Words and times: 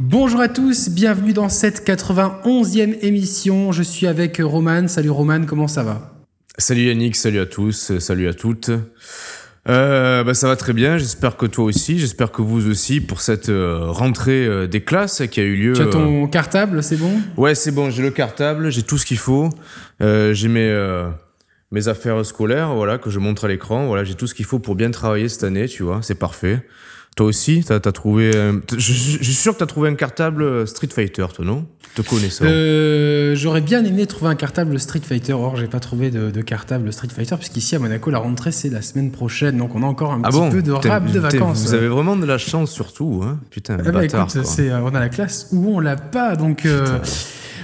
Bonjour 0.00 0.40
à 0.40 0.46
tous, 0.46 0.90
bienvenue 0.90 1.32
dans 1.32 1.48
cette 1.48 1.84
91e 1.84 2.98
émission. 3.02 3.72
Je 3.72 3.82
suis 3.82 4.06
avec 4.06 4.40
Roman. 4.40 4.86
Salut 4.86 5.10
Roman, 5.10 5.44
comment 5.44 5.66
ça 5.66 5.82
va? 5.82 6.14
Salut 6.56 6.82
Yannick, 6.82 7.16
salut 7.16 7.40
à 7.40 7.46
tous, 7.46 7.98
salut 7.98 8.28
à 8.28 8.32
toutes. 8.32 8.70
Euh, 9.68 10.22
bah, 10.22 10.34
ça 10.34 10.46
va 10.46 10.54
très 10.54 10.72
bien, 10.72 10.98
j'espère 10.98 11.36
que 11.36 11.46
toi 11.46 11.64
aussi, 11.64 11.98
j'espère 11.98 12.30
que 12.30 12.42
vous 12.42 12.70
aussi 12.70 13.00
pour 13.00 13.20
cette 13.20 13.48
euh, 13.48 13.90
rentrée 13.90 14.46
euh, 14.46 14.68
des 14.68 14.82
classes 14.82 15.24
qui 15.32 15.40
a 15.40 15.42
eu 15.42 15.56
lieu. 15.56 15.72
Tu 15.72 15.82
as 15.82 15.86
ton 15.86 16.28
cartable, 16.28 16.80
c'est 16.84 16.96
bon? 16.96 17.20
Ouais, 17.36 17.56
c'est 17.56 17.72
bon, 17.72 17.90
j'ai 17.90 18.04
le 18.04 18.12
cartable, 18.12 18.70
j'ai 18.70 18.84
tout 18.84 18.98
ce 18.98 19.04
qu'il 19.04 19.18
faut, 19.18 19.50
j'ai 20.00 20.48
mes, 20.48 21.08
mes 21.72 21.88
affaires 21.88 22.24
scolaires, 22.24 22.72
voilà, 22.72 22.98
que 22.98 23.10
je 23.10 23.18
montre 23.18 23.46
à 23.46 23.48
l'écran, 23.48 23.88
voilà, 23.88 24.04
j'ai 24.04 24.14
tout 24.14 24.28
ce 24.28 24.34
qu'il 24.36 24.46
faut 24.46 24.60
pour 24.60 24.76
bien 24.76 24.92
travailler 24.92 25.28
cette 25.28 25.42
année, 25.42 25.66
tu 25.66 25.82
vois, 25.82 26.02
c'est 26.02 26.14
parfait. 26.14 26.64
Toi 27.18 27.26
aussi, 27.26 27.64
t'as 27.66 27.80
as 27.84 27.92
trouvé. 27.92 28.30
Un... 28.36 28.60
Je, 28.70 28.78
je, 28.78 29.24
suis 29.24 29.34
sûr 29.34 29.52
que 29.52 29.58
t'as 29.58 29.66
trouvé 29.66 29.88
un 29.88 29.96
cartable 29.96 30.68
Street 30.68 30.86
Fighter, 30.86 31.26
toi, 31.34 31.44
non? 31.44 31.66
Te 31.96 32.02
connaissant. 32.02 32.44
Euh, 32.44 33.34
J'aurais 33.34 33.60
bien 33.60 33.84
aimé 33.84 34.06
trouver 34.06 34.30
un 34.30 34.36
cartable 34.36 34.78
Street 34.78 35.00
Fighter. 35.00 35.32
Or, 35.32 35.56
j'ai 35.56 35.66
pas 35.66 35.80
trouvé 35.80 36.12
de, 36.12 36.30
de, 36.30 36.42
cartable 36.42 36.92
Street 36.92 37.08
Fighter, 37.12 37.34
puisqu'ici 37.34 37.74
à 37.74 37.80
Monaco, 37.80 38.12
la 38.12 38.20
rentrée 38.20 38.52
c'est 38.52 38.68
la 38.68 38.82
semaine 38.82 39.10
prochaine, 39.10 39.56
donc 39.56 39.74
on 39.74 39.82
a 39.82 39.86
encore 39.86 40.12
un 40.12 40.20
ah 40.22 40.28
petit 40.28 40.38
bon? 40.38 40.50
peu 40.50 40.62
de 40.62 40.70
rap 40.70 41.10
de 41.10 41.18
vacances. 41.18 41.62
Vous 41.62 41.74
avez 41.74 41.88
vraiment 41.88 42.14
de 42.14 42.24
la 42.24 42.38
chance, 42.38 42.70
surtout, 42.70 43.22
hein 43.24 43.40
Putain, 43.50 43.78
bâtard. 43.78 43.94
Bah, 43.94 44.04
écoute, 44.04 44.60
on 44.70 44.94
a 44.94 45.00
la 45.00 45.08
classe 45.08 45.48
où 45.50 45.74
on 45.74 45.80
l'a 45.80 45.96
pas, 45.96 46.36
donc. 46.36 46.66
Euh, 46.66 47.00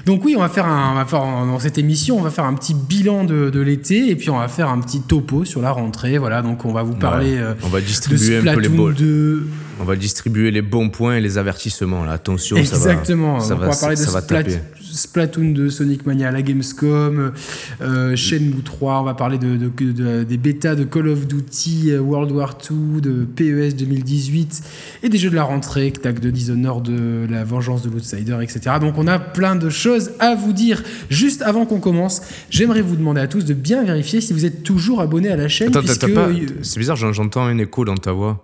donc 0.07 0.25
oui, 0.25 0.35
on 0.37 0.41
va 0.41 0.49
faire 0.49 0.67
un, 0.67 0.93
on 0.93 0.95
va 0.97 1.05
faire 1.05 1.21
dans 1.21 1.59
cette 1.59 1.79
émission, 1.79 2.19
on 2.19 2.23
va 2.23 2.31
faire 2.31 2.45
un 2.45 2.55
petit 2.55 2.75
bilan 2.75 3.25
de, 3.25 3.51
de 3.51 3.61
l'été 3.61 4.11
et 4.11 4.17
puis 4.17 4.30
on 4.30 4.39
va 4.39 4.49
faire 4.49 4.69
un 4.69 4.80
petit 4.80 5.01
topo 5.01 5.45
sur 5.45 5.63
la 5.63 5.71
rentrée. 5.71 6.19
Voilà, 6.19 6.43
donc 6.43 6.65
on 6.65 6.73
va 6.73 6.83
vous 6.83 6.95
parler. 6.95 7.35
Ouais. 7.35 7.41
Euh, 7.41 7.55
on 7.63 7.69
va 7.69 7.80
distribuer 7.80 8.43
de 8.43 8.49
un 8.49 8.55
peu 8.55 8.61
les 8.61 8.69
balles. 8.69 8.95
2. 8.95 9.49
On 9.80 9.85
va 9.85 9.97
distribuer 9.97 10.51
les 10.51 10.63
bons 10.63 10.89
points 10.91 11.17
et 11.17 11.21
les 11.21 11.39
avertissements. 11.39 12.05
Là. 12.05 12.13
Attention, 12.13 12.57
Exactement. 12.57 13.41
ça 13.41 13.55
va, 13.55 13.63
va, 13.63 13.67
on 13.67 13.71
va 13.73 13.77
parler 13.77 13.97
ça 13.97 14.07
de 14.07 14.11
va 14.11 14.23
taper. 14.23 14.59
Splatoon 14.97 15.51
2, 15.53 15.71
Sonic 15.71 16.07
Mania 16.07 16.30
la 16.30 16.43
Gamescom, 16.43 17.32
euh, 17.80 18.16
Shenmue 18.16 18.63
3, 18.63 19.01
on 19.01 19.05
va 19.05 19.15
parler 19.15 19.38
de, 19.38 19.57
de, 19.57 19.93
de, 19.93 20.24
des 20.24 20.37
bêtas 20.37 20.74
de 20.74 20.85
Call 20.85 21.09
of 21.09 21.27
Duty, 21.27 21.91
euh, 21.91 22.01
World 22.01 22.32
War 22.32 22.57
2, 22.68 23.01
de 23.01 23.24
PES 23.24 23.77
2018 23.77 24.63
et 25.02 25.09
des 25.09 25.18
jeux 25.18 25.30
de 25.30 25.35
la 25.35 25.45
rentrée, 25.45 25.93
Tag 25.93 26.21
de 26.21 26.30
Dishonored, 26.30 26.85
de 26.85 27.27
la 27.30 27.45
vengeance 27.45 27.83
de 27.83 27.91
l'Outsider, 27.91 28.38
etc. 28.43 28.77
Donc 28.80 28.99
on 28.99 29.07
a 29.07 29.18
plein 29.18 29.57
de 29.57 29.68
choses 29.71 30.13
à 30.18 30.35
vous 30.35 30.52
dire. 30.52 30.83
Juste 31.11 31.43
avant 31.43 31.66
qu'on 31.66 31.80
commence, 31.80 32.23
j'aimerais 32.51 32.83
vous 32.83 32.96
demander 32.96 33.21
à 33.21 33.27
tous 33.27 33.45
de 33.45 33.55
bien 33.55 33.85
vérifier 33.85 34.21
si 34.21 34.33
vous 34.33 34.45
êtes 34.45 34.63
toujours 34.63 35.01
abonné 35.01 35.30
à 35.30 35.37
la 35.37 35.49
chaîne. 35.49 35.68
Attends, 35.68 35.80
puisque... 35.80 36.13
pas... 36.15 36.29
C'est 36.63 36.79
bizarre, 36.79 36.96
j'entends 36.96 37.45
un 37.45 37.59
écho 37.59 37.85
dans 37.85 37.96
ta 37.96 38.13
voix. 38.13 38.43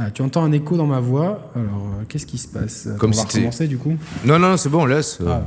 Ah, 0.00 0.12
tu 0.12 0.22
entends 0.22 0.44
un 0.44 0.52
écho 0.52 0.76
dans 0.76 0.86
ma 0.86 1.00
voix. 1.00 1.50
Alors, 1.56 1.88
euh, 2.00 2.04
qu'est-ce 2.08 2.26
qui 2.26 2.38
se 2.38 2.46
passe? 2.46 2.88
Comme 2.98 3.10
On 3.10 3.16
va 3.16 3.22
si 3.22 3.38
recommencer 3.38 3.66
du 3.66 3.78
coup 3.78 3.96
Non, 4.24 4.38
non, 4.38 4.56
c'est 4.56 4.68
bon, 4.68 4.86
laisse. 4.86 5.18
Ah. 5.26 5.42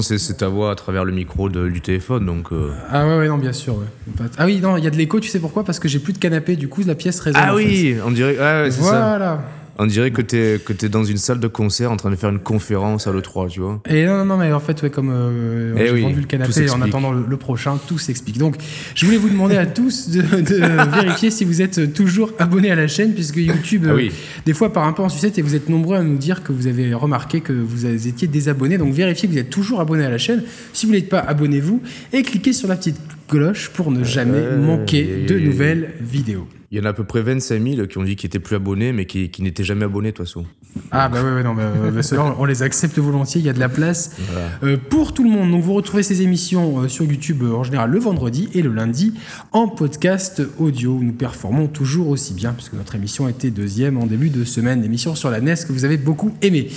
C'est 0.00 0.38
ta 0.38 0.48
voix 0.48 0.70
à 0.70 0.74
travers 0.74 1.04
le 1.04 1.12
micro 1.12 1.50
de, 1.50 1.68
du 1.68 1.82
téléphone, 1.82 2.24
donc. 2.24 2.52
Euh... 2.52 2.72
Ah 2.90 3.06
ouais, 3.06 3.18
ouais, 3.18 3.28
non, 3.28 3.36
bien 3.36 3.52
sûr. 3.52 3.76
Ouais. 3.76 4.24
Ah 4.38 4.46
oui, 4.46 4.60
non, 4.60 4.78
il 4.78 4.84
y 4.84 4.86
a 4.86 4.90
de 4.90 4.96
l'écho, 4.96 5.20
tu 5.20 5.28
sais 5.28 5.38
pourquoi? 5.38 5.64
Parce 5.64 5.78
que 5.78 5.86
j'ai 5.88 5.98
plus 5.98 6.14
de 6.14 6.18
canapé, 6.18 6.56
du 6.56 6.68
coup, 6.68 6.82
la 6.86 6.94
pièce 6.94 7.20
résonne. 7.20 7.42
Ah 7.44 7.54
oui, 7.54 7.94
fait. 7.94 8.00
on 8.00 8.10
dirait. 8.10 8.36
Ah 8.40 8.62
ouais, 8.62 8.70
c'est 8.70 8.80
voilà. 8.80 9.18
ça. 9.18 9.61
On 9.78 9.86
dirait 9.86 10.10
que 10.10 10.22
t'es 10.22 10.60
que 10.64 10.72
es 10.84 10.88
dans 10.88 11.04
une 11.04 11.16
salle 11.16 11.40
de 11.40 11.48
concert 11.48 11.90
en 11.90 11.96
train 11.96 12.10
de 12.10 12.16
faire 12.16 12.30
une 12.30 12.38
conférence 12.38 13.06
à 13.06 13.12
l'E3, 13.12 13.48
tu 13.48 13.60
vois. 13.60 13.80
Et 13.88 14.04
non, 14.04 14.24
non, 14.24 14.36
mais 14.36 14.52
en 14.52 14.60
fait, 14.60 14.82
ouais, 14.82 14.90
comme 14.90 15.10
euh, 15.12 15.74
Eh 15.76 15.86
j'ai 15.86 15.92
oui, 15.92 16.02
vendu 16.02 16.20
le 16.20 16.26
canapé 16.26 16.70
en 16.70 16.82
attendant 16.82 17.12
le, 17.12 17.24
le, 17.28 17.36
prochain, 17.36 17.78
tout 17.88 17.98
s'explique. 17.98 18.38
Donc, 18.38 18.56
je 18.94 19.06
voulais 19.06 19.18
vous 19.18 19.28
demander 19.28 19.56
à 19.56 19.66
tous 19.66 20.10
de, 20.10 20.20
de 20.22 20.90
vérifier 20.94 21.30
si 21.30 21.44
vous 21.44 21.62
êtes 21.62 21.92
toujours 21.94 22.32
abonnés 22.38 22.70
à 22.70 22.74
la 22.74 22.86
chaîne, 22.88 23.14
puisque 23.14 23.36
YouTube, 23.36 23.86
ah 23.88 23.94
oui. 23.94 24.08
euh, 24.08 24.42
des 24.44 24.52
fois, 24.54 24.72
part 24.72 24.86
un 24.86 24.92
peu 24.92 25.02
en 25.02 25.08
sucette 25.08 25.38
et 25.38 25.42
vous 25.42 25.54
êtes 25.54 25.68
nombreux 25.68 25.96
à 25.96 26.02
nous 26.02 26.16
dire 26.16 26.42
que 26.42 26.52
vous 26.52 26.66
avez 26.66 26.92
remarqué 26.94 27.40
que 27.40 27.52
vous 27.52 27.86
étiez 27.86 28.28
désabonnés. 28.28 28.78
Donc, 28.78 28.92
vérifiez 28.92 29.28
que 29.28 29.32
vous 29.34 29.40
êtes 29.40 29.50
toujours 29.50 29.80
abonnés 29.80 30.04
à 30.04 30.10
la 30.10 30.18
chaîne. 30.18 30.42
Si 30.72 30.86
vous 30.86 30.92
ne 30.92 30.98
l'êtes 30.98 31.08
pas, 31.08 31.20
abonnez-vous 31.20 31.80
et 32.12 32.22
cliquez 32.22 32.52
sur 32.52 32.68
la 32.68 32.76
petite 32.76 33.00
cloche 33.28 33.70
pour 33.70 33.90
ne 33.90 34.04
jamais 34.04 34.38
euh, 34.38 34.60
manquer 34.60 35.24
de 35.26 35.38
nouvelles 35.38 35.94
vidéos. 36.00 36.46
Il 36.72 36.78
y 36.78 36.80
en 36.80 36.86
a 36.86 36.88
à 36.88 36.92
peu 36.94 37.04
près 37.04 37.20
25 37.20 37.62
000 37.62 37.86
qui 37.86 37.98
ont 37.98 38.02
dit 38.02 38.16
qu'ils 38.16 38.28
étaient 38.28 38.38
plus 38.38 38.56
abonnés, 38.56 38.94
mais 38.94 39.04
qui, 39.04 39.28
qui 39.28 39.42
n'étaient 39.42 39.62
jamais 39.62 39.84
abonnés 39.84 40.10
de 40.10 40.16
toute 40.16 40.24
façon. 40.24 40.46
Ah 40.90 41.10
bah 41.10 41.22
ouais, 41.22 41.34
ouais 41.34 41.42
non, 41.42 41.52
bah, 41.52 41.70
bah, 41.92 42.02
ceux-là, 42.02 42.34
on 42.38 42.46
les 42.46 42.62
accepte 42.62 42.98
volontiers, 42.98 43.42
il 43.42 43.44
y 43.44 43.50
a 43.50 43.52
de 43.52 43.60
la 43.60 43.68
place 43.68 44.16
voilà. 44.30 44.46
euh, 44.64 44.78
pour 44.88 45.12
tout 45.12 45.22
le 45.22 45.28
monde. 45.28 45.50
Donc 45.50 45.62
vous 45.62 45.74
retrouvez 45.74 46.02
ces 46.02 46.22
émissions 46.22 46.80
euh, 46.80 46.88
sur 46.88 47.04
YouTube 47.04 47.42
euh, 47.42 47.52
en 47.52 47.62
général 47.62 47.90
le 47.90 47.98
vendredi 47.98 48.48
et 48.54 48.62
le 48.62 48.72
lundi 48.72 49.12
en 49.52 49.68
podcast 49.68 50.40
audio. 50.58 50.98
Nous 50.98 51.12
performons 51.12 51.66
toujours 51.66 52.08
aussi 52.08 52.32
bien, 52.32 52.54
puisque 52.54 52.72
notre 52.72 52.94
émission 52.94 53.28
était 53.28 53.50
deuxième 53.50 53.98
en 53.98 54.06
début 54.06 54.30
de 54.30 54.42
semaine, 54.42 54.82
émission 54.82 55.14
sur 55.14 55.28
la 55.28 55.42
NES 55.42 55.56
que 55.68 55.74
vous 55.74 55.84
avez 55.84 55.98
beaucoup 55.98 56.32
aimé. 56.40 56.70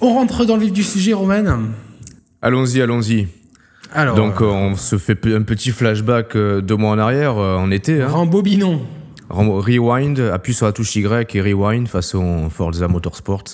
On 0.00 0.12
rentre 0.12 0.44
dans 0.44 0.56
le 0.56 0.62
vif 0.62 0.72
du 0.72 0.82
sujet, 0.82 1.12
Roman 1.12 1.44
Allons-y, 2.42 2.82
allons-y. 2.82 3.28
Alors, 3.94 4.16
Donc 4.16 4.40
on 4.40 4.74
se 4.74 4.98
fait 4.98 5.24
un 5.32 5.42
petit 5.42 5.70
flashback 5.70 6.34
euh, 6.34 6.60
deux 6.60 6.74
mois 6.74 6.90
en 6.90 6.98
arrière, 6.98 7.36
en 7.36 7.70
été. 7.70 8.02
Hein. 8.02 8.08
Rembobinons. 8.08 8.80
Rewind, 9.28 10.20
appuie 10.20 10.54
sur 10.54 10.66
la 10.66 10.72
touche 10.72 10.96
Y 10.96 11.34
et 11.34 11.40
rewind 11.40 11.88
façon 11.88 12.48
Forza 12.50 12.88
Motorsport. 12.88 13.44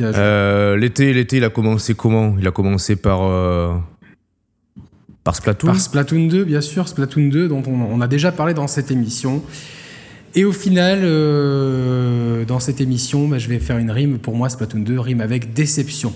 Euh, 0.00 0.76
l'été, 0.76 1.12
l'été, 1.12 1.38
il 1.38 1.44
a 1.44 1.50
commencé 1.50 1.94
comment? 1.94 2.36
Il 2.38 2.46
a 2.46 2.52
commencé 2.52 2.96
par 2.96 3.22
euh, 3.22 3.74
par 5.24 5.34
Splatoon. 5.34 5.66
Par 5.68 5.80
Splatoon 5.80 6.26
2, 6.28 6.44
bien 6.44 6.60
sûr, 6.60 6.88
Splatoon 6.88 7.28
2 7.28 7.48
dont 7.48 7.62
on, 7.66 7.80
on 7.80 8.00
a 8.00 8.06
déjà 8.06 8.30
parlé 8.30 8.54
dans 8.54 8.68
cette 8.68 8.90
émission. 8.90 9.42
Et 10.36 10.44
au 10.44 10.52
final, 10.52 11.00
euh, 11.02 12.44
dans 12.44 12.58
cette 12.58 12.80
émission, 12.80 13.28
bah, 13.28 13.38
je 13.38 13.48
vais 13.48 13.60
faire 13.60 13.78
une 13.78 13.90
rime. 13.90 14.18
Pour 14.18 14.34
moi, 14.34 14.48
Splatoon 14.48 14.80
2 14.80 14.98
rime 14.98 15.20
avec 15.20 15.54
déception. 15.54 16.12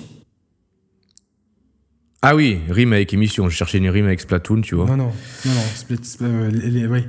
Ah 2.20 2.34
oui, 2.34 2.58
rime 2.68 2.92
avec 2.94 3.14
émission. 3.14 3.48
Je 3.48 3.54
cherchais 3.54 3.78
une 3.78 3.88
rime 3.88 4.06
avec 4.06 4.20
Splatoon, 4.20 4.60
tu 4.60 4.74
vois. 4.74 4.86
Non, 4.86 4.96
non, 4.96 5.12
non, 5.46 5.52
non. 5.52 5.60
Split, 5.76 6.00
euh, 6.22 6.50
les, 6.50 6.68
les, 6.68 6.86
oui, 6.88 7.04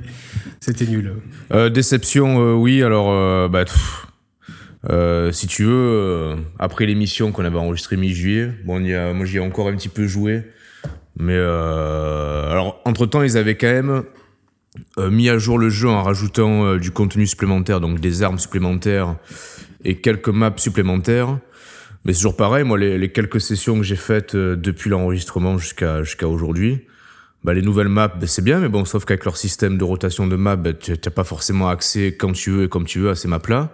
c'était 0.60 0.86
nul. 0.86 1.14
Euh, 1.52 1.68
déception, 1.68 2.40
euh, 2.40 2.54
oui. 2.54 2.80
Alors, 2.84 3.48
bah, 3.48 3.64
pff, 3.64 4.06
si 5.34 5.48
tu 5.48 5.64
veux, 5.64 6.36
après 6.60 6.86
l'émission 6.86 7.32
qu'on 7.32 7.44
avait 7.44 7.58
enregistrée 7.58 7.96
mi-juillet, 7.96 8.52
bon, 8.64 8.84
y 8.84 8.94
a, 8.94 9.12
moi 9.12 9.26
j'y 9.26 9.38
ai 9.38 9.40
encore 9.40 9.66
un 9.66 9.74
petit 9.74 9.88
peu 9.88 10.06
joué. 10.06 10.44
Mais 11.18 11.36
alors, 11.36 12.80
entre-temps, 12.84 13.22
ils 13.22 13.36
avaient 13.36 13.56
quand 13.56 13.66
même 13.66 14.04
mis 15.10 15.28
à 15.28 15.38
jour 15.38 15.58
le 15.58 15.70
jeu 15.70 15.88
en 15.88 16.04
rajoutant 16.04 16.76
du 16.76 16.92
contenu 16.92 17.26
supplémentaire, 17.26 17.80
donc 17.80 17.98
des 17.98 18.22
armes 18.22 18.38
supplémentaires 18.38 19.16
et 19.84 19.96
quelques 19.96 20.28
maps 20.28 20.54
supplémentaires. 20.56 21.40
Mais 22.04 22.12
c'est 22.12 22.20
toujours 22.20 22.36
pareil, 22.36 22.64
moi, 22.64 22.78
les, 22.78 22.98
les 22.98 23.12
quelques 23.12 23.40
sessions 23.40 23.76
que 23.76 23.82
j'ai 23.82 23.96
faites 23.96 24.34
euh, 24.34 24.56
depuis 24.56 24.88
l'enregistrement 24.90 25.58
jusqu'à 25.58 26.02
jusqu'à 26.02 26.28
aujourd'hui, 26.28 26.86
bah, 27.42 27.54
les 27.54 27.62
nouvelles 27.62 27.88
maps, 27.88 28.08
bah, 28.08 28.26
c'est 28.26 28.44
bien, 28.44 28.60
mais 28.60 28.68
bon, 28.68 28.84
sauf 28.84 29.04
qu'avec 29.04 29.24
leur 29.24 29.36
système 29.36 29.78
de 29.78 29.84
rotation 29.84 30.26
de 30.26 30.36
maps, 30.36 30.56
bah, 30.56 30.72
tu 30.74 30.92
n'as 30.92 31.10
pas 31.10 31.24
forcément 31.24 31.68
accès 31.68 32.14
quand 32.18 32.32
tu 32.32 32.50
veux 32.50 32.64
et 32.64 32.68
comme 32.68 32.84
tu 32.84 33.00
veux 33.00 33.10
à 33.10 33.14
ces 33.14 33.28
maps-là. 33.28 33.70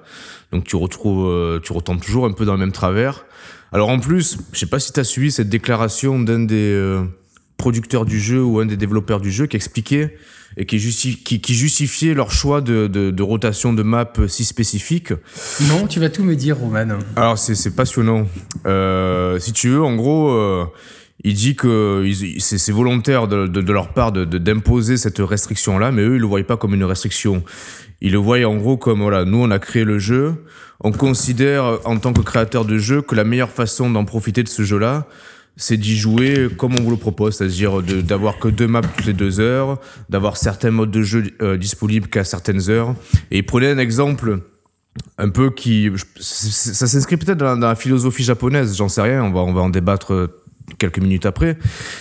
Donc 0.52 0.64
tu 0.64 0.76
retrouves, 0.76 1.28
euh, 1.28 1.58
tu 1.60 1.72
retombes 1.72 2.00
toujours 2.00 2.26
un 2.26 2.32
peu 2.32 2.44
dans 2.44 2.52
le 2.52 2.60
même 2.60 2.72
travers. 2.72 3.24
Alors 3.72 3.88
en 3.88 3.98
plus, 3.98 4.38
je 4.52 4.58
sais 4.58 4.66
pas 4.66 4.78
si 4.78 4.92
tu 4.92 5.00
as 5.00 5.04
suivi 5.04 5.32
cette 5.32 5.48
déclaration 5.48 6.20
d'un 6.20 6.40
des 6.40 6.72
euh, 6.72 7.02
producteurs 7.56 8.04
du 8.04 8.20
jeu 8.20 8.42
ou 8.42 8.60
un 8.60 8.66
des 8.66 8.76
développeurs 8.76 9.20
du 9.20 9.30
jeu 9.30 9.46
qui 9.46 9.56
expliquait 9.56 10.16
et 10.56 10.66
qui, 10.66 10.78
justifiait, 10.78 11.22
qui, 11.22 11.40
qui 11.40 11.54
justifiait 11.54 12.14
leur 12.14 12.30
choix 12.30 12.60
de, 12.60 12.86
de, 12.86 13.10
de, 13.10 13.22
rotation 13.22 13.72
de 13.72 13.82
map 13.82 14.12
si 14.28 14.44
spécifique. 14.44 15.12
Non, 15.68 15.86
tu 15.86 16.00
vas 16.00 16.08
tout 16.08 16.22
me 16.22 16.34
dire, 16.34 16.58
Roman. 16.58 16.98
Alors 17.16 17.38
c'est 17.38 17.74
passionnant. 17.74 18.26
Euh, 18.66 19.38
si 19.38 19.52
tu 19.52 19.70
veux, 19.70 19.82
en 19.82 19.96
gros, 19.96 20.30
euh, 20.30 20.64
il 21.24 21.34
dit 21.34 21.56
que 21.56 22.08
c'est 22.38 22.72
volontaire 22.72 23.28
de, 23.28 23.46
de, 23.46 23.72
leur 23.72 23.92
part 23.92 24.12
d'imposer 24.12 24.96
cette 24.96 25.18
restriction-là, 25.18 25.92
mais 25.92 26.02
eux, 26.02 26.16
ils 26.16 26.20
le 26.20 26.26
voyaient 26.26 26.44
pas 26.44 26.56
comme 26.56 26.74
une 26.74 26.84
restriction. 26.84 27.42
Ils 28.00 28.12
le 28.12 28.18
voyaient 28.18 28.44
en 28.44 28.56
gros 28.56 28.76
comme, 28.76 29.00
voilà, 29.00 29.24
nous, 29.24 29.38
on 29.38 29.50
a 29.50 29.58
créé 29.58 29.84
le 29.84 29.98
jeu, 29.98 30.34
on 30.80 30.92
considère, 30.92 31.80
en 31.84 31.98
tant 31.98 32.12
que 32.12 32.20
créateur 32.20 32.64
de 32.64 32.78
jeu, 32.78 33.02
que 33.02 33.14
la 33.14 33.24
meilleure 33.24 33.50
façon 33.50 33.90
d'en 33.90 34.04
profiter 34.04 34.42
de 34.42 34.48
ce 34.48 34.62
jeu-là, 34.62 35.06
c'est 35.56 35.76
d'y 35.76 35.96
jouer 35.96 36.48
comme 36.56 36.74
on 36.74 36.82
vous 36.82 36.90
le 36.90 36.96
propose, 36.96 37.36
c'est-à-dire 37.36 37.82
d'avoir 37.82 38.38
que 38.38 38.48
deux 38.48 38.66
maps 38.66 38.82
toutes 38.82 39.06
les 39.06 39.12
deux 39.12 39.40
heures, 39.40 39.80
d'avoir 40.08 40.36
certains 40.36 40.70
modes 40.70 40.90
de 40.90 41.02
jeu 41.02 41.24
euh, 41.40 41.56
disponibles 41.56 42.08
qu'à 42.08 42.24
certaines 42.24 42.70
heures. 42.70 42.94
Et 43.30 43.42
prenez 43.42 43.68
un 43.68 43.78
exemple 43.78 44.40
un 45.18 45.28
peu 45.28 45.50
qui, 45.50 45.90
ça 46.18 46.86
s'inscrit 46.86 47.16
peut-être 47.16 47.38
dans, 47.38 47.56
la 47.56 47.74
philosophie 47.74 48.22
japonaise, 48.22 48.76
j'en 48.76 48.88
sais 48.88 49.02
rien, 49.02 49.22
on 49.22 49.30
va, 49.30 49.40
on 49.40 49.52
va 49.52 49.60
en 49.60 49.68
débattre 49.68 50.28
quelques 50.78 50.98
minutes 50.98 51.26
après. 51.26 51.56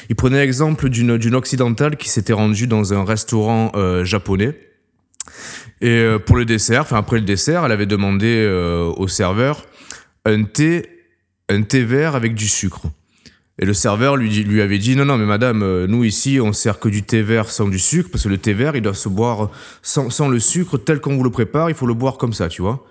Il 0.10 0.16
prenait 0.16 0.40
l'exemple 0.40 0.90
d'une 0.90 1.36
occidentale 1.36 1.98
qui 1.98 2.10
s'était 2.10 2.34
rendue 2.34 2.68
dans 2.68 2.94
un 2.94 3.04
restaurant 3.04 3.72
euh, 3.75 4.04
japonais. 4.04 4.57
Et 5.81 5.90
euh, 5.90 6.19
pour 6.19 6.38
le 6.38 6.46
dessert, 6.46 6.81
enfin 6.81 6.98
après 6.98 7.18
le 7.18 7.25
dessert, 7.25 7.66
elle 7.66 7.72
avait 7.72 7.86
demandé 7.86 8.28
euh, 8.28 8.92
au 8.98 9.07
serveur 9.07 9.66
un 10.24 10.44
thé, 10.44 10.86
un 11.50 11.62
thé 11.62 11.84
vert 11.84 12.16
avec 12.16 12.34
du 12.34 12.48
sucre. 12.48 12.84
Et 13.57 13.66
le 13.66 13.74
serveur 13.74 14.18
lui, 14.18 14.30
lui 14.44 14.62
avait 14.62 14.80
dit 14.80 14.98
non 14.98 15.06
non 15.06 15.18
mais 15.18 15.25
madame 15.25 15.63
euh, 15.63 15.88
nous 15.88 16.04
ici 16.04 16.40
on 16.42 16.52
sert 16.52 16.78
que 16.78 16.90
du 16.90 17.04
thé 17.04 17.22
vert 17.22 17.50
sans 17.50 17.69
du 17.69 17.80
sucre 17.80 18.10
parce 18.12 18.25
que 18.25 18.30
le 18.30 18.38
thé 18.38 18.54
vert 18.54 18.75
il 18.75 18.81
doit 18.81 18.94
se 18.94 19.07
boire 19.07 19.50
sans, 19.81 20.10
sans 20.10 20.28
le 20.28 20.40
sucre 20.40 20.78
tel 20.78 21.00
qu'on 21.00 21.16
vous 21.16 21.24
le 21.24 21.30
prépare 21.30 21.69
il 21.69 21.75
faut 21.75 21.88
le 21.88 21.94
boire 21.94 22.18
comme 22.18 22.34
ça 22.34 22.50
tu 22.50 22.62
vois 22.62 22.86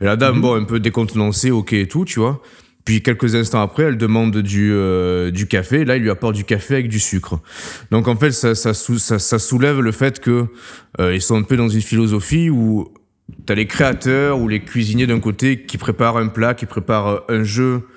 et 0.00 0.06
la 0.06 0.16
dame 0.16 0.36
mm 0.36 0.38
-hmm. 0.38 0.40
bon 0.40 0.54
un 0.54 0.64
peu 0.64 0.80
décontenancée 0.80 1.50
ok 1.50 1.74
et 1.74 1.86
tout 1.86 2.06
tu 2.06 2.18
vois 2.20 2.40
Puis 2.86 3.02
quelques 3.02 3.34
instants 3.34 3.60
après, 3.60 3.82
elle 3.82 3.98
demande 3.98 4.36
du, 4.38 4.70
euh, 4.72 5.32
du 5.32 5.48
café. 5.48 5.84
Là, 5.84 5.96
il 5.96 6.02
lui 6.02 6.10
apporte 6.10 6.36
du 6.36 6.44
café 6.44 6.74
avec 6.74 6.88
du 6.88 7.00
sucre. 7.00 7.40
Donc 7.90 8.06
en 8.06 8.14
fait, 8.16 8.30
ça, 8.30 8.54
ça, 8.54 8.72
ça, 8.74 9.18
ça 9.18 9.38
soulève 9.40 9.80
le 9.80 9.90
fait 9.90 10.20
que 10.20 10.46
euh, 11.00 11.12
ils 11.12 11.20
sont 11.20 11.36
un 11.36 11.42
peu 11.42 11.56
dans 11.56 11.68
une 11.68 11.82
philosophie 11.82 12.48
où 12.48 12.94
tu 13.44 13.52
as 13.52 13.56
les 13.56 13.66
créateurs 13.66 14.38
ou 14.40 14.46
les 14.46 14.60
cuisiniers 14.60 15.08
d'un 15.08 15.18
côté 15.18 15.62
qui 15.66 15.78
préparent 15.78 16.16
un 16.16 16.28
plat, 16.28 16.54
qui 16.54 16.66
préparent 16.66 17.22
un 17.28 17.42
jeu 17.42 17.88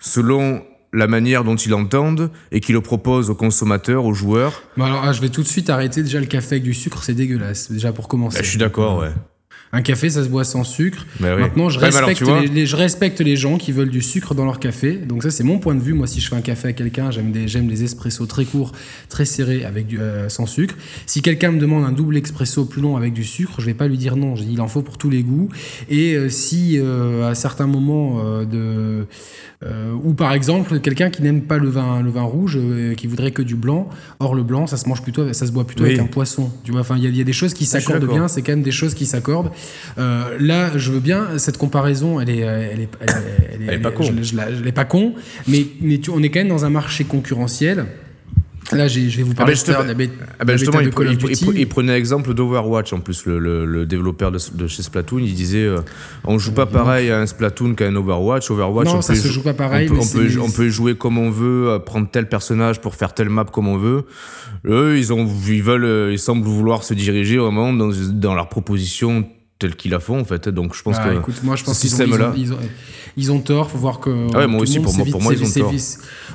selon 0.00 0.64
la 0.92 1.06
manière 1.06 1.44
dont 1.44 1.56
ils 1.56 1.70
l'entendent 1.70 2.30
et 2.50 2.60
qui 2.60 2.72
le 2.72 2.80
proposent 2.80 3.30
aux 3.30 3.34
consommateurs, 3.34 4.04
aux 4.04 4.14
joueurs. 4.14 4.62
Bon 4.76 4.84
alors, 4.84 5.02
ah, 5.04 5.12
je 5.12 5.20
vais 5.20 5.30
tout 5.30 5.42
de 5.42 5.48
suite 5.48 5.70
arrêter. 5.70 6.02
Déjà, 6.02 6.20
le 6.20 6.26
café 6.26 6.56
avec 6.56 6.62
du 6.62 6.74
sucre, 6.74 7.02
c'est 7.02 7.14
dégueulasse. 7.14 7.70
Déjà 7.70 7.92
pour 7.92 8.08
commencer. 8.08 8.38
Bah, 8.38 8.42
je 8.42 8.48
suis 8.48 8.58
d'accord, 8.58 8.98
ouais. 8.98 9.12
Un 9.74 9.80
café, 9.80 10.10
ça 10.10 10.22
se 10.22 10.28
boit 10.28 10.44
sans 10.44 10.64
sucre. 10.64 11.06
Bah 11.18 11.28
oui. 11.34 11.40
Maintenant, 11.42 11.70
je 11.70 11.80
alors, 11.80 12.10
les, 12.42 12.46
les- 12.48 12.66
je 12.66 12.76
respecte 12.76 13.20
les 13.22 13.36
gens 13.36 13.56
qui 13.56 13.72
veulent 13.72 13.88
du 13.88 14.02
sucre 14.02 14.34
dans 14.34 14.44
leur 14.44 14.60
café. 14.60 14.92
Donc 14.98 15.22
ça, 15.22 15.30
c'est 15.30 15.44
mon 15.44 15.58
point 15.58 15.74
de 15.74 15.80
vue. 15.80 15.94
Moi, 15.94 16.06
si 16.06 16.20
je 16.20 16.28
fais 16.28 16.36
un 16.36 16.42
café 16.42 16.68
à 16.68 16.72
quelqu'un, 16.74 17.10
j'aime 17.10 17.32
des, 17.32 17.48
j'aime 17.48 17.70
les 17.70 17.82
espressos 17.82 18.26
très 18.26 18.44
courts, 18.44 18.72
très 19.08 19.24
serrés, 19.24 19.64
avec 19.64 19.86
du, 19.86 19.98
euh, 19.98 20.28
sans 20.28 20.44
sucre. 20.44 20.74
Si 21.06 21.22
quelqu'un 21.22 21.52
me 21.52 21.58
demande 21.58 21.84
un 21.84 21.92
double 21.92 22.18
expresso 22.18 22.66
plus 22.66 22.82
long 22.82 22.98
avec 22.98 23.14
du 23.14 23.24
sucre, 23.24 23.60
je 23.60 23.64
vais 23.66 23.72
pas 23.72 23.88
lui 23.88 23.96
dire 23.96 24.16
non. 24.16 24.36
Je 24.36 24.42
dis, 24.42 24.52
il 24.52 24.60
en 24.60 24.68
faut 24.68 24.82
pour 24.82 24.98
tous 24.98 25.08
les 25.08 25.22
goûts. 25.22 25.48
Et 25.88 26.16
euh, 26.16 26.28
si 26.28 26.78
euh, 26.78 27.30
à 27.30 27.34
certains 27.34 27.66
moments 27.66 28.22
de 28.44 29.06
ou 30.02 30.12
par 30.14 30.32
exemple 30.32 30.80
quelqu'un 30.80 31.08
qui 31.08 31.22
n'aime 31.22 31.42
pas 31.42 31.56
le 31.56 31.68
vin, 31.68 32.02
le 32.02 32.10
vin 32.10 32.22
rouge, 32.22 32.58
qui 32.96 33.06
voudrait 33.06 33.30
que 33.30 33.42
du 33.42 33.54
blanc. 33.54 33.88
Or 34.18 34.34
le 34.34 34.42
blanc, 34.42 34.66
ça 34.66 34.76
se 34.76 34.88
mange 34.88 35.02
plutôt, 35.02 35.32
ça 35.32 35.46
se 35.46 35.52
boit 35.52 35.64
plutôt 35.64 35.84
Oui. 35.84 35.90
avec 35.90 36.00
un 36.02 36.06
poisson. 36.08 36.50
Tu 36.64 36.72
vois, 36.72 36.80
enfin 36.80 36.96
il 36.96 37.04
y, 37.04 37.06
a- 37.06 37.10
il 37.10 37.16
y 37.16 37.20
a 37.20 37.24
des 37.24 37.32
choses 37.32 37.54
qui 37.54 37.62
Ah, 37.62 37.78
s'accordent 37.78 38.08
bien. 38.08 38.26
C'est 38.26 38.42
quand 38.42 38.50
même 38.50 38.62
des 38.64 38.72
choses 38.72 38.92
qui 38.94 39.06
s'accordent. 39.06 39.52
Euh, 39.98 40.36
là, 40.40 40.70
je 40.76 40.90
veux 40.92 41.00
bien 41.00 41.38
cette 41.38 41.58
comparaison. 41.58 42.20
Elle 42.20 42.30
est, 42.30 42.42
euh, 42.44 42.68
elle 42.72 42.80
est, 42.80 42.88
elle 43.00 43.08
est, 43.08 43.12
elle 43.54 43.68
Elle 43.68 43.74
est 43.74 43.78
pas 43.78 43.90
con. 43.90 44.04
Je, 44.04 44.22
je 44.22 44.36
la- 44.36 44.54
je 44.54 44.62
l'ai 44.62 44.72
pas 44.72 44.84
con, 44.84 45.14
mais 45.48 45.66
mais 45.80 45.98
tu, 45.98 46.10
on 46.10 46.22
est 46.22 46.30
quand 46.30 46.40
même 46.40 46.48
dans 46.48 46.64
un 46.64 46.70
marché 46.70 47.04
concurrentiel. 47.04 47.86
Là, 48.70 48.88
je 48.88 49.00
vais 49.00 49.22
vous 49.22 49.34
parler 49.34 49.52
ben, 49.66 49.96
de 50.06 50.08
Ah 50.38 50.44
ben 50.46 50.56
justement, 50.56 50.80
il, 50.80 50.86
il- 50.88 51.58
il- 51.58 51.68
prenait 51.68 51.92
l'exemple 51.92 52.32
d'Overwatch 52.32 52.92
en 52.94 53.00
plus, 53.00 53.26
le, 53.26 53.38
le- 53.38 53.66
le 53.66 53.84
développeur 53.84 54.30
de, 54.32 54.38
de 54.54 54.66
chez 54.66 54.82
Splatoon. 54.82 55.18
Il 55.18 55.34
disait 55.34 55.64
euh, 55.64 55.80
on 56.24 56.38
joue 56.38 56.52
pas 56.52 56.64
pareil 56.64 57.10
à 57.10 57.18
un 57.20 57.26
Splatoon 57.26 57.74
qu'à 57.74 57.86
un 57.88 57.96
Overwatch. 57.96 58.50
Overwatch, 58.50 58.86
Non, 58.86 58.96
on 58.98 59.02
ça 59.02 59.12
peut 59.12 59.18
se 59.18 59.26
jou- 59.28 59.34
joue 59.34 59.42
pas 59.42 59.52
pareil, 59.52 59.88
On 59.90 59.94
peut, 59.96 60.00
on 60.00 60.06
peut, 60.06 60.28
c'est- 60.30 60.38
on 60.38 60.50
peut 60.50 60.68
jouer 60.70 60.94
comme 60.94 61.18
on 61.18 61.28
veut, 61.28 61.80
prendre 61.84 62.08
tel 62.10 62.28
personnage 62.30 62.80
pour 62.80 62.94
faire 62.94 63.12
telle 63.12 63.28
map 63.28 63.44
comme 63.44 63.68
on 63.68 63.76
veut. 63.76 64.04
Eux, 64.64 64.96
ils, 64.96 65.12
ont, 65.12 65.28
ils, 65.48 65.62
veulent, 65.62 66.10
ils 66.12 66.18
semblent 66.18 66.46
vouloir 66.46 66.82
se 66.84 66.94
diriger 66.94 67.36
vraiment 67.38 67.72
dans, 67.74 67.90
dans 68.12 68.34
leur 68.34 68.48
proposition 68.48 69.28
telle 69.62 69.76
qu'ils 69.76 69.90
la 69.92 70.00
font 70.00 70.20
en 70.20 70.24
fait. 70.24 70.48
Donc 70.48 70.74
je 70.76 70.82
pense 70.82 70.96
Ah, 70.98 71.08
que 71.08 71.18
écoute, 71.18 71.36
moi 71.42 71.56
je 71.56 71.64
pense 71.64 71.78
ce 71.78 71.86
ils, 71.86 71.88
système-là- 71.90 72.30
ont, 72.30 72.34
ils, 72.36 72.52
ont, 72.52 72.58
ils 73.16 73.32
ont 73.32 73.40
tort. 73.40 73.70
Faut 73.70 73.78
voir 73.78 73.98
que. 74.00 74.26
Ah 74.34 74.38
ouais, 74.38 74.46
moi 74.46 74.60
aussi, 74.60 74.76
monde 74.78 74.84
pour 74.84 74.94
moi- 74.96 75.06
pour 75.10 75.22
moi, 75.22 75.32
ils 75.34 75.42
ont 75.42 75.50
tort. 75.50 75.72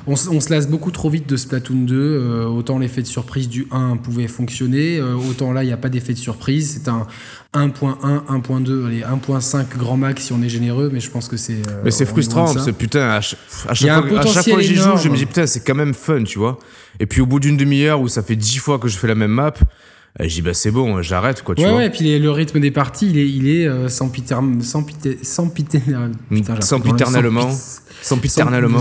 On, 0.06 0.16
se- 0.16 0.28
on 0.30 0.40
se 0.40 0.50
lasse 0.50 0.68
beaucoup 0.68 0.90
trop 0.90 1.10
vite 1.10 1.28
de 1.28 1.36
Splatoon 1.36 1.84
2. 1.84 1.94
euh, 1.96 2.44
autant 2.46 2.78
l'effet 2.78 3.02
de 3.02 3.06
surprise 3.06 3.48
du 3.48 3.66
1 3.70 3.96
pouvait 3.98 4.26
fonctionner, 4.28 4.98
euh, 4.98 5.14
autant 5.14 5.52
là 5.52 5.62
il 5.62 5.66
n'y 5.66 5.72
a 5.72 5.76
pas 5.76 5.88
d'effet 5.88 6.12
de 6.14 6.18
surprise. 6.18 6.80
C'est 6.82 6.88
un 6.90 7.06
1.1, 7.54 8.24
1.2, 8.28 8.86
allez 8.86 9.02
1.5 9.02 9.76
grand 9.78 9.96
max 9.96 10.24
si 10.24 10.32
on 10.32 10.42
est 10.42 10.48
généreux, 10.48 10.90
mais 10.92 11.00
je 11.00 11.10
pense 11.10 11.28
que 11.28 11.36
c'est. 11.36 11.54
euh, 11.68 11.80
Mais 11.84 11.90
c'est 11.90 12.04
frustrant, 12.06 12.46
ça. 12.46 12.60
c'est 12.64 12.72
putain, 12.72 13.08
à 13.10 13.20
chaque, 13.20 13.38
à 13.68 13.74
fois, 13.74 14.20
à 14.20 14.26
chaque 14.26 14.44
fois 14.48 14.56
que 14.58 14.62
j'y 14.62 14.74
joue, 14.76 14.96
je 14.96 15.08
me 15.08 15.16
dis 15.16 15.26
putain, 15.26 15.46
c'est 15.46 15.60
quand 15.60 15.74
même 15.74 15.94
fun, 15.94 16.24
tu 16.24 16.38
vois. 16.38 16.58
Et 17.00 17.06
puis 17.06 17.20
au 17.20 17.26
bout 17.26 17.40
d'une 17.40 17.56
demi-heure 17.56 18.00
où 18.00 18.08
ça 18.08 18.22
fait 18.22 18.36
dix 18.36 18.58
fois 18.58 18.78
que 18.78 18.88
je 18.88 18.96
fais 18.98 19.06
la 19.08 19.14
même 19.14 19.30
map, 19.30 19.54
euh, 20.20 20.24
je 20.28 20.34
dis 20.34 20.42
bah 20.42 20.54
c'est 20.54 20.70
bon, 20.70 21.00
j'arrête 21.02 21.42
quoi, 21.42 21.54
tu 21.54 21.62
Ouais, 21.62 21.68
vois. 21.68 21.78
ouais, 21.78 21.86
et 21.86 21.90
puis 21.90 22.04
les- 22.04 22.18
le 22.18 22.30
rythme 22.30 22.60
des 22.60 22.70
parties, 22.70 23.08
il 23.10 23.18
est, 23.18 23.28
il 23.28 23.48
est 23.48 23.66
euh, 23.66 23.88
sans 23.88 24.08
piter, 24.08 24.34
sans 24.62 24.82
piter, 24.82 25.18
sans 25.22 25.48
piter, 25.48 25.80
putain, 26.30 26.54
j'ai 26.56 26.62
Sans 26.62 26.80
piternellement. 26.80 27.50
sans 27.50 27.56
pit- 27.86 27.94
Sans 28.02 28.16
piternellement. 28.18 28.80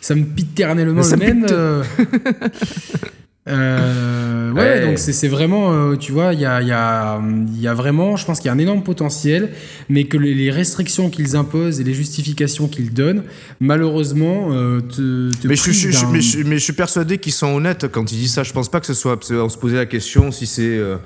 Ça 0.00 0.14
me 0.14 0.24
piternellement 0.24 1.02
Ça 1.02 1.16
le 1.16 1.22
me 1.26 1.34
même. 1.34 1.46
euh, 1.50 1.82
euh, 3.48 4.52
ouais, 4.52 4.58
Ouais. 4.58 4.86
donc 4.86 4.98
c'est 4.98 5.28
vraiment, 5.28 5.72
euh, 5.72 5.96
tu 5.96 6.12
vois, 6.12 6.34
il 6.34 6.40
y 6.40 6.44
a, 6.46 6.60
y, 6.62 6.72
a, 6.72 7.20
y 7.54 7.66
a 7.66 7.74
vraiment, 7.74 8.16
je 8.16 8.24
pense 8.26 8.38
qu'il 8.38 8.46
y 8.46 8.50
a 8.50 8.52
un 8.52 8.58
énorme 8.58 8.82
potentiel, 8.82 9.50
mais 9.88 10.04
que 10.04 10.16
les, 10.16 10.50
restrictions 10.50 11.10
qu'ils 11.10 11.36
imposent 11.36 11.80
et 11.80 11.84
les 11.84 11.94
justifications 11.94 12.68
qu'ils 12.68 12.92
donnent, 12.92 13.22
malheureusement, 13.60 14.48
euh, 14.52 14.80
te, 14.80 15.30
te 15.40 15.46
Mais 15.48 15.56
je, 15.56 15.70
je- 15.72 16.06
mais, 16.06 16.20
je, 16.20 16.42
mais 16.42 16.58
je 16.58 16.64
suis 16.64 16.72
persuadé 16.72 17.18
qu'ils 17.18 17.32
sont 17.32 17.48
honnêtes 17.54 17.86
quand 17.88 18.10
ils 18.12 18.18
disent 18.18 18.32
ça. 18.34 18.42
Je 18.42 18.52
pense 18.52 18.68
pas 18.70 18.80
que 18.80 18.86
ce 18.86 18.94
soit. 18.94 19.16
qu'on 19.16 19.48
se 19.48 19.58
posait 19.58 19.76
la 19.76 19.86
question 19.86 20.30
si 20.32 20.46
c'est 20.46 20.62
euh, 20.78 20.96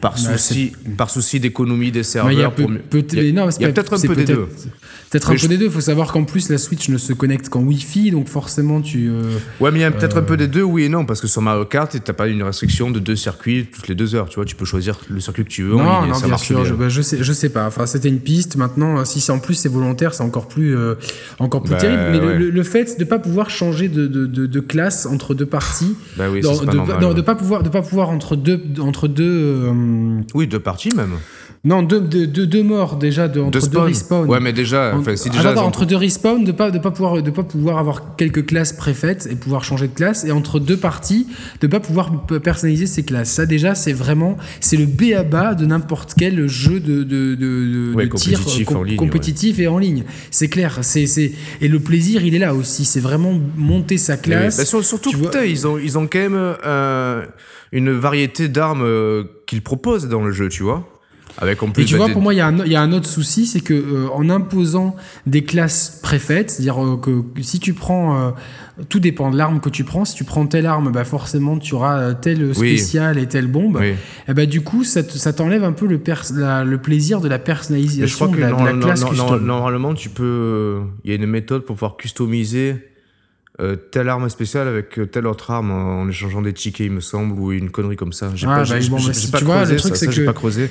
par, 0.00 0.18
souci, 0.18 0.72
par 0.96 1.10
souci 1.10 1.40
d'économie 1.40 1.90
des 1.92 2.02
serveurs. 2.02 2.32
il 2.32 2.38
y 2.38 2.42
a 2.44 2.50
peut-être 2.50 3.92
un 3.94 4.00
peu 4.00 4.14
des 4.14 4.24
deux. 4.24 4.46
Peut-être 5.10 5.30
un 5.32 5.34
peu 5.34 5.48
des 5.48 5.58
deux. 5.58 5.64
Il 5.66 5.70
faut 5.72 5.80
savoir 5.80 6.12
qu'en 6.12 6.22
plus, 6.24 6.48
la 6.50 6.58
Switch 6.58 6.88
ne 6.88 6.96
se 6.96 7.12
connecte 7.12 7.48
qu'en 7.48 7.62
Wi-Fi, 7.62 8.12
donc 8.12 8.28
forcément, 8.28 8.80
tu. 8.80 9.08
euh, 9.10 9.22
Ouais, 9.58 9.72
mais 9.72 9.80
il 9.80 9.82
y 9.82 9.84
a 9.84 9.90
peut-être 9.90 10.16
Euh. 10.16 10.20
un 10.20 10.24
peu 10.24 10.36
des 10.36 10.46
deux, 10.46 10.62
oui 10.62 10.84
et 10.84 10.88
non, 10.88 11.04
parce 11.04 11.20
que 11.20 11.26
sur 11.26 11.42
Mario 11.42 11.64
Kart, 11.64 11.94
t'as 12.04 12.12
pas 12.12 12.28
une 12.28 12.42
restriction 12.44 12.90
de 12.92 13.00
deux 13.00 13.16
circuits 13.16 13.66
toutes 13.72 13.88
les 13.88 13.96
deux 13.96 14.14
heures. 14.14 14.28
Tu 14.28 14.36
vois, 14.36 14.44
tu 14.44 14.54
peux 14.54 14.64
choisir 14.64 14.98
le 15.08 15.18
circuit 15.18 15.44
que 15.44 15.48
tu 15.50 15.64
veux. 15.64 15.74
en 15.74 15.78
Non, 15.78 16.06
non, 16.06 16.14
ça 16.14 16.20
bien 16.20 16.28
marche 16.28 16.46
sûr. 16.46 16.62
bien. 16.76 16.88
Je, 16.88 17.02
sais, 17.02 17.18
je 17.22 17.32
sais 17.32 17.48
pas. 17.48 17.66
Enfin, 17.66 17.86
c'était 17.86 18.08
une 18.08 18.20
piste. 18.20 18.54
Maintenant, 18.56 19.04
si 19.04 19.20
c'est 19.20 19.32
en 19.32 19.40
plus 19.40 19.54
c'est 19.54 19.68
volontaire, 19.68 20.14
c'est 20.14 20.22
encore 20.22 20.46
plus, 20.46 20.76
euh, 20.76 20.94
encore 21.40 21.62
plus 21.64 21.72
Bah, 21.72 21.78
terrible. 21.78 22.02
Mais 22.12 22.38
le- 22.38 22.62
fait 22.62 22.98
de 23.00 23.04
pas 23.04 23.18
pouvoir 23.18 23.50
changer 23.50 23.88
de, 23.88 24.60
classe 24.60 25.06
entre 25.06 25.34
deux 25.34 25.46
parties, 25.46 25.96
Bah 26.16 26.26
oui, 26.30 26.40
non, 26.42 26.54
ça, 26.54 26.60
c'est 26.60 26.66
pas 26.66 26.72
de, 26.72 27.20
pas 27.22 27.34
pouvoir, 27.34 27.62
de 27.64 27.68
pas 27.68 27.82
pouvoir 27.82 28.10
entre 28.10 28.36
deux, 28.36 28.60
entre 28.78 29.08
deux, 29.08 29.24
euh, 29.24 29.72
Oui, 30.34 30.46
deux 30.46 30.60
parties 30.60 30.90
même. 30.94 31.12
non, 31.64 31.82
deux, 31.82 32.00
deux, 32.00 32.26
deux, 32.26 32.46
deux 32.46 32.62
morts 32.62 32.96
déjà, 32.96 33.28
de, 33.28 33.40
entre 33.40 33.50
Deux 33.50 33.60
deux 33.60 33.66
spawn. 33.66 33.86
respawns. 33.86 34.28
Ouais, 34.28 34.40
mais 34.40 34.52
déjà, 34.52 34.94
En- 34.96 35.16
si 35.16 35.28
entre 35.58 35.84
deux 35.84 35.96
respawns, 35.96 36.44
de 36.44 36.52
pas 36.52 36.70
de 36.70 36.78
pas 36.78 36.90
pouvoir 36.90 37.22
de 37.22 37.30
pas 37.30 37.42
pouvoir 37.42 37.78
avoir 37.78 38.16
quelques 38.16 38.46
classes 38.46 38.72
préfaites 38.72 39.28
et 39.30 39.34
pouvoir 39.36 39.62
changer 39.64 39.88
de 39.88 39.92
classe, 39.94 40.24
et 40.24 40.30
entre 40.32 40.58
deux 40.60 40.76
parties, 40.78 41.26
de 41.60 41.66
pas 41.66 41.80
pouvoir 41.80 42.26
personnaliser 42.26 42.86
ses 42.86 43.02
classes. 43.02 43.30
Ça 43.30 43.44
déjà, 43.46 43.74
c'est 43.74 43.92
vraiment 43.92 44.36
c'est 44.60 44.76
le 44.78 44.86
b 44.86 45.12
à 45.16 45.22
bas 45.22 45.54
de 45.54 45.66
n'importe 45.66 46.14
quel 46.16 46.46
jeu 46.48 46.80
de 46.80 47.02
de, 47.02 47.34
de, 47.34 47.34
de- 47.36 47.92
Ouais, 47.94 48.06
de 48.06 48.14
tir 48.14 48.38
compétitif 48.38 48.66
com- 48.68 48.76
en 48.78 48.82
ligne, 48.82 48.96
compétitif 48.96 49.58
et 49.58 49.68
en 49.68 49.78
ligne. 49.78 50.04
C'est 50.30 50.48
clair. 50.48 50.78
C'est 50.82 51.06
c'est 51.06 51.32
et 51.60 51.68
le 51.68 51.80
plaisir, 51.80 52.24
il 52.24 52.34
est 52.34 52.38
là 52.38 52.54
aussi. 52.54 52.84
C'est 52.84 53.00
vraiment 53.00 53.34
monter 53.56 53.98
sa 53.98 54.16
classe. 54.16 54.56
Bah, 54.56 54.64
sur- 54.64 54.84
surtout, 54.84 55.10
putain, 55.10 55.44
ils 55.44 55.66
ont, 55.66 55.76
ils 55.78 55.98
ont 55.98 56.06
quand 56.06 56.18
même 56.20 56.54
euh, 56.64 57.24
une 57.72 57.90
variété 57.90 58.48
d'armes 58.48 58.82
euh, 58.82 59.24
qu'ils 59.50 59.62
proposent 59.62 60.08
dans 60.08 60.22
le 60.22 60.30
jeu, 60.32 60.48
tu 60.48 60.62
vois. 60.62 60.86
Avec 61.38 61.62
en 61.62 61.70
plus. 61.70 61.82
Et 61.82 61.86
tu 61.86 61.94
bah, 61.94 61.98
vois, 61.98 62.06
des- 62.08 62.12
pour 62.12 62.22
moi, 62.22 62.34
il 62.34 62.38
y, 62.38 62.40
a 62.40 62.48
un- 62.48 62.64
il 62.64 62.72
y 62.72 62.76
a 62.76 62.82
un 62.82 62.92
autre 62.92 63.06
souci, 63.08 63.46
c'est 63.46 63.60
que 63.60 63.72
euh, 63.72 64.08
en 64.12 64.28
imposant 64.30 64.96
des 65.26 65.44
classes 65.44 66.00
préfaites, 66.02 66.50
c'est-à-dire 66.50 66.84
euh, 66.84 66.96
que, 66.96 67.22
si 67.40 67.60
tu 67.60 67.72
prends, 67.72 68.18
euh, 68.18 68.30
tout 68.88 68.98
dépend 68.98 69.30
de 69.30 69.36
l'arme 69.38 69.60
que 69.60 69.68
tu 69.70 69.84
prends. 69.84 70.04
Si 70.04 70.14
tu 70.16 70.24
prends 70.24 70.46
telle 70.46 70.66
arme, 70.66 70.90
bah 70.90 71.04
forcément 71.04 71.56
tu 71.58 71.74
auras 71.74 72.14
telle 72.14 72.44
Oui. 72.46 72.54
spéciale 72.76 73.16
et 73.18 73.26
telle 73.26 73.46
bombe. 73.46 73.78
Oui. 73.80 73.94
Et 74.28 74.34
bah 74.34 74.44
du 74.46 74.60
coup, 74.62 74.82
ça 74.84 75.02
te- 75.04 75.12
ça 75.12 75.32
t'enlève 75.32 75.62
un 75.64 75.72
peu 75.72 75.86
le, 75.86 76.00
la- 76.34 76.64
le 76.64 76.78
plaisir 76.78 77.20
de 77.20 77.28
la 77.28 77.36
Mais 77.36 77.40
je 77.40 77.44
personnalisation 77.46 78.16
crois 78.26 78.28
que 78.36 78.36
de, 78.36 78.46
la, 78.46 78.52
de 78.52 78.64
la 78.66 78.72
non- 78.72 78.80
classe 78.86 79.04
normalement, 79.40 79.94
tu 79.94 80.08
peux. 80.10 80.80
Il 81.04 81.10
y 81.10 81.12
a 81.12 81.16
une 81.16 81.26
méthode 81.26 81.64
pour 81.64 81.76
pouvoir 81.76 81.96
customiser 81.96 82.74
euh, 83.60 83.76
telle 83.76 84.08
arme 84.08 84.28
spéciale 84.30 84.66
avec 84.68 84.98
euh, 84.98 85.06
telle 85.06 85.26
autre 85.26 85.50
arme 85.50 85.70
en, 85.70 86.08
échangeant 86.08 86.40
des 86.42 86.52
tickets, 86.52 86.86
il 86.86 86.92
me 86.92 87.00
semble, 87.00 87.38
ou 87.38 87.52
une 87.52 87.70
connerie 87.70 87.96
comme 87.96 88.12
ça. 88.12 88.30
J'ai 88.34 88.46
Ah, 88.48 88.56
pas, 88.56 88.64
bah, 88.64 88.74
bon, 88.88 88.98
j'ai 88.98 89.12
si 89.12 89.30
pas 89.30 89.38
tu 89.38 89.44
vois, 89.44 89.56
le 89.56 89.60
creusé 89.66 89.76
truc, 89.76 89.96
c'est 89.96 90.06
que- 90.08 90.24
pas 90.26 90.32
creusé. 90.32 90.70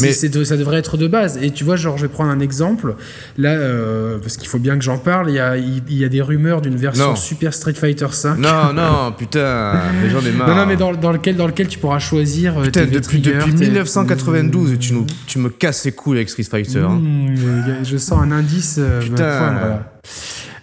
Mais- 0.00 0.28
de- 0.28 0.44
ça 0.44 0.56
devrait 0.56 0.78
être 0.78 0.96
de 0.96 1.06
base. 1.08 1.38
Et 1.42 1.50
tu 1.50 1.64
vois, 1.64 1.76
genre, 1.76 1.98
je 1.98 2.02
vais 2.06 2.12
prendre 2.12 2.30
un 2.30 2.40
exemple. 2.40 2.94
Là, 3.36 3.50
euh, 3.50 4.18
parce 4.18 4.36
qu'il 4.36 4.48
faut 4.48 4.58
bien 4.58 4.78
que 4.78 4.84
j'en 4.84 4.98
parle, 4.98 5.30
il 5.30 5.34
y 5.34 5.38
a, 5.40 5.56
il, 5.56 5.82
il 5.88 5.96
y 5.98 6.04
a 6.04 6.08
des 6.08 6.22
rumeurs 6.22 6.60
d'une 6.62 6.76
version 6.76 7.10
Non. 7.10 7.16
Super 7.16 7.52
Street 7.54 7.74
Fighter 7.74 8.06
5. 8.10 8.38
Non, 8.38 8.72
non, 8.72 9.12
putain, 9.16 9.74
les 10.02 10.10
gens 10.10 10.20
ai 10.20 10.30
marre. 10.36 10.48
Non, 10.48 10.54
non, 10.56 10.66
mais 10.66 10.76
dans, 10.76 10.92
dans 10.94 11.12
lequel, 11.12 11.36
dans 11.36 11.46
lequel 11.46 11.68
tu 11.68 11.78
pourras 11.78 11.98
choisir. 11.98 12.54
Putain, 12.62 12.86
depuis, 12.86 13.20
depuis 13.20 13.54
tes- 13.54 13.66
1992, 13.66 14.78
tu, 14.78 14.94
nous, 14.94 15.06
tu 15.26 15.38
me 15.38 15.48
casses 15.50 15.84
les 15.84 15.92
couilles 15.92 16.16
avec 16.18 16.30
Street 16.30 16.42
Fighter. 16.44 16.78
hein. 16.80 16.98
Mmh, 17.00 17.34
euh, 17.44 17.84
je 17.84 17.96
sens 17.96 18.20
un 18.22 18.30
indice. 18.32 18.80
Putain. 19.02 19.80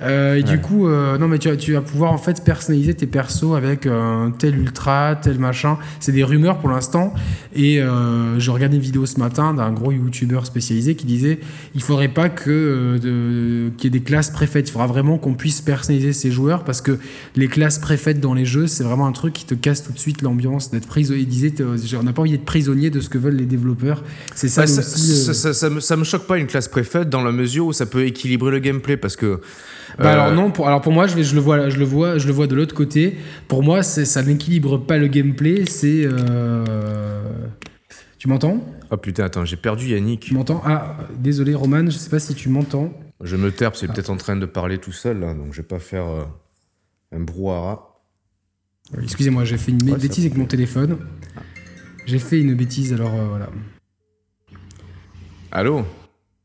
Euh, 0.02 0.36
et 0.36 0.44
du 0.44 0.60
coup, 0.62 0.88
euh, 0.88 1.18
non, 1.18 1.28
mais 1.28 1.40
tu, 1.40 1.50
vas- 1.50 1.58
tu 1.58 1.74
vas 1.74 1.82
pouvoir 1.82 2.14
en 2.14 2.18
fait 2.18 2.42
personnaliser 2.44 2.94
tes 2.94 3.06
persos 3.06 3.54
avec 3.58 3.86
euh, 3.86 4.30
tel 4.40 4.58
ultra, 4.58 5.18
tel 5.22 5.40
machin. 5.40 5.78
C'est 6.00 6.14
des 6.14 6.24
rumeurs 6.24 6.60
pour 6.60 6.70
l'instant. 6.70 7.14
Et 7.54 7.82
euh, 7.82 8.40
je 8.40 8.50
regardais 8.52 8.78
une 8.78 8.82
vidéo 8.82 9.06
ce 9.06 9.20
matin 9.20 9.54
d'un 9.54 9.72
gros 9.72 9.92
youtubeur 9.92 10.46
spécialisé 10.46 10.96
qui 10.96 11.06
disait 11.06 11.40
il 11.76 11.82
faudrait 11.82 12.08
pas 12.08 12.30
que 12.30 12.50
euh, 13.04 13.70
qu'il 13.78 13.86
y 13.86 13.88
ait 13.88 14.00
des 14.00 14.06
classes 14.06 14.30
préfaites. 14.30 14.70
Il 14.70 14.72
faudra 14.72 14.88
vraiment 14.88 15.18
qu'on 15.18 15.34
puisse 15.34 15.62
personnaliser 15.62 16.14
ses 16.14 16.32
joueurs 16.32 16.64
parce 16.64 16.82
que 16.82 16.98
les 17.36 17.48
classes 17.48 17.80
préfaites 17.80 18.22
dans 18.22 18.34
les 18.34 18.46
jeux, 18.46 18.68
c'est 18.68 18.84
vraiment 18.86 19.06
un 19.08 19.12
truc 19.12 19.34
qui 19.34 19.46
te 19.46 19.54
casse 19.56 19.84
tout 19.84 19.92
de 19.92 20.00
suite 20.00 20.22
l'ambiance 20.22 20.72
d'être 20.72 20.88
prisonnier. 20.88 21.22
Il 21.22 21.28
disait 21.28 21.54
on 22.00 22.04
n'a 22.04 22.14
pas 22.14 22.22
envie 22.22 22.32
d'être 22.32 22.46
prisonnier 22.46 22.90
de 22.90 23.00
ce 23.02 23.10
que 23.10 23.18
veulent 23.18 23.36
les 23.36 23.46
développeurs. 23.46 24.04
C'est 24.36 24.48
ça, 24.48 24.62
Bah, 24.62 24.68
ça, 24.68 24.80
aussi. 24.80 25.16
ça, 25.26 25.34
ça- 25.34 25.54
ça 25.54 25.70
me, 25.70 25.80
ça 25.82 25.98
me 25.98 26.04
choque 26.06 26.26
pas 26.26 26.38
une 26.38 26.48
classe 26.48 26.68
préfète 26.70 27.10
dans 27.10 27.22
la 27.24 27.32
mesure 27.34 27.66
où 27.66 27.74
ça 27.74 27.86
peut 27.86 28.06
équilibrer 28.06 28.52
le 28.52 28.60
gameplay 28.60 28.96
parce 28.96 29.16
que. 29.18 29.42
Bah 29.98 30.06
euh, 30.06 30.14
alors 30.14 30.32
non, 30.34 30.52
pour, 30.52 30.68
alors 30.68 30.82
pour 30.82 30.92
moi, 30.92 31.08
je, 31.08 31.16
vais, 31.16 31.24
je, 31.24 31.34
le 31.36 31.42
vois, 31.42 31.70
je, 31.70 31.78
le 31.78 31.86
vois, 31.86 32.18
je 32.18 32.28
le 32.28 32.34
vois 32.34 32.48
de 32.48 32.56
l'autre 32.56 32.76
côté. 32.76 33.18
Pour 33.48 33.64
moi, 33.64 33.84
ça 33.84 34.22
n'équilibre 34.24 34.78
pas 34.78 34.98
le 34.98 35.08
gameplay, 35.08 35.66
c'est... 35.66 36.04
euh, 36.06 37.26
Tu 38.18 38.28
m'entends? 38.28 38.64
Oh 38.92 38.98
putain, 38.98 39.26
attends, 39.26 39.46
j'ai 39.46 39.58
perdu 39.58 39.86
Tu 39.88 39.92
Yannick. 39.94 40.32
m'entends? 40.32 40.62
Ah, 40.66 40.98
désolé 41.18 41.54
Roman, 41.56 41.86
je 41.86 41.92
sais 41.98 42.10
pas 42.10 42.20
si 42.20 42.34
tu 42.36 42.50
m'entends. 42.50 42.94
Je 43.22 43.36
me 43.36 43.52
terpe, 43.52 43.76
c'est 43.76 43.88
peut-être 43.88 44.10
en 44.10 44.18
train 44.18 44.36
de 44.38 44.46
parler 44.46 44.78
tout 44.78 44.92
seul, 44.94 45.20
là, 45.20 45.34
donc 45.34 45.52
je 45.54 45.58
vais 45.62 45.68
pas 45.68 45.80
faire 45.80 46.06
euh, 46.08 46.24
un 47.16 47.20
brouhaha. 47.20 47.86
Excusez-moi, 49.04 49.44
j'ai 49.44 49.58
fait 49.58 49.72
une 49.72 49.84
Ouais, 49.92 49.98
bêtise 50.00 50.26
avec 50.26 50.38
mon 50.38 50.46
téléphone. 50.46 50.98
J'ai 52.06 52.18
fait 52.20 52.40
une 52.42 52.56
bêtise, 52.56 52.94
alors 52.94 53.14
euh, 53.14 53.26
voilà. 53.28 53.50
Allô? 55.52 55.86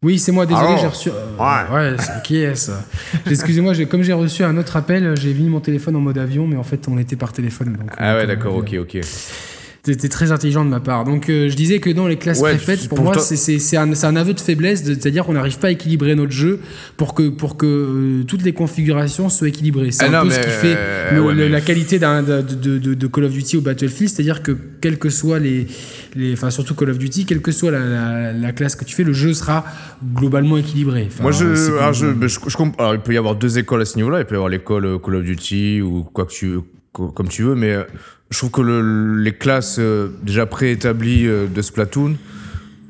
Oui, 0.05 0.19
c'est 0.19 0.33
moi, 0.33 0.45
désolé, 0.45 0.67
Allô 0.69 0.77
j'ai 0.79 0.87
reçu. 0.87 1.09
euh, 1.09 1.13
Ouais. 1.39 1.75
ouais, 1.75 1.97
c'est 1.99 2.23
qui 2.23 2.37
est-ce 2.37 2.71
Excusez-moi, 3.27 3.73
j'ai- 3.73 3.87
comme 3.87 4.03
j'ai 4.03 4.13
reçu 4.13 4.45
un 4.45 4.57
autre 4.59 4.77
appel, 4.77 5.15
j'ai 5.19 5.33
mis 5.33 5.49
mon 5.49 5.61
téléphone 5.61 5.97
en 5.97 6.01
mode 6.01 6.19
avion, 6.19 6.47
mais 6.47 6.57
en 6.57 6.63
fait, 6.63 6.87
on 6.89 6.99
était 6.99 7.17
par 7.17 7.33
téléphone. 7.33 7.73
donc, 7.81 7.91
Ah 7.97 8.15
ouais, 8.15 8.27
donc, 8.27 8.37
d'accord, 8.37 8.55
euh, 8.57 8.61
ok, 8.61 8.77
ok. 8.83 9.01
C'était 9.87 10.09
très 10.09 10.33
intelligent 10.33 10.65
de 10.65 10.71
ma 10.71 10.81
part. 10.81 11.05
Donc, 11.05 11.29
euh, 11.29 11.51
je 11.51 11.55
disais 11.57 11.79
que 11.79 11.91
dans 11.91 12.07
les 12.07 12.17
classes 12.17 12.41
Ouais, 12.41 12.55
préfaites, 12.55 12.89
pour 12.89 12.97
pour 12.97 13.05
moi, 13.05 13.19
c'est- 13.19 13.37
c'est 13.37 13.59
c'est 13.59 13.77
un, 13.77 13.95
c'est 13.95 14.07
un 14.07 14.17
aveu 14.17 14.33
de 14.33 14.41
faiblesse, 14.41 14.83
c'est-à-dire 14.83 15.27
qu'on 15.27 15.35
n'arrive 15.35 15.59
pas 15.59 15.69
à 15.69 15.71
équilibrer 15.73 16.15
notre 16.15 16.33
jeu 16.33 16.61
pour 16.97 17.13
que, 17.13 17.29
pour 17.29 17.59
que 17.59 17.67
euh, 17.67 18.25
toutes 18.27 18.43
les 18.45 18.55
configurations 18.55 19.29
soient 19.29 19.49
équilibrées. 19.49 19.91
C'est 19.91 20.05
Ah 20.05 20.21
un 20.21 20.25
non, 20.25 20.29
peu 20.31 20.35
ce 20.35 20.41
qui 20.41 20.49
fait 20.49 20.75
euh, 20.75 21.15
le- 21.17 21.21
ouais, 21.23 21.35
le- 21.35 21.43
mais- 21.45 21.49
la 21.51 21.61
qualité 21.61 21.99
de, 21.99 22.41
de- 22.55 22.79
de- 22.79 22.95
de 22.95 23.07
Call 23.07 23.25
of 23.25 23.33
Duty 23.33 23.59
au 23.59 23.61
Battlefield, 23.61 24.11
c'est-à-dire 24.11 24.43
que 24.43 24.57
quel 24.81 24.99
que 24.99 25.11
soit 25.11 25.39
les, 25.39 25.67
les, 26.17 26.33
enfin 26.33 26.49
surtout 26.49 26.75
Call 26.75 26.89
of 26.89 26.97
Duty, 26.99 27.27
quelle 27.27 27.43
que 27.43 27.53
soit 27.53 27.71
la, 27.71 27.81
la- 27.81 28.33
la 28.33 28.53
classe 28.53 28.77
que 28.77 28.87
tu 28.87 28.95
fais, 28.97 29.05
le 29.05 29.13
jeu 29.13 29.35
sera 29.35 29.67
globalement 30.15 30.57
équilibré. 30.57 31.09
Enfin, 31.09 31.25
Moi, 31.25 31.33
je, 31.33 31.45
alors, 31.79 31.93
je, 31.93 32.07
je, 32.23 32.29
je 32.49 32.57
alors, 32.79 32.95
il 32.95 33.01
peut 33.01 33.13
y 33.13 33.19
avoir 33.19 33.37
deux 33.37 33.59
écoles 33.59 33.83
à 33.83 33.85
ce 33.85 33.97
niveau-là. 33.97 34.21
Il 34.21 34.25
peut 34.25 34.35
y 34.35 34.37
avoir 34.37 34.49
l'école 34.49 34.99
Call 35.05 35.17
of 35.17 35.25
Duty 35.25 35.83
ou 35.83 36.05
quoi 36.05 36.25
que 36.25 36.33
tu, 36.33 36.55
comme 36.95 37.29
tu 37.29 37.43
veux, 37.43 37.55
mais 37.55 37.73
euh, 37.73 37.85
je 38.31 38.39
trouve 38.39 38.51
que 38.51 38.61
le- 38.63 39.17
les 39.23 39.33
classes 39.33 39.77
euh, 39.79 40.09
déjà 40.23 40.47
préétablies 40.47 41.27
euh, 41.27 41.47
de 41.47 41.63
Splatoon, 41.63 42.17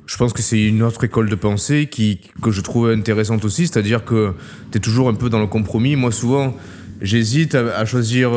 je 0.07 0.17
pense 0.19 0.33
que 0.35 0.43
c'est 0.43 0.63
une 0.63 0.83
autre 0.83 1.03
école 1.05 1.31
de 1.31 1.35
pensée 1.35 1.87
qui, 1.91 2.21
que 2.43 2.51
je 2.51 2.61
trouve 2.61 2.91
intéressante 2.91 3.45
aussi. 3.45 3.67
C'est-à-dire 3.67 4.05
que 4.05 4.33
tu 4.71 4.79
es 4.79 4.81
toujours 4.81 5.09
un 5.09 5.15
peu 5.15 5.31
dans 5.31 5.41
le 5.41 5.47
compromis. 5.47 5.97
Moi, 5.97 6.13
souvent, 6.13 6.55
j'hésite 7.01 7.55
à, 7.55 7.85
choisir 7.87 8.33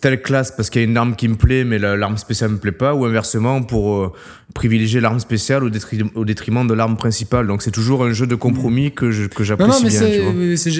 telle 0.00 0.22
classe 0.22 0.50
parce 0.50 0.70
qu'il 0.70 0.82
y 0.82 0.84
a 0.84 0.88
une 0.88 0.96
arme 0.96 1.14
qui 1.14 1.28
me 1.28 1.34
plaît, 1.36 1.64
mais 1.64 1.78
la- 1.78 1.96
l'arme 1.96 2.16
spéciale 2.16 2.50
me 2.50 2.58
plaît 2.58 2.72
pas, 2.72 2.94
ou 2.94 3.04
inversement 3.04 3.62
pour 3.62 3.94
euh, 3.96 4.12
privilégier 4.54 5.00
l'arme 5.00 5.20
spéciale 5.20 5.62
au, 5.62 5.70
détri- 5.70 6.10
au 6.14 6.24
détriment 6.24 6.66
de 6.66 6.74
l'arme 6.74 6.96
principale. 6.96 7.46
Donc 7.46 7.62
c'est 7.62 7.70
toujours 7.70 8.04
un 8.04 8.12
jeu 8.12 8.26
de 8.26 8.34
compromis 8.34 8.90
que 8.92 9.10
j'apprécie 9.10 9.84
bien. 9.88 10.00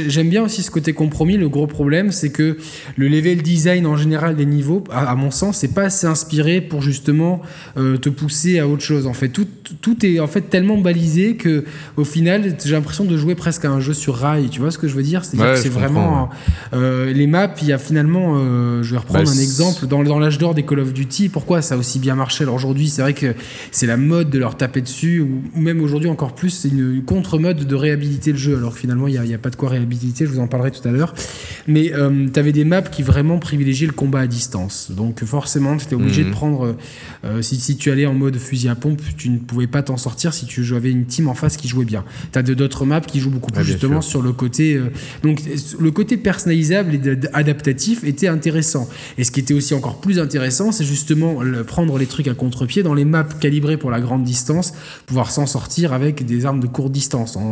j'aime 0.08 0.28
bien 0.28 0.42
aussi 0.42 0.62
ce 0.62 0.70
côté 0.70 0.92
compromis. 0.92 1.36
Le 1.36 1.48
gros 1.48 1.66
problème, 1.66 2.10
c'est 2.10 2.30
que 2.30 2.56
le 2.96 3.08
level 3.08 3.42
design 3.42 3.86
en 3.86 3.96
général 3.96 4.34
des 4.36 4.46
niveaux, 4.46 4.82
à, 4.90 5.10
à 5.10 5.14
mon 5.14 5.30
sens, 5.30 5.58
c'est 5.58 5.74
pas 5.74 5.82
assez 5.84 6.06
inspiré 6.06 6.60
pour 6.60 6.82
justement 6.82 7.42
euh, 7.76 7.96
te 7.96 8.08
pousser 8.08 8.58
à 8.58 8.66
autre 8.66 8.82
chose. 8.82 9.06
En 9.06 9.12
fait, 9.14 9.28
tout, 9.28 9.46
tout 9.80 10.04
est 10.04 10.18
en 10.18 10.26
fait 10.26 10.42
tellement 10.50 10.78
balisé 10.78 11.36
que 11.36 11.64
au 11.96 12.04
final, 12.04 12.56
j'ai 12.64 12.72
l'impression 12.72 13.04
de 13.04 13.16
jouer 13.16 13.34
presque 13.34 13.64
à 13.64 13.70
un 13.70 13.80
jeu 13.80 13.92
sur 13.92 14.16
rail. 14.16 14.48
Tu 14.50 14.60
vois 14.60 14.70
ce 14.70 14.78
que 14.78 14.88
je 14.88 14.94
veux 14.94 15.02
dire? 15.02 15.24
C'est 15.24 15.38
Ouais, 15.38 15.54
vraiment 15.68 16.28
euh, 16.72 17.12
les 17.12 17.26
maps. 17.26 17.54
Il 17.62 17.68
y 17.68 17.72
a 17.72 17.78
finalement, 17.78 18.82
je 18.82 18.90
vais 18.94 19.00
reprendre 19.10 19.30
Bah, 19.30 19.36
un 19.36 19.42
exemple 19.42 19.86
dans, 19.86 20.02
dans 20.02 20.18
l'âge 20.18 20.38
d'or 20.38 20.54
des 20.54 20.62
Call 20.64 20.80
of 20.80 20.92
Duty. 20.92 21.28
Pourquoi 21.28 21.62
ça 21.62 21.74
a 21.74 21.78
aussi 21.78 21.98
bien 21.98 22.14
marché 22.14 22.44
Alors 22.44 22.54
aujourd'hui, 22.54 22.88
c'est 22.88 23.02
vrai 23.02 23.14
que 23.14 23.34
c'est 23.72 23.86
la 23.86 23.96
mode 23.96 24.30
de 24.30 24.38
leur 24.38 24.56
taper 24.56 24.80
dessus, 24.80 25.20
ou, 25.20 25.42
ou 25.56 25.60
même 25.60 25.80
aujourd'hui 25.80 26.08
encore 26.08 26.34
plus, 26.34 26.50
c'est 26.50 26.68
une 26.68 27.02
contre-mode 27.04 27.66
de 27.66 27.74
réhabiliter 27.74 28.32
le 28.32 28.38
jeu, 28.38 28.56
alors 28.56 28.74
que 28.74 28.78
finalement, 28.80 29.08
il 29.08 29.20
n'y 29.20 29.34
a, 29.34 29.38
pas 29.38 29.50
de 29.50 29.56
quoi 29.56 29.68
réhabiliter, 29.70 30.26
je 30.26 30.30
vous 30.30 30.40
en 30.40 30.46
parlerai 30.48 30.70
tout 30.70 30.86
à 30.88 30.92
l'heure. 30.92 31.14
Mais 31.66 31.92
tu 32.32 32.38
avais 32.40 32.52
des 32.52 32.64
maps 32.64 32.82
qui 32.82 33.02
vraiment 33.02 33.38
privilégiaient 33.38 33.86
le 33.86 33.92
combat 33.92 34.20
à 34.20 34.26
distance. 34.26 34.90
Donc 34.94 35.24
forcément, 35.24 35.76
tu 35.76 35.84
étais 35.84 35.94
obligé 35.94 36.22
Mhm. 36.22 36.28
de 36.28 36.32
prendre, 36.32 36.76
euh, 37.24 37.42
si, 37.42 37.56
si 37.60 37.76
tu 37.76 37.90
allais 37.90 38.06
en 38.06 38.14
mode 38.14 38.36
fusil 38.36 38.68
à 38.68 38.74
pompe, 38.74 39.00
tu 39.16 39.30
ne 39.30 39.38
pouvais 39.38 39.66
pas 39.66 39.82
t'en 39.82 39.96
sortir 39.96 40.32
si 40.34 40.46
tu 40.46 40.74
avais 40.74 40.90
une 40.90 41.06
team 41.06 41.28
en 41.28 41.34
face 41.34 41.56
qui 41.56 41.68
jouait 41.68 41.84
bien. 41.84 42.04
Tu 42.32 42.38
as 42.38 42.42
d'autres 42.42 42.84
maps 42.84 43.00
qui 43.00 43.20
jouent 43.20 43.30
beaucoup 43.30 43.50
plus 43.50 43.60
Ouais, 43.60 43.64
bien 43.64 43.72
justement 43.72 44.00
sûr. 44.00 44.10
sur 44.10 44.22
le 44.22 44.32
côté... 44.32 44.74
euh, 44.74 44.90
donc 45.22 45.40
le 45.78 45.90
côté 45.90 46.16
personnalisable 46.16 46.94
et 46.94 47.00
adaptatif 47.32 48.04
était 48.04 48.28
intéressant. 48.28 48.88
Et 49.18 49.24
ce 49.24 49.30
qui 49.30 49.40
était 49.40 49.54
aussi 49.54 49.74
encore 49.74 50.00
plus 50.00 50.18
intéressant, 50.18 50.72
c'est 50.72 50.84
justement 50.84 51.42
le- 51.42 51.64
prendre 51.64 51.98
les 51.98 52.06
trucs 52.06 52.28
à 52.28 52.34
contre-pied 52.34 52.82
dans 52.82 52.94
les 52.94 53.04
maps 53.04 53.24
calibrées 53.40 53.76
pour 53.76 53.90
la 53.90 54.00
grande 54.00 54.24
distance, 54.24 54.72
pouvoir 55.06 55.30
s'en 55.30 55.46
sortir 55.46 55.92
avec 55.92 56.24
des 56.26 56.46
armes 56.46 56.60
de 56.60 56.66
courte 56.66 56.92
distance, 56.92 57.36
en, 57.36 57.42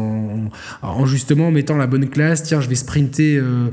en- 0.83 0.89
en 0.89 1.07
justement 1.07 1.51
mettant 1.51 1.77
la 1.77 1.87
bonne 1.87 2.09
classe. 2.09 2.43
Tiens, 2.43 2.61
je 2.61 2.69
vais 2.69 2.75
sprinter 2.75 3.37
euh, 3.37 3.69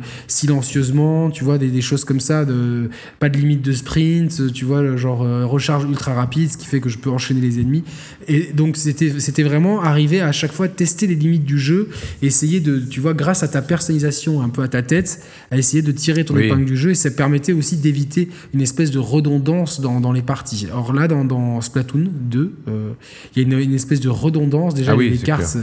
silencieusement, 0.45 1.29
tu 1.31 1.43
vois, 1.43 1.57
des, 1.57 1.67
des 1.69 1.81
choses 1.81 2.05
comme 2.05 2.19
ça, 2.19 2.45
de, 2.45 2.89
pas 3.19 3.29
de 3.29 3.37
limite 3.37 3.61
de 3.63 3.71
sprint, 3.73 4.53
tu 4.53 4.63
vois, 4.65 4.95
genre 4.95 5.23
euh, 5.23 5.45
recharge 5.45 5.85
ultra 5.85 6.13
rapide, 6.13 6.51
ce 6.51 6.57
qui 6.57 6.67
fait 6.67 6.79
que 6.79 6.89
je 6.89 6.97
peux 6.99 7.09
enchaîner 7.09 7.41
les 7.41 7.59
ennemis. 7.59 7.83
Et 8.27 8.51
donc 8.53 8.77
c'était 8.77 9.43
vraiment 9.43 9.81
arriver 9.81 10.21
à 10.21 10.31
chaque 10.31 10.51
fois 10.51 10.67
tester 10.67 11.07
les 11.07 11.15
limites 11.15 11.45
du 11.45 11.57
jeu, 11.59 11.89
essayer 12.21 12.59
de, 12.59 12.79
tu 12.79 12.99
vois, 12.99 13.13
grâce 13.13 13.41
à 13.43 13.47
ta 13.47 13.61
personnalisation, 13.61 14.41
un 14.41 14.49
peu 14.49 14.61
à 14.61 14.67
ta 14.67 14.83
tête, 14.83 15.21
à 15.51 15.57
essayer 15.57 15.81
de 15.81 15.91
tirer 15.91 16.25
ton 16.25 16.35
Oui. 16.35 16.45
épingle 16.45 16.65
du 16.65 16.77
jeu, 16.77 16.91
et 16.91 16.95
ça 16.95 17.09
permettait 17.09 17.53
aussi 17.53 17.64
d'éviter 17.73 18.29
une 18.53 18.61
espèce 18.61 18.91
de 18.91 18.99
redondance 18.99 19.81
dans, 19.81 19.99
dans 19.99 20.11
les 20.11 20.21
parties. 20.21 20.67
Or 20.73 20.93
là, 20.93 21.07
dans, 21.07 21.25
dans 21.25 21.59
Splatoon 21.61 22.05
2, 22.11 22.55
euh, 22.67 22.91
il 23.35 23.41
y 23.41 23.45
a 23.45 23.47
une, 23.47 23.59
une 23.59 23.73
espèce 23.73 23.99
de 23.99 24.09
redondance. 24.09 24.73
Déjà, 24.75 24.91
Ah 24.91 24.95
oui, 24.95 25.09
les 25.09 25.17
c'est 25.17 25.25
cartes, 25.25 25.57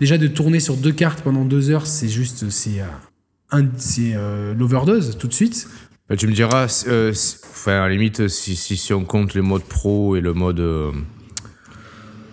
déjà 0.00 0.18
de 0.18 0.26
tourner 0.28 0.60
sur 0.60 0.76
deux 0.76 0.92
cartes 0.92 1.22
pendant 1.22 1.44
deux 1.44 1.70
heures, 1.70 1.86
c'est 1.86 2.08
juste, 2.08 2.50
c'est 2.50 2.80
euh, 2.80 3.62
c'est 3.76 4.12
euh, 4.14 4.54
l'overdose 4.54 5.16
tout 5.18 5.26
de 5.26 5.34
suite. 5.34 5.68
Bah, 6.08 6.16
tu 6.16 6.26
me 6.26 6.32
diras, 6.32 6.64
enfin, 6.64 7.72
à 7.72 7.88
la 7.88 7.90
limite, 7.90 8.28
si, 8.28 8.56
si, 8.56 8.76
si 8.76 8.92
on 8.94 9.04
compte 9.04 9.34
les 9.34 9.42
modes 9.42 9.64
pro 9.64 10.16
et 10.16 10.20
le 10.20 10.32
mode. 10.32 10.62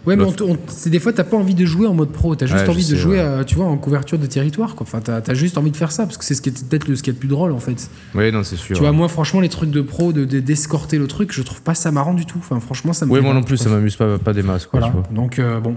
Ouais, 0.06 0.16
mais 0.16 0.26
c'est 0.68 0.90
des 0.90 1.00
fois, 1.00 1.14
t'as 1.14 1.24
pas 1.24 1.38
envie 1.38 1.56
de 1.56 1.66
jouer 1.66 1.88
en 1.88 1.94
mode 1.94 2.12
pro, 2.12 2.36
t'as 2.36 2.46
juste 2.46 2.60
Ouais, 2.64 2.70
envie 2.70 2.88
de 2.88 2.96
jouer, 2.96 3.18
ouais. 3.20 3.46
tu 3.46 3.56
vois, 3.56 3.66
en 3.66 3.78
couverture 3.78 4.20
de 4.20 4.26
territoire. 4.28 4.76
Quoi. 4.76 4.86
Enfin, 4.88 5.02
t'as 5.02 5.20
as 5.26 5.34
juste 5.34 5.58
envie 5.58 5.72
de 5.72 5.78
faire 5.78 5.92
ça 5.92 6.04
parce 6.06 6.18
que 6.18 6.24
c'est 6.26 6.36
ce 6.36 6.42
qui 6.42 6.50
est 6.50 6.68
peut-être 6.68 6.88
le 6.88 6.96
ce 6.96 7.04
qui 7.04 7.10
est 7.10 7.14
le 7.14 7.20
plus 7.20 7.28
drôle 7.28 7.52
en 7.52 7.60
fait. 7.60 7.90
Oui, 8.14 8.32
non, 8.32 8.44
c'est 8.44 8.56
sûr. 8.56 8.76
Tu 8.76 8.82
vois, 8.82 8.92
moi, 8.92 9.08
franchement, 9.08 9.40
les 9.42 9.50
trucs 9.50 9.72
de 9.72 9.82
pro, 9.82 10.14
de 10.14 10.26
de- 10.26 10.40
d'escorter 10.40 10.98
le 10.98 11.08
truc, 11.08 11.32
je 11.32 11.42
trouve 11.42 11.62
pas 11.62 11.74
ça 11.76 11.92
marrant 11.92 12.14
du 12.14 12.26
tout. 12.26 12.38
Enfin, 12.40 12.60
franchement, 12.60 12.94
ça 12.94 13.06
plaît 13.08 13.20
moi 13.22 13.34
non 13.34 13.44
plus, 13.44 13.58
ça 13.58 13.70
m'amuse 13.70 13.96
pas, 13.96 14.18
pas 14.20 14.34
des 14.34 14.44
masses. 14.44 14.66
Quoi, 14.68 14.80
Voilà. 14.80 14.94
tu 14.94 15.00
vois. 15.00 15.10
Donc 15.24 15.40
euh, 15.40 15.60
bon. 15.60 15.76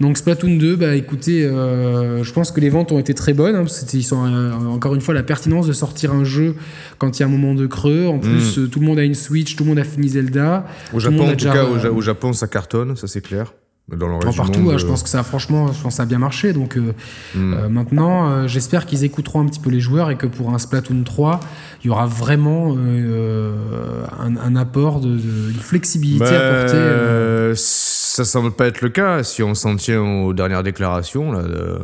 Donc 0.00 0.16
Splatoon 0.18 0.56
2, 0.58 0.76
bah 0.76 0.94
écoutez, 0.94 1.44
euh, 1.44 2.22
je 2.22 2.32
pense 2.32 2.52
que 2.52 2.60
les 2.60 2.70
ventes 2.70 2.92
ont 2.92 2.98
été 2.98 3.14
très 3.14 3.32
bonnes. 3.34 3.56
hein, 3.56 3.62
parce 3.62 3.74
que 3.74 3.80
c'était- 3.80 3.98
ils 3.98 4.02
sont 4.02 4.24
euh, 4.26 4.52
encore 4.68 4.94
une 4.94 5.00
fois 5.00 5.14
la 5.14 5.22
pertinence 5.22 5.66
de 5.66 5.72
sortir 5.72 6.12
un 6.12 6.24
jeu 6.24 6.54
quand 6.98 7.18
il 7.18 7.20
y 7.20 7.22
a 7.24 7.26
un 7.26 7.30
moment 7.30 7.54
de 7.54 7.66
creux. 7.66 8.06
En 8.06 8.18
plus, 8.18 8.58
euh, 8.58 8.68
tout 8.68 8.80
le 8.80 8.86
monde 8.86 8.98
a 8.98 9.04
une 9.04 9.14
Switch, 9.14 9.56
tout 9.56 9.64
le 9.64 9.70
monde 9.70 9.78
a 9.78 9.84
fini 9.84 10.08
Zelda. 10.08 10.66
Au 10.92 11.00
Japon, 11.00 11.28
en 11.28 11.34
tout 11.34 11.44
cas, 11.46 11.64
au, 11.64 11.78
Ja- 11.78 11.90
au 11.90 12.00
Japon, 12.00 12.32
ça 12.32 12.46
cartonne, 12.46 12.96
ça 12.96 13.06
c'est 13.06 13.20
clair. 13.20 13.52
Dans 13.88 14.08
le 14.08 14.14
reste 14.14 14.26
En 14.26 14.30
du 14.32 14.36
partout, 14.38 14.60
monde, 14.60 14.72
hein, 14.74 14.78
je 14.78 14.84
euh, 14.84 14.88
pense 14.88 15.04
que 15.04 15.08
ça, 15.08 15.22
franchement, 15.22 15.68
je 15.72 15.80
pense 15.80 15.92
que 15.92 15.96
ça 15.98 16.02
a 16.02 16.06
bien 16.06 16.18
marché. 16.18 16.52
Donc 16.52 16.76
euh, 16.76 16.92
hmm. 17.36 17.54
euh, 17.54 17.68
maintenant, 17.68 18.48
j'espère 18.48 18.84
qu'ils 18.84 19.04
écouteront 19.04 19.42
un 19.42 19.46
petit 19.46 19.60
peu 19.60 19.70
les 19.70 19.78
joueurs 19.78 20.10
et 20.10 20.16
que 20.16 20.26
pour 20.26 20.52
un 20.52 20.58
Splatoon 20.58 21.04
3, 21.04 21.38
il 21.84 21.86
y 21.86 21.90
aura 21.90 22.06
vraiment 22.06 22.76
un, 22.76 24.36
un 24.36 24.56
apport 24.56 25.00
de, 25.00 25.10
de- 25.10 25.50
une 25.50 25.60
flexibilité 25.60 26.24
Bah, 26.24 26.30
apportée. 26.58 26.76
euh. 26.76 27.52
Ça 27.56 28.24
semble 28.24 28.50
pas 28.52 28.66
être 28.66 28.80
le 28.80 28.88
cas 28.88 29.22
si 29.22 29.42
on 29.42 29.54
s'en 29.54 29.76
tient 29.76 30.00
aux 30.02 30.32
dernières 30.32 30.62
déclarations. 30.62 31.32
Là, 31.32 31.42
de- 31.42 31.78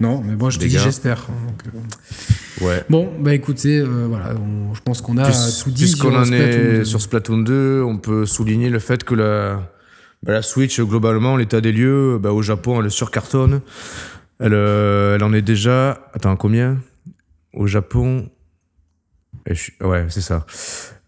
Non, 0.00 0.20
mais 0.22 0.34
moi 0.36 0.50
je 0.50 0.58
te 0.58 0.64
dis 0.64 0.76
j'espère. 0.78 1.26
Ouais. 2.60 2.84
Bon, 2.90 3.08
bah 3.20 3.32
écoutez, 3.34 3.82
voilà, 3.82 4.34
on- 4.34 4.74
je 4.74 4.80
pense 4.82 5.00
qu'on 5.00 5.16
a 5.18 5.24
Puis- 5.24 5.36
tout 5.62 5.70
dit 5.70 5.82
Puisqu'on 5.84 6.16
en 6.16 6.24
est 6.24 6.78
2. 6.78 6.84
sur 6.84 7.00
Splatoon 7.00 7.38
2, 7.38 7.82
on 7.86 7.98
peut 7.98 8.26
souligner 8.26 8.68
le 8.68 8.78
fait 8.78 9.04
que 9.04 9.14
la, 9.14 9.60
bah, 10.26 10.32
la 10.32 10.42
Switch, 10.42 10.80
globalement, 10.80 11.36
l'état 11.36 11.60
des 11.60 11.72
lieux, 11.72 12.18
bah, 12.20 12.32
au 12.32 12.42
Japon, 12.42 12.82
elle 12.82 12.90
surcartonne. 12.90 13.60
Elle, 14.40 14.52
euh, 14.54 15.14
elle 15.14 15.22
en 15.22 15.32
est 15.32 15.42
déjà. 15.42 16.10
Attends, 16.12 16.36
combien? 16.36 16.78
Au 17.54 17.66
Japon. 17.66 18.28
Eh, 19.48 19.54
Ouais, 19.84 20.06
c'est 20.08 20.20
ça. 20.20 20.44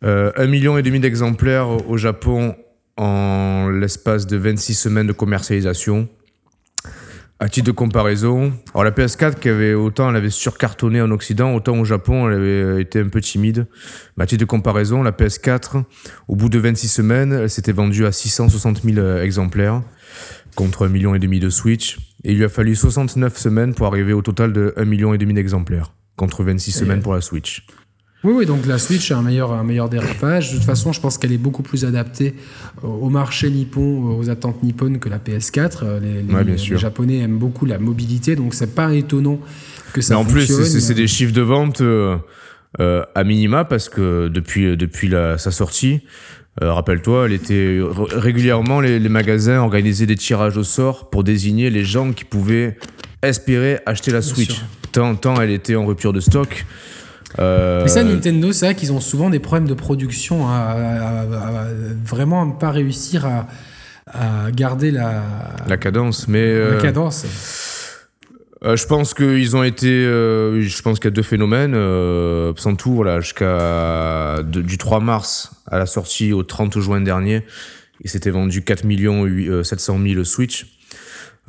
Euh, 0.04 0.30
un 0.36 0.46
million 0.46 0.78
et 0.78 0.82
demi 0.82 1.00
d'exemplaires 1.00 1.68
au 1.88 1.96
Japon 1.96 2.54
en 2.96 3.68
l'espace 3.68 4.26
de 4.26 4.36
26 4.36 4.74
semaines 4.74 5.06
de 5.08 5.12
commercialisation. 5.12 6.08
À 7.40 7.48
titre 7.48 7.68
de 7.68 7.72
comparaison, 7.72 8.52
alors 8.74 8.82
la 8.82 8.90
PS4 8.90 9.36
qui 9.38 9.48
avait 9.48 9.72
autant 9.72 10.10
elle 10.10 10.16
avait 10.16 10.28
surcartonné 10.28 11.00
en 11.00 11.12
Occident, 11.12 11.54
autant 11.54 11.78
au 11.78 11.84
Japon 11.84 12.28
elle 12.28 12.34
avait 12.34 12.82
été 12.82 12.98
un 12.98 13.08
peu 13.08 13.20
timide. 13.20 13.68
Mais 14.16 14.24
à 14.24 14.26
titre 14.26 14.40
de 14.40 14.44
comparaison, 14.44 15.04
la 15.04 15.12
PS4, 15.12 15.84
au 16.26 16.34
bout 16.34 16.48
de 16.48 16.58
26 16.58 16.88
semaines, 16.88 17.32
elle 17.32 17.48
s'était 17.48 17.70
vendue 17.70 18.06
à 18.06 18.12
660 18.12 18.82
000 18.82 18.98
euh, 18.98 19.22
exemplaires 19.22 19.82
contre 20.56 20.86
un 20.86 20.88
million 20.88 21.14
et 21.14 21.20
demi 21.20 21.38
de 21.38 21.48
Switch. 21.48 21.98
Et 22.24 22.32
il 22.32 22.38
lui 22.38 22.44
a 22.44 22.48
fallu 22.48 22.74
69 22.74 23.36
semaines 23.38 23.72
pour 23.72 23.86
arriver 23.86 24.12
au 24.12 24.22
total 24.22 24.52
de 24.52 24.74
1 24.76 24.84
million 24.84 25.14
et 25.14 25.18
demi 25.18 25.32
d'exemplaires 25.32 25.92
contre 26.16 26.42
26 26.42 26.70
Et- 26.70 26.78
semaines 26.80 27.02
pour 27.02 27.14
la 27.14 27.20
Switch. 27.20 27.64
Oui, 28.24 28.32
oui, 28.36 28.46
donc 28.46 28.66
la 28.66 28.78
Switch 28.78 29.12
a 29.12 29.18
un 29.18 29.22
meilleur, 29.22 29.52
un 29.52 29.62
meilleur 29.62 29.88
dérapage. 29.88 30.50
De 30.52 30.56
toute 30.56 30.66
façon, 30.66 30.92
je 30.92 31.00
pense 31.00 31.18
qu'elle 31.18 31.30
est 31.32 31.38
beaucoup 31.38 31.62
plus 31.62 31.84
adaptée 31.84 32.34
au 32.82 32.88
au 32.88 33.10
marché 33.10 33.48
nippon, 33.48 34.16
aux 34.18 34.28
attentes 34.28 34.62
nippones 34.64 34.98
que 34.98 35.08
la 35.08 35.18
PS4. 35.18 35.78
Euh, 35.84 36.00
Les, 36.00 36.22
les- 36.22 36.34
Ouais, 36.34 36.42
bien 36.44 36.52
les 36.54 36.58
sûr. 36.58 36.78
Japonais 36.78 37.18
aiment 37.18 37.38
beaucoup 37.38 37.64
la 37.64 37.78
mobilité, 37.78 38.34
donc 38.34 38.54
c'est 38.54 38.74
pas 38.74 38.92
étonnant 38.94 39.38
que 39.92 40.00
ça 40.00 40.14
Mais 40.14 40.20
en 40.20 40.24
plus, 40.24 40.46
fonctionne. 40.46 40.80
c'est- 40.80 40.94
des 40.94 41.06
chiffres 41.06 41.32
de 41.32 41.42
vente 41.42 41.80
euh, 41.80 42.16
euh, 42.80 43.04
à 43.14 43.22
minima 43.22 43.64
parce 43.64 43.88
que 43.88 44.26
depuis, 44.28 44.76
depuis 44.76 45.08
la, 45.08 45.38
sa 45.38 45.52
sortie, 45.52 46.00
euh, 46.60 46.72
rappelle-toi, 46.72 47.26
elle 47.26 47.32
était 47.34 47.78
régulièrement 48.10 48.80
les, 48.80 48.98
les 48.98 49.08
magasins 49.08 49.60
organisaient 49.60 50.06
des 50.06 50.16
tirages 50.16 50.56
au 50.56 50.64
sort 50.64 51.08
pour 51.08 51.22
désigner 51.22 51.70
les 51.70 51.84
gens 51.84 52.12
qui 52.12 52.24
pouvaient 52.24 52.76
espérer 53.22 53.78
acheter 53.86 54.10
la 54.10 54.22
Switch. 54.22 54.60
Tant, 54.90 55.14
tant 55.14 55.40
elle 55.40 55.50
était 55.50 55.76
en 55.76 55.86
rupture 55.86 56.12
de 56.12 56.18
stock. 56.20 56.66
Euh, 57.38 57.82
Mais 57.82 57.88
ça, 57.88 58.02
Nintendo, 58.04 58.52
c'est 58.52 58.66
vrai 58.66 58.74
qu'ils 58.74 58.92
ont 58.92 59.00
souvent 59.00 59.28
des 59.30 59.38
problèmes 59.38 59.68
de 59.68 59.74
production 59.74 60.48
à, 60.48 60.52
à- 60.52 61.20
à- 61.22 61.66
vraiment 62.04 62.50
pas 62.50 62.70
réussir 62.70 63.26
à, 63.26 63.46
à 64.06 64.50
garder 64.50 64.90
la, 64.90 65.22
la 65.66 65.76
cadence, 65.76 66.26
mais 66.28 66.46
la 66.54 66.60
euh, 66.64 66.80
cadence. 66.80 67.26
Euh, 68.64 68.76
je 68.76 68.86
pense 68.86 69.14
qu'ils 69.14 69.56
ont 69.56 69.62
été. 69.62 69.86
euh, 69.88 70.60
je 70.62 70.82
pense 70.82 70.98
qu'il 70.98 71.04
y 71.04 71.12
a 71.12 71.14
deux 71.14 71.22
phénomènes. 71.22 71.74
Euh, 71.74 72.52
sans 72.56 72.74
tout, 72.74 72.92
voilà, 72.94 73.20
jusqu'à 73.20 74.42
du 74.44 74.78
3 74.78 75.00
mars 75.00 75.52
à 75.70 75.78
la 75.78 75.86
sortie 75.86 76.32
au 76.32 76.42
30 76.42 76.80
juin 76.80 77.00
dernier, 77.00 77.44
ils 78.02 78.10
s'étaient 78.10 78.30
vendu 78.30 78.62
4 78.64 78.84
millions 78.84 79.24
huit- 79.24 79.48
euh, 79.48 79.62
700 79.62 79.98
000 80.02 80.24
Switch. 80.24 80.66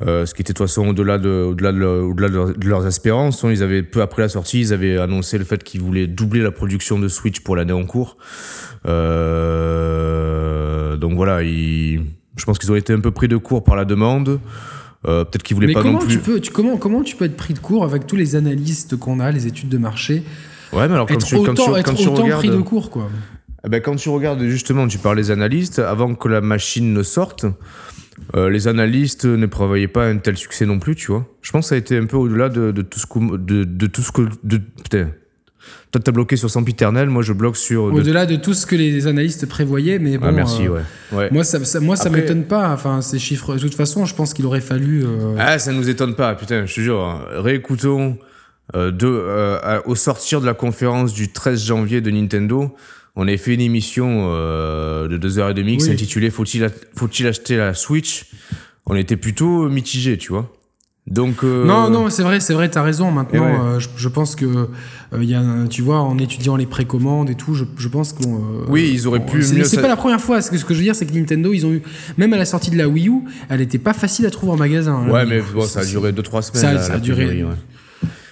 Euh, 0.02 0.24
ce 0.24 0.32
qui 0.32 0.40
était 0.40 0.54
de 0.54 0.56
toute 0.58 0.66
façon 0.66 0.88
au-delà 0.88 1.18
de, 1.18 1.28
au-delà 1.28 1.72
de, 1.72 1.84
au-delà 1.84 2.28
de, 2.30 2.34
leur- 2.34 2.54
de 2.56 2.66
leurs 2.66 2.86
espérances. 2.86 3.44
Ils 3.48 3.62
avaient 3.62 3.82
peu 3.82 4.00
après 4.00 4.22
la 4.22 4.30
sortie, 4.30 4.60
ils 4.60 4.72
avaient 4.72 4.96
annoncé 4.98 5.36
le 5.36 5.44
fait 5.44 5.62
qu'ils 5.62 5.82
voulaient 5.82 6.06
doubler 6.06 6.40
la 6.40 6.50
production 6.50 6.98
de 6.98 7.06
Switch 7.06 7.40
pour 7.40 7.54
l'année 7.54 7.74
en 7.74 7.84
cours. 7.84 8.16
Euh, 9.30 10.96
donc 10.96 11.14
voilà, 11.14 11.42
ils, 11.42 12.00
je 12.36 12.44
pense 12.44 12.58
qu'ils 12.58 12.70
ont 12.72 12.76
été 12.76 12.92
un 12.92 13.00
peu 13.00 13.10
pris 13.10 13.28
de 13.28 13.36
court 13.36 13.62
par 13.64 13.76
la 13.76 13.84
demande. 13.84 14.40
Euh, 15.06 15.24
peut-être 15.24 15.42
qu'ils 15.42 15.54
voulaient 15.54 15.66
Mais 15.68 15.72
pas 15.74 15.82
comment 15.82 15.94
non 16.00 16.06
plus. 16.06 16.16
tu 16.16 16.18
peux, 16.18 16.40
tu, 16.40 16.50
comment, 16.50 16.76
comment 16.76 17.02
tu 17.02 17.16
peux 17.16 17.24
être 17.24 17.36
pris 17.36 17.54
de 17.54 17.58
court 17.58 17.84
avec 17.84 18.06
tous 18.06 18.16
les 18.16 18.36
analystes 18.36 18.96
qu'on 18.96 19.18
a, 19.20 19.30
les 19.30 19.46
études 19.46 19.68
de 19.70 19.78
marché, 19.78 20.22
Ouais, 20.72 20.86
mais 20.88 20.94
alors 20.94 21.06
quand 21.06 21.14
être 21.14 21.26
tu, 21.26 21.34
quand 21.36 21.42
autant, 21.42 21.72
tu, 21.72 21.78
être 21.80 21.86
quand 21.86 21.94
tu 21.94 22.08
regardes, 22.08 22.40
pris 22.40 22.50
de 22.50 22.58
court 22.58 22.90
quoi. 22.90 23.08
Eh 23.66 23.68
ben, 23.68 23.80
quand 23.82 23.96
tu 23.96 24.08
regardes 24.08 24.42
justement, 24.44 24.86
tu 24.88 24.98
parles 24.98 25.16
des 25.16 25.30
analystes, 25.30 25.78
avant 25.78 26.14
que 26.14 26.28
la 26.28 26.40
machine 26.40 26.92
ne 26.92 27.02
sorte, 27.02 27.44
euh, 28.36 28.48
les 28.50 28.68
analystes 28.68 29.24
ne 29.24 29.46
prévoyaient 29.46 29.88
pas 29.88 30.06
un 30.06 30.18
tel 30.18 30.36
succès 30.36 30.66
non 30.66 30.78
plus, 30.78 30.94
tu 30.94 31.08
vois. 31.12 31.26
Je 31.42 31.50
pense 31.50 31.66
que 31.66 31.68
ça 31.70 31.74
a 31.74 31.78
été 31.78 31.96
un 31.98 32.06
peu 32.06 32.16
au-delà 32.16 32.48
de, 32.48 32.70
de 32.70 32.82
tout 32.82 32.98
ce 33.00 33.06
que, 33.06 33.36
de, 33.36 33.64
de 33.64 33.86
tout 33.86 34.02
ce 34.02 34.12
que, 34.12 34.22
de, 34.44 34.58
putain. 34.58 35.10
Toi, 35.92 36.00
t'as 36.04 36.12
bloqué 36.12 36.36
sur 36.36 36.48
Sempiternel, 36.48 37.08
moi 37.10 37.22
je 37.22 37.32
bloque 37.32 37.56
sur. 37.56 37.88
de- 37.90 37.96
Au-delà 37.98 38.24
de 38.24 38.36
tout 38.36 38.54
ce 38.54 38.64
que 38.64 38.76
les 38.76 39.06
analystes 39.08 39.46
prévoyaient, 39.46 39.98
mais 39.98 40.18
bon. 40.18 40.26
Ah, 40.28 40.32
merci, 40.32 40.66
euh, 40.68 40.70
ouais. 40.70 40.80
ouais. 41.18 41.28
Moi, 41.32 41.42
ça, 41.44 41.62
ça- 41.64 41.80
moi, 41.80 41.96
ça 41.96 42.08
m'étonne 42.10 42.44
pas. 42.44 42.72
Enfin, 42.72 43.02
ces 43.02 43.18
chiffres. 43.18 43.54
De 43.54 43.58
toute 43.60 43.74
façon, 43.74 44.04
je 44.06 44.14
pense 44.14 44.32
qu'il 44.32 44.46
aurait 44.46 44.60
fallu. 44.60 45.02
euh, 45.04 45.34
Ah, 45.38 45.58
ça 45.58 45.72
nous 45.72 45.88
étonne 45.88 46.14
pas, 46.14 46.34
putain, 46.34 46.64
je 46.66 46.74
te 46.76 46.80
jure. 46.80 47.00
hein. 47.04 47.24
Réécoutons 47.32 48.16
euh, 48.76 48.92
de, 48.92 49.80
au 49.84 49.96
sortir 49.96 50.40
de 50.40 50.46
la 50.46 50.54
conférence 50.54 51.12
du 51.12 51.32
13 51.32 51.66
janvier 51.66 52.00
de 52.00 52.10
Nintendo. 52.12 52.74
On 53.16 53.22
avait 53.26 53.36
fait 53.36 53.54
une 53.54 53.60
émission 53.60 54.30
euh, 54.32 55.08
de 55.08 55.18
2h30 55.18 55.54
qui 55.54 55.62
Oui. 55.62 55.80
s'intitulait 55.80 56.30
Faut-il 56.30 56.68
faut-il 56.94 57.26
acheter 57.26 57.56
la 57.56 57.74
Switch? 57.74 58.26
On 58.86 58.94
était 58.96 59.16
plutôt 59.16 59.68
mitigé, 59.68 60.16
tu 60.16 60.32
vois. 60.32 60.50
Donc. 61.06 61.42
euh, 61.44 61.64
Non, 61.64 61.90
non, 61.90 62.08
c'est 62.08 62.22
vrai, 62.22 62.38
c'est 62.40 62.54
vrai, 62.54 62.68
t'as 62.68 62.82
raison. 62.82 63.10
Maintenant, 63.10 63.46
Eh 63.48 63.52
ouais. 63.52 63.58
euh, 63.76 63.80
je, 63.80 63.88
je 63.96 64.08
pense 64.08 64.36
que 64.36 64.44
euh, 64.44 64.66
il 65.20 65.24
y 65.28 65.34
a, 65.34 65.42
tu 65.68 65.82
vois, 65.82 66.00
en 66.00 66.16
étudiant 66.18 66.56
les 66.56 66.66
précommandes 66.66 67.30
et 67.30 67.34
tout, 67.34 67.54
je, 67.54 67.64
je 67.78 67.88
pense 67.88 68.12
qu'on. 68.12 68.40
Oui, 68.68 68.90
ils 68.92 69.06
auraient 69.08 69.18
bon, 69.18 69.26
pu 69.26 69.42
C'est 69.42 69.64
ça- 69.64 69.80
pas 69.82 69.88
la 69.88 69.96
première 69.96 70.20
fois. 70.20 70.40
Ce 70.40 70.50
que, 70.50 70.56
ce 70.56 70.64
que 70.64 70.72
je 70.72 70.78
veux 70.78 70.84
dire, 70.84 70.94
c'est 70.94 71.06
que 71.06 71.12
Nintendo, 71.14 71.52
ils 71.52 71.66
ont 71.66 71.72
eu, 71.72 71.82
même 72.16 72.32
à 72.32 72.36
la 72.36 72.44
sortie 72.44 72.70
de 72.70 72.76
la 72.78 72.88
Wii 72.88 73.08
U, 73.08 73.22
elle 73.48 73.60
était 73.60 73.78
pas 73.78 73.92
facile 73.92 74.26
à 74.26 74.30
trouver 74.30 74.52
en 74.52 74.56
magasin. 74.56 75.04
la 75.06 75.12
Ouais, 75.12 75.26
mais 75.26 75.40
bon, 75.54 75.62
ça 75.62 75.80
a 75.80 75.84
duré 75.84 76.12
2-3 76.12 76.42
semaines. 76.42 76.78
Ça- 76.80 76.94
a 76.94 76.98
duré- 76.98 77.26
pénurie, 77.26 77.44
ouais. 77.44 77.54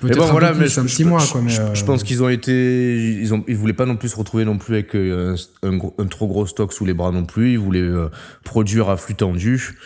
Mais 0.03 0.11
Peut-être 0.11 0.27
bon, 0.27 0.31
voilà, 0.31 0.53
peu 0.53 0.59
mais 0.61 0.69
je, 0.69 0.79
un 0.81 0.87
je- 0.87 0.89
petit 0.95 1.05
mois, 1.05 1.19
je- 1.21 1.33
quoi. 1.33 1.41
Mais, 1.43 1.51
je- 1.51 1.61
euh, 1.61 1.75
je 1.75 1.85
pense 1.85 2.03
qu'ils 2.05 2.23
ont 2.23 2.29
été, 2.29 2.97
ils 3.21 3.35
ont, 3.35 3.43
ils 3.49 3.57
voulaient 3.57 3.73
pas 3.73 3.87
non 3.87 3.97
plus 3.97 4.09
se 4.11 4.17
retrouver 4.17 4.45
non 4.45 4.57
plus 4.59 4.75
avec 4.75 4.95
euh, 4.95 5.35
un, 5.65 5.77
un 5.99 6.07
trop 6.07 6.27
gros 6.29 6.47
stock 6.47 6.73
sous 6.73 6.85
les 6.85 6.95
bras 6.95 7.11
non 7.11 7.25
plus. 7.25 7.53
Ils 7.53 7.59
voulaient 7.59 7.81
euh, 7.81 8.09
produire 8.45 8.89
à 8.91 8.97
flux 8.97 9.15
tendu. 9.17 9.77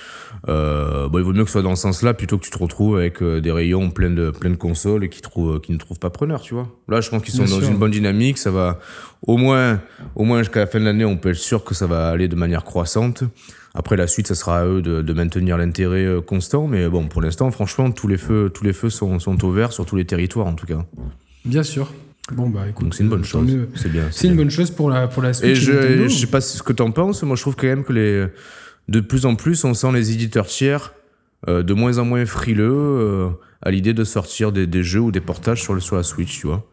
Euh, 0.48 1.08
bon, 1.08 1.18
il 1.18 1.24
vaut 1.24 1.32
mieux 1.32 1.42
que 1.44 1.48
ce 1.48 1.52
soit 1.52 1.62
dans 1.62 1.76
ce 1.76 1.82
sens-là 1.82 2.14
plutôt 2.14 2.36
que 2.38 2.44
tu 2.44 2.50
te 2.50 2.58
retrouves 2.58 2.96
avec 2.96 3.22
des 3.22 3.50
rayons 3.52 3.90
pleins 3.90 4.10
de, 4.10 4.30
plein 4.30 4.50
de 4.50 4.56
consoles 4.56 5.04
et 5.04 5.08
qui, 5.08 5.20
trouvent, 5.22 5.60
qui 5.60 5.72
ne 5.72 5.78
trouvent 5.78 5.98
pas 5.98 6.10
preneur, 6.10 6.40
tu 6.40 6.54
vois. 6.54 6.68
Là, 6.88 7.00
je 7.00 7.08
pense 7.10 7.22
qu'ils 7.22 7.32
sont 7.34 7.44
Bien 7.44 7.54
dans 7.56 7.60
sûr. 7.60 7.70
une 7.70 7.78
bonne 7.78 7.90
dynamique. 7.92 8.38
Ça 8.38 8.50
va, 8.50 8.80
au 9.26 9.36
moins, 9.36 9.80
au 10.16 10.24
moins 10.24 10.38
jusqu'à 10.40 10.60
la 10.60 10.66
fin 10.66 10.80
de 10.80 10.84
l'année, 10.84 11.04
on 11.04 11.16
peut 11.16 11.30
être 11.30 11.36
sûr 11.36 11.64
que 11.64 11.74
ça 11.74 11.86
va 11.86 12.08
aller 12.08 12.28
de 12.28 12.36
manière 12.36 12.64
croissante. 12.64 13.24
Après, 13.74 13.96
la 13.96 14.06
suite, 14.06 14.26
ça 14.26 14.34
sera 14.34 14.60
à 14.60 14.66
eux 14.66 14.82
de, 14.82 15.02
de 15.02 15.12
maintenir 15.12 15.56
l'intérêt 15.56 16.04
euh, 16.04 16.20
constant. 16.20 16.66
Mais 16.66 16.88
bon, 16.88 17.08
pour 17.08 17.22
l'instant, 17.22 17.50
franchement, 17.50 17.90
tous 17.90 18.08
les 18.08 18.18
feux, 18.18 18.50
tous 18.52 18.64
les 18.64 18.72
feux 18.72 18.90
sont, 18.90 19.18
sont 19.18 19.42
au 19.44 19.50
vert 19.50 19.72
sur 19.72 19.86
tous 19.86 19.96
les 19.96 20.04
territoires, 20.04 20.46
en 20.46 20.54
tout 20.54 20.66
cas. 20.66 20.84
Bien 21.44 21.62
sûr. 21.62 21.92
Bon, 22.32 22.48
bah 22.48 22.68
écoute. 22.68 22.84
Donc 22.84 22.94
c'est 22.94 23.02
une 23.02 23.08
bonne 23.08 23.20
euh, 23.20 23.24
chose. 23.24 23.50
C'est 23.74 23.90
bien. 23.90 24.04
C'est 24.10 24.28
une 24.28 24.36
bonne 24.36 24.50
chose 24.50 24.70
pour 24.70 24.90
la, 24.90 25.08
pour 25.08 25.22
la 25.22 25.30
Et 25.30 25.34
Switch. 25.34 25.60
je, 25.60 26.08
je 26.08 26.16
sais 26.16 26.26
pas 26.26 26.40
ce 26.40 26.62
que 26.62 26.72
t'en 26.72 26.90
penses. 26.90 27.22
Moi, 27.22 27.36
je 27.36 27.42
trouve 27.42 27.56
quand 27.56 27.66
même 27.66 27.84
que 27.84 27.92
les, 27.92 28.26
de 28.88 29.00
plus 29.00 29.26
en 29.26 29.34
plus, 29.34 29.64
on 29.64 29.74
sent 29.74 29.92
les 29.92 30.12
éditeurs 30.12 30.46
tiers 30.46 30.92
euh, 31.48 31.62
de 31.62 31.74
moins 31.74 31.98
en 31.98 32.04
moins 32.04 32.24
frileux 32.26 32.70
euh, 32.72 33.28
à 33.62 33.70
l'idée 33.70 33.94
de 33.94 34.04
sortir 34.04 34.52
des, 34.52 34.66
des 34.66 34.82
jeux 34.82 35.00
ou 35.00 35.10
des 35.10 35.20
portages 35.20 35.62
sur, 35.62 35.74
le, 35.74 35.80
sur 35.80 35.96
la 35.96 36.02
Switch, 36.02 36.38
tu 36.38 36.46
vois. 36.46 36.68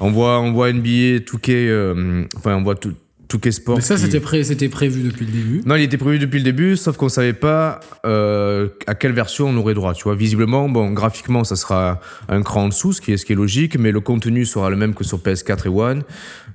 On 0.00 0.10
voit, 0.10 0.40
on 0.40 0.52
voit 0.52 0.72
NBA, 0.72 1.20
2K, 1.24 1.50
euh, 1.50 2.24
enfin, 2.36 2.56
on 2.56 2.62
voit 2.62 2.74
tout, 2.74 2.94
2K 3.30 3.50
Sport. 3.52 3.76
Mais 3.76 3.82
ça, 3.82 3.94
qui- 3.96 4.02
c'était 4.02 4.20
pré- 4.20 4.44
c'était 4.44 4.68
prévu 4.68 5.02
depuis 5.02 5.26
le 5.26 5.32
début. 5.32 5.62
Non, 5.66 5.76
il 5.76 5.82
était 5.82 5.96
prévu 5.98 6.18
depuis 6.18 6.38
le 6.38 6.44
début, 6.44 6.76
sauf 6.76 6.96
qu'on 6.96 7.08
savait 7.08 7.32
pas 7.32 7.80
euh, 8.04 8.68
à 8.86 8.94
quelle 8.94 9.12
version 9.12 9.48
on 9.48 9.56
aurait 9.56 9.74
droit. 9.74 9.94
Tu 9.94 10.04
vois, 10.04 10.14
visiblement, 10.14 10.68
bon, 10.68 10.90
graphiquement, 10.92 11.44
ça 11.44 11.56
sera 11.56 12.00
un 12.28 12.42
cran 12.42 12.64
en 12.64 12.68
dessous, 12.68 12.92
ce 12.92 13.00
qui 13.00 13.12
est, 13.12 13.16
ce 13.16 13.24
qui 13.24 13.32
est 13.32 13.36
logique, 13.36 13.78
mais 13.78 13.92
le 13.92 14.00
contenu 14.00 14.44
sera 14.44 14.70
le 14.70 14.76
même 14.76 14.94
que 14.94 15.04
sur 15.04 15.18
PS4 15.18 15.66
et 15.66 15.68
One. 15.68 16.02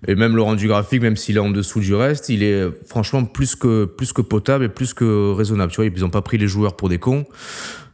Et 0.08 0.16
même 0.16 0.36
le 0.36 0.42
rendu 0.42 0.68
graphique, 0.68 1.02
même 1.02 1.16
s'il 1.16 1.38
est 1.38 1.40
en 1.40 1.50
dessous 1.50 1.80
du 1.80 1.96
reste, 1.96 2.30
il 2.30 2.44
est 2.44 2.64
franchement 2.88 3.24
plus 3.26 3.56
que, 3.56 3.86
plus 3.86 4.14
que 4.14 4.22
potable 4.22 4.66
et 4.66 4.70
plus 4.70 4.94
que 4.94 5.32
raisonnable. 5.34 5.72
Tu 5.72 5.78
vois, 5.78 5.86
ils 5.86 6.06
ont 6.06 6.10
pas 6.10 6.22
pris 6.22 6.38
les 6.38 6.48
joueurs 6.48 6.76
pour 6.76 6.90
des 6.90 7.00
cons. 7.00 7.26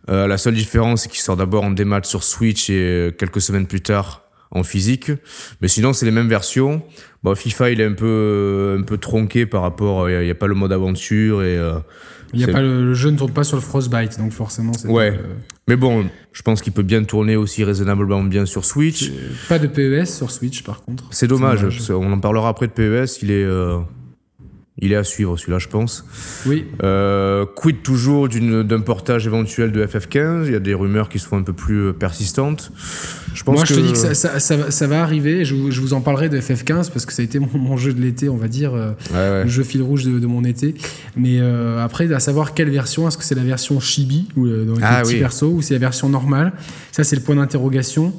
Euh, 0.09 0.25
la 0.27 0.37
seule 0.37 0.55
différence, 0.55 1.03
c'est 1.03 1.09
qu'il 1.09 1.21
sort 1.21 1.37
d'abord 1.37 1.63
en 1.63 1.71
démat 1.71 2.01
sur 2.03 2.23
Switch 2.23 2.69
et 2.69 2.73
euh, 2.73 3.11
quelques 3.11 3.39
semaines 3.39 3.67
plus 3.67 3.81
tard 3.81 4.23
en 4.51 4.63
physique. 4.63 5.11
Mais 5.61 5.67
sinon, 5.67 5.93
c'est 5.93 6.05
les 6.05 6.11
mêmes 6.11 6.27
versions. 6.27 6.81
Bon, 7.23 7.35
FIFA, 7.35 7.71
il 7.71 7.81
est 7.81 7.85
un 7.85 7.93
peu, 7.93 8.77
un 8.79 8.83
peu 8.83 8.97
tronqué 8.97 9.45
par 9.45 9.61
rapport. 9.61 10.09
Il 10.09 10.19
n'y 10.23 10.29
a, 10.29 10.35
pas 10.35 10.47
le 10.47 10.55
mode 10.55 10.71
aventure. 10.73 11.41
Et, 11.43 11.57
euh, 11.57 11.73
Il 12.33 12.39
y 12.39 12.43
a 12.43 12.47
pas 12.47 12.61
le, 12.61 12.83
le 12.85 12.93
jeu 12.93 13.09
ne 13.11 13.17
tourne 13.17 13.31
pas 13.31 13.43
sur 13.43 13.57
le 13.57 13.61
Frostbite, 13.61 14.17
donc 14.17 14.31
forcément, 14.31 14.73
c'est 14.73 14.87
Ouais. 14.87 15.11
euh, 15.11 15.35
Mais 15.67 15.75
bon, 15.75 16.05
je 16.33 16.41
pense 16.41 16.61
qu'il 16.61 16.73
peut 16.73 16.83
bien 16.83 17.03
tourner 17.03 17.35
aussi 17.35 17.63
raisonnablement 17.63 18.23
bien 18.23 18.45
sur 18.45 18.65
Switch. 18.65 19.11
pas 19.47 19.59
de 19.59 19.67
PES 19.67 20.05
sur 20.05 20.31
Switch, 20.31 20.63
par 20.63 20.81
contre. 20.81 21.05
C'est 21.11 21.27
dommage. 21.27 21.65
qu'on 21.87 22.11
en 22.11 22.19
parlera 22.19 22.49
après 22.49 22.67
de 22.67 22.73
PES. 22.73 23.21
Il 23.21 23.31
est, 23.31 23.43
euh, 23.43 23.77
il 24.81 24.91
est 24.93 24.95
à 24.95 25.03
suivre 25.03 25.37
celui-là, 25.37 25.59
je 25.59 25.67
pense. 25.67 26.05
Oui, 26.47 26.65
Euh, 26.83 27.45
quid 27.55 27.83
toujours 27.83 28.27
d'un 28.29 28.79
portage 28.81 29.27
éventuel 29.27 29.71
de 29.71 29.85
FF15 29.85 30.45
Il 30.47 30.53
y 30.53 30.55
a 30.55 30.59
des 30.59 30.73
rumeurs 30.73 31.07
qui 31.09 31.19
sont 31.19 31.37
un 31.37 31.43
peu 31.43 31.53
plus 31.53 31.81
euh, 31.89 31.93
persistantes. 31.93 32.71
Je 33.33 33.43
pense 33.43 33.55
moi 33.55 33.65
je 33.65 33.73
te 33.75 33.79
dis 33.79 33.91
que 33.93 33.97
ça, 33.97 34.13
ça- 34.13 34.39
ça 34.39 34.57
va- 34.57 34.71
ça 34.71 34.87
va 34.87 35.01
arriver. 35.03 35.45
Je, 35.45 35.55
vous- 35.55 35.71
je 35.71 35.79
vous 35.81 35.93
en 35.93 36.01
parlerai 36.01 36.29
de 36.29 36.39
FF15 36.39 36.91
parce 36.91 37.05
que 37.05 37.13
ça 37.13 37.21
a 37.21 37.25
été 37.25 37.39
mon, 37.39 37.47
mon 37.53 37.77
jeu 37.77 37.93
de 37.93 38.01
l'été, 38.01 38.27
on 38.27 38.37
va 38.37 38.47
dire, 38.47 38.73
euh, 38.73 38.91
Ouais, 39.11 39.17
ouais. 39.17 39.43
le 39.43 39.49
jeu 39.49 39.63
fil 39.63 39.81
rouge 39.81 40.03
de, 40.03 40.19
de 40.19 40.27
mon 40.27 40.43
été. 40.43 40.75
Mais 41.15 41.39
euh, 41.39 41.83
après, 41.83 42.11
à 42.11 42.19
savoir 42.19 42.53
quelle 42.53 42.69
version, 42.71 43.07
est-ce 43.07 43.17
que 43.17 43.23
c'est 43.23 43.35
la 43.35 43.43
version 43.43 43.79
chibi 43.79 44.27
ou 44.35 44.47
dans 44.47 44.75
les 44.75 44.81
Ah 44.83 45.01
petits 45.03 45.13
oui. 45.13 45.19
persos 45.19 45.43
ou 45.43 45.61
c'est 45.61 45.75
la 45.75 45.79
version 45.79 46.09
normale? 46.09 46.53
Ça, 46.91 47.03
c'est 47.03 47.15
le 47.15 47.21
point 47.21 47.35
d'interrogation. 47.35 48.13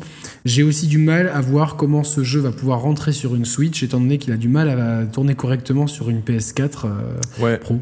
J'ai 0.45 0.63
aussi 0.63 0.87
du 0.89 0.99
mal 0.99 1.29
à 1.29 1.41
voir 1.41 1.77
comment 1.77 2.03
ce 2.03 2.25
jeu 2.25 2.41
va 2.41 2.51
pouvoir 2.51 2.81
rentrer 2.81 3.13
sur 3.13 3.35
une 3.35 3.45
Switch, 3.45 3.83
étant 3.83 4.01
donné 4.01 4.19
qu'il 4.19 4.33
a 4.33 4.37
du 4.37 4.49
mal 4.49 4.69
à 4.69 5.07
tourner 5.07 5.35
correctement 5.35 5.87
sur 5.87 6.11
une 6.11 6.21
PS4 6.21 6.87
euh, 6.87 7.15
Ouais. 7.41 7.59
Pro. 7.59 7.81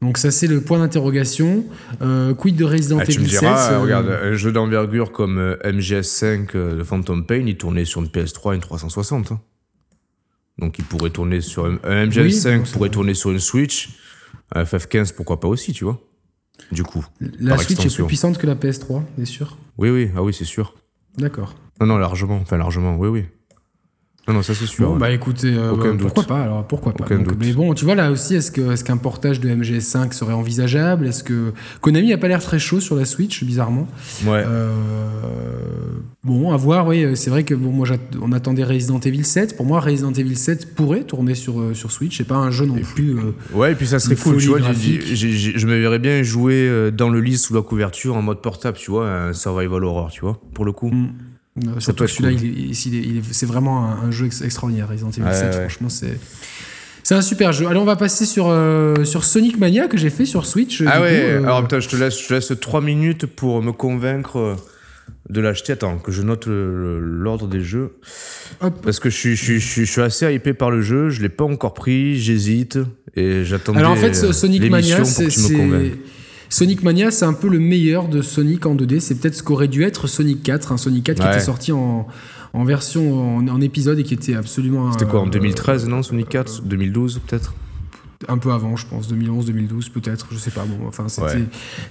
Donc 0.00 0.18
ça, 0.18 0.32
c'est 0.32 0.48
le 0.48 0.60
point 0.60 0.80
d'interrogation. 0.80 1.64
Euh, 2.02 2.34
quid 2.34 2.56
de 2.56 2.64
Resident 2.64 2.98
Ah, 3.00 3.06
tu 3.06 3.20
me 3.20 3.24
Evil 3.24 3.30
7 3.34 3.40
diras, 3.40 3.72
euh, 3.72 3.78
regarde, 3.80 4.08
un 4.08 4.32
jeu 4.32 4.50
d'envergure 4.50 5.12
comme 5.12 5.38
euh, 5.38 5.56
MGS5 5.64 6.48
euh, 6.56 6.76
de 6.76 6.82
Phantom 6.82 7.24
Pain, 7.24 7.44
il 7.46 7.56
tournait 7.56 7.84
sur 7.84 8.00
une 8.02 8.08
PS3 8.08 8.52
et 8.52 8.54
une 8.56 8.60
360. 8.60 9.30
hein. 9.30 9.40
Donc 10.58 10.78
il 10.80 10.84
pourrait 10.84 11.10
tourner 11.10 11.40
sur 11.40 11.66
un, 11.66 11.78
un 11.84 12.06
MGS5 12.06 12.20
Oui, 12.20 12.58
bon, 12.58 12.64
c'est 12.64 12.72
pourrait 12.72 12.90
tourner 12.90 13.14
sur 13.14 13.30
une 13.30 13.38
Switch, 13.38 13.90
un 14.52 14.64
FF15 14.64 15.14
pourquoi 15.14 15.38
pas 15.38 15.46
aussi, 15.48 15.72
tu 15.72 15.84
vois. 15.84 16.02
Du 16.72 16.82
coup. 16.82 17.06
La 17.38 17.56
Switch 17.56 17.86
est 17.86 17.94
plus 17.94 18.04
puissante 18.06 18.38
que 18.38 18.46
la 18.48 18.56
PS3, 18.56 19.02
bien 19.16 19.24
sûr? 19.24 19.56
Oui 19.78 19.90
oui, 19.90 20.10
ah 20.16 20.22
oui, 20.22 20.34
c'est 20.34 20.44
sûr. 20.44 20.74
D'accord. 21.18 21.54
Non 21.80 21.86
non, 21.86 21.98
largement, 21.98 22.36
enfin 22.36 22.56
largement, 22.56 22.96
oui 22.96 23.08
oui. 23.08 23.24
Non 24.28 24.34
non, 24.34 24.42
ça 24.42 24.54
c'est 24.54 24.66
sûr. 24.66 24.86
Bon, 24.86 24.92
ouais. 24.94 25.00
bah 25.00 25.10
écoutez, 25.10 25.52
euh, 25.52 25.72
bah, 25.72 25.88
pourquoi 25.98 26.22
doute. 26.22 26.28
pas 26.28 26.42
alors 26.42 26.64
Pourquoi 26.64 26.92
pas 26.92 27.04
Donc. 27.12 27.34
Mais 27.40 27.52
bon, 27.52 27.74
tu 27.74 27.84
vois 27.84 27.96
là 27.96 28.12
aussi, 28.12 28.36
est-ce 28.36 28.84
qu'un 28.84 28.96
portage 28.96 29.40
de 29.40 29.48
MGS5 29.48 30.12
serait 30.12 30.32
envisageable? 30.32 31.08
Est-ce 31.08 31.24
que 31.24 31.52
Konami 31.80 32.12
a 32.12 32.18
pas 32.18 32.28
l'air 32.28 32.40
très 32.40 32.60
chaud 32.60 32.78
sur 32.78 32.94
la 32.94 33.04
Switch, 33.04 33.42
bizarrement? 33.42 33.88
Ouais. 34.24 34.44
Euh, 34.46 34.70
Bon, 36.24 36.52
à 36.52 36.56
voir. 36.56 36.86
Oui, 36.86 37.04
c'est 37.16 37.30
vrai 37.30 37.42
que 37.42 37.52
bon, 37.52 37.72
moi, 37.72 37.88
on 38.20 38.30
attendait 38.30 38.62
Resident 38.62 39.00
Evil 39.00 39.24
7. 39.24 39.56
Pour 39.56 39.66
moi, 39.66 39.80
Resident 39.80 40.12
Evil 40.12 40.36
7 40.36 40.76
pourrait 40.76 41.02
tourner 41.02 41.34
sur 41.34 41.60
euh, 41.60 41.74
sur 41.74 41.90
Switch. 41.90 42.16
C'est 42.16 42.22
pas 42.28 42.36
un 42.36 42.52
jeu 42.52 42.64
non 42.64 42.76
plus. 42.76 43.16
Ouais, 43.52 43.72
et 43.72 43.74
puis 43.74 43.88
ça 43.88 43.98
serait 43.98 44.14
cool, 44.14 44.36
tu 44.36 44.46
vois. 44.46 44.60
je 44.60 45.66
me 45.66 45.80
verrais 45.80 45.98
bien 45.98 46.22
jouer 46.22 46.92
dans 46.92 47.08
le 47.08 47.20
lit 47.20 47.38
sous 47.38 47.54
la 47.54 47.62
couverture 47.62 48.14
en 48.14 48.22
mode 48.22 48.40
portable, 48.40 48.78
tu 48.78 48.92
vois, 48.92 49.10
un 49.10 49.32
survival 49.32 49.82
horror, 49.82 50.10
tu 50.12 50.20
vois, 50.20 50.40
pour 50.54 50.64
le 50.64 50.70
coup. 50.70 50.90
Mm. 50.90 51.10
Euh, 51.58 51.80
Surtout 51.80 52.06
celui-là, 52.06 52.30
cool. 52.38 52.46
il 52.48 52.70
il 52.70 52.94
il 53.16 53.22
c'est 53.30 53.44
vraiment 53.46 53.84
un, 53.86 54.04
un 54.08 54.10
jeu 54.10 54.26
ex- 54.26 54.40
extraordinaire, 54.42 54.88
Resident 54.88 55.10
Evil 55.10 55.22
Ouais, 55.24 55.34
7. 55.34 55.44
ouais. 55.54 55.60
Franchement, 55.60 55.88
c'est. 55.88 56.18
C'est 57.04 57.14
un 57.16 57.20
super 57.20 57.52
jeu. 57.52 57.66
Allez, 57.66 57.80
on 57.80 57.84
va 57.84 57.96
passer 57.96 58.24
sur, 58.24 58.46
euh, 58.48 59.04
sur 59.04 59.24
Sonic 59.24 59.58
Mania 59.58 59.88
que 59.88 59.96
j'ai 59.98 60.08
fait 60.08 60.24
sur 60.24 60.46
Switch. 60.46 60.82
Ah 60.86 60.98
du 60.98 61.02
ouais, 61.02 61.10
coup, 61.10 61.26
euh, 61.26 61.42
alors 61.42 61.62
putain, 61.62 61.80
je 61.80 61.88
te 61.88 61.96
laisse, 61.96 62.22
je 62.22 62.28
te 62.28 62.32
laisse 62.34 62.52
3 62.58 62.80
minutes 62.80 63.26
pour 63.26 63.60
me 63.60 63.72
convaincre 63.72 64.38
euh, 64.38 64.54
de 65.28 65.40
l'acheter. 65.40 65.72
Attends, 65.72 65.98
que 65.98 66.12
je 66.12 66.22
note 66.22 66.46
l'ordre 66.46 67.48
des 67.48 67.60
jeux. 67.60 67.96
Hop. 68.60 68.80
Parce 68.84 69.00
que 69.00 69.10
je 69.10 69.16
suis, 69.16 69.34
je, 69.36 69.42
suis, 69.42 69.60
je 69.60 69.66
suis- 69.66 69.84
je 69.84 69.90
suis 69.90 70.00
assez 70.00 70.32
hypé 70.32 70.54
par 70.54 70.70
le 70.70 70.80
jeu, 70.80 71.10
je 71.10 71.20
l'ai 71.22 71.28
pas 71.28 71.42
encore 71.44 71.74
pris, 71.74 72.18
j'hésite 72.20 72.78
et 73.16 73.44
j'attendais 73.44 73.80
Alors 73.80 73.92
en 73.92 73.96
fait, 73.96 74.14
Sonic 74.14 74.70
Mania, 74.70 75.04
c'est. 75.04 75.28
Sonic 76.52 76.82
Mania, 76.82 77.10
c'est 77.10 77.24
un 77.24 77.32
peu 77.32 77.48
le 77.48 77.58
meilleur 77.58 78.08
de 78.08 78.20
Sonic 78.20 78.66
en 78.66 78.74
2D. 78.76 79.00
C'est 79.00 79.14
peut-être 79.14 79.34
ce 79.34 79.42
qu'aurait 79.42 79.68
dû 79.68 79.84
être 79.84 80.06
Sonic 80.06 80.42
4. 80.42 80.72
Un 80.72 80.76
Sonic 80.76 81.04
4 81.04 81.18
qui 81.18 81.26
était 81.26 81.40
sorti 81.40 81.72
en, 81.72 82.06
en 82.52 82.64
version, 82.64 83.38
en, 83.38 83.48
en 83.48 83.60
épisode 83.62 83.98
et 83.98 84.02
qui 84.02 84.12
était 84.12 84.34
absolument. 84.34 84.92
C'était 84.92 85.06
quoi, 85.06 85.20
en 85.20 85.28
euh, 85.28 85.30
2013, 85.30 85.88
non, 85.88 86.02
Sonic 86.02 86.28
4 86.28 86.60
2012 86.64 87.22
peut-être? 87.26 87.54
Un 88.28 88.38
peu 88.38 88.52
avant, 88.52 88.76
je 88.76 88.86
pense, 88.86 89.08
2011, 89.08 89.46
2012 89.46 89.88
peut-être, 89.90 90.26
je 90.32 90.38
sais 90.38 90.50
pas. 90.50 90.64
Bon, 90.64 90.86
enfin, 90.86 91.08
c'était 91.08 91.22
Ouais. 91.26 91.44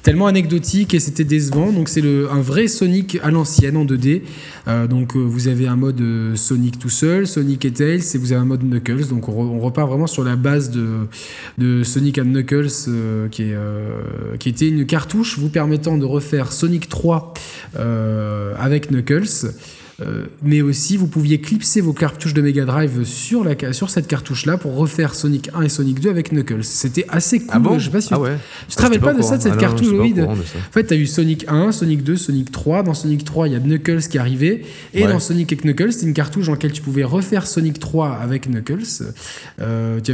tellement 0.03 0.27
anecdotique 0.27 0.93
et 0.93 0.99
c'était 0.99 1.23
décevant. 1.23 1.71
Donc 1.71 1.89
c'est 1.89 2.01
le 2.01 2.29
un 2.31 2.41
vrai 2.41 2.67
Sonic 2.67 3.19
à 3.23 3.31
l'ancienne 3.31 3.77
en 3.77 3.85
2D. 3.85 4.23
Euh, 4.67 4.87
donc 4.87 5.15
euh, 5.15 5.19
vous 5.19 5.47
avez 5.47 5.67
un 5.67 5.75
mode 5.75 5.99
euh, 6.01 6.35
Sonic 6.35 6.79
tout 6.79 6.89
seul, 6.89 7.27
Sonic 7.27 7.65
et 7.65 7.71
Tails, 7.71 8.01
et 8.13 8.17
vous 8.17 8.31
avez 8.31 8.41
un 8.41 8.45
mode 8.45 8.63
Knuckles. 8.63 9.07
Donc 9.09 9.29
on, 9.29 9.31
re- 9.33 9.47
on 9.49 9.59
repart 9.59 9.89
vraiment 9.89 10.07
sur 10.07 10.23
la 10.23 10.35
base 10.35 10.71
de, 10.71 11.07
de 11.57 11.83
Sonic 11.83 12.17
and 12.19 12.25
Knuckles, 12.25 12.67
euh, 12.87 13.27
qui 13.29 13.43
est 13.43 13.53
euh, 13.53 14.01
qui 14.39 14.49
était 14.49 14.67
une 14.67 14.85
cartouche 14.85 15.37
vous 15.39 15.49
permettant 15.49 15.97
de 15.97 16.05
refaire 16.05 16.51
Sonic 16.51 16.89
3 16.89 17.33
euh, 17.79 18.53
avec 18.59 18.91
Knuckles. 18.91 19.51
Euh, 20.01 20.25
mais 20.41 20.61
aussi, 20.61 20.97
vous 20.97 21.07
pouviez 21.07 21.39
clipser 21.41 21.81
vos 21.81 21.93
cartouches 21.93 22.33
de 22.33 22.41
Mega 22.41 22.65
Drive 22.65 23.03
sur, 23.03 23.43
la, 23.43 23.73
sur 23.73 23.89
cette 23.89 24.07
cartouche-là 24.07 24.57
pour 24.57 24.75
refaire 24.75 25.13
Sonic 25.15 25.49
1 25.53 25.61
et 25.63 25.69
Sonic 25.69 25.99
2 25.99 26.09
avec 26.09 26.31
Knuckles. 26.31 26.63
C'était 26.63 27.05
assez 27.09 27.39
cool. 27.41 27.79
Je 27.79 27.85
sais 27.85 27.89
pas 27.91 28.01
si 28.01 28.09
Ah 28.11 28.19
ouais 28.19 28.37
tu 28.67 28.75
te 28.75 28.81
rappelles 28.81 28.99
j'étais 28.99 29.05
pas, 29.05 29.13
de 29.13 29.21
ça, 29.21 29.37
de 29.37 29.41
cette 29.43 29.51
Ah 29.51 29.55
non, 29.55 29.61
cartouche 29.61 29.91
pas 29.91 30.01
oui, 30.01 30.13
de-. 30.13 30.23
En 30.23 30.35
fait, 30.71 30.85
tu 30.87 30.93
as 30.93 30.97
eu 30.97 31.05
Sonic 31.05 31.45
1, 31.47 31.71
Sonic 31.71 32.03
2, 32.03 32.15
Sonic 32.15 32.51
3. 32.51 32.83
Dans 32.83 32.93
Sonic 32.93 33.23
3, 33.25 33.47
il 33.47 33.53
y 33.53 33.55
a 33.55 33.59
Knuckles 33.59 34.01
qui 34.09 34.17
arrivait. 34.17 34.61
Et 34.93 35.03
Ouais. 35.03 35.11
dans 35.11 35.19
Sonic 35.19 35.51
et 35.51 35.57
Knuckles, 35.57 35.91
c'est 35.93 36.05
une 36.05 36.13
cartouche 36.13 36.45
dans 36.47 36.53
laquelle 36.53 36.71
tu 36.71 36.81
pouvais 36.81 37.03
refaire 37.03 37.45
Sonic 37.45 37.79
3 37.79 38.09
avec 38.21 38.47
Knuckles. 38.47 38.83
Euh, 39.59 39.99
tu 39.99 40.13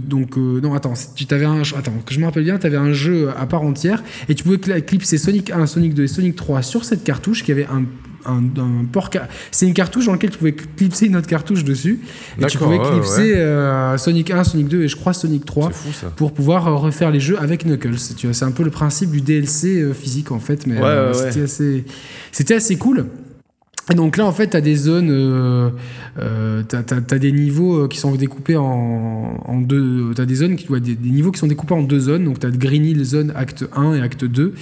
donc, 0.00 0.36
euh, 0.38 0.60
non, 0.60 0.74
attends, 0.74 0.94
tu 1.14 1.26
avais 1.30 1.44
un, 1.44 1.62
attends, 1.62 1.92
que 2.04 2.14
je 2.14 2.20
me 2.20 2.24
rappelle 2.24 2.44
bien, 2.44 2.58
tu 2.58 2.66
avais 2.66 2.76
un 2.76 2.92
jeu 2.92 3.30
à 3.36 3.46
part 3.46 3.62
entière. 3.62 4.02
Et 4.28 4.34
tu 4.34 4.44
pouvais 4.44 4.58
clipser 4.82 5.18
Sonic 5.18 5.50
1, 5.50 5.66
Sonic 5.66 5.94
2 5.94 6.04
et 6.04 6.08
Sonic 6.08 6.36
3 6.36 6.62
sur 6.62 6.84
cette 6.84 7.04
cartouche 7.04 7.42
qui 7.44 7.52
avait 7.52 7.66
un. 7.66 7.84
Un, 8.26 8.44
un 8.60 8.84
port 8.90 9.10
c'est 9.50 9.66
une 9.66 9.74
cartouche 9.74 10.06
dans 10.06 10.12
laquelle 10.12 10.30
tu 10.30 10.38
pouvais 10.38 10.52
clipser 10.54 11.06
une 11.06 11.16
autre 11.16 11.26
cartouche 11.26 11.64
dessus 11.64 12.00
et 12.40 12.46
tu 12.46 12.58
pouvais 12.58 12.78
ouais, 12.78 12.90
clipser 12.90 13.36
euh, 13.36 13.96
Sonic 13.98 14.30
1, 14.30 14.44
Sonic 14.44 14.68
2 14.68 14.82
et 14.82 14.88
je 14.88 14.96
crois 14.96 15.12
Sonic 15.12 15.44
3 15.44 15.70
C'est 15.72 15.88
fou 15.88 15.92
ça. 15.92 16.12
pour 16.16 16.32
pouvoir 16.32 16.80
refaire 16.80 17.10
les 17.10 17.20
jeux 17.20 17.38
avec 17.38 17.64
Knuckles. 17.64 17.98
C'est 17.98 18.44
un 18.44 18.50
peu 18.50 18.62
le 18.62 18.70
principe 18.70 19.10
du 19.10 19.20
DLC 19.20 19.80
euh, 19.80 19.92
physique 19.92 20.32
en 20.32 20.40
fait, 20.40 20.66
mais 20.66 20.76
Ouais, 20.76 20.84
euh, 20.84 21.12
c'était 21.12 21.42
assez, 21.42 21.84
c'était 22.32 22.54
assez 22.54 22.76
cool. 22.76 23.06
Et 23.92 23.94
donc 23.94 24.16
là, 24.16 24.24
en 24.24 24.32
fait, 24.32 24.48
tu 24.48 24.56
as 24.56 24.62
des 24.62 24.76
zones, 24.76 25.10
euh, 25.10 25.68
euh, 26.18 26.62
tu 26.66 26.74
as, 26.76 27.18
des 27.18 27.32
niveaux 27.32 27.82
euh, 27.84 27.88
qui 27.88 27.98
sont 27.98 28.14
découpés 28.14 28.56
en, 28.56 28.64
en 29.44 29.60
deux. 29.60 30.12
Tu 30.16 30.22
as 30.22 30.24
des 30.24 30.36
zones 30.36 30.56
qui, 30.56 30.68
ouais, 30.70 30.80
des, 30.80 30.94
des 30.94 31.10
niveaux 31.10 31.30
qui 31.30 31.38
sont 31.38 31.46
découpés 31.46 31.74
en 31.74 31.82
deux 31.82 32.00
zones. 32.00 32.24
Donc 32.24 32.40
tu 32.40 32.46
as 32.46 32.50
Green 32.50 32.84
Hill 32.86 33.04
Zone 33.04 33.32
acte 33.36 33.66
1 33.76 33.94
et 33.94 34.00
acte 34.00 34.24
2. 34.24 34.54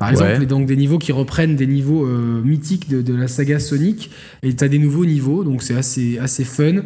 Par 0.00 0.10
exemple, 0.10 0.30
Ouais. 0.30 0.42
et 0.42 0.46
donc 0.46 0.66
des 0.66 0.76
niveaux 0.76 0.98
qui 0.98 1.12
reprennent 1.12 1.54
des 1.56 1.66
niveaux 1.68 2.04
euh, 2.06 2.42
mythiques 2.42 2.88
de, 2.88 3.02
de 3.02 3.14
la 3.14 3.28
saga 3.28 3.60
Sonic. 3.60 4.10
Et 4.42 4.52
tu 4.54 4.64
as 4.64 4.68
des 4.68 4.78
nouveaux 4.78 5.04
niveaux, 5.04 5.44
donc 5.44 5.62
c'est 5.62 5.74
assez, 5.76 6.18
assez 6.18 6.42
fun. 6.44 6.82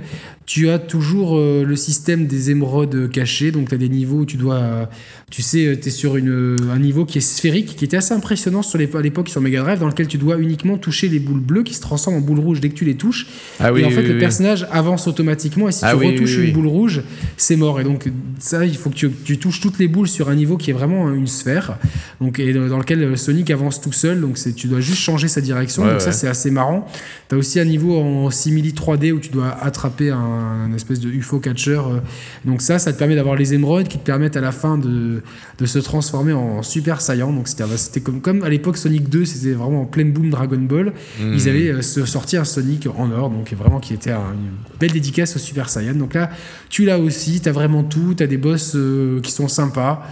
Tu 0.46 0.68
as 0.68 0.78
toujours 0.78 1.36
euh, 1.38 1.64
le 1.64 1.76
système 1.76 2.26
des 2.26 2.50
émeraudes 2.50 3.08
cachées. 3.10 3.50
Donc 3.52 3.68
tu 3.70 3.74
as 3.74 3.78
des 3.78 3.88
niveaux 3.88 4.18
où 4.18 4.26
tu 4.26 4.36
dois. 4.36 4.56
euh, 4.56 4.84
tu 5.30 5.40
sais, 5.42 5.78
tu 5.80 5.88
es 5.88 5.90
sur 5.90 6.16
une, 6.16 6.58
un 6.72 6.78
niveau 6.78 7.04
qui 7.06 7.18
est 7.18 7.20
sphérique, 7.22 7.76
qui 7.76 7.84
était 7.86 7.96
assez 7.96 8.12
impressionnant 8.14 8.62
sur 8.62 8.78
les, 8.78 8.88
à 8.94 9.00
l'époque 9.00 9.28
sur 9.28 9.40
Mega 9.40 9.62
Drive, 9.62 9.78
dans 9.80 9.88
lequel 9.88 10.06
tu 10.06 10.18
dois 10.18 10.38
uniquement 10.38 10.76
toucher 10.76 11.08
les 11.08 11.18
boules 11.18 11.40
bleues 11.40 11.62
qui 11.62 11.74
se 11.74 11.80
transforment 11.80 12.16
en 12.18 12.20
boules 12.20 12.40
rouges 12.40 12.60
dès 12.60 12.68
que 12.68 12.74
tu 12.74 12.84
les 12.84 12.94
touches. 12.96 13.26
Ah 13.58 13.72
oui, 13.72 13.80
et 13.80 13.84
en 13.84 13.90
fait, 13.90 14.02
oui, 14.02 14.08
le 14.08 14.14
oui. 14.14 14.20
personnage 14.20 14.66
avance 14.70 15.06
automatiquement. 15.08 15.68
Et 15.68 15.72
si 15.72 15.80
Ah 15.84 15.94
tu 15.98 16.06
retouches 16.06 16.36
une 16.38 16.52
boule 16.52 16.66
rouge, 16.66 17.02
c'est 17.36 17.56
mort. 17.56 17.80
Et 17.80 17.84
donc, 17.84 18.10
ça, 18.38 18.64
il 18.66 18.76
faut 18.76 18.90
que 18.90 18.94
tu, 18.96 19.10
tu 19.24 19.38
touches 19.38 19.60
toutes 19.60 19.78
les 19.78 19.88
boules 19.88 20.08
sur 20.08 20.28
un 20.28 20.34
niveau 20.34 20.56
qui 20.56 20.70
est 20.70 20.74
vraiment 20.74 21.12
une 21.12 21.26
sphère. 21.26 21.78
Donc, 22.20 22.38
et 22.38 22.52
dans 22.52 22.68
dans 22.68 22.78
lequel 22.78 23.03
Sonic 23.16 23.50
avance 23.50 23.80
tout 23.80 23.92
seul. 23.92 24.20
Donc, 24.20 24.38
tu 24.56 24.66
dois 24.68 24.80
juste 24.80 24.98
changer 24.98 25.28
sa 25.28 25.40
direction. 25.40 25.82
Ouais, 25.82 25.90
donc, 25.92 26.00
ça, 26.00 26.12
c'est 26.12 26.28
assez 26.28 26.50
marrant. 26.50 26.86
Tu 27.28 27.34
as 27.34 27.38
aussi 27.38 27.60
un 27.60 27.64
niveau 27.64 27.98
en 27.98 28.30
simili 28.30 28.72
3D 28.72 29.12
où 29.12 29.18
tu 29.20 29.30
dois 29.30 29.48
attraper 29.60 30.10
un, 30.10 30.18
un 30.18 30.72
espèce 30.74 31.00
de 31.00 31.08
UFO 31.08 31.38
catcher. 31.40 31.72
euh. 31.86 32.00
Donc, 32.44 32.62
ça, 32.62 32.78
ça 32.78 32.92
te 32.92 32.98
permet 32.98 33.14
d'avoir 33.16 33.36
les 33.36 33.54
émeraudes 33.54 33.88
qui 33.88 33.98
te 33.98 34.04
permettent 34.04 34.36
à 34.36 34.40
la 34.40 34.52
fin 34.52 34.78
de, 34.78 35.22
de 35.58 35.66
se 35.66 35.78
transformer 35.78 36.32
en 36.32 36.62
Super 36.62 37.00
Saiyan. 37.00 37.32
Donc, 37.32 37.48
c'était 37.48 37.64
c'était 37.76 38.00
comme, 38.00 38.20
comme 38.20 38.42
à 38.42 38.48
l'époque 38.48 38.76
Sonic 38.76 39.08
2, 39.08 39.24
c'était 39.24 39.52
vraiment 39.54 39.82
en 39.82 39.86
pleine 39.86 40.12
boom 40.12 40.30
Dragon 40.30 40.58
Ball. 40.60 40.92
Hmm. 41.20 41.32
Ils 41.34 41.48
avaient 41.48 41.70
euh, 41.70 41.82
sorti 41.82 42.36
un 42.36 42.44
Sonic 42.44 42.86
en 42.96 43.10
or, 43.10 43.30
donc 43.30 43.52
vraiment 43.54 43.80
qui 43.80 43.94
était 43.94 44.10
un- 44.12 44.32
une 44.34 44.78
belle 44.80 44.92
dédicace 44.92 45.36
au 45.36 45.38
Super 45.38 45.68
Saiyan. 45.68 45.94
Donc 45.94 46.14
là, 46.14 46.30
tu 46.68 46.84
l'as 46.84 46.98
aussi, 46.98 47.40
tu 47.40 47.48
as 47.48 47.52
vraiment 47.52 47.82
tout, 47.82 48.14
tu 48.16 48.22
as 48.22 48.26
des 48.26 48.36
boss 48.36 48.72
euh, 48.74 49.20
qui 49.20 49.32
sont 49.32 49.48
sympas. 49.48 50.02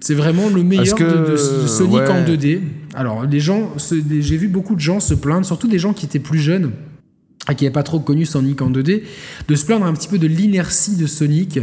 C'est 0.00 0.14
vraiment 0.14 0.48
le 0.48 0.62
meilleur 0.62 0.94
que- 0.94 1.04
de, 1.04 1.26
de- 1.32 1.62
de 1.62 1.66
Sonic 1.66 1.94
ouais. 1.96 2.08
en 2.08 2.24
2D. 2.24 2.60
Alors, 2.94 3.24
les 3.24 3.40
gens, 3.40 3.72
j'ai 3.78 4.36
vu 4.36 4.48
beaucoup 4.48 4.74
de 4.74 4.80
gens 4.80 5.00
se 5.00 5.14
plaindre, 5.14 5.44
surtout 5.46 5.68
des 5.68 5.78
gens 5.78 5.92
qui 5.92 6.06
étaient 6.06 6.18
plus 6.20 6.38
jeunes 6.38 6.70
et 7.50 7.54
qui 7.54 7.64
n'avaient 7.64 7.72
pas 7.72 7.82
trop 7.82 7.98
connu 7.98 8.26
Sonic 8.26 8.60
en 8.62 8.70
2D, 8.70 9.02
de 9.48 9.54
se 9.54 9.64
plaindre 9.64 9.86
un 9.86 9.92
petit 9.94 10.08
peu 10.08 10.18
de 10.18 10.26
l'inertie 10.26 10.96
de 10.96 11.06
Sonic, 11.06 11.60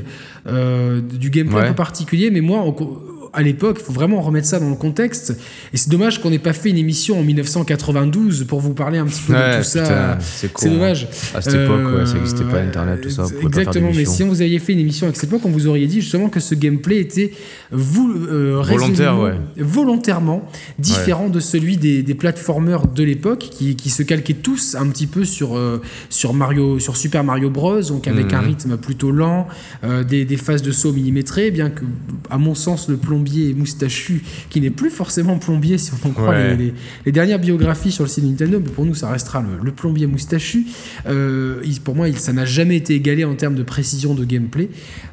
euh, 0.47 0.99
du 1.01 1.29
gameplay 1.29 1.59
un 1.59 1.67
peu 1.69 1.75
particulier. 1.75 2.31
Mais 2.31 2.41
moi, 2.41 2.59
en- 2.59 2.75
à 3.35 3.41
l'époque, 3.41 3.77
il 3.81 3.83
faut 3.85 3.93
vraiment 3.93 4.21
remettre 4.21 4.47
ça 4.47 4.59
dans 4.59 4.69
le 4.69 4.75
contexte. 4.75 5.37
Et 5.73 5.77
c'est 5.77 5.89
dommage 5.89 6.21
qu'on 6.21 6.29
n'ait 6.29 6.39
pas 6.39 6.53
fait 6.53 6.69
une 6.69 6.77
émission 6.77 7.19
en 7.19 7.23
1992 7.23 8.45
pour 8.47 8.59
vous 8.61 8.73
parler 8.73 8.97
un 8.97 9.05
petit 9.05 9.21
peu 9.27 9.33
de 9.33 9.57
tout 9.57 9.63
ça. 9.63 10.17
c'est 10.21 10.51
C'est 10.57 10.69
dommage. 10.69 11.07
À 11.33 11.41
cette 11.41 11.53
époque, 11.55 11.81
ouais, 11.93 12.05
ça 12.05 12.13
Euh, 12.13 12.19
n'existait 12.19 12.43
pas 12.45 12.59
Internet, 12.61 13.01
tout 13.01 13.09
ça. 13.09 13.25
Exactement, 13.43 13.91
mais 13.95 14.05
si 14.05 14.23
on 14.23 14.27
vous 14.29 14.41
aviez 14.41 14.59
fait 14.59 14.73
une 14.73 14.79
émission 14.79 15.07
à 15.07 15.13
cette 15.13 15.25
époque, 15.25 15.41
on 15.45 15.49
vous 15.51 15.67
aurait 15.67 15.85
dit 15.85 16.01
justement 16.01 16.29
que 16.29 16.39
ce 16.39 16.55
gameplay 16.55 16.99
était 16.99 17.31
euh, 17.73 18.61
Volontaire, 18.63 19.17
résolument, 19.17 19.23
ouais. 19.23 19.33
volontairement 19.57 20.49
différent 20.79 21.29
de 21.29 21.39
celui 21.39 21.77
des, 21.77 22.03
des 22.03 22.13
platformers 22.15 22.87
de 22.87 23.03
l'époque 23.03 23.47
qui, 23.51 23.75
qui 23.75 23.89
se 23.89 24.03
calquaient 24.03 24.33
tous 24.33 24.75
un 24.75 24.87
petit 24.87 25.07
peu 25.07 25.25
sur, 25.25 25.55
euh, 25.57 25.81
sur, 26.09 26.33
Mario, 26.33 26.79
sur 26.79 26.95
Super 26.97 27.23
Mario 27.23 27.49
Bros, 27.49 27.81
donc 27.81 28.07
avec 28.07 28.27
Mhm. 28.27 28.33
un 28.35 28.39
rythme 28.41 28.77
plutôt 28.77 29.11
lent, 29.11 29.47
euh, 29.83 30.03
des, 30.03 30.25
des 30.25 30.37
phases 30.37 30.61
de 30.61 30.71
saut 30.71 30.93
millimétrées, 30.93 31.51
bien 31.51 31.69
que, 31.69 31.83
à 32.29 32.37
mon 32.37 32.55
sens, 32.55 32.87
le 32.89 32.97
plombier 33.25 33.53
moustachu, 33.55 34.21
qui 34.49 34.61
n'est 34.61 34.69
plus 34.69 34.89
forcément 34.91 35.37
plombier 35.39 35.77
si 35.79 35.91
on 35.93 36.07
en 36.07 36.11
croit 36.11 36.29
Ouais. 36.29 36.55
les, 36.55 36.65
les- 36.65 36.73
les 37.07 37.11
dernières 37.11 37.39
biographies 37.39 37.91
sur 37.91 38.03
le 38.03 38.09
site 38.09 38.23
Nintendo, 38.23 38.59
mais 38.63 38.69
pour 38.71 38.85
nous, 38.85 38.93
ça 38.95 39.09
restera 39.09 39.41
le, 39.41 39.63
le 39.63 39.71
plombier 39.71 40.05
moustachu. 40.07 40.65
Euh, 41.07 41.59
il- 41.65 41.81
pour 41.81 41.95
moi, 41.95 42.07
il- 42.07 42.17
ça 42.19 42.33
n'a 42.33 42.45
jamais 42.45 42.77
été 42.77 42.93
égalé 42.93 43.23
en 43.25 43.35
termes 43.35 43.55
de 43.55 43.63
précision 43.63 44.13
de 44.13 44.23
gameplay. 44.25 44.69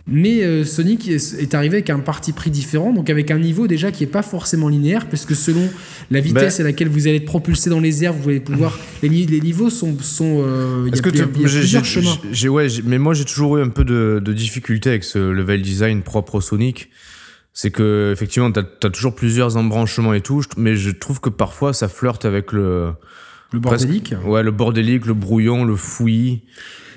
Mais 0.06 0.42
euh, 0.42 0.64
Sonic 0.64 1.08
est, 1.08 1.34
est 1.40 1.54
arrivé 1.54 1.76
avec 1.76 1.90
un 1.90 2.00
parti 2.00 2.32
pris 2.32 2.50
différent, 2.50 2.92
donc 2.92 3.08
avec 3.08 3.30
un 3.30 3.38
niveau 3.38 3.66
déjà 3.66 3.90
qui 3.92 4.02
n'est 4.04 4.10
pas 4.10 4.22
forcément 4.22 4.68
linéaire, 4.68 5.08
parce 5.08 5.24
que 5.24 5.34
selon 5.34 5.68
la 6.10 6.20
vitesse 6.20 6.58
Ben- 6.58 6.66
à 6.66 6.68
laquelle 6.68 6.88
vous 6.88 7.06
allez 7.06 7.16
être 7.16 7.24
propulsé 7.24 7.70
dans 7.70 7.80
les 7.80 8.04
airs, 8.04 8.12
vous 8.12 8.28
allez 8.28 8.40
pouvoir. 8.40 8.78
les, 9.02 9.08
ni- 9.08 9.26
les 9.26 9.40
niveaux 9.40 9.70
sont. 9.70 9.96
sont 10.00 10.42
euh, 10.44 10.90
Est-ce 10.92 11.00
que 11.02 11.10
tu- 11.10 11.26
plusieurs 11.26 11.84
chemins. 11.84 12.16
ouais, 12.50 12.66
mais 12.84 12.98
moi 12.98 13.14
j'ai 13.14 13.24
toujours 13.24 13.56
eu 13.56 13.62
un 13.62 13.68
peu 13.68 13.84
de, 13.84 14.20
de 14.22 14.32
difficulté 14.32 14.90
avec 14.90 15.04
ce 15.04 15.18
level 15.18 15.62
design 15.62 16.02
propre 16.02 16.34
au 16.36 16.40
Sonic. 16.40 16.90
C'est 17.54 17.70
que 17.70 18.10
effectivement, 18.12 18.50
t'as 18.50 18.62
as 18.82 18.90
toujours 18.90 19.14
plusieurs 19.14 19.56
embranchements 19.56 20.14
et 20.14 20.22
tout, 20.22 20.42
mais 20.56 20.74
je 20.74 20.90
trouve 20.90 21.20
que 21.20 21.28
parfois 21.28 21.72
ça 21.74 21.88
flirte 21.88 22.24
avec 22.24 22.52
le 22.52 22.92
Le 23.52 23.60
presque- 23.60 23.84
bordélique. 23.86 24.14
ouais, 24.24 24.42
le 24.42 24.50
bordélique, 24.50 25.04
le 25.06 25.14
brouillon, 25.14 25.64
le 25.64 25.76
fouillis. 25.76 26.42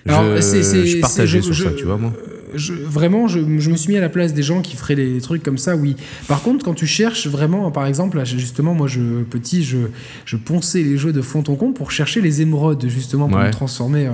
Alors, 0.08 0.36
je, 0.36 0.41
c'est- 0.41 0.63
c'est- 0.63 0.86
je 0.86 1.00
partageais 1.00 1.41
c'est- 1.41 1.48
je- 1.48 1.54
sur 1.54 1.70
ça, 1.72 1.76
tu 1.76 1.86
vois 1.86 1.98
moi. 1.98 2.13
je- 2.54 2.74
vraiment, 2.74 3.28
je, 3.28 3.39
je 3.60 3.70
me 3.70 3.76
suis 3.76 3.89
mis 3.91 3.98
à 3.98 4.02
la 4.02 4.08
place 4.10 4.34
des 4.34 4.44
gens 4.44 4.62
qui 4.62 4.76
feraient 4.78 4.96
des 4.96 5.20
trucs 5.20 5.44
comme 5.44 5.58
ça, 5.58 5.76
oui. 5.76 5.96
Par 6.28 6.41
contre, 6.41 6.63
quand 6.63 6.74
tu 6.76 6.86
cherches 6.88 7.28
vraiment, 7.28 7.70
par 7.72 7.86
exemple, 7.86 8.24
justement, 8.24 8.74
moi, 8.74 8.88
je, 8.88 9.24
petit, 9.24 9.63
je, 9.63 9.78
je 10.26 10.38
ponçais 10.38 10.82
les 10.84 10.98
jeux 10.98 11.12
de 11.12 11.22
comble 11.22 11.74
pour 11.74 11.91
chercher 11.91 12.22
les 12.22 12.41
émeraudes, 12.41 12.86
justement, 12.88 13.28
pour 13.28 13.39
Ouais. 13.39 13.48
me 13.48 13.52
transformer. 13.52 14.06
euh, 14.08 14.12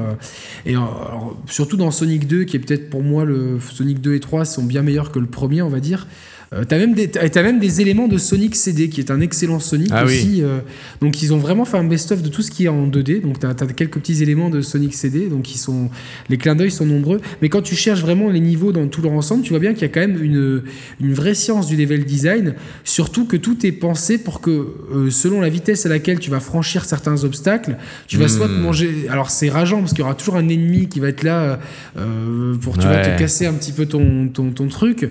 et 0.65 0.75
euh, 0.75 0.79
alors, 0.79 1.37
surtout 1.47 1.77
dans 1.77 1.91
Sonic 1.91 2.25
2, 2.25 2.45
qui 2.45 2.55
est 2.55 2.59
peut-être 2.59 2.89
pour 2.89 3.03
moi, 3.03 3.25
le 3.25 3.59
Sonic 3.59 3.99
2 4.01 4.15
et 4.15 4.19
3 4.19 4.45
sont 4.45 4.63
bien 4.63 4.81
meilleurs 4.81 5.11
que 5.11 5.19
le 5.19 5.27
premier, 5.27 5.61
on 5.61 5.69
va 5.69 5.79
dire. 5.81 6.07
Euh, 6.53 6.65
t'as 6.67 6.77
même 6.77 6.93
des 6.93 7.07
t'as 7.09 7.43
même 7.43 7.59
des 7.59 7.79
éléments 7.79 8.09
de 8.09 8.17
Sonic 8.17 8.57
CD 8.57 8.89
qui 8.89 8.99
est 8.99 9.09
un 9.09 9.21
excellent 9.21 9.61
Sonic 9.61 9.89
Ah 9.93 10.03
oui. 10.05 10.11
aussi 10.17 10.43
euh, 10.43 10.59
donc 10.99 11.21
ils 11.23 11.33
ont 11.33 11.37
vraiment 11.37 11.63
fait 11.63 11.77
un 11.77 11.85
best-of 11.85 12.21
de 12.21 12.27
tout 12.27 12.41
ce 12.41 12.51
qui 12.51 12.65
est 12.65 12.67
en 12.67 12.87
2D 12.89 13.21
donc 13.21 13.39
t'as 13.39 13.51
as 13.51 13.67
quelques 13.67 13.99
petits 13.99 14.21
éléments 14.21 14.49
de 14.49 14.59
Sonic 14.59 14.93
CD 14.93 15.27
donc 15.29 15.55
ils 15.55 15.57
sont 15.57 15.89
les 16.27 16.37
clins 16.37 16.55
d'œil 16.55 16.69
sont 16.69 16.85
nombreux 16.85 17.21
mais 17.41 17.47
quand 17.47 17.61
tu 17.61 17.75
cherches 17.75 18.01
vraiment 18.01 18.29
les 18.29 18.41
niveaux 18.41 18.73
dans 18.73 18.85
tout 18.87 19.01
leur 19.01 19.13
ensemble 19.13 19.43
tu 19.43 19.51
vois 19.51 19.59
bien 19.59 19.71
qu'il 19.71 19.83
y 19.83 19.85
a 19.85 19.87
quand 19.87 20.01
même 20.01 20.21
une, 20.21 20.63
une 20.99 21.13
vraie 21.13 21.35
science 21.35 21.67
du 21.67 21.77
level 21.77 22.03
design 22.03 22.55
surtout 22.83 23.25
que 23.25 23.37
tout 23.37 23.65
est 23.65 23.71
pensé 23.71 24.17
pour 24.17 24.41
que 24.41 24.51
euh, 24.93 25.09
selon 25.09 25.39
la 25.39 25.47
vitesse 25.47 25.85
à 25.85 25.89
laquelle 25.89 26.19
tu 26.19 26.29
vas 26.31 26.41
franchir 26.41 26.83
certains 26.83 27.23
obstacles 27.23 27.77
tu 28.07 28.17
vas 28.17 28.25
Hmm. 28.25 28.27
soit 28.27 28.47
te 28.47 28.51
manger 28.59 29.07
alors 29.09 29.29
c'est 29.29 29.47
rageant 29.49 29.79
parce 29.79 29.91
qu'il 29.91 29.99
y 30.01 30.03
aura 30.03 30.15
toujours 30.15 30.35
un 30.35 30.49
ennemi 30.49 30.89
qui 30.89 30.99
va 30.99 31.07
être 31.07 31.23
là 31.23 31.59
euh, 31.97 32.55
pour 32.57 32.77
tu 32.77 32.87
vas 32.87 32.95
Ouais. 33.01 33.15
te 33.15 33.19
casser 33.19 33.45
un 33.45 33.53
petit 33.53 33.71
peu 33.71 33.85
ton, 33.85 34.27
ton, 34.27 34.51
ton 34.51 34.67
truc 34.67 35.09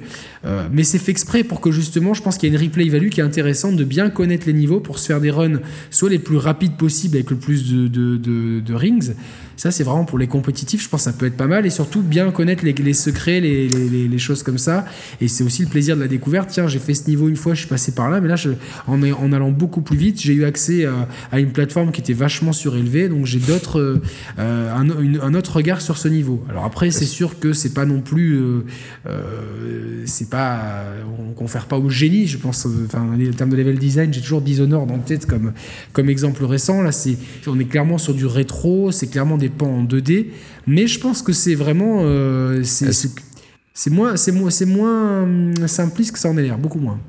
mais 0.71 0.85
c'est 0.85 0.99
fait 0.99 1.11
exprès 1.13 1.30
exprès 1.31 1.45
pour 1.45 1.61
que 1.61 1.71
justement, 1.71 2.13
je 2.13 2.23
pense 2.23 2.39
qu'il 2.39 2.53
y 2.53 2.53
a 2.53 2.59
une 2.59 2.65
replay 2.65 2.89
value 2.89 3.09
qui 3.09 3.21
est 3.21 3.25
intéressante 3.25 3.77
de 3.77 3.85
bien 3.85 4.11
connaître 4.11 4.47
les 4.47 4.53
niveaux 4.53 4.81
pour 4.81 4.99
se 4.99 5.07
faire 5.07 5.21
des 5.21 5.31
runs 5.31 5.61
soit 5.91 6.11
les 6.11 6.19
plus 6.19 6.37
rapides 6.37 6.77
possibles 6.77 7.17
avec 7.17 7.31
le 7.31 7.37
plus 7.37 7.73
de, 7.73 8.75
rings, 8.75 9.15
ça, 9.61 9.71
c'est 9.71 9.85
vraiment 9.85 10.07
pour 10.07 10.17
les 10.17 10.27
compétitifs. 10.27 10.83
Je 10.83 10.89
pense 10.89 11.05
que 11.05 11.11
ça 11.11 11.13
peut 11.13 11.27
être 11.27 11.37
pas 11.37 11.47
mal. 11.47 11.67
Et 11.67 11.71
surtout, 11.71 12.01
bien 12.01 12.31
connaître 12.31 12.65
les, 12.65 12.73
les 12.73 12.95
secrets, 12.95 13.41
les, 13.41 13.69
les, 13.69 14.09
les, 14.09 14.19
choses 14.19 14.43
comme 14.43 14.57
ça. 14.57 14.87
Et 15.21 15.29
c'est 15.29 15.45
aussi 15.45 15.65
le 15.65 15.69
plaisir 15.69 15.97
de 15.97 16.01
la 16.01 16.09
découverte. 16.09 16.49
Tiens, 16.49 16.67
j'ai 16.67 16.79
fait 16.79 16.95
ce 16.95 17.07
niveau 17.11 17.29
une 17.29 17.37
fois, 17.37 17.53
je 17.53 17.61
suis 17.61 17.69
passé 17.69 17.93
par 17.93 18.09
là. 18.09 18.23
Mais 18.23 18.29
là, 18.29 18.37
je, 18.37 18.53
en, 18.87 19.03
en, 19.03 19.33
allant 19.35 19.51
beaucoup 19.51 19.83
plus 19.83 19.99
vite, 19.99 20.19
j'ai 20.19 20.33
eu 20.33 20.47
accès 20.47 20.87
à, 20.87 21.07
à, 21.31 21.41
une 21.41 21.53
plateforme 21.53 21.93
qui 21.93 22.01
était 22.01 22.15
vachement 22.15 22.55
surélevée. 22.55 23.11
Donc, 23.11 23.27
j'ai 23.27 23.39
d'autres, 23.39 24.01
euh, 24.39 24.75
un, 24.75 24.89
un, 25.21 25.35
autre 25.35 25.57
regard 25.57 25.83
sur 25.83 25.99
ce 25.99 26.09
niveau. 26.09 26.43
Alors 26.49 26.65
après, 26.65 26.91
c'est 26.91 27.05
sûr 27.05 27.39
que 27.39 27.53
c'est 27.53 27.75
pas 27.75 27.85
non 27.85 28.01
plus. 28.01 28.41
Euh, 28.41 28.65
euh, 29.09 30.03
c'est 30.07 30.31
pas. 30.31 30.85
On 31.19 31.35
confère 31.35 31.67
pas 31.67 31.77
au 31.77 31.91
génie, 31.91 32.27
je 32.27 32.39
pense. 32.39 32.67
Enfin, 32.87 33.07
en 33.13 33.33
termes 33.33 33.51
de 33.51 33.57
level 33.57 33.79
design, 33.79 34.11
j'ai 34.11 34.23
toujours 34.23 34.41
Dishonored 34.41 34.91
en 34.91 35.01
tête 35.01 35.27
comme, 35.27 35.53
comme 35.93 36.09
exemple 36.09 36.47
récent. 36.47 36.81
Là, 36.81 36.93
c'est, 36.93 37.19
on 37.47 37.61
est 37.61 37.67
clairement 37.67 37.99
sur 37.99 38.15
du 38.15 38.25
rétro. 38.25 38.91
C'est 38.91 39.09
clairement 39.09 39.37
des 39.37 39.50
pas 39.51 39.67
en 39.67 39.85
2D, 39.85 40.27
mais 40.67 40.87
je 40.87 40.99
pense 41.01 41.23
que 41.23 41.33
c'est 41.33 41.55
vraiment 41.55 42.01
euh, 42.03 42.63
c'est 42.63 43.91
moins 43.91 44.17
c'est 44.17 44.33
moins 44.33 44.51
c'est 44.51 44.67
moins 44.67 45.23
hum, 45.23 45.55
simpliste 45.67 46.13
que 46.13 46.19
ça 46.19 46.29
en 46.29 46.37
a 46.37 46.43
l'air, 46.43 46.59
beaucoup 46.59 46.81
moins. 46.81 47.01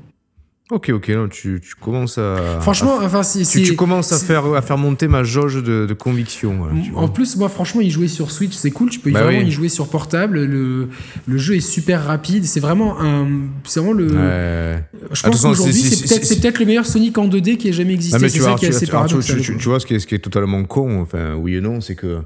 Ok, 0.70 0.90
ok, 0.90 1.08
non, 1.10 1.28
tu, 1.28 1.60
tu, 1.60 1.74
commences 1.74 2.16
à. 2.18 2.60
Franchement, 2.60 2.96
enfin, 3.02 3.22
si, 3.22 3.44
tu, 3.44 3.62
tu, 3.62 3.76
commences 3.76 4.12
à 4.12 4.18
faire, 4.18 4.46
à 4.54 4.62
faire 4.62 4.78
monter 4.78 5.08
ma 5.08 5.22
jauge 5.22 5.56
de, 5.56 5.86
de 5.86 5.92
conviction. 5.92 6.66
en 6.94 7.08
plus, 7.08 7.36
moi, 7.36 7.48
franchement, 7.48 7.80
y 7.80 7.90
jouer 7.90 8.08
sur 8.08 8.30
Switch, 8.30 8.54
c'est 8.54 8.70
cool. 8.70 8.88
Tu 8.88 9.00
peux 9.00 9.10
bah 9.10 9.24
vraiment 9.24 9.42
y 9.42 9.50
jouer 9.50 9.68
sur 9.68 9.88
portable. 9.88 10.44
Le, 10.44 10.88
le 11.26 11.38
jeu 11.38 11.56
est 11.56 11.60
super 11.60 12.04
rapide. 12.04 12.44
C'est 12.44 12.60
vraiment 12.60 13.00
un. 13.00 13.28
C'est 13.64 13.80
vraiment 13.80 13.92
le. 13.92 14.06
Ouais. 14.06 14.84
Je 15.10 15.22
pense 15.22 15.42
qu'aujourd'hui, 15.42 15.74
c'est 15.74 16.40
peut-être 16.40 16.54
peut 16.54 16.60
le 16.60 16.66
meilleur 16.66 16.86
Sonic 16.86 17.18
en 17.18 17.28
2D 17.28 17.56
qui 17.56 17.68
ait 17.68 17.72
jamais 17.72 17.94
existé. 17.94 18.28
C'est 18.28 18.40
ça 18.40 18.54
qui 18.54 18.66
est 18.66 18.70
assez 18.70 18.86
paradoxal. 18.86 19.40
Tu, 19.40 19.68
vois, 19.68 19.80
ce 19.80 19.84
qui, 19.84 19.94
est, 19.94 19.98
ce 19.98 20.06
qui 20.06 20.14
est 20.14 20.20
totalement 20.20 20.64
con, 20.64 21.02
enfin, 21.02 21.34
oui 21.34 21.56
et 21.56 21.60
non, 21.60 21.80
c'est 21.80 21.96
que. 21.96 22.22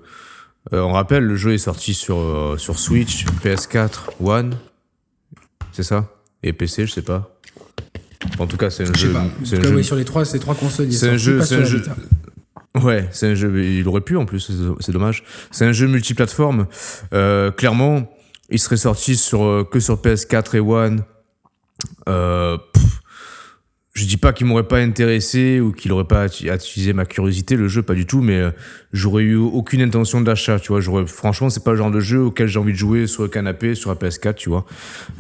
Euh, 0.72 0.80
on 0.80 0.92
rappelle, 0.92 1.22
le 1.22 1.36
jeu 1.36 1.52
est 1.52 1.58
sorti 1.58 1.94
sur, 1.94 2.18
euh, 2.18 2.56
sur 2.58 2.78
Switch, 2.78 3.24
PS4, 3.44 4.10
One. 4.20 4.56
C'est 5.72 5.84
ça? 5.84 6.12
Et 6.42 6.52
PC, 6.52 6.86
je 6.86 6.92
sais 6.92 7.02
pas. 7.02 7.35
En 8.38 8.46
tout 8.46 8.56
cas, 8.56 8.70
c'est 8.70 8.88
un 8.88 8.94
jeu. 8.94 9.14
C'est 9.44 9.58
un 9.58 9.62
jeu... 9.62 9.82
sur 9.82 9.96
les 9.96 10.04
trois, 10.04 10.24
ces 10.24 10.38
trois 10.38 10.54
consoles. 10.54 10.92
C'est 10.92 11.10
un 11.10 11.16
jeu. 11.16 11.40
C'est 11.42 11.56
un 11.56 11.64
jeu. 11.64 11.82
Ouais, 12.82 13.08
c'est 13.10 13.28
un 13.28 13.34
jeu. 13.34 13.64
Il 13.64 13.88
aurait 13.88 14.02
pu 14.02 14.16
en 14.16 14.26
plus, 14.26 14.52
c'est 14.80 14.92
dommage. 14.92 15.24
C'est 15.50 15.64
un 15.64 15.72
jeu 15.72 15.86
multiplateforme. 15.86 16.66
Euh, 17.14 17.50
clairement, 17.50 18.12
il 18.50 18.58
serait 18.58 18.76
sorti 18.76 19.16
sur 19.16 19.44
euh, 19.44 19.64
que 19.64 19.80
sur 19.80 19.96
PS4 19.96 20.56
et 20.56 20.60
One. 20.60 21.02
Euh, 22.08 22.56
je 23.96 24.04
dis 24.04 24.18
pas 24.18 24.34
qu'il 24.34 24.46
m'aurait 24.46 24.68
pas 24.68 24.78
intéressé 24.78 25.58
ou 25.58 25.72
qu'il 25.72 25.90
aurait 25.90 26.04
pas 26.04 26.26
attisé 26.50 26.92
ma 26.92 27.06
curiosité 27.06 27.56
le 27.56 27.66
jeu 27.66 27.82
pas 27.82 27.94
du 27.94 28.04
tout 28.04 28.20
mais 28.20 28.36
euh, 28.36 28.50
j'aurais 28.92 29.22
eu 29.22 29.36
aucune 29.36 29.80
intention 29.80 30.20
d'achat 30.20 30.60
tu 30.60 30.68
vois 30.68 30.80
j'aurais 30.80 31.06
franchement 31.06 31.48
c'est 31.48 31.64
pas 31.64 31.70
le 31.70 31.78
genre 31.78 31.90
de 31.90 32.00
jeu 32.00 32.20
auquel 32.20 32.46
j'ai 32.46 32.58
envie 32.58 32.72
de 32.72 32.78
jouer 32.78 33.06
sur 33.06 33.22
le 33.22 33.30
canapé 33.30 33.74
sur 33.74 33.88
la 33.88 33.96
PS4 33.96 34.34
tu 34.34 34.50
vois 34.50 34.66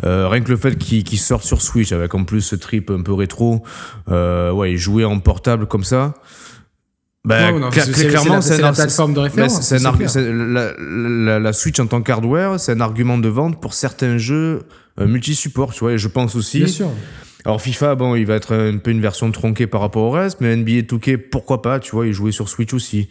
euh, 0.04 0.28
rien 0.28 0.42
que 0.42 0.50
le 0.50 0.58
fait 0.58 0.76
qu'il 0.76 1.04
qu 1.04 1.16
sorte 1.16 1.44
sur 1.44 1.62
Switch 1.62 1.92
avec 1.92 2.14
en 2.14 2.24
plus 2.24 2.42
ce 2.42 2.54
trip 2.54 2.90
un 2.90 3.02
peu 3.02 3.14
rétro 3.14 3.62
euh, 4.10 4.52
ouais 4.52 4.76
jouer 4.76 5.06
en 5.06 5.18
portable 5.20 5.66
comme 5.66 5.84
ça 5.84 6.14
ben, 7.24 7.58
non, 7.58 7.70
clairement, 7.70 8.40
c'est 8.40 8.60
la, 8.60 8.72
plateforme 8.72 9.12
de 9.12 9.18
référence. 9.18 9.72
la, 9.72 10.72
la, 10.78 11.38
la, 11.40 11.52
Switch 11.52 11.80
en 11.80 11.88
tant 11.88 12.00
qu'hardware, 12.00 12.60
c'est 12.60 12.70
un 12.70 12.80
argument 12.80 13.18
de 13.18 13.28
vente 13.28 13.60
pour 13.60 13.74
certains 13.74 14.16
jeux 14.16 14.62
euh, 15.00 15.08
multi-support, 15.08 15.72
tu 15.72 15.80
vois. 15.80 15.94
Et 15.94 15.98
je 15.98 16.06
pense 16.06 16.36
aussi. 16.36 16.58
Bien 16.58 16.68
sûr. 16.68 16.90
Alors 17.46 17.62
FIFA, 17.62 17.94
bon, 17.94 18.16
il 18.16 18.26
va 18.26 18.34
être 18.34 18.56
un 18.56 18.76
peu 18.78 18.90
une 18.90 19.00
version 19.00 19.30
tronquée 19.30 19.68
par 19.68 19.80
rapport 19.80 20.02
au 20.02 20.10
reste, 20.10 20.40
mais 20.40 20.56
NBA 20.56 20.80
2K, 20.80 21.16
pourquoi 21.16 21.62
pas, 21.62 21.78
tu 21.78 21.92
vois, 21.92 22.08
il 22.08 22.12
jouait 22.12 22.32
sur 22.32 22.48
Switch 22.48 22.74
aussi. 22.74 23.08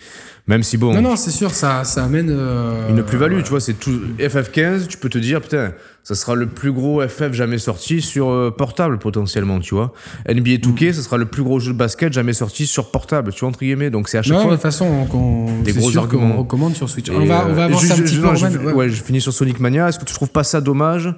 Même 0.47 0.61
si 0.61 0.75
bon. 0.75 0.93
Non, 0.93 1.01
non, 1.01 1.15
c'est 1.15 1.31
sûr, 1.31 1.51
ça, 1.51 1.85
ça 1.85 2.03
amène. 2.03 2.27
Euh, 2.29 2.89
une 2.89 3.01
plus-value, 3.01 3.43
tu 3.43 3.49
vois, 3.51 3.61
c'est 3.61 3.75
tout. 3.75 3.97
FF15, 4.19 4.87
tu 4.87 4.97
peux 4.97 5.07
te 5.07 5.17
dire, 5.17 5.39
putain, 5.39 5.71
ça 6.03 6.15
sera 6.15 6.35
le 6.35 6.47
plus 6.47 6.73
gros 6.73 7.01
FF 7.07 7.31
jamais 7.31 7.57
sorti 7.57 8.01
sur 8.01 8.29
euh, 8.29 8.51
portable 8.51 8.99
potentiellement, 8.99 9.61
tu 9.61 9.73
vois. 9.73 9.93
NBA 10.27 10.57
2K, 10.57 10.91
ça 10.91 11.01
sera 11.01 11.15
le 11.15 11.27
plus 11.27 11.41
gros 11.41 11.61
jeu 11.61 11.71
de 11.71 11.77
basket 11.77 12.11
jamais 12.11 12.33
sorti 12.33 12.67
sur 12.67 12.91
portable, 12.91 13.31
tu 13.31 13.39
vois, 13.39 13.49
entre 13.49 13.59
guillemets. 13.59 13.89
Donc 13.89 14.09
c'est 14.09 14.17
à 14.17 14.21
chaque 14.21 14.33
non, 14.33 14.41
fois. 14.41 14.51
de 14.51 14.55
toute 14.57 14.63
façon, 14.63 15.07
on, 15.13 15.61
des 15.63 15.71
gros 15.71 15.97
arguments. 15.97 16.35
On 16.35 16.39
recommande 16.39 16.75
sur 16.75 16.89
Switch. 16.89 17.09
on 17.09 17.25
va, 17.25 17.47
on 17.47 17.53
va 17.53 17.61
euh, 17.61 17.65
avancer 17.65 17.91
un 17.93 17.95
petit 17.95 18.17
peu. 18.17 18.67
ouais. 18.67 18.73
ouais, 18.73 18.89
je 18.89 19.01
finis 19.01 19.21
sur 19.21 19.31
Sonic 19.31 19.61
Mania. 19.61 19.87
Est-ce 19.87 19.97
que 19.97 20.05
tu 20.05 20.13
trouves 20.13 20.31
pas 20.31 20.43
ça 20.43 20.59
dommage 20.59 21.09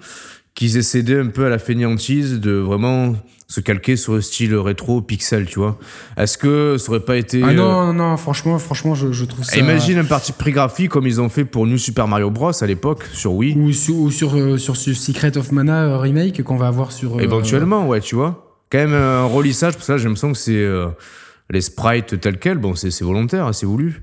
qu'ils 0.57 0.75
aient 0.75 0.81
cédé 0.81 1.15
un 1.19 1.27
peu 1.27 1.45
à 1.45 1.49
la 1.49 1.59
fainéantise 1.59 2.39
de 2.39 2.53
vraiment 2.53 3.13
se 3.47 3.61
calquer 3.61 3.95
sur 3.95 4.15
le 4.15 4.21
style 4.21 4.55
rétro 4.55 5.01
pixel, 5.01 5.45
tu 5.45 5.59
vois. 5.59 5.77
Est-ce 6.17 6.35
que 6.39 6.77
ça 6.79 6.89
aurait 6.89 6.99
pas 6.99 7.15
été 7.15 7.43
Ah 7.43 7.53
non, 7.53 7.85
non, 7.85 7.93
non 7.93 8.17
franchement, 8.17 8.57
franchement, 8.57 8.95
je, 8.95 9.11
je 9.11 9.25
trouve 9.25 9.45
ça. 9.45 9.55
Imagine 9.55 9.99
un 9.99 10.03
parti 10.03 10.31
pris 10.31 10.51
graphique 10.51 10.89
comme 10.89 11.05
ils 11.05 11.21
ont 11.21 11.29
fait 11.29 11.45
pour 11.45 11.67
New 11.67 11.77
Super 11.77 12.07
Mario 12.07 12.31
Bros 12.31 12.51
à 12.59 12.65
l'époque 12.65 13.03
sur 13.13 13.33
Wii. 13.33 13.55
Ou 13.55 13.71
sur, 13.71 13.97
ou 13.97 14.09
sur, 14.09 14.35
euh, 14.35 14.57
sur, 14.57 14.75
Secret 14.75 15.37
of 15.37 15.51
Mana 15.51 15.83
euh, 15.83 15.97
remake 15.99 16.41
qu'on 16.41 16.57
va 16.57 16.67
avoir 16.67 16.91
sur. 16.91 17.17
Euh, 17.17 17.21
Éventuellement, 17.21 17.87
ouais, 17.87 18.01
tu 18.01 18.15
vois. 18.15 18.57
Quand 18.71 18.79
même 18.79 18.95
un 18.95 19.25
relissage, 19.25 19.75
parce 19.75 19.85
que 19.85 19.91
là, 19.91 19.97
j'ai 19.99 20.05
l'impression 20.05 20.31
que 20.31 20.39
c'est 20.39 20.67
les 21.51 21.61
sprites 21.61 22.19
tels 22.19 22.39
quels. 22.39 22.57
Bon, 22.57 22.73
c'est 22.73 22.99
volontaire, 23.01 23.45
hein, 23.45 23.53
c'est 23.53 23.67
voulu 23.67 24.01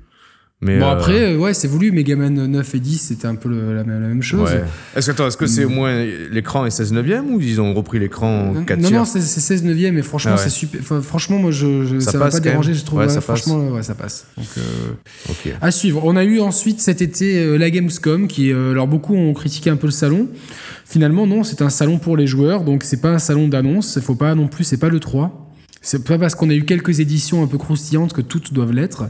bon, 0.62 0.68
euh, 0.68 0.90
après, 0.90 1.36
ouais, 1.36 1.54
c'est 1.54 1.68
voulu. 1.68 1.92
Megaman 1.92 2.46
9 2.46 2.74
et 2.74 2.80
10, 2.80 2.98
c'était 2.98 3.26
un 3.26 3.34
peu 3.34 3.48
la, 3.48 3.82
la, 3.82 3.84
même 3.84 4.22
chose. 4.22 4.50
Est-ce 4.96 5.10
que, 5.10 5.22
est-ce 5.22 5.36
que 5.36 5.46
c'est 5.46 5.64
au 5.64 5.68
moins 5.68 6.04
l'écran 6.30 6.66
est 6.66 6.70
16 6.70 6.92
neuvième 6.92 7.34
ou 7.34 7.40
ils 7.40 7.60
ont 7.60 7.74
repris 7.74 7.98
l'écran 7.98 8.54
4 8.66 8.80
Non, 8.80 8.90
non, 8.90 9.04
c'est 9.04 9.20
16 9.20 9.64
neuvième 9.64 9.98
et 9.98 10.02
franchement, 10.02 10.32
ah 10.34 10.38
c'est 10.38 10.50
super. 10.50 10.80
franchement, 11.02 11.38
moi, 11.38 11.50
je, 11.50 11.84
je 11.84 11.98
ça, 11.98 12.18
va 12.18 12.30
pas 12.30 12.40
déranger, 12.40 12.74
je 12.74 12.84
trouve. 12.84 13.00
Ouais, 13.00 13.08
ça 13.08 13.20
franchement, 13.20 13.60
passe. 13.60 13.72
ouais, 13.72 13.82
ça 13.82 13.94
passe. 13.94 14.26
Donc, 14.36 14.46
euh, 14.58 15.50
À 15.60 15.70
suivre. 15.70 16.02
On 16.04 16.16
a 16.16 16.24
eu 16.24 16.40
ensuite 16.40 16.80
cet 16.80 17.02
été 17.02 17.38
euh, 17.38 17.56
la 17.56 17.70
Gamescom, 17.70 18.28
qui, 18.28 18.50
alors 18.52 18.88
beaucoup 18.88 19.14
ont 19.14 19.32
critiqué 19.34 19.70
un 19.70 19.76
peu 19.76 19.86
le 19.86 19.92
salon. 19.92 20.28
Finalement, 20.86 21.26
non, 21.26 21.44
c'est 21.44 21.62
un 21.62 21.70
salon 21.70 21.98
pour 21.98 22.16
les 22.16 22.26
joueurs, 22.26 22.62
donc 22.62 22.84
c'est 22.84 23.00
pas 23.00 23.10
un 23.10 23.18
salon 23.18 23.48
d'annonce. 23.48 23.94
Il 23.96 24.02
faut 24.02 24.14
pas 24.14 24.34
non 24.34 24.48
plus, 24.48 24.64
c'est 24.64 24.76
pas 24.76 24.88
le 24.88 25.00
3. 25.00 25.44
C'est 25.84 26.02
pas 26.02 26.18
parce 26.18 26.34
qu'on 26.34 26.48
a 26.48 26.54
eu 26.54 26.64
quelques 26.64 27.00
éditions 27.00 27.42
un 27.42 27.46
peu 27.46 27.58
croustillantes 27.58 28.14
que 28.14 28.22
toutes 28.22 28.54
doivent 28.54 28.72
l'être. 28.72 29.04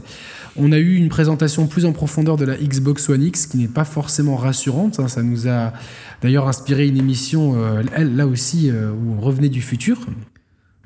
On 0.57 0.71
a 0.71 0.77
eu 0.77 0.95
une 0.95 1.09
présentation 1.09 1.67
plus 1.67 1.85
en 1.85 1.91
profondeur 1.91 2.37
de 2.37 2.45
la 2.45 2.55
Xbox 2.55 3.09
One 3.09 3.23
X 3.23 3.45
qui 3.47 3.57
n'est 3.57 3.67
pas 3.67 3.83
forcément 3.83 4.37
rassurante. 4.37 4.99
Hein. 4.99 5.07
Ça 5.07 5.21
nous 5.21 5.47
a 5.47 5.73
d'ailleurs 6.21 6.47
inspiré 6.47 6.87
une 6.87 6.97
émission, 6.97 7.55
euh, 7.55 7.83
là 7.97 8.25
aussi, 8.25 8.69
euh, 8.69 8.91
où 8.91 9.15
on 9.17 9.21
revenait 9.21 9.49
du 9.49 9.61
futur. 9.61 9.99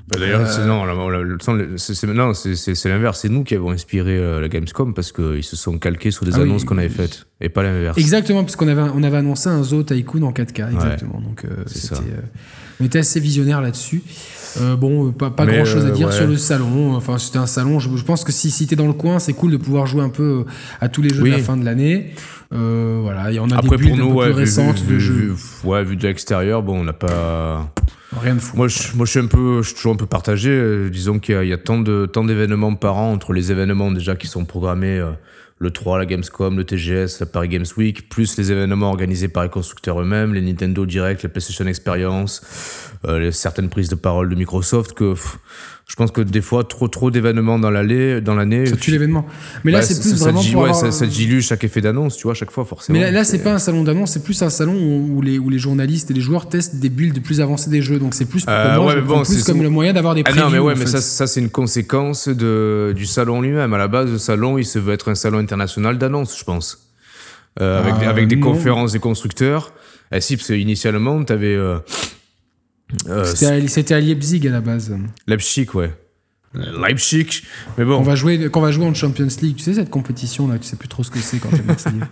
Bah, 0.08 0.18
d'ailleurs, 0.20 0.48
c'est 0.48 0.66
non, 0.66 2.34
c'est 2.34 2.86
l'inverse. 2.86 3.20
C'est 3.22 3.30
nous 3.30 3.44
qui 3.44 3.54
avons 3.54 3.70
inspiré 3.70 4.18
euh, 4.18 4.42
la 4.42 4.48
Gamescom 4.48 4.96
parce 4.96 5.12
qu'ils 5.12 5.44
se 5.44 5.56
sont 5.56 5.78
calqués 5.78 6.10
sur 6.10 6.26
des 6.26 6.34
ah 6.36 6.42
annonces 6.42 6.64
qu'on 6.64 6.80
avait 6.80 6.90
faites 6.90 7.28
et 7.40 7.50
pas 7.50 7.62
l'inverse. 7.62 7.96
Exactement, 8.00 8.44
puisqu'on 8.44 8.68
avait, 8.68 8.90
on 8.96 9.04
avait 9.04 9.18
annoncé 9.18 9.50
un 9.50 9.62
Zo 9.62 9.84
Tycoon 9.84 10.24
en 10.24 10.32
4K. 10.32 10.74
Exactement. 10.74 11.22
Donc, 11.22 11.46
on 12.80 12.86
était 12.86 13.00
assez 13.00 13.20
visionnaire 13.20 13.62
là-dessus. 13.62 14.02
Euh, 14.58 14.76
bon, 14.76 15.12
pas, 15.12 15.30
pas 15.30 15.46
grand 15.46 15.66
chose 15.66 15.86
à 15.86 15.90
euh, 15.90 15.92
dire 15.92 16.12
sur 16.12 16.28
le 16.28 16.38
salon. 16.38 16.96
Enfin, 16.96 17.18
c'était 17.18 17.38
un 17.38 17.48
salon. 17.48 17.80
Je, 17.80 17.90
pense 18.04 18.24
que 18.24 18.32
si, 18.32 18.52
si 18.52 18.68
t'es 18.68 18.76
dans 18.76 18.88
le 18.88 18.94
coin, 18.94 19.20
c'est 19.20 19.34
cool 19.34 19.52
de 19.52 19.58
pouvoir 19.58 19.86
jouer 19.86 20.02
un 20.02 20.10
peu 20.10 20.46
à 20.80 20.90
tous 20.90 21.02
les 21.02 21.10
jeux 21.10 21.24
de 21.24 21.30
la 21.30 21.40
fin 21.40 21.58
de 21.58 21.66
l'année. 21.66 22.14
Euh, 22.52 23.00
voilà, 23.02 23.32
il 23.32 23.36
y 23.36 23.40
en 23.40 23.50
a 23.52 23.58
Après, 23.58 23.78
des 23.78 23.88
pour 23.90 23.98
nous, 23.98 24.06
un 24.06 24.08
peu 24.08 24.14
ouais, 24.14 24.26
plus 24.26 24.34
vu, 24.34 24.40
récentes 24.40 24.80
vu, 24.80 24.96
de 24.96 25.00
jeux. 25.00 25.36
ouais, 25.64 25.84
vu 25.84 25.96
de 25.96 26.04
l'extérieur, 26.04 26.64
bon, 26.64 26.80
on 26.80 26.84
n'a 26.84 26.94
pas. 26.94 27.72
Rien 28.20 28.36
de 28.36 28.40
fou. 28.40 28.58
Moi, 28.58 28.68
je, 28.68 28.96
moi, 28.96 29.06
je 29.06 29.12
suis 29.12 29.20
un 29.20 29.28
peu, 29.28 29.62
je 29.62 29.68
suis 29.68 29.76
toujours 29.76 29.94
un 29.94 29.98
peu 29.98 30.08
partagé. 30.08 30.90
disons 30.90 31.20
qu'il 31.20 31.44
y 31.44 31.50
y 31.50 31.54
a 31.54 31.58
tant 31.58 31.80
de, 31.80 32.08
tant 32.08 32.24
d'événements 32.24 32.74
par 32.74 32.98
an 32.98 33.12
entre 33.12 33.34
les 33.34 33.52
événements 33.52 33.92
déjà 33.92 34.16
qui 34.16 34.26
sont 34.28 34.46
programmés 34.46 35.00
le 35.60 35.72
3, 35.72 36.00
la 36.00 36.06
Gamescom, 36.06 36.58
le 36.58 36.64
TGS, 36.64 37.20
la 37.20 37.26
Paris 37.26 37.50
Games 37.50 37.66
Week, 37.76 38.08
plus 38.08 38.38
les 38.38 38.52
événements 38.52 38.90
organisés 38.90 39.28
par 39.28 39.44
les 39.44 39.50
constructeurs 39.50 40.00
eux-mêmes, 40.00 40.34
les 40.34 40.42
Nintendo 40.42 40.86
Direct, 40.86 41.22
la 41.22 41.30
PlayStation 41.30 41.66
Experience, 41.68 42.42
euh, 43.06 43.20
les, 43.20 43.32
certaines 43.34 43.70
prises 43.70 43.90
de 43.90 43.96
parole 43.96 44.30
de 44.30 44.36
Microsoft, 44.36 44.94
que 44.94 45.14
je 45.90 45.96
pense 45.96 46.12
que 46.12 46.22
des 46.22 46.42
fois, 46.42 46.64
trop 46.64 46.88
trop 46.88 47.10
d'événements 47.10 47.58
dans 47.58 47.72
l'année. 47.72 48.22
Dans 48.22 48.36
l'année 48.36 48.68
ça 48.68 48.76
tue 48.76 48.92
l'événement. 48.92 49.26
Mais 49.64 49.72
là, 49.72 49.82
c'est 49.82 50.00
plus 50.00 50.16
ça, 50.16 50.26
vraiment. 50.26 50.44
pour 50.44 50.62
ouais, 50.62 50.74
ça, 50.74 50.92
ça, 50.92 51.08
dilue 51.08 51.40
chaque 51.42 51.64
effet 51.64 51.82
d'annonce, 51.82 52.16
tu 52.16 52.24
vois, 52.24 52.36
chaque 52.36 52.52
fois, 52.52 52.64
forcément. 52.64 53.00
Mais 53.00 53.06
là, 53.06 53.12
là 53.12 53.24
c'est 53.24 53.40
pas 53.40 53.54
un 53.54 53.58
salon 53.58 53.84
d'annonce, 53.84 54.12
c'est 54.12 54.24
plus 54.24 54.40
un 54.44 54.52
salon 54.52 54.76
où 54.76 55.20
les, 55.24 55.40
où 55.40 55.50
les 55.50 55.58
journalistes 55.58 56.12
et 56.12 56.14
les 56.14 56.22
joueurs 56.22 56.48
testent 56.48 56.76
des 56.76 56.90
builds 56.90 57.20
plus 57.24 57.42
avancés 57.42 57.72
des 57.72 57.82
jeux. 57.82 57.98
Donc 57.98 58.14
c'est 58.14 58.26
plus, 58.26 58.46
pour 58.46 58.54
euh, 58.54 58.76
moi, 58.76 58.94
ouais, 58.94 59.02
bon, 59.02 59.24
plus 59.24 59.44
comme 59.44 59.64
le 59.64 59.70
moyen 59.70 59.92
d'avoir 59.92 60.14
des 60.14 60.22
ah 60.26 60.34
non, 60.34 60.52
mais 60.52 60.60
ouais, 60.60 60.76
mais 60.78 60.86
ça, 60.86 61.02
ça 61.02 61.26
c'est 61.26 61.40
une 61.40 61.50
conséquence 61.50 62.28
de, 62.30 62.94
du 62.96 63.08
salon 63.08 63.42
lui-même. 63.42 63.74
À 63.74 63.80
la 63.80 63.88
base, 63.88 64.12
le 64.12 64.20
salon, 64.20 64.60
il 64.60 64.66
se 64.66 64.78
veut 64.78 64.94
être 64.94 65.10
un 65.10 65.16
salon 65.16 65.40
international 65.40 65.98
d'annonce, 65.98 66.38
je 66.38 66.44
pense. 66.44 66.88
Euh, 67.62 67.80
avec, 67.80 68.08
avec 68.08 68.28
des 68.28 68.38
ah, 68.40 68.44
conférences 68.44 68.92
des 68.92 69.00
constructeurs. 69.00 69.74
Et 70.12 70.22
si, 70.22 70.38
parce 70.38 70.50
que 70.50 70.54
initialement, 70.54 71.24
tu 71.24 71.34
avais. 71.34 71.56
Euh, 71.56 71.78
euh 71.78 71.80
C'était 73.26 73.94
à 73.94 74.00
Leipzig 74.00 74.48
à 74.48 74.52
la 74.52 74.62
base. 74.62 74.96
Leipzig, 75.28 75.68
ouais. 75.74 75.94
Leipzig. 76.54 77.44
Mais 77.78 77.86
bon. 77.86 77.98
On 77.98 78.02
va 78.02 78.16
jouer, 78.16 78.50
quand 78.50 78.60
on 78.60 78.64
va 78.64 78.72
jouer 78.72 78.86
en 78.86 78.94
Champions 78.94 79.28
League, 79.42 79.58
tu 79.58 79.64
sais, 79.64 79.76
cette 79.76 79.90
compétition 79.92 80.48
là, 80.48 80.58
tu 80.58 80.68
sais 80.68 80.76
plus 80.76 80.88
trop 80.88 81.04
ce 81.04 81.12
que 81.12 81.20
c'est 81.20 81.38
quand 81.38 81.50
t'es 81.50 81.62
Marseillais. 81.62 82.00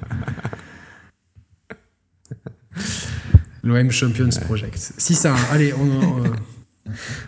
L'OM 3.63 3.91
Champions 3.91 4.29
Project. 4.45 4.77
Si 4.97 5.15
ça, 5.15 5.35
allez, 5.51 5.73
on, 5.73 6.23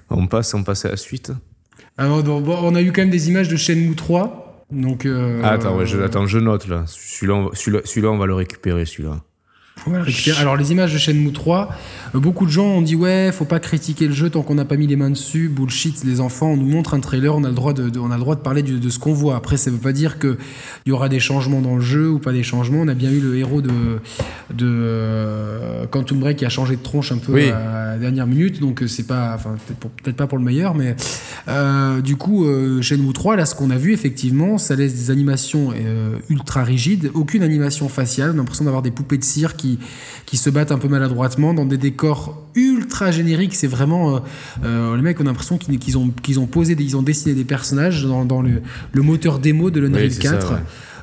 on 0.10 0.28
passe, 0.28 0.54
on 0.54 0.64
passe 0.64 0.86
à 0.86 0.90
la 0.90 0.98
suite. 0.98 1.32
Alors, 1.98 2.24
bon, 2.24 2.58
on 2.62 2.76
a 2.76 2.82
eu 2.82 2.92
quand 2.94 3.02
même 3.02 3.10
des 3.10 3.28
images 3.30 3.50
de 3.50 3.58
Shenmue 3.58 3.96
3. 3.96 4.68
Donc, 4.72 5.06
euh, 5.06 5.42
Ah, 5.44 5.52
attends, 5.54 5.76
ouais, 5.78 5.86
je, 5.86 6.00
attends, 6.00 6.28
je 6.28 6.38
note 6.38 6.68
là. 6.68 6.86
Celui-là, 6.88 7.34
on 7.34 7.54
celui-là, 7.54 8.10
on 8.10 8.18
va 8.18 8.26
le 8.28 8.36
récupérer, 8.36 8.86
celui-là. 8.86 9.22
Alors, 10.40 10.56
les 10.58 10.72
images 10.72 10.94
de 10.94 10.98
Shenmue 10.98 11.32
3, 11.32 11.70
euh, 12.16 12.20
beaucoup 12.20 12.46
de 12.46 12.52
gens 12.52 12.66
ont 12.68 12.82
dit 12.82 12.96
Ouais, 12.96 13.32
faut 13.34 13.46
pas 13.46 13.60
critiquer 13.60 14.08
le 14.08 14.14
jeu 14.14 14.30
tant 14.30 14.42
qu'on 14.42 14.56
n'a 14.56 14.66
pas 14.66 14.76
mis 14.78 14.88
les 14.88 14.96
mains 14.96 15.10
dessus. 15.10 15.50
Bullshit, 15.50 16.04
les 16.04 16.20
enfants, 16.22 16.48
on 16.52 16.58
nous 16.58 16.68
montre 16.68 16.94
un 16.94 17.00
trailer, 17.00 17.36
on 17.36 17.44
a 17.44 17.50
le 17.50 17.54
droit 17.56 17.74
de, 17.74 17.90
de- 17.90 18.00
on 18.00 18.12
a 18.12 18.16
le 18.16 18.20
droit 18.22 18.36
de 18.36 18.42
parler 18.42 18.62
de 18.64 18.90
ce 18.90 19.00
qu'on 19.00 19.14
voit. 19.14 19.36
Après, 19.36 19.58
ça 19.58 19.72
veut 19.72 19.78
pas 19.78 19.92
dire 19.94 20.20
qu'il 20.20 20.38
y 20.88 20.92
aura 20.92 21.10
des 21.10 21.20
changements 21.20 21.62
dans 21.62 21.76
le 21.76 21.82
jeu 21.82 22.10
ou 22.10 22.20
pas 22.20 22.32
des 22.34 22.44
changements. 22.44 22.80
On 22.82 22.88
a 22.88 22.94
bien 22.94 23.12
eu 23.12 23.20
le 23.20 23.38
héros 23.38 23.62
de, 23.62 23.70
de 24.54 24.66
euh, 24.66 25.86
Quantum 25.88 26.20
Break 26.20 26.38
qui 26.38 26.46
a 26.46 26.50
changé 26.50 26.76
de 26.76 26.82
tronche 26.82 27.12
un 27.12 27.18
peu 27.18 27.34
Oui. 27.34 27.50
à 27.50 27.92
la 27.92 27.98
dernière 27.98 28.28
minute, 28.28 28.60
donc 28.60 28.82
euh, 28.84 28.88
c'est 28.88 29.08
pas, 29.08 29.34
enfin, 29.36 29.56
peut-être 30.04 30.16
pas 30.18 30.28
pour 30.28 30.38
le 30.38 30.44
meilleur, 30.44 30.76
mais 30.76 30.96
euh, 31.48 32.02
du 32.02 32.16
coup, 32.16 32.46
euh, 32.46 32.82
Shenmue 32.82 33.14
3, 33.14 33.36
là, 33.36 33.46
ce 33.46 33.56
qu'on 33.56 33.70
a 33.72 33.78
vu, 33.78 33.94
effectivement, 33.94 34.58
ça 34.58 34.76
laisse 34.76 34.94
des 34.94 35.12
animations 35.12 35.74
ultra 36.30 36.64
rigides, 36.64 37.12
aucune 37.14 37.44
animation 37.44 37.90
faciale. 37.90 38.32
On 38.32 38.34
a 38.34 38.38
l'impression 38.38 38.66
d'avoir 38.66 38.82
des 38.82 38.92
poupées 38.92 39.18
de 39.18 39.24
cire 39.24 39.56
qui, 39.56 39.69
qui 40.26 40.38
se 40.38 40.50
battent 40.50 40.72
un 40.72 40.78
peu 40.80 40.88
maladroitement 40.88 41.54
dans 41.54 41.66
des 41.66 41.78
décors 41.78 42.42
ultra 42.56 43.12
génériques. 43.12 43.54
C'est 43.56 43.68
vraiment. 43.68 44.16
euh, 44.16 44.20
euh, 44.64 44.96
les 44.96 45.02
mecs, 45.02 45.20
on 45.20 45.24
a 45.24 45.26
l'impression 45.28 45.58
qu'ils 45.58 45.78
qu'ils 45.78 45.98
ont, 45.98 46.10
qu'ils 46.24 46.40
ont 46.40 46.48
posé, 46.48 46.74
des- 46.76 46.84
ils 46.84 46.96
ont 46.98 47.04
dessiné 47.04 47.36
des 47.36 47.44
personnages 47.44 48.04
dans, 48.06 48.26
dans 48.26 48.42
le, 48.42 48.62
le 48.94 49.02
moteur 49.02 49.40
démo 49.40 49.70
de 49.70 49.80
l'Unreal 49.82 50.06
Oui, 50.08 50.12
c'est 50.12 50.24
ça, 50.28 50.32
4. 50.38 50.54
ouais. 50.54 50.60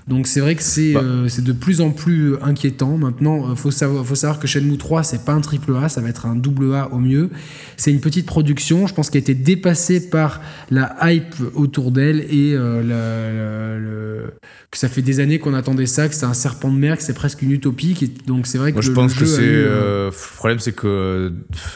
Donc 0.08 0.28
c'est 0.28 0.38
vrai 0.38 0.54
que 0.54 0.62
c'est 0.62 0.92
Bah. 0.92 1.00
euh, 1.02 1.28
c'est 1.28 1.42
de 1.42 1.50
plus 1.52 1.80
en 1.80 1.90
plus 1.90 2.34
inquiétant. 2.40 2.96
Maintenant, 2.96 3.50
il 3.50 3.56
faut 3.56 3.72
savoir, 3.72 4.06
faut 4.06 4.14
savoir 4.14 4.38
que 4.38 4.46
Shenmue 4.46 4.76
3, 4.78 5.02
c'est 5.02 5.24
pas 5.24 5.32
un 5.32 5.40
triple 5.40 5.74
A, 5.76 5.88
ça 5.88 6.00
va 6.00 6.08
être 6.08 6.26
un 6.26 6.36
double 6.36 6.72
A 6.76 6.92
au 6.92 7.00
mieux. 7.00 7.28
C'est 7.76 7.90
une 7.90 7.98
petite 8.00 8.24
production, 8.24 8.86
je 8.86 8.94
pense 8.94 9.10
qu'elle 9.10 9.22
a 9.22 9.24
été 9.24 9.34
dépassée 9.34 10.08
par 10.08 10.40
la 10.70 10.96
hype 11.02 11.34
autour 11.54 11.90
d'elle 11.90 12.20
et 12.30 12.54
euh, 12.54 12.82
la- 12.84 13.32
la- 13.32 13.78
le- 13.80 14.32
que 14.70 14.78
ça 14.78 14.88
fait 14.88 15.02
des 15.02 15.18
années 15.18 15.40
qu'on 15.40 15.54
attendait 15.54 15.86
ça, 15.86 16.08
que 16.08 16.14
c'est 16.14 16.24
un 16.24 16.34
serpent 16.34 16.70
de 16.72 16.78
mer, 16.78 16.96
que 16.96 17.02
c'est 17.02 17.12
presque 17.14 17.42
une 17.42 17.50
utopie. 17.50 17.94
qui 17.94 18.06
donc 18.28 18.46
c'est 18.46 18.58
vrai 18.58 18.70
que 18.70 18.76
Moi, 18.76 18.82
je 18.82 18.90
le, 18.90 18.94
pense 18.94 19.12
le 19.14 19.20
que 19.20 19.26
jeu 19.26 19.34
c'est. 19.34 19.42
eu, 19.42 19.44
euh, 19.44 19.66
euh, 19.68 20.10
le 20.10 20.36
problème, 20.36 20.58
c'est 20.60 20.72
que 20.74 21.32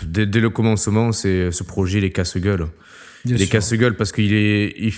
dès, 0.06 0.26
dès 0.26 0.40
le 0.40 0.50
commencement, 0.50 1.10
c'est 1.10 1.50
ce 1.50 1.64
projet, 1.64 1.98
il 1.98 2.04
est 2.04 2.10
casse-gueule. 2.10 2.66
Il 3.24 3.42
est 3.42 3.46
casse-gueule 3.48 3.96
parce 3.96 4.12
qu'il 4.12 4.32
est. 4.32 4.72
Il, 4.78 4.92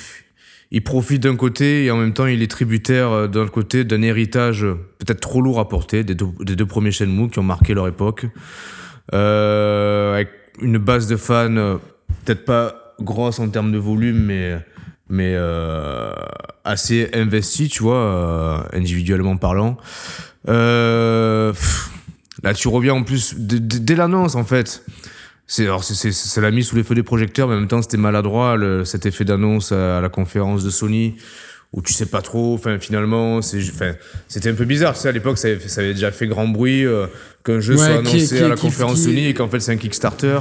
il 0.73 0.83
profite 0.83 1.23
d'un 1.23 1.37
côté 1.37 1.85
et 1.85 1.91
en 1.91 1.99
même 1.99 2.15
temps, 2.15 2.27
il 2.27 2.43
est 2.43 2.51
tributaire 2.51 3.11
euh, 3.11 3.29
d'un 3.29 3.47
côté 3.47 3.85
d'un 3.85 4.03
héritage 4.03 4.67
peut-être 4.99 5.21
trop 5.21 5.41
lourd 5.41 5.61
à 5.61 5.69
porter 5.69 6.03
des 6.03 6.15
deux, 6.15 6.29
des 6.41 6.57
deux 6.57 6.67
premiers 6.67 6.91
Shenmue 6.91 7.29
qui 7.29 7.39
ont 7.39 7.45
marqué 7.45 7.75
leur 7.75 7.87
époque. 7.87 8.27
Euh, 9.13 10.15
avec 10.15 10.31
une 10.61 10.79
base 10.79 11.07
de 11.07 11.17
fans 11.17 11.57
euh, 11.57 11.77
peut-être 12.25 12.45
pas 12.45 12.95
grosse 13.01 13.39
en 13.39 13.49
termes 13.51 13.71
de 13.71 13.79
volume, 13.79 14.25
mais 15.09 15.35
euh, 15.35 16.13
assez 16.65 17.11
investie, 17.13 17.69
tu 17.69 17.83
vois, 17.83 17.97
euh, 17.97 18.59
individuellement 18.73 19.37
parlant. 19.37 19.77
Euh, 20.49 21.53
là, 22.43 22.55
tu 22.55 22.69
reviens 22.69 22.95
en 22.95 23.03
plus 23.03 23.35
dès 23.37 23.95
l'annonce, 23.95 24.35
en 24.37 24.45
fait. 24.45 24.85
C'est, 25.47 25.65
alors, 25.65 25.85
c'est, 25.85 26.41
l'a 26.41 26.51
mis 26.51 26.65
sous 26.65 26.77
les 26.77 26.83
feux 26.83 26.95
des 26.95 27.03
projecteurs, 27.03 27.49
mais 27.49 27.55
en 27.55 27.59
même 27.61 27.69
temps, 27.69 27.83
c'était 27.83 27.97
maladroit, 27.99 28.57
le, 28.57 28.85
cet 28.85 29.05
effet 29.07 29.25
d'annonce 29.25 29.73
à, 29.73 30.01
la 30.01 30.09
conférence 30.09 30.65
de 30.65 30.71
Sony, 30.71 31.17
où 31.75 31.83
tu 31.83 31.93
sais 31.93 32.07
pas 32.07 32.23
trop, 32.23 32.55
enfin, 32.55 32.79
finalement, 32.79 33.43
c'est, 33.43 33.59
enfin, 33.71 33.93
c'était 34.29 34.51
un 34.51 34.55
peu 34.55 34.65
bizarre, 34.65 34.95
tu 34.95 35.01
sais, 35.01 35.09
à 35.09 35.13
l'époque, 35.13 35.37
ça 35.39 35.49
avait, 35.49 35.59
fait- 35.59 35.69
ça 35.69 35.81
avait 35.83 35.93
déjà 35.95 36.11
fait 36.11 36.27
grand 36.27 36.49
bruit, 36.49 36.87
euh, 36.87 37.07
qu'un 37.45 37.61
jeu 37.61 37.75
Ouais, 37.75 37.85
soit 37.87 37.99
annoncé 37.99 38.37
qui- 38.37 38.43
à 38.43 38.49
la 38.49 38.55
qui- 38.55 38.63
conférence 38.63 39.03
Sony 39.03 39.27
et 39.27 39.35
qu'en 39.35 39.49
fait, 39.49 39.61
c'est 39.61 39.73
un 39.73 39.77
Kickstarter. 39.77 40.39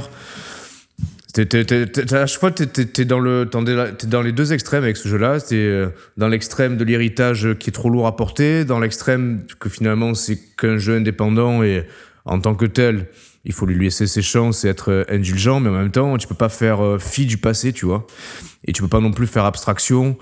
À 1.38 2.26
chaque 2.26 2.40
fois, 2.40 2.50
t'es, 2.50 3.04
dans 3.06 3.18
le, 3.18 3.48
t'es 3.96 4.06
dans 4.06 4.20
les 4.20 4.32
deux 4.32 4.52
extrêmes 4.52 4.84
avec 4.84 4.98
ce 4.98 5.08
jeu-là. 5.08 5.40
T'es 5.40 5.54
euh, 5.56 5.88
dans 6.18 6.28
l'extrême 6.28 6.76
de 6.76 6.84
l'héritage 6.84 7.48
qui 7.58 7.70
est 7.70 7.72
trop 7.72 7.88
lourd 7.88 8.06
à 8.06 8.16
porter, 8.16 8.66
dans 8.66 8.78
l'extrême 8.78 9.42
que 9.58 9.70
finalement 9.70 10.12
c'est 10.12 10.38
qu'un 10.58 10.76
jeu 10.76 10.96
indépendant 10.96 11.62
et 11.62 11.86
en 12.26 12.38
tant 12.38 12.54
que 12.54 12.66
tel, 12.66 13.06
il 13.44 13.52
faut 13.52 13.66
lui 13.66 13.78
laisser 13.82 14.06
ses 14.06 14.22
chances 14.22 14.64
et 14.64 14.68
être 14.68 14.90
euh, 14.90 15.04
indulgent, 15.08 15.60
mais 15.60 15.68
en 15.68 15.72
même 15.72 15.90
temps, 15.90 16.16
tu 16.18 16.26
peux 16.28 16.34
pas 16.34 16.48
faire 16.48 16.84
euh, 16.84 16.98
fi 16.98 17.26
du 17.26 17.38
passé, 17.38 17.72
tu 17.72 17.86
vois. 17.86 18.06
Et 18.66 18.72
tu 18.72 18.82
peux 18.82 18.88
pas 18.88 19.00
non 19.00 19.10
plus 19.12 19.26
faire 19.26 19.44
abstraction. 19.44 20.16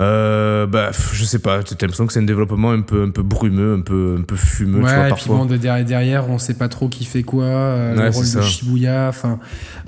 Euh, 0.00 0.66
bah, 0.66 0.90
je 1.12 1.22
sais 1.26 1.38
pas, 1.38 1.62
t'as 1.62 1.74
l'impression 1.82 2.06
que 2.06 2.14
c'est 2.14 2.20
un 2.20 2.24
développement 2.24 2.70
un 2.70 2.80
peu, 2.80 3.02
un 3.02 3.10
peu 3.10 3.22
brumeux, 3.22 3.74
un 3.74 3.82
peu, 3.82 4.16
un 4.18 4.22
peu 4.22 4.36
fumeux, 4.36 4.78
tu 4.78 4.80
vois, 4.80 4.90
Ouais, 4.90 5.00
et 5.00 5.02
puis 5.02 5.10
parfois. 5.10 5.36
bon, 5.36 5.44
de 5.44 5.58
derrière, 5.58 5.84
derrière, 5.84 6.30
on 6.30 6.38
sait 6.38 6.54
pas 6.54 6.68
trop 6.68 6.88
qui 6.88 7.04
fait 7.04 7.22
quoi, 7.22 7.44
euh, 7.44 7.94
Ouais, 7.94 8.04
le 8.04 8.08
rôle 8.10 8.24
de 8.24 8.28
ça. 8.30 8.40
Shibuya. 8.40 9.08
Enfin, 9.10 9.38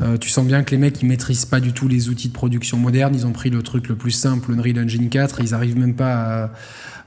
euh, 0.02 0.18
tu 0.18 0.28
sens 0.28 0.44
bien 0.46 0.62
que 0.62 0.72
les 0.72 0.76
mecs 0.76 1.00
ils 1.00 1.06
maîtrisent 1.08 1.46
pas 1.46 1.58
du 1.58 1.72
tout 1.72 1.88
les 1.88 2.10
outils 2.10 2.28
de 2.28 2.34
production 2.34 2.76
modernes. 2.76 3.14
Ils 3.14 3.26
ont 3.26 3.32
pris 3.32 3.48
le 3.48 3.62
truc 3.62 3.88
le 3.88 3.94
plus 3.96 4.10
simple, 4.10 4.52
Unreal 4.52 4.78
Engine 4.84 5.08
4. 5.08 5.40
Ils 5.40 5.54
arrivent 5.54 5.78
même 5.78 5.94
pas 5.94 6.12
à. 6.44 6.50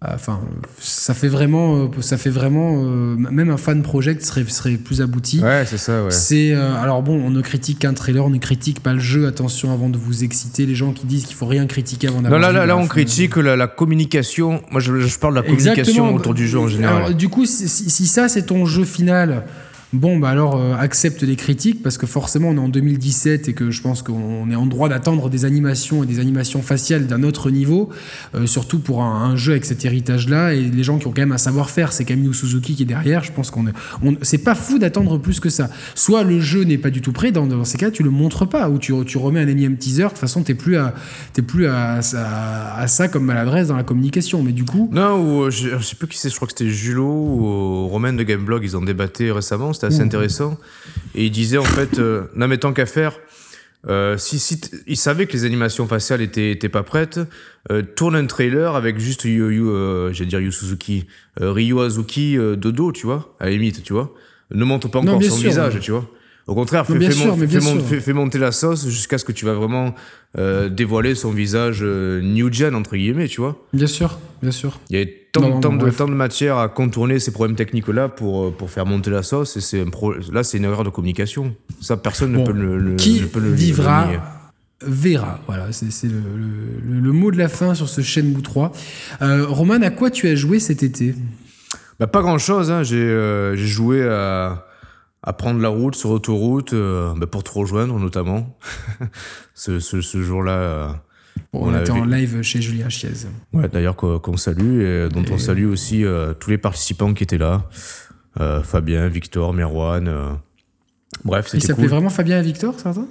À- 0.02 0.14
Enfin, 0.16 0.40
ça 0.80 1.14
fait 1.14 1.28
vraiment, 1.28 1.76
euh, 1.76 1.88
ça 2.02 2.18
fait 2.18 2.30
vraiment, 2.30 2.84
euh, 2.84 3.16
même 3.18 3.50
un 3.50 3.58
fan 3.58 3.82
project 3.82 4.22
serait, 4.24 4.46
serait 4.48 4.78
plus 4.78 5.02
abouti. 5.02 5.40
Ouais, 5.42 5.64
c'est 5.66 5.78
ça, 5.78 6.04
ouais. 6.04 6.12
C'est 6.12 6.54
euh, 6.54 6.76
alors 6.82 7.02
bon, 7.02 7.20
on 7.20 7.30
ne 7.32 7.42
critique 7.42 7.80
qu'un 7.80 7.94
trailer, 7.94 8.26
on 8.26 8.30
ne 8.30 8.38
critique 8.38 8.80
pas 8.82 8.94
le 8.94 9.00
jeu. 9.00 9.28
Attention 9.28 9.74
avant 9.74 9.90
de 9.90 9.98
vous 9.98 10.24
exciter, 10.24 10.66
les 10.66 10.76
gens 10.76 10.92
qui 10.92 11.06
disent 11.08 11.26
qu'il 11.26 11.36
faut 11.36 11.48
rien 11.48 11.66
critiquer 11.66 12.08
avant 12.08 12.18
Non, 12.18 12.24
d'avoir. 12.24 12.40
là, 12.42 12.50
vu, 12.50 12.54
là, 12.56 12.66
là, 12.68 12.76
bah, 12.76 12.82
on 12.84 12.88
critique 12.88 13.36
la, 13.38 13.56
la 13.56 13.68
communication. 13.68 14.62
Moi, 14.72 14.82
je, 14.82 15.00
je 15.00 15.20
parle 15.20 15.34
de 15.34 15.40
la 15.40 15.44
communication 15.46 15.82
Exactement. 15.82 16.14
autour 16.14 16.34
du 16.34 16.48
jeu 16.48 16.60
en 16.60 16.68
général. 16.68 16.96
Alors, 16.98 17.14
du 17.14 17.30
coup, 17.30 17.46
si, 17.46 17.68
si- 17.68 17.90
si 17.90 18.06
ça 18.08 18.30
c'est 18.30 18.44
ton 18.46 18.66
jeu 18.66 18.84
final, 18.86 19.44
bon, 19.94 20.18
bah 20.18 20.30
alors 20.30 20.56
euh, 20.56 20.74
accepte 20.76 21.24
les 21.24 21.36
critiques 21.36 21.82
parce 21.82 21.98
que 21.98 22.06
forcément 22.06 22.50
on 22.50 22.56
est 22.56 22.60
en 22.60 22.70
2017 22.70 23.50
et 23.50 23.54
que 23.54 23.72
je 23.72 23.82
pense 23.82 24.02
qu'on 24.02 24.50
est 24.50 24.56
en 24.56 24.66
droit 24.66 24.90
d'attendre 24.90 25.30
des 25.30 25.46
animations 25.46 26.04
et 26.04 26.06
des 26.06 26.20
animations 26.20 26.62
faciales 26.62 27.08
d'un 27.08 27.24
autre 27.24 27.50
niveau, 27.50 27.90
euh, 28.36 28.46
surtout 28.46 28.80
pour 28.80 29.04
un, 29.04 29.36
jeu 29.36 29.52
avec 29.52 29.66
cet 29.66 29.86
héritage-là 29.86 30.54
et 30.54 30.62
les 30.62 30.84
gens 30.84 30.98
qui 30.98 31.08
ont 31.08 31.12
quand 31.12 31.22
même 31.22 31.32
un 31.32 31.38
savoir-faire, 31.38 31.94
c'est 31.94 32.06
Camille 32.06 32.34
Suzuki 32.34 32.76
qui 32.76 32.84
est 32.84 32.86
derrière. 32.86 33.24
Je 33.24 33.32
pense 33.32 33.52
qu'on 33.52 33.68
est, 33.68 33.74
on, 34.04 34.16
c'est 34.22 34.38
pas 34.40 34.56
fou 34.56 34.80
d'attendre 34.80 35.18
plus 35.18 35.40
que 35.40 35.50
ça. 35.50 35.70
Soit 35.96 36.24
le 36.24 36.40
jeu 36.40 36.64
n'est 36.64 36.78
pas 36.78 36.90
du 36.90 37.02
tout 37.02 37.12
prêt, 37.12 37.32
dans, 37.32 37.64
ces 37.64 37.78
cas 37.78 37.92
tu 37.92 38.04
le 38.04 38.10
montres 38.10 38.48
pas 38.48 38.70
ou 38.70 38.80
tu, 38.80 38.94
remets 39.18 39.42
un 39.42 39.48
énième 39.48 39.78
teaser. 39.78 40.04
De 40.04 40.10
toute 40.10 40.18
façon, 40.18 40.44
t'es 40.44 40.54
plus 40.54 40.78
à, 40.78 40.94
plus 41.46 41.68
à, 41.68 42.02
ça 42.02 43.08
comme 43.08 43.26
maladresse 43.26 43.68
dans 43.68 43.78
la 43.78 43.84
communication. 43.84 44.44
Mais 44.44 44.52
du 44.52 44.66
coup. 44.66 44.90
Non, 44.92 45.16
ou 45.22 45.44
euh, 45.44 45.50
je, 45.50 45.70
je 45.78 45.84
sais 45.84 45.96
plus 45.96 46.08
qui 46.08 46.18
c'est, 46.18 46.30
je 46.30 46.36
crois 46.36 46.48
que 46.48 46.54
c'était 46.58 46.70
Julo 46.70 47.06
ou 47.06 47.88
Romain 47.88 48.14
de 48.14 48.24
Gameblog, 48.24 48.64
ils 48.64 48.76
en 48.76 48.82
débattaient 48.82 49.32
récemment, 49.32 49.74
c'était 49.78 49.88
assez 49.88 50.00
Mhm. 50.00 50.06
intéressant. 50.08 50.58
Et 51.16 51.26
ils 51.26 51.32
disaient 51.32 51.58
en 51.58 51.64
fait, 51.64 51.98
euh, 52.00 52.24
non 52.36 52.48
mais 52.48 52.58
tant 52.58 52.74
qu'à 52.74 52.86
faire, 52.86 53.18
euh, 53.88 54.18
si, 54.18 54.38
si 54.40 54.60
t- 54.60 54.76
ils 54.88 54.98
savaient 54.98 55.28
que 55.28 55.34
les 55.34 55.46
animations 55.46 55.88
faciales 55.88 56.22
étaient, 56.22 56.52
étaient 56.52 56.68
pas 56.70 56.84
prêtes, 56.84 57.20
euh, 57.72 57.82
tourne 57.82 58.16
un 58.16 58.26
trailer 58.26 58.76
avec 58.76 59.00
juste 59.00 59.24
Yu, 59.24 59.32
Yu, 59.54 59.62
euh, 59.68 60.12
j'allais 60.12 60.30
dire 60.30 60.40
Yu 60.42 60.52
Suzuki, 60.52 61.06
euh, 61.42 61.52
Ryu 61.52 61.80
Azuki 61.80 62.38
dos, 62.58 62.92
tu 62.92 63.06
vois, 63.06 63.36
à 63.40 63.46
la 63.46 63.52
limite, 63.52 63.84
tu 63.84 63.94
vois. 63.94 64.14
Ne 64.54 64.64
montre 64.66 64.90
pas 64.90 65.00
encore 65.00 65.22
son 65.24 65.36
sûr, 65.38 65.50
visage, 65.50 65.76
ouais. 65.76 65.80
tu 65.80 65.92
vois. 65.92 66.10
Au 66.48 66.56
contraire, 66.56 66.86
Non, 66.88 66.94
fais, 66.94 67.00
bien 67.00 67.10
fais 67.10 67.16
sûr, 67.16 67.26
mon- 67.28 67.36
mais 67.38 67.48
fais 67.48 67.60
bien 67.60 67.74
mon- 67.74 67.80
sûr. 67.80 67.88
fais- 67.90 68.00
fais 68.00 68.14
monter 68.14 68.40
la 68.40 68.52
sauce 68.54 68.88
jusqu'à 68.88 69.18
ce 69.18 69.26
que 69.26 69.34
tu 69.34 69.46
vas 69.46 69.54
vraiment 69.54 69.94
dévoiler 70.70 71.14
son 71.16 71.32
visage 71.32 71.84
new 71.84 72.52
gen, 72.52 72.74
entre 72.76 72.96
guillemets, 72.96 73.28
tu 73.28 73.42
vois. 73.42 73.66
Bien 73.74 73.88
sûr, 73.88 74.18
bien 74.42 74.52
sûr. 74.52 74.80
Il 74.90 74.98
y 75.00 75.02
a 75.02 75.06
tant, 75.42 75.50
Non, 75.50 75.60
tant 75.60 75.74
de, 75.74 75.90
tant 75.90 76.08
de 76.08 76.14
matière 76.14 76.58
à 76.58 76.70
contourner 76.70 77.20
ces 77.20 77.32
problèmes 77.32 77.56
techniques-là 77.56 78.10
pour, 78.10 78.46
euh, 78.46 78.52
pour 78.52 78.70
faire 78.70 78.86
monter 78.86 79.10
la 79.10 79.24
sauce. 79.24 79.74
Et 79.74 79.86
pro- 79.86 80.14
là, 80.32 80.44
c'est 80.44 80.58
une 80.58 80.66
erreur 80.66 80.84
de 80.84 80.90
communication. 80.90 81.56
Ça, 81.82 81.98
personne 81.98 82.34
Bon, 82.34 82.42
ne 82.42 82.46
peut 82.46 82.52
le, 82.54 82.96
Qui 82.96 83.22
peut 83.22 83.40
le- 83.40 83.50
le 83.50 83.54
vivra 83.56 84.08
nier. 84.08 84.20
verra. 84.82 85.40
Voilà, 85.48 85.72
c'est 85.72 86.08
le, 86.08 87.12
mot 87.12 87.32
de 87.32 87.38
la 87.38 87.48
fin 87.50 87.74
sur 87.74 87.90
ce 87.90 88.02
Shenmue 88.02 88.42
3. 88.42 88.72
Euh, 89.22 89.46
Roman, 89.48 89.82
à 89.82 89.90
quoi 89.90 90.10
tu 90.12 90.28
as 90.28 90.36
joué 90.36 90.60
cet 90.60 90.84
été? 90.84 91.16
Bah, 92.00 92.08
pas 92.08 92.22
grand-chose. 92.22 92.70
Hein. 92.72 92.84
J'ai 92.84 92.98
euh, 92.98 93.56
j'ai 93.56 93.66
joué 93.66 94.08
à, 94.08 94.66
à 95.24 95.34
prendre 95.34 95.60
la 95.60 95.70
route 95.70 95.96
sur 95.96 96.12
autoroute 96.12 96.74
euh, 96.74 97.12
bah, 97.18 97.26
pour 97.26 97.44
te 97.44 97.50
rejoindre, 97.52 97.98
notamment. 98.00 98.56
ce 99.56 99.80
ce, 99.80 100.02
ce 100.02 100.22
jour-là. 100.22 101.02
Bon, 101.54 101.60
On 101.62 101.66
On 101.70 101.74
avait 101.74 101.82
était 101.84 101.92
en 101.92 102.06
live 102.06 102.42
chez 102.42 102.62
Julien 102.62 102.90
Chiez. 102.90 103.10
Ouais, 103.54 103.68
d'ailleurs 103.70 103.96
qu'on 103.96 104.38
salue 104.38 104.82
et 104.82 105.10
dont 105.10 105.24
on 105.32 105.38
salue 105.38 105.66
aussi 105.68 106.04
euh, 106.06 106.34
tous 106.34 106.50
les 106.50 106.58
participants 106.58 107.14
qui 107.14 107.24
étaient 107.24 107.38
là. 107.38 107.70
Euh, 108.40 108.62
Fabien, 108.62 109.08
Victor, 109.08 109.54
Merwan. 109.54 110.08
euh, 110.08 110.30
Bref, 111.24 111.46
Il 111.48 111.52
c'était 111.54 111.68
s'appelait 111.68 111.84
cool. 111.86 111.92
vraiment 111.92 112.10
Fabien 112.10 112.40
et 112.40 112.44
Victor, 112.44 112.80
certains 112.80 113.08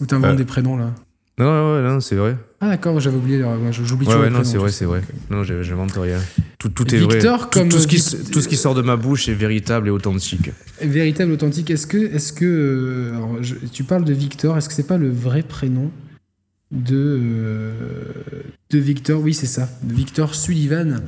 Ou 0.00 0.06
t'inventes 0.06 0.32
Euh, 0.32 0.36
des 0.36 0.44
prénoms 0.44 0.76
là? 0.76 0.92
Non, 1.38 1.82
non, 1.82 2.00
c'est 2.00 2.14
vrai. 2.14 2.36
Ah 2.60 2.68
d'accord, 2.68 2.98
j'avais 3.00 3.16
oublié. 3.16 3.44
J'oublie 3.72 4.06
Ouais, 4.06 4.12
toujours 4.12 4.20
ouais, 4.22 4.30
non, 4.30 4.44
c'est 4.44 4.56
vrai, 4.56 4.70
c'est 4.70 4.84
vrai. 4.84 5.02
Non, 5.30 5.42
je 5.42 5.62
j'invente 5.62 5.92
rien. 5.96 6.20
Tout, 6.58 6.68
tout 6.68 6.92
est 6.94 6.98
Victor, 6.98 7.38
vrai. 7.40 7.48
Comme 7.52 7.68
tout, 7.68 7.78
ce 7.80 7.88
qui, 7.88 7.96
Vic- 7.96 8.30
tout 8.30 8.40
ce 8.40 8.48
qui 8.48 8.56
sort 8.56 8.74
de 8.76 8.82
ma 8.82 8.94
bouche 8.96 9.28
est 9.28 9.34
véritable 9.34 9.88
et 9.88 9.90
authentique. 9.90 10.50
Véritable, 10.80 11.32
authentique. 11.32 11.70
Est-ce 11.70 11.88
que, 11.88 11.96
est-ce 11.98 12.32
que 12.32 13.10
alors, 13.16 13.42
je- 13.42 13.56
tu 13.72 13.82
parles 13.82 14.04
de 14.04 14.12
Victor 14.12 14.56
Est-ce 14.56 14.68
que 14.68 14.74
c'est 14.74 14.86
pas 14.86 14.96
le 14.96 15.10
vrai 15.10 15.42
prénom? 15.42 15.90
De 16.74 16.96
euh, 16.96 17.72
de 18.70 18.78
Victor 18.78 19.20
Oui, 19.22 19.32
c'est 19.34 19.46
ça. 19.46 19.68
De 19.82 19.94
Victor 19.94 20.34
Sullivan. 20.34 21.00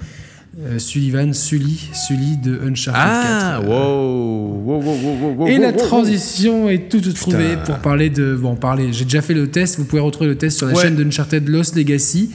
Euh, 0.59 0.79
Sullivan, 0.79 1.35
Sully, 1.35 1.91
Sully 1.93 2.39
de 2.43 2.59
Uncharted 2.67 3.03
Ah, 3.05 3.59
4. 3.61 3.69
wow, 3.69 4.63
wow, 4.65 4.81
wow, 4.83 4.97
wow, 5.03 5.35
wow, 5.35 5.47
Et 5.49 5.59
la 5.59 5.71
transition 5.75 6.71
est 6.71 6.89
toute 6.89 7.13
trouvée 7.13 7.59
pour 7.67 7.79
parler 7.81 8.09
de. 8.09 8.35
Bon, 8.35 8.55
parler. 8.57 8.91
J'ai 8.91 9.05
déjà 9.05 9.21
fait 9.21 9.35
le 9.35 9.49
test. 9.51 9.77
Vous 9.77 9.85
pouvez 9.85 10.01
retrouver 10.01 10.31
le 10.31 10.39
test 10.39 10.57
sur 10.57 10.67
la 10.67 10.73
Ouais. 10.73 10.83
chaîne 10.83 10.97
d'Uncharted 10.97 11.47
Lost 11.47 11.77
Legacy. 11.77 12.31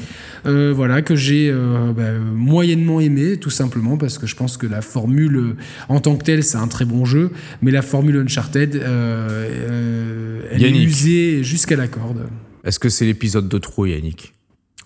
Euh, 0.45 0.71
voilà, 0.75 1.01
que 1.01 1.15
j'ai 1.15 1.49
euh, 1.51 1.93
bah, 1.93 2.11
moyennement 2.35 2.99
aimé, 2.99 3.37
tout 3.37 3.49
simplement, 3.49 3.97
parce 3.97 4.19
que 4.19 4.27
je 4.27 4.35
pense 4.35 4.55
que 4.57 4.67
la 4.67 4.81
formule 4.81 5.55
en 5.89 5.99
tant 5.99 6.15
que 6.15 6.23
telle, 6.23 6.43
c'est 6.43 6.57
un 6.57 6.67
très 6.67 6.85
bon 6.85 7.05
jeu, 7.05 7.31
mais 7.63 7.71
la 7.71 7.81
formule 7.81 8.17
Uncharted, 8.17 8.75
elle 8.75 10.61
Yannick. 10.61 10.81
est 10.81 10.83
usée 10.83 11.43
jusqu'à 11.43 11.75
la 11.75 11.87
corde. 11.87 12.27
Est-ce 12.63 12.79
que 12.79 12.89
c'est 12.89 13.05
l'épisode 13.05 13.47
de 13.47 13.57
trop, 13.57 13.85
Yannick? 13.85 14.33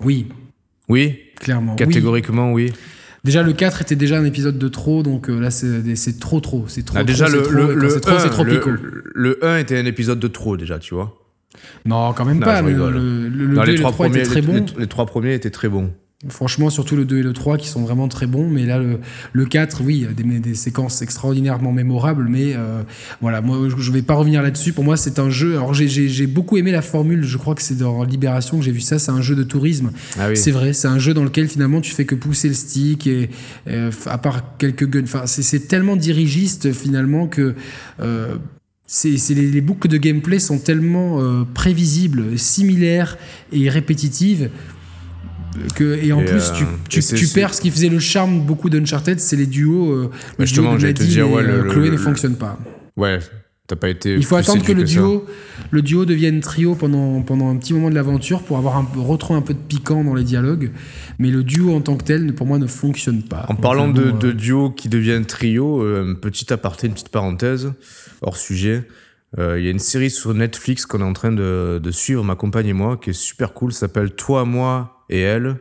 Oui, 0.02 0.28
Oui? 0.88 1.20
Clairement. 1.40 1.74
oui. 1.74 1.78
Catégoriquement, 1.78 2.54
oui. 2.54 2.72
Déjà, 3.24 3.42
le 3.44 3.54
4 3.54 3.82
était 3.82 3.96
déjà 3.96 4.18
un 4.20 4.26
épisode 4.26 4.58
de 4.60 4.68
trop, 4.68 5.02
donc 5.04 5.30
euh, 5.30 5.40
là, 5.40 5.50
c'est 5.52 6.20
trop, 6.20 6.40
trop. 6.42 6.66
C'est 6.68 6.84
trop. 6.86 6.98
Ah, 7.00 7.04
déjà, 7.04 7.28
le, 7.28 7.42
trop, 7.42 7.52
le, 7.54 7.90
c'est 7.90 8.00
trop, 8.00 8.20
c'est 8.20 8.28
1, 8.28 8.30
trop 8.30 8.44
le, 8.44 8.54
pico. 8.60 8.70
le 9.16 9.44
1 9.44 9.58
était 9.58 9.78
un 9.78 9.86
épisode 9.86 10.20
de 10.20 10.28
trop, 10.28 10.58
déjà, 10.58 10.78
tu 10.80 10.94
vois. 10.94 11.18
Non, 11.86 12.14
quand 12.14 12.24
même 12.26 12.38
Non, 12.40 12.46
pas. 12.46 12.62
Le, 12.62 12.68
rigole. 12.68 12.94
le, 12.94 13.30
le, 13.30 13.46
le 13.48 13.56
Dans 13.56 13.64
2 13.64 13.68
et 13.70 13.72
les 13.72 13.78
le 13.78 13.80
trois 13.80 13.92
3 13.92 14.06
premiers, 14.06 14.20
étaient 14.20 14.30
très 14.30 14.42
les, 14.42 14.48
les- 14.48 14.54
les 14.80 14.88
trois 14.88 15.06
premiers 15.08 15.34
étaient 15.34 15.50
très 15.50 15.70
bons. 15.70 15.92
Franchement, 16.30 16.70
surtout 16.72 16.96
le 16.96 17.06
2 17.06 17.18
et 17.20 17.24
le 17.24 17.34
3 17.34 17.58
qui 17.58 17.68
sont 17.68 17.84
vraiment 17.84 18.08
très 18.08 18.26
bons. 18.26 18.50
Mais 18.50 18.66
là, 18.66 18.80
le, 18.80 19.00
le 19.34 19.46
4, 19.46 19.84
oui, 19.84 20.08
des, 20.16 20.40
des 20.40 20.56
séquences 20.56 21.02
extraordinairement 21.02 21.72
mémorables. 21.72 22.28
Mais 22.30 22.54
euh, 22.56 22.82
voilà, 23.22 23.42
moi, 23.42 23.68
je 23.78 23.92
vais 23.92 24.02
pas 24.02 24.16
revenir 24.16 24.42
là-dessus. 24.42 24.72
Pour 24.74 24.84
moi, 24.86 24.98
c'est 24.98 25.20
un 25.20 25.30
jeu. 25.30 25.52
Alors, 25.58 25.74
j'ai- 25.74 26.26
beaucoup 26.28 26.58
aimé 26.58 26.72
la 26.72 26.82
formule. 26.82 27.24
Je 27.24 27.38
crois 27.38 27.54
que 27.54 27.62
c'est 27.62 27.78
dans 27.78 28.04
Libération 28.04 28.58
que 28.58 28.64
j'ai 28.64 28.72
vu 28.72 28.80
ça. 28.80 28.98
C'est 28.98 29.12
un 29.12 29.22
jeu 29.22 29.36
de 29.36 29.44
tourisme. 29.44 29.92
Ah 30.18 30.30
oui. 30.30 30.38
C'est 30.38 30.52
vrai, 30.52 30.74
c'est 30.74 30.88
un 30.88 31.00
jeu 31.00 31.14
dans 31.14 31.24
lequel 31.24 31.48
finalement 31.48 31.82
tu 31.82 31.92
fais 31.94 32.06
que 32.06 32.16
pousser 32.16 32.48
le 32.48 32.56
stick 32.56 33.06
et, 33.08 33.30
euh, 33.68 33.92
à 34.08 34.18
part 34.18 34.58
quelques 34.58 34.90
guns. 34.90 35.04
Enfin, 35.04 35.24
c'est- 35.28 35.68
tellement 35.68 35.96
dirigiste 35.98 36.72
finalement 36.72 37.28
que 37.28 37.56
euh, 38.00 38.36
les, 39.04 39.34
les 39.52 39.62
boucles 39.62 39.88
de 39.90 39.98
gameplay 39.98 40.40
sont 40.40 40.60
tellement 40.60 41.22
euh, 41.22 41.44
prévisibles, 41.54 42.38
similaires 42.40 43.18
et 43.52 43.70
répétitives. 43.70 44.50
Que, 45.76 45.96
et 46.04 46.12
en 46.12 46.22
Et, 46.22 46.26
plus, 46.26 46.52
euh, 46.52 46.66
tu, 46.90 47.28
perds 47.34 47.54
ce 47.54 47.62
qui 47.62 47.72
faisait 47.72 47.90
le 47.90 48.00
charme 48.00 48.42
beaucoup 48.42 48.70
d'Uncharted, 48.70 49.20
c'est 49.20 49.36
les 49.36 49.46
duos. 49.46 49.92
Euh, 49.92 50.10
Bah, 50.38 50.46
justement, 50.46 50.78
j'allais 50.78 50.94
te 50.94 51.04
dire, 51.04 51.30
ouais, 51.30 51.44
le- 51.44 51.66
euh, 51.66 51.70
Chloé 51.70 51.86
le- 51.88 51.94
ne 51.94 51.98
fonctionne 51.98 52.36
pas. 52.36 52.58
Ouais, 52.98 53.20
t'as 53.68 53.76
pas 53.76 53.90
été. 53.90 54.14
Il 54.16 54.24
faut 54.26 54.36
attendre 54.36 54.64
que 54.64 54.72
le 54.72 54.86
ça. 54.86 54.94
duo, 54.94 55.26
le 55.72 55.82
duo 55.82 56.06
devienne 56.06 56.40
trio 56.40 56.76
pendant, 56.76 57.22
pendant 57.22 57.50
un 57.50 57.58
petit 57.58 57.74
moment 57.74 57.90
de 57.90 57.96
l'aventure 57.96 58.42
pour 58.44 58.58
avoir 58.58 58.78
un, 58.78 58.88
retrouver 58.98 59.38
un 59.40 59.42
peu 59.42 59.54
de 59.54 59.60
piquant 59.60 60.04
dans 60.04 60.14
les 60.16 60.24
dialogues. 60.24 60.72
Mais 61.20 61.30
le 61.30 61.44
duo 61.44 61.74
en 61.76 61.82
tant 61.82 61.98
que 61.98 62.04
tel, 62.04 62.34
pour 62.36 62.48
moi, 62.48 62.58
ne 62.60 62.68
fonctionne 62.68 63.24
pas. 63.24 63.46
En 63.50 63.56
parlant 63.56 63.90
de, 63.90 64.12
de 64.12 64.32
duo 64.32 64.70
qui 64.72 64.88
deviennent 64.90 65.26
trio, 65.26 65.82
un 65.82 66.14
petit 66.16 66.52
aparté, 66.54 66.88
une 66.88 66.94
petite 66.94 67.10
parenthèse, 67.10 67.72
hors 68.22 68.38
sujet. 68.38 68.88
Euh, 69.38 69.60
Il 69.60 69.66
y 69.66 69.68
a 69.68 69.72
une 69.72 69.80
série 69.80 70.10
sur 70.12 70.34
Netflix 70.34 70.86
qu'on 70.86 71.00
est 71.02 71.04
en 71.04 71.12
train 71.12 71.32
de, 71.34 71.82
de 71.84 71.92
suivre, 71.92 72.24
ma 72.24 72.36
compagne 72.36 72.68
et 72.68 72.74
moi, 72.74 72.96
qui 72.96 73.10
est 73.10 73.14
super 73.14 73.54
cool, 73.54 73.74
ça 73.74 73.82
s'appelle 73.82 74.12
Toi, 74.12 74.46
moi 74.46 74.95
et 75.10 75.22
elle. 75.22 75.58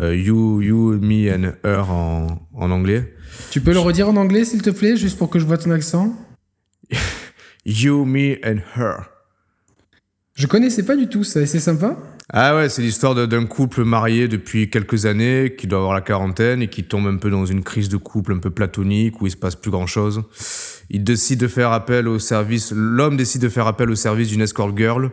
Euh, 0.00 0.14
you, 0.16 0.60
you, 0.60 0.98
me 1.00 1.32
and 1.32 1.52
her 1.64 1.88
en, 1.88 2.48
en 2.52 2.70
anglais. 2.70 3.14
Tu 3.50 3.60
peux 3.60 3.72
le 3.72 3.78
redire 3.78 4.08
en 4.08 4.16
anglais, 4.16 4.44
s'il 4.44 4.62
te 4.62 4.70
plaît, 4.70 4.96
juste 4.96 5.18
pour 5.18 5.30
que 5.30 5.38
je 5.38 5.44
vois 5.44 5.58
ton 5.58 5.70
accent? 5.70 6.14
You, 7.66 8.04
me 8.04 8.36
and 8.44 8.58
her. 8.76 9.08
Je 10.34 10.46
connaissais 10.46 10.82
pas 10.82 10.96
du 10.96 11.08
tout 11.08 11.24
ça, 11.24 11.40
et 11.40 11.46
c'est 11.46 11.60
sympa? 11.60 11.96
Ah 12.30 12.56
ouais, 12.56 12.68
c'est 12.68 12.82
l'histoire 12.82 13.14
d'un 13.14 13.46
couple 13.46 13.84
marié 13.84 14.28
depuis 14.28 14.68
quelques 14.68 15.06
années, 15.06 15.54
qui 15.56 15.66
doit 15.66 15.78
avoir 15.78 15.94
la 15.94 16.00
quarantaine 16.00 16.60
et 16.60 16.68
qui 16.68 16.84
tombe 16.84 17.06
un 17.06 17.16
peu 17.16 17.30
dans 17.30 17.46
une 17.46 17.62
crise 17.62 17.88
de 17.88 17.96
couple 17.96 18.32
un 18.32 18.38
peu 18.38 18.50
platonique 18.50 19.22
où 19.22 19.26
il 19.26 19.30
se 19.30 19.36
passe 19.36 19.56
plus 19.56 19.70
grand 19.70 19.86
chose. 19.86 20.22
Il 20.90 21.04
décide 21.04 21.40
de 21.40 21.48
faire 21.48 21.72
appel 21.72 22.08
au 22.08 22.18
service, 22.18 22.72
l'homme 22.74 23.16
décide 23.16 23.42
de 23.42 23.48
faire 23.48 23.66
appel 23.66 23.90
au 23.90 23.94
service 23.94 24.28
d'une 24.28 24.40
escort 24.40 24.76
girl. 24.76 25.10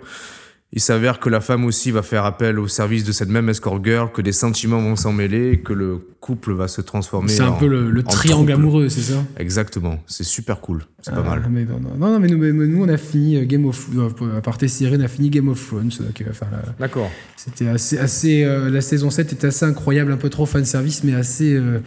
Il 0.73 0.79
s'avère 0.79 1.19
que 1.19 1.27
la 1.29 1.41
femme 1.41 1.65
aussi 1.65 1.91
va 1.91 2.01
faire 2.01 2.23
appel 2.23 2.57
au 2.57 2.67
service 2.67 3.03
de 3.03 3.11
cette 3.11 3.27
même 3.27 3.49
escort 3.49 3.83
girl, 3.83 4.09
que 4.11 4.21
des 4.21 4.31
sentiments 4.31 4.79
vont 4.81 4.95
s'en 4.95 5.11
mêler 5.11 5.59
que 5.59 5.73
le 5.73 5.99
couple 6.21 6.53
va 6.53 6.67
se 6.69 6.79
transformer. 6.79 7.27
C'est 7.29 7.41
un 7.41 7.49
en- 7.49 7.57
peu 7.57 7.67
le, 7.67 8.03
triangle 8.03 8.51
amoureux, 8.53 8.87
c'est 8.87 9.01
ça? 9.01 9.23
Exactement, 9.37 9.99
c'est 10.07 10.23
super 10.23 10.61
cool, 10.61 10.83
c'est 11.01 11.11
Ah, 11.11 11.15
pas 11.21 11.23
mal. 11.29 11.43
mais 11.51 11.65
non, 11.65 11.79
non, 11.97 12.19
mais 12.19 12.27
nous, 12.29 12.37
mais 12.37 12.53
nous, 12.53 12.81
on 12.83 12.87
a 12.87 12.95
fini 12.97 13.45
Game 13.47 13.65
of 13.65 13.85
euh, 13.97 14.37
à 14.37 14.41
part 14.41 14.57
on 14.61 15.01
a 15.01 15.07
fini 15.09 15.29
Game 15.29 15.49
of 15.49 15.67
Thrones. 15.67 15.89
enfin, 16.29 16.45
D'accord. 16.79 17.09
C'était 17.35 17.67
assez, 17.67 17.97
assez 17.97 18.43
euh, 18.43 18.69
la 18.69 18.81
saison 18.81 19.09
7 19.09 19.33
était 19.33 19.47
assez 19.47 19.65
incroyable, 19.65 20.11
un 20.13 20.17
peu 20.17 20.29
trop 20.29 20.45
fan 20.45 20.63
service, 20.63 21.03
mais 21.03 21.15
assez 21.15 21.53
euh, 21.55 21.79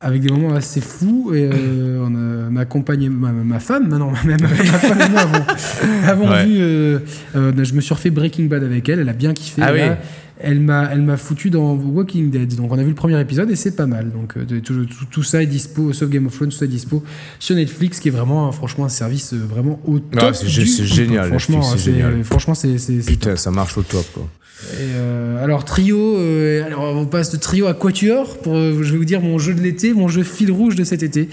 avec 0.00 0.20
des 0.20 0.28
moments 0.30 0.52
assez 0.54 0.80
fous. 0.80 1.30
Et 1.32 1.48
euh, 1.50 2.04
on 2.04 2.14
a, 2.16 2.50
ma 2.50 2.64
compagne, 2.64 3.08
ma, 3.08 3.30
ma 3.30 3.60
femme, 3.60 3.88
non, 3.88 4.10
même 4.24 4.40
ma 4.42 4.48
femme 4.48 5.00
et 5.00 5.08
moi 5.10 5.20
avons, 5.20 5.44
avons 6.08 6.28
Ouais. 6.30 6.44
vu. 6.44 6.56
euh, 6.58 6.98
euh, 7.36 7.52
je 7.64 7.72
me 7.72 7.80
suis 7.80 7.94
refait 7.94 8.10
Breaking 8.28 8.44
Bad 8.46 8.64
avec 8.64 8.88
elle. 8.88 8.98
Elle 9.00 9.08
a 9.08 9.12
bien 9.12 9.32
kiffé. 9.34 9.62
Ah. 9.64 9.96
Elle 10.38 10.60
m'a, 10.60 10.90
elle 10.92 11.00
m'a 11.00 11.16
foutu 11.16 11.48
dans 11.48 11.72
Walking 11.74 12.30
Dead. 12.30 12.56
Donc 12.56 12.70
on 12.70 12.78
a 12.78 12.82
vu 12.82 12.90
le 12.90 12.94
premier 12.94 13.18
épisode 13.18 13.50
et 13.50 13.56
c'est 13.56 13.74
pas 13.74 13.86
mal. 13.86 14.10
Donc 14.10 14.36
euh, 14.36 14.44
de- 14.44 14.58
tout, 14.58 14.84
tout- 14.84 15.06
tout 15.10 15.22
ça 15.22 15.42
est 15.42 15.46
dispo, 15.46 15.94
sauf 15.94 16.10
Game 16.10 16.26
of 16.26 16.34
Thrones, 16.34 16.50
tout 16.50 16.56
ça 16.56 16.66
est 16.66 16.68
dispo 16.68 17.02
sur 17.38 17.56
Netflix, 17.56 18.00
qui 18.00 18.08
est 18.08 18.10
vraiment, 18.10 18.52
franchement, 18.52 18.84
un 18.84 18.90
service 18.90 19.32
euh, 19.32 19.38
vraiment 19.48 19.80
au 19.86 19.98
top. 19.98 20.20
Ah, 20.22 20.34
c'est 20.34 20.46
génial, 20.48 21.28
Franchement, 21.28 21.62
c'est 21.62 21.78
génial. 21.92 22.22
franchement, 22.22 22.52
c'est, 22.54 22.76
top. 22.76 23.06
Putain, 23.06 23.36
ça 23.36 23.50
marche 23.50 23.78
au 23.78 23.82
top, 23.82 24.04
quoi. 24.12 24.28
Et, 24.74 24.76
euh, 24.96 25.42
alors 25.42 25.64
trio, 25.64 26.16
euh, 26.18 26.64
alors 26.66 26.96
on 26.96 27.06
passe 27.06 27.30
de 27.30 27.36
trio 27.38 27.66
à 27.66 27.72
quatuor 27.74 28.36
pour, 28.38 28.56
euh, 28.56 28.82
je 28.82 28.92
vais 28.92 28.98
vous 28.98 29.04
dire 29.06 29.20
mon 29.22 29.38
jeu 29.38 29.54
de 29.54 29.60
l'été, 29.62 29.92
mon 29.94 30.08
jeu 30.08 30.22
fil 30.22 30.50
rouge 30.50 30.74
de 30.76 30.84
cet 30.84 31.02
été. 31.02 31.28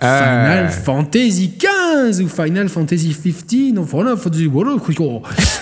Final 0.00 0.70
Fantasy 0.70 1.54
15 1.58 2.20
ou 2.20 2.28
Final 2.28 2.68
Fantasy 2.68 3.12
15 3.12 3.78
ou 3.78 3.84
Final 3.84 4.16
Fantasy 4.16 4.46
voilà, 4.46 4.76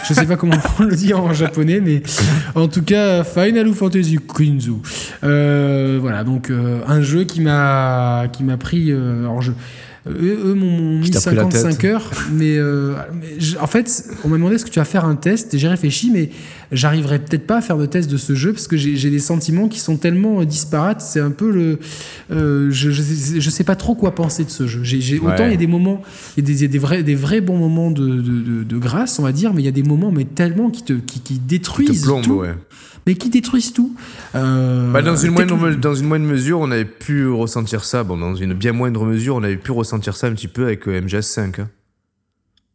je 0.07 0.15
sais 0.15 0.27
pas 0.27 0.37
comment 0.37 0.57
on 0.79 0.83
le 0.83 0.95
dit 0.95 1.15
en 1.15 1.33
japonais 1.33 1.81
mais 1.81 2.03
en 2.55 2.69
tout 2.69 2.83
cas 2.83 3.25
Final 3.25 3.73
Fantasy 3.73 4.19
15 4.19 4.71
euh, 5.25 5.99
voilà 6.01 6.23
donc 6.23 6.51
euh, 6.51 6.81
un 6.87 7.01
jeu 7.01 7.25
qui 7.25 7.41
m'a 7.41 8.27
qui 8.31 8.45
m'a 8.45 8.59
pris 8.59 8.93
euh, 8.93 9.21
alors 9.21 9.41
je 9.41 9.53
eux, 10.09 10.39
eux 10.47 10.55
m'ont 10.55 10.99
mis 10.99 11.11
t'a 11.11 11.21
pris 11.21 11.35
la 11.35 11.43
55 11.43 11.79
tête. 11.79 11.85
heures 11.91 12.11
mais, 12.33 12.57
euh, 12.59 12.95
mais 13.15 13.37
en 13.61 13.67
fait 13.67 14.05
on 14.25 14.29
m'a 14.29 14.37
demandé 14.37 14.55
est-ce 14.57 14.65
que 14.65 14.71
tu 14.71 14.79
vas 14.79 14.85
faire 14.85 15.05
un 15.05 15.17
test 15.17 15.55
et 15.55 15.59
j'ai 15.59 15.69
réfléchi 15.69 16.11
mais 16.13 16.31
j'arriverai 16.73 17.19
peut-être 17.19 17.47
pas 17.47 17.59
à 17.59 17.61
faire 17.61 17.77
de 17.79 17.87
test 17.87 18.11
de 18.11 18.17
ce 18.17 18.35
jeu 18.35 18.53
parce 18.53 18.67
que 18.69 18.77
j'ai 18.77 19.11
des 19.11 19.19
sentiments 19.19 19.69
qui 19.69 19.81
sont 19.81 19.97
tellement 19.97 20.41
euh, 20.41 20.45
disparates 20.45 21.01
c'est 21.01 21.21
un 21.21 21.31
peu 21.31 21.51
le 21.51 21.79
euh, 22.31 22.71
je, 22.71 22.91
je, 22.91 23.03
sais- 23.03 23.41
je 23.41 23.51
sais 23.51 23.65
pas 23.65 23.77
trop 23.77 23.95
quoi 23.95 24.15
penser 24.15 24.45
de 24.45 24.51
ce 24.51 24.67
jeu 24.67 24.81
Ouais. 24.81 25.21
autant 25.33 25.45
il 25.47 25.51
y 25.51 25.55
a 25.55 25.57
des 25.57 25.67
moments 25.67 26.03
il 26.37 26.43
y 26.43 26.45
a 26.45 26.47
des, 26.47 26.59
il 26.59 26.63
y 26.63 26.65
a 26.65 26.69
des 26.69 26.79
vrais 26.79 27.03
des 27.03 27.15
vrais 27.15 27.41
bons 27.41 27.59
moments 27.59 27.91
de, 27.91 28.07
de, 28.07 28.21
de- 28.21 28.63
de 28.65 28.79
grâce 28.79 29.19
on 29.19 29.23
va 29.23 29.33
dire 29.33 29.53
mais 29.55 29.63
il 29.63 29.65
y 29.65 29.69
a 29.69 29.73
des 29.73 29.83
moments 29.83 30.13
mais 30.13 30.25
tellement 30.25 30.71
qui 30.71 30.83
te 30.83 30.93
qui, 30.93 31.21
qui 31.21 31.35
Qui 31.35 31.39
détruisent 31.41 32.01
te 32.01 32.07
plombe, 32.07 32.23
tout 32.23 32.35
ouais. 32.35 32.55
Mais 33.07 33.15
qui 33.15 33.31
détruisent 33.31 33.73
tout 33.73 33.95
Euh, 34.35 34.93
Bah, 34.93 35.03
dans, 35.03 35.17
une 35.17 35.31
moindre, 35.33 35.55
technique- 35.57 35.77
me- 35.77 35.81
dans 35.81 35.95
une 35.95 36.07
moindre 36.07 36.27
mesure, 36.27 36.59
on 36.61 36.71
avait 36.71 36.85
pu 36.85 37.27
ressentir 37.29 37.85
ça. 37.85 38.03
Bon, 38.05 38.17
dans 38.17 38.35
une 38.35 38.53
bien 38.55 38.73
moindre 38.73 39.05
mesure, 39.05 39.37
on 39.37 39.43
avait 39.43 39.57
pu 39.57 39.71
ressentir 39.73 40.17
ça 40.17 40.27
un 40.27 40.33
petit 40.33 40.49
peu 40.49 40.65
avec 40.65 40.87
euh, 40.89 41.01
MGS5. 41.01 41.61
hein. 41.61 41.69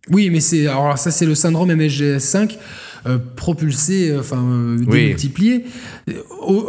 Oui, 0.10 0.30
mais 0.32 0.40
c'est 0.40 0.66
alors 0.66 0.98
ça 0.98 1.12
c'est 1.12 1.28
le 1.28 1.36
syndrome 1.36 1.70
MSGS5 1.72 2.58
euh, 3.06 3.20
propulsé, 3.36 4.16
enfin 4.18 4.38
euh, 4.44 4.78
démultiplié. 4.78 5.66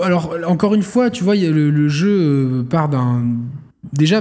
Alors 0.03 0.37
encore 0.47 0.75
une 0.75 0.83
fois, 0.83 1.09
tu 1.11 1.25
vois, 1.25 1.35
y 1.37 1.47
a 1.47 1.51
le, 1.51 1.71
le 1.71 1.89
jeu 1.89 2.63
part 2.69 2.89
d'un 2.91 3.23
déjà. 3.95 4.21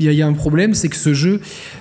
Il 0.00 0.06
y, 0.06 0.08
a- 0.08 0.12
il 0.12 0.18
y 0.18 0.22
a 0.22 0.26
un 0.26 0.32
problème, 0.32 0.72
c'est 0.74 0.88
que 0.88 0.96
ce 0.96 1.12
jeu, 1.14 1.40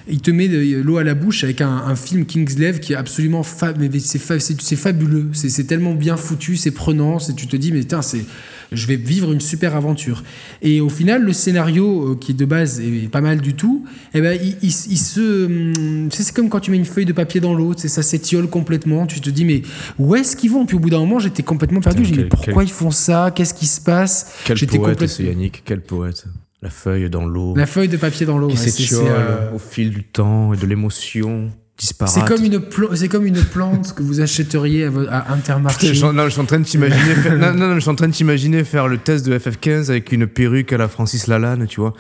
il 0.10 0.20
te 0.22 0.30
met 0.30 0.48
de- 0.50 0.82
l'eau 0.82 0.98
à 0.98 1.04
la 1.04 1.16
bouche 1.16 1.44
avec 1.44 1.62
un, 1.62 1.70
un 1.70 1.96
film 1.96 2.26
Kingslev 2.26 2.80
qui 2.80 2.94
est 2.94 2.96
absolument 2.98 3.44
fa- 3.44 3.74
c'est 4.00 4.20
fa- 4.20 4.40
c'est- 4.40 4.62
c'est 4.62 4.76
fabuleux. 4.76 5.30
C'est 5.34 5.64
tellement 5.66 5.94
bien 5.96 6.18
foutu, 6.18 6.56
c'est 6.58 6.72
prenant. 6.72 7.18
c'est- 7.20 7.34
Tu 7.34 7.48
te 7.48 7.56
dis, 7.56 7.72
mais 7.72 7.80
putain, 7.80 8.02
c'est, 8.02 8.26
je 8.72 8.86
vais 8.88 8.98
vivre 8.98 9.32
une 9.32 9.40
super 9.42 9.76
aventure. 9.76 10.24
Et 10.62 10.82
au 10.82 10.90
final, 10.90 11.24
le 11.24 11.32
scénario 11.34 12.12
euh, 12.12 12.16
qui 12.16 12.34
de 12.34 12.44
base 12.46 12.82
est 12.82 13.10
pas 13.10 13.22
mal 13.22 13.40
du 13.42 13.54
tout, 13.54 13.86
eh 14.14 14.20
ben, 14.22 14.38
il, 14.42 14.50
il- 14.62 14.92
il 14.92 14.98
se, 14.98 15.46
hum, 15.46 16.10
c'est 16.12 16.34
comme 16.34 16.50
quand 16.50 16.60
tu 16.60 16.72
mets 16.72 16.78
une 16.78 16.86
feuille 16.86 17.06
de 17.06 17.14
papier 17.14 17.40
dans 17.40 17.54
l'eau, 17.54 17.74
ça 17.78 18.04
s'étiole 18.04 18.48
complètement. 18.50 19.06
Tu 19.08 19.22
te 19.22 19.30
dis, 19.30 19.46
mais 19.46 19.62
où 19.98 20.14
est-ce 20.16 20.36
qu'ils 20.36 20.52
vont? 20.52 20.66
Puis 20.66 20.76
au 20.76 20.80
bout 20.80 20.90
d'un 20.90 21.00
moment, 21.00 21.20
j'étais 21.20 21.44
complètement 21.44 21.80
perdu. 21.80 22.00
Putain, 22.02 22.10
J'ai 22.10 22.16
dit, 22.18 22.24
mais 22.24 22.30
pourquoi 22.30 22.64
quel- 22.64 22.70
ils 22.70 22.74
font 22.76 22.92
ça? 22.92 23.32
Qu'est-ce 23.34 23.54
qui 23.54 23.66
se 23.66 23.80
passe? 23.80 24.34
Quel 24.46 24.58
poète, 24.78 24.98
complètement- 25.00 25.26
Yannick, 25.30 25.62
quel 25.64 25.82
poète. 25.82 26.26
La 26.62 26.70
feuille 26.70 27.10
dans 27.10 27.26
l'eau, 27.26 27.56
La 27.56 27.66
feuille 27.66 27.88
de 27.88 27.98
papier 27.98 28.26
dans 28.26 28.38
l'eau. 28.38 28.50
qui 28.50 28.58
s'étiole 28.58 29.06
euh, 29.08 29.52
au 29.54 29.60
fil 29.60 29.92
du 29.92 30.04
temps 30.04 30.54
et 30.54 30.58
de 30.58 30.66
l'émotion. 30.66 31.52
C'est 31.78 32.26
comme 32.26 32.44
une 32.44 32.62
c'est 32.96 33.08
comme 33.08 33.26
une 33.26 33.42
plante 33.42 33.94
que 33.96 34.04
vous 34.04 34.20
achèteriez 34.20 34.90
à, 35.10 35.32
Intermarché. 35.32 35.94
Je, 35.94 36.06
non, 36.06 36.26
je 36.26 36.32
suis 36.32 36.42
en 36.42 36.46
train 36.46 36.60
de 36.60 36.66
t'imaginer 36.66 37.16
faire, 37.24 37.38
non, 37.38 37.54
non, 37.54 37.70
non, 37.70 37.76
je 37.76 37.80
suis 37.80 37.90
en 37.90 37.96
train 37.96 38.10
de 38.10 38.14
t'imaginer 38.14 38.66
faire 38.66 38.90
le 38.90 38.98
test 38.98 39.26
de 39.26 39.40
FF15 39.40 39.90
avec 39.90 40.12
une 40.12 40.28
perruque 40.28 40.74
à 40.74 40.78
la 40.78 40.90
Francis 40.90 41.28
Lalanne, 41.28 41.68
tu 41.68 41.80
vois. 41.80 41.94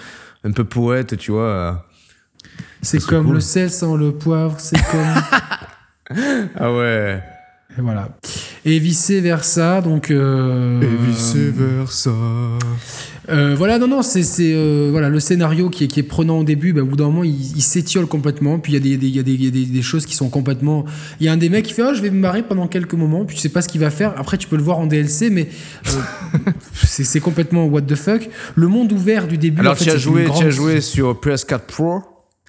Un 0.43 0.51
peu 0.51 0.65
poète, 0.65 1.15
tu 1.15 1.31
vois. 1.31 1.43
euh. 1.43 1.71
C'est 2.81 3.01
comme 3.05 3.27
cool. 3.27 3.35
le 3.35 3.39
sel 3.39 3.69
sans 3.69 3.95
le 3.95 4.11
poivre. 4.11 4.55
C'est 4.59 4.81
comme 4.91 6.17
Ah 6.57 6.73
ouais. 6.73 7.23
Et 7.77 7.81
voilà. 7.81 8.09
et 8.65 8.79
vice 8.79 9.11
versa. 9.11 9.79
Donc, 9.79 10.11
euh, 10.11 10.81
Et 10.81 11.05
vice 11.09 11.35
versa. 11.35 12.11
Euh, 13.29 13.55
voilà, 13.55 13.77
non, 13.77 13.87
non, 13.87 14.01
c'est 14.01 14.23
euh, 14.53 14.89
voilà 14.91 15.09
le 15.09 15.19
scénario 15.19 15.69
qui 15.69 15.83
est, 15.83 15.87
qui 15.87 15.99
est 15.99 16.03
prenant 16.03 16.39
au 16.39 16.43
début. 16.43 16.73
Bah, 16.73 16.81
au 16.81 16.85
bout 16.85 16.95
d'un 16.95 17.05
moment, 17.05 17.23
il, 17.23 17.33
il 17.57 17.61
s'étiole 17.61 18.05
complètement. 18.07 18.59
Puis 18.59 18.73
il 18.73 18.75
y 18.75 18.77
a 18.77 18.81
des, 18.81 18.97
des- 18.97 19.07
y 19.09 19.19
a 19.19 19.23
des, 19.23 19.33
il 19.33 19.43
y 19.45 19.47
a 19.47 19.51
des, 19.51 19.65
des 19.65 19.81
choses 19.81 20.05
qui 20.05 20.15
sont 20.15 20.29
complètement. 20.29 20.85
Il 21.19 21.25
y 21.25 21.29
a 21.29 21.33
un 21.33 21.37
des 21.37 21.49
mecs 21.49 21.65
qui 21.65 21.73
fait, 21.73 21.83
oh, 21.83 21.93
je 21.93 22.01
vais 22.01 22.09
me 22.09 22.19
marrer 22.19 22.43
pendant 22.43 22.67
quelques 22.67 22.93
moments. 22.93 23.25
Puis 23.25 23.35
tu 23.35 23.41
sais 23.41 23.49
pas 23.49 23.61
ce 23.61 23.67
qu'il 23.69 23.81
va 23.81 23.89
faire. 23.89 24.13
Après, 24.17 24.37
tu 24.37 24.47
peux 24.47 24.55
le 24.57 24.63
voir 24.63 24.79
en 24.79 24.87
DLC, 24.87 25.29
mais 25.29 25.47
euh, 25.87 26.51
c'est 26.83 27.19
complètement 27.19 27.65
what 27.65 27.81
the 27.81 27.95
fuck. 27.95 28.29
Le 28.55 28.67
monde 28.67 28.91
ouvert 28.91 29.27
du 29.27 29.37
début. 29.37 29.61
Alors, 29.61 29.73
en 29.73 29.75
fait, 29.75 29.85
tu 29.85 29.91
as 29.91 29.97
joué, 29.97 30.27
tu 30.37 30.43
as 30.45 30.49
joué 30.49 30.81
sur 30.81 31.13
PS4 31.13 31.59
Pro, 31.67 32.01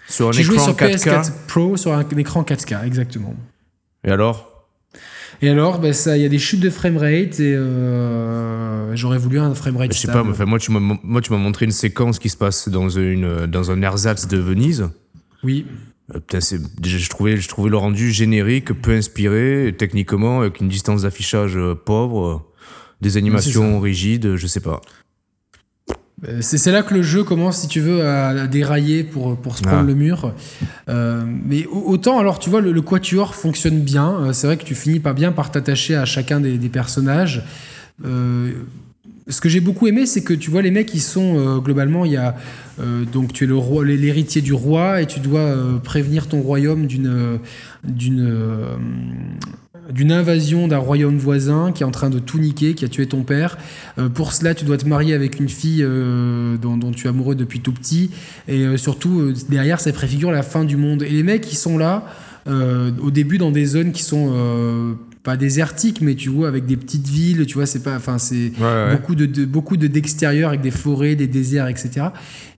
sur 0.08 0.28
un 0.28 0.32
joué 0.32 0.54
écran 0.54 0.64
sur 0.64 0.74
4K. 0.74 0.96
PS4 0.96 1.30
Pro 1.46 1.76
sur 1.76 1.92
un 1.92 2.04
écran 2.16 2.42
4K, 2.42 2.84
exactement. 2.86 3.34
Et 4.04 4.10
alors? 4.10 4.49
Et 5.42 5.48
alors, 5.48 5.78
ben, 5.78 5.92
ça, 5.92 6.16
il 6.16 6.22
y 6.22 6.26
a 6.26 6.28
des 6.28 6.38
chutes 6.38 6.60
de 6.60 6.68
framerate 6.70 7.40
et 7.40 7.54
euh, 7.54 8.94
j'aurais 8.94 9.18
voulu 9.18 9.38
un 9.38 9.54
framerate 9.54 9.92
Je 9.92 9.98
sais 9.98 10.08
stable. 10.08 10.24
pas, 10.24 10.30
enfin, 10.30 10.44
moi 10.44 10.58
tu 10.58 10.70
m'as 10.70 10.80
moi 11.02 11.20
tu 11.20 11.32
m'as 11.32 11.38
montré 11.38 11.64
une 11.64 11.72
séquence 11.72 12.18
qui 12.18 12.28
se 12.28 12.36
passe 12.36 12.68
dans 12.68 12.88
une 12.90 13.46
dans 13.46 13.70
un 13.70 13.80
ersatz 13.82 14.26
de 14.26 14.36
Venise. 14.36 14.88
Oui. 15.42 15.64
Euh, 16.14 16.20
putain, 16.20 16.40
je 16.40 17.08
trouvais 17.08 17.36
je 17.36 17.48
trouvais 17.48 17.70
le 17.70 17.76
rendu 17.76 18.10
générique, 18.12 18.72
peu 18.72 18.92
inspiré 18.92 19.74
techniquement 19.78 20.40
avec 20.40 20.60
une 20.60 20.68
distance 20.68 21.02
d'affichage 21.02 21.56
euh, 21.56 21.74
pauvre, 21.74 22.26
euh, 22.26 22.38
des 23.00 23.16
animations 23.16 23.80
rigides, 23.80 24.36
je 24.36 24.46
sais 24.46 24.60
pas. 24.60 24.80
Euh, 26.28 26.38
C'est 26.42 26.70
là 26.70 26.82
que 26.82 26.92
le 26.94 27.02
jeu 27.02 27.24
commence, 27.24 27.58
si 27.62 27.68
tu 27.68 27.80
veux, 27.80 28.04
à, 28.06 28.46
dérailler 28.46 29.04
pour, 29.04 29.36
pour 29.36 29.56
se 29.56 29.62
prendre 29.62 29.78
Ah. 29.80 29.86
le 29.86 29.94
mur. 29.94 30.34
Euh, 30.88 31.22
mais 31.46 31.66
au- 31.66 31.84
autant, 31.92 32.18
alors, 32.18 32.38
tu 32.38 32.50
vois, 32.50 32.60
le, 32.60 32.72
le 32.72 32.82
quatuor 32.82 33.34
fonctionne 33.34 33.80
bien. 33.80 34.14
Euh, 34.20 34.32
c'est 34.32 34.46
vrai 34.46 34.56
que 34.58 34.64
tu 34.64 34.74
finis 34.74 35.00
pas 35.00 35.14
bien 35.14 35.32
par 35.32 35.50
t'attacher 35.50 35.94
à 35.96 36.04
chacun 36.04 36.40
des, 36.40 36.58
des 36.58 36.68
personnages. 36.68 37.42
Euh, 38.04 38.50
ce 39.28 39.40
que 39.40 39.48
j'ai 39.48 39.60
beaucoup 39.60 39.86
aimé, 39.86 40.04
c'est 40.06 40.22
que 40.22 40.34
tu 40.34 40.50
vois, 40.50 40.60
les 40.60 40.70
mecs, 40.70 40.92
ils 40.92 41.00
sont 41.00 41.36
euh, 41.38 41.58
globalement, 41.58 42.04
il 42.04 42.12
y 42.12 42.16
a. 42.16 42.36
euh, 42.80 43.04
donc, 43.04 43.32
tu 43.32 43.44
es 43.44 43.46
le 43.46 43.56
roi- 43.56 43.84
l'héritier 43.84 44.42
du 44.42 44.52
roi 44.52 45.00
et 45.02 45.06
tu 45.06 45.20
dois 45.20 45.40
euh, 45.40 45.78
prévenir 45.78 46.26
ton 46.26 46.40
royaume 46.42 46.86
d'une. 46.86 47.38
d'une 47.84 48.26
d'une 49.90 50.12
invasion 50.12 50.68
d'un 50.68 50.78
royaume 50.78 51.16
voisin 51.16 51.72
qui 51.72 51.82
est 51.82 51.86
en 51.86 51.90
train 51.90 52.10
de 52.10 52.18
tout 52.18 52.38
niquer, 52.38 52.74
qui 52.74 52.84
a 52.84 52.88
tué 52.88 53.06
ton 53.06 53.22
père. 53.22 53.58
Euh, 53.98 54.08
pour 54.08 54.32
cela, 54.32 54.54
tu 54.54 54.64
dois 54.64 54.76
te 54.76 54.86
marier 54.86 55.14
avec 55.14 55.40
une 55.40 55.48
fille 55.48 55.82
euh, 55.82 56.56
dont, 56.56 56.78
tu 56.92 57.06
es 57.06 57.10
amoureux 57.10 57.34
depuis 57.34 57.60
tout 57.60 57.72
petit. 57.72 58.10
Et 58.48 58.60
euh, 58.60 58.76
surtout, 58.76 59.32
derrière, 59.48 59.80
ça 59.80 59.92
préfigure 59.92 60.30
la 60.30 60.42
fin 60.42 60.64
du 60.64 60.76
monde. 60.76 61.02
Et 61.02 61.10
les 61.10 61.22
mecs, 61.22 61.50
ils 61.52 61.56
sont 61.56 61.78
là, 61.78 62.04
au 62.46 63.10
début, 63.10 63.38
dans 63.38 63.52
des 63.52 63.64
zones 63.64 63.92
qui 63.92 64.02
sont 64.02 64.96
pas 65.22 65.36
désertiques, 65.36 66.00
mais 66.00 66.14
tu 66.14 66.30
vois, 66.30 66.48
avec 66.48 66.64
des 66.64 66.76
petites 66.78 67.06
villes, 67.06 67.44
tu 67.46 67.54
vois, 67.54 67.66
c'est 67.66 67.82
pas. 67.82 67.94
Enfin, 67.96 68.16
c'est. 68.18 68.52
Ouais. 68.58 68.92
Beaucoup 68.96 69.14
de, 69.14 69.26
de- 69.26 69.44
beaucoup 69.44 69.76
de 69.76 69.86
d'extérieur 69.86 70.48
avec 70.48 70.62
des 70.62 70.70
forêts, 70.70 71.14
des 71.14 71.26
déserts, 71.26 71.68
etc. 71.68 72.06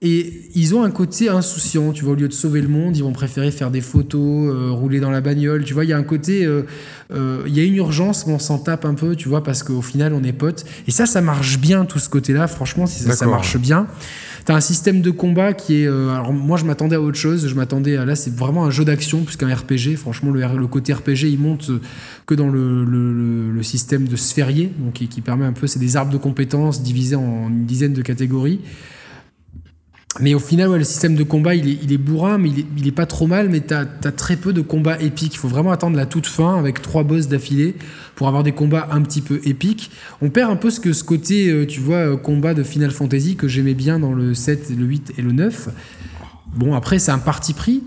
Et 0.01 0.49
ils 0.55 0.73
ont 0.73 0.83
un 0.83 0.89
côté 0.91 1.27
insouciant, 1.29 1.91
tu 1.91 2.03
vois, 2.05 2.13
au 2.13 2.15
lieu 2.15 2.27
de 2.29 2.33
sauver 2.33 2.61
le 2.61 2.69
monde, 2.69 2.95
ils 2.95 3.03
vont 3.03 3.11
préférer 3.11 3.51
faire 3.51 3.69
des 3.71 3.81
photos, 3.81 4.53
euh, 4.53 4.69
rouler 4.71 4.99
dans 5.01 5.11
la 5.11 5.19
bagnole, 5.21 5.63
tu 5.65 5.73
vois, 5.73 5.83
il 5.83 5.89
y 5.89 5.93
a 5.93 5.97
un 5.97 6.03
côté, 6.03 6.45
euh, 6.45 6.63
euh, 7.13 7.43
il 7.47 7.53
y 7.55 7.59
a 7.59 7.63
une 7.63 7.75
urgence, 7.75 8.27
mais 8.27 8.33
on 8.33 8.39
s'en 8.39 8.59
tape 8.59 8.85
un 8.85 8.93
peu, 8.93 9.15
tu 9.17 9.27
vois, 9.27 9.43
parce 9.43 9.61
qu'au 9.63 9.81
final, 9.81 10.13
on 10.13 10.23
est 10.23 10.31
potes. 10.33 10.63
Et 10.87 10.91
ça, 10.91 11.05
ça 11.05 11.19
marche 11.21 11.59
bien, 11.59 11.83
tout 11.85 11.99
ce 11.99 12.07
côté-là, 12.09 12.47
franchement, 12.47 12.85
si 12.85 12.99
ça, 13.03 13.09
ça 13.15 13.25
marche 13.31 13.57
bien. 13.57 13.87
T'as 14.45 14.55
un 14.55 14.59
système 14.61 14.99
de 15.01 15.09
combat 15.09 15.53
qui 15.53 15.83
est. 15.83 15.87
euh, 15.87 16.09
alors, 16.13 16.33
moi, 16.33 16.57
je 16.57 16.65
m'attendais 16.65 16.95
à 16.97 17.01
autre 17.01 17.17
chose. 17.17 17.47
Je 17.47 17.55
m'attendais 17.55 17.95
à. 17.95 18.03
Là, 18.03 18.15
c'est 18.15 18.35
vraiment 18.35 18.65
un 18.65 18.71
jeu 18.71 18.83
d'action 18.83 19.23
plus 19.23 19.37
qu'un 19.37 19.53
RPG. 19.53 19.95
Franchement, 19.95 20.31
le, 20.31 20.41
le 20.41 20.67
côté 20.67 20.91
RPG, 20.93 21.23
il 21.31 21.39
monte 21.39 21.69
euh, 21.69 21.79
que 22.25 22.35
dans 22.35 22.49
le- 22.49 22.83
le 22.83 23.63
système 23.63 24.05
de 24.07 24.15
sphérié, 24.17 24.71
donc 24.79 24.93
qui, 24.93 25.07
qui 25.07 25.21
permet 25.21 25.45
un 25.45 25.53
peu. 25.53 25.65
C'est 25.67 25.79
des 25.79 25.95
arbres 25.95 26.11
de 26.11 26.17
compétences 26.17 26.83
divisés 26.83 27.15
en 27.15 27.47
une 27.49 27.65
dizaine 27.65 27.93
de 27.93 28.01
catégories. 28.01 28.59
Mais 30.19 30.35
au 30.35 30.39
final, 30.39 30.71
le 30.71 30.83
système 30.83 31.15
de 31.15 31.23
combat, 31.23 31.55
il 31.55 31.91
est, 31.91 31.97
bourrin, 31.97 32.37
mais 32.37 32.49
il 32.77 32.87
est, 32.87 32.91
pas 32.91 33.07
trop 33.07 33.25
mal, 33.25 33.49
mais 33.49 33.61
tu 33.61 33.73
as, 33.73 33.85
très 33.85 34.35
peu 34.35 34.53
de 34.53 34.61
combats 34.61 34.99
épiques. 34.99 35.33
Il 35.33 35.37
faut 35.37 35.47
vraiment 35.47 35.71
attendre 35.71 35.97
la 35.97 36.05
toute 36.05 36.27
fin 36.27 36.57
avec 36.57 36.81
trois 36.83 37.03
boss 37.03 37.27
d'affilée 37.27 37.75
pour 38.15 38.27
avoir 38.27 38.43
des 38.43 38.51
combats 38.51 38.89
un 38.91 39.01
petit 39.01 39.21
peu 39.21 39.41
épiques. 39.43 39.89
On 40.21 40.29
perd 40.29 40.51
un 40.51 40.55
peu 40.55 40.69
ce, 40.69 41.03
côté, 41.03 41.49
euh, 41.49 41.65
tu 41.65 41.79
vois, 41.79 42.13
euh, 42.13 42.15
combat 42.15 42.53
de 42.53 42.61
Final 42.61 42.91
Fantasy 42.91 43.35
que 43.35 43.47
j'aimais 43.47 43.73
bien 43.73 43.97
dans 43.97 44.13
le 44.13 44.35
7, 44.35 44.69
le 44.77 44.85
8 44.85 45.13
et 45.17 45.21
le 45.23 45.31
9. 45.31 45.69
Bon, 46.55 46.75
après, 46.75 46.99
c'est 46.99 47.11
un 47.11 47.17
parti 47.17 47.53
pris. 47.53 47.81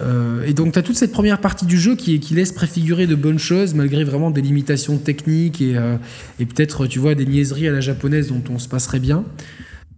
Euh, 0.00 0.46
et 0.46 0.54
donc, 0.54 0.72
tu 0.72 0.78
as 0.78 0.82
toute 0.82 0.96
cette 0.96 1.12
première 1.12 1.38
partie 1.38 1.66
du 1.66 1.78
jeu 1.78 1.96
qui, 1.96 2.18
laisse 2.30 2.52
préfigurer 2.52 3.06
de 3.06 3.14
bonnes 3.14 3.38
choses, 3.38 3.74
malgré 3.74 4.04
vraiment 4.04 4.30
des 4.30 4.40
limitations 4.40 4.96
techniques 4.96 5.60
et, 5.60 5.76
et 6.40 6.46
peut-être, 6.46 6.86
tu 6.86 6.98
vois, 6.98 7.14
des 7.14 7.26
niaiseries 7.26 7.68
à 7.68 7.72
la 7.72 7.80
japonaise 7.82 8.28
dont 8.28 8.42
on 8.48 8.58
se 8.58 8.68
passerait 8.68 9.00
bien. 9.00 9.24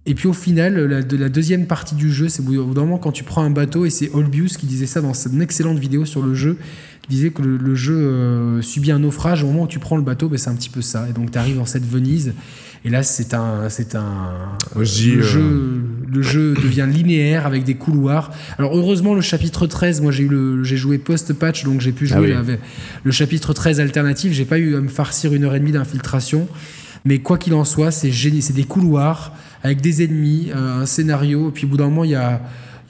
Et 0.06 0.14
puis 0.14 0.28
au 0.28 0.32
final, 0.32 0.78
la, 0.86 1.02
de 1.02 1.16
la 1.16 1.28
deuxième 1.28 1.66
partie 1.66 1.94
du 1.94 2.10
jeu, 2.10 2.28
c'est 2.28 2.40
au 2.40 2.64
bout 2.64 2.74
d'un 2.74 2.80
moment 2.82 2.98
quand 2.98 3.12
tu 3.12 3.22
prends 3.22 3.42
un 3.42 3.50
bateau, 3.50 3.84
et 3.84 3.90
c'est 3.90 4.10
Olbius 4.14 4.56
qui 4.56 4.66
disait 4.66 4.86
ça 4.86 5.00
dans 5.02 5.12
une 5.12 5.42
excellente 5.42 5.78
vidéo 5.78 6.06
sur 6.06 6.22
le 6.22 6.34
jeu, 6.34 6.56
qui 7.02 7.10
disait 7.10 7.30
que 7.30 7.42
le, 7.42 7.58
le 7.58 7.74
jeu 7.74 7.96
euh, 7.96 8.62
subit 8.62 8.92
un 8.92 8.98
naufrage 8.98 9.42
au 9.44 9.48
moment 9.48 9.64
où 9.64 9.68
tu 9.68 9.78
prends 9.78 9.96
le 9.96 10.02
bateau, 10.02 10.28
ben, 10.30 10.38
c'est 10.38 10.48
un 10.48 10.54
petit 10.54 10.70
peu 10.70 10.80
ça. 10.80 11.06
Et 11.08 11.12
donc 11.12 11.30
tu 11.30 11.38
arrives 11.38 11.56
dans 11.56 11.66
cette 11.66 11.84
Venise, 11.84 12.32
et 12.82 12.88
là 12.88 13.02
c'est 13.02 13.34
un, 13.34 13.68
c'est 13.68 13.94
un, 13.94 14.56
Moi, 14.74 14.84
je 14.84 14.92
dis, 14.92 15.10
le, 15.12 15.18
euh, 15.18 15.22
jeu, 15.22 15.82
le 16.10 16.22
jeu 16.22 16.54
devient 16.54 16.88
linéaire 16.90 17.46
avec 17.46 17.64
des 17.64 17.74
couloirs. 17.74 18.32
Alors 18.56 18.74
heureusement 18.74 19.14
le 19.14 19.20
chapitre 19.20 19.66
13, 19.66 20.00
moi 20.00 20.12
j'ai 20.12 20.24
eu 20.24 20.28
le, 20.28 20.64
j'ai 20.64 20.78
joué 20.78 20.96
post-patch, 20.96 21.64
donc 21.64 21.82
j'ai 21.82 21.92
pu 21.92 22.06
jouer 22.06 22.16
Ah 22.16 22.22
oui. 22.22 22.30
là, 22.30 22.38
avec 22.38 22.58
le 23.04 23.12
chapitre 23.12 23.52
13 23.52 23.80
alternatif. 23.80 24.32
J'ai 24.32 24.46
pas 24.46 24.58
eu 24.58 24.76
à 24.76 24.80
me 24.80 24.88
farcir 24.88 25.34
une 25.34 25.44
heure 25.44 25.54
et 25.54 25.60
demie 25.60 25.72
d'infiltration. 25.72 26.48
Mais 27.04 27.18
quoi 27.20 27.38
qu'il 27.38 27.54
en 27.54 27.64
soit, 27.64 27.90
c'est 27.90 28.10
génial. 28.10 28.42
C'est 28.42 28.52
des 28.52 28.64
couloirs 28.64 29.32
avec 29.62 29.80
des 29.80 30.02
ennemis, 30.04 30.50
euh, 30.54 30.82
un 30.82 30.86
scénario. 30.86 31.48
Et 31.48 31.52
puis 31.52 31.64
au 31.66 31.68
bout 31.68 31.76
d'un 31.76 31.88
moment, 31.88 32.04
il 32.04 32.10
y 32.10 32.14
a, 32.14 32.40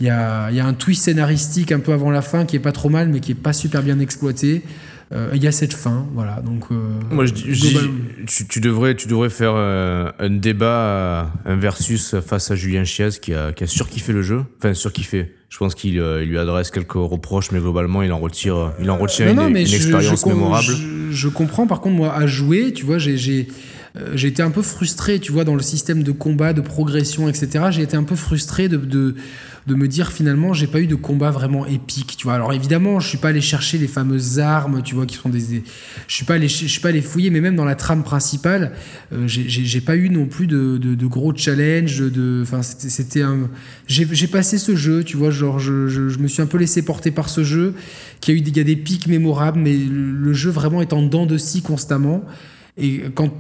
y, 0.01 0.09
a, 0.09 0.51
y 0.51 0.61
a 0.61 0.67
un 0.67 0.75
twist 0.75 1.05
scénaristique 1.05 1.73
un 1.73 1.81
peu 1.81 1.93
avant 1.93 2.11
la 2.11 2.23
fin 2.23 2.45
qui 2.45 2.57
est 2.57 2.61
pas 2.61 2.73
trop 2.73 2.89
mal, 2.89 3.09
mais 3.09 3.21
qui 3.21 3.33
est 3.33 3.35
pas 3.35 3.53
super 3.53 3.83
bien 3.83 3.99
exploité. 4.01 4.63
Euh, 5.13 5.31
Il 5.35 5.43
y 5.43 5.49
a 5.49 5.53
cette 5.53 5.75
fin, 5.75 6.07
voilà. 6.15 6.41
Donc, 6.41 6.67
euh, 6.71 6.77
Moi, 7.11 7.27
je, 7.27 7.35
je 7.35 7.79
tu, 8.27 8.47
tu 8.47 8.61
devrais, 8.61 8.95
tu 8.95 9.09
devrais 9.09 9.29
faire 9.29 9.55
euh, 9.57 10.09
un 10.21 10.31
débat, 10.31 11.33
un 11.45 11.57
versus 11.57 12.15
face 12.25 12.53
à 12.53 12.55
Julien 12.55 12.85
Chiaz 12.85 13.19
qui 13.21 13.35
a, 13.35 13.53
qui 13.53 13.65
a 13.65 13.67
surkiffé 13.67 14.13
le 14.13 14.23
jeu. 14.23 14.43
Enfin, 14.59 14.73
surkiffé. 14.73 15.35
Je 15.49 15.59
pense 15.59 15.75
qu'il 15.75 15.95
il 15.97 16.29
lui 16.29 16.39
adresse 16.39 16.71
quelques 16.71 16.93
reproches, 16.93 17.51
mais 17.51 17.59
globalement, 17.59 18.03
il 18.03 18.13
en 18.13 18.21
retire, 18.21 18.73
il 18.81 18.89
en 18.89 18.99
retient 18.99 19.33
une, 19.33 19.57
une 19.57 19.67
je- 19.67 19.75
expérience 19.75 20.21
je 20.21 20.23
com- 20.25 20.33
mémorable. 20.33 20.75
Je 21.11 21.27
comprends. 21.29 21.67
Par 21.67 21.81
contre, 21.81 21.97
moi, 21.97 22.15
à 22.15 22.29
jouer, 22.29 22.73
tu 22.73 22.87
vois, 22.87 22.99
j'ai. 22.99 23.49
Euh, 23.97 24.13
j'ai 24.15 24.29
été 24.29 24.43
un 24.43 24.51
peu 24.51 24.63
frustré, 24.63 25.19
tu 25.19 25.33
vois, 25.33 25.45
dans 25.45 25.55
le 25.57 25.63
système 25.63 26.03
de 26.03 26.13
combat, 26.13 26.53
de 26.53 26.61
progression, 26.61 27.29
etc. 27.29 27.67
J'ai 27.71 27.83
été 27.83 27.97
un 27.97 28.05
peu 28.05 28.15
frustré 28.15 28.69
de, 28.69 28.77
de, 28.77 29.17
de 29.67 29.75
me 29.75 29.89
dire 29.89 30.13
finalement, 30.13 30.53
j'ai 30.53 30.69
pas 30.69 30.81
eu 30.81 30.87
de 30.87 30.95
combat 30.95 31.31
vraiment 31.31 31.67
épique, 31.67 32.17
tu 32.17 32.25
vois. 32.25 32.35
Alors 32.35 32.53
évidemment, 32.53 33.01
je 33.01 33.09
suis 33.09 33.19
pas 33.19 33.29
allé 33.29 33.41
chercher 33.41 33.79
les 33.79 33.89
fameuses 33.89 34.39
armes, 34.39 34.83
tu 34.83 34.95
vois, 34.95 35.07
qui 35.07 35.17
sont 35.17 35.29
des, 35.29 35.65
je 36.07 36.15
suis 36.15 36.25
pas 36.25 36.35
allé, 36.35 36.47
je 36.49 36.67
suis 36.67 36.81
pas 36.81 36.91
allé 36.91 37.03
fouiller, 37.03 37.31
mais 37.31 37.41
même 37.41 37.57
dans 37.57 37.65
la 37.65 37.75
trame 37.75 38.05
principale, 38.05 38.73
euh, 39.13 39.25
j'ai- 39.27 39.81
pas 39.81 39.97
eu 39.97 40.11
non 40.11 40.27
plus 40.27 40.47
de, 40.47 40.77
de, 40.77 41.07
gros 41.07 41.35
challenges, 41.35 42.01
de, 42.01 42.41
enfin, 42.43 42.63
c'était- 42.63 43.23
un, 43.23 43.49
j'ai 43.89 44.27
passé 44.29 44.59
ce 44.59 44.77
jeu, 44.77 45.03
tu 45.03 45.17
vois, 45.17 45.31
genre, 45.31 45.59
je, 45.59 45.89
je, 45.89 46.19
me 46.19 46.29
suis 46.29 46.43
un 46.43 46.47
peu 46.47 46.59
laissé 46.59 46.83
porter 46.83 47.11
par 47.11 47.29
ce 47.29 47.43
jeu, 47.43 47.75
qui 48.21 48.31
a 48.31 48.35
eu, 48.35 48.41
des- 48.41 48.51
y 48.51 48.61
a 48.61 48.65
des 48.65 48.77
pics 48.77 49.07
mémorables, 49.09 49.59
mais 49.59 49.77
le, 49.77 50.13
le 50.13 50.33
jeu 50.33 50.51
vraiment 50.51 50.81
est 50.81 50.93
en 50.93 51.03
dents 51.03 51.27
de 51.27 51.39
scie 51.39 51.63
constamment. 51.63 52.23
Et 52.77 53.03
quand, 53.15 53.31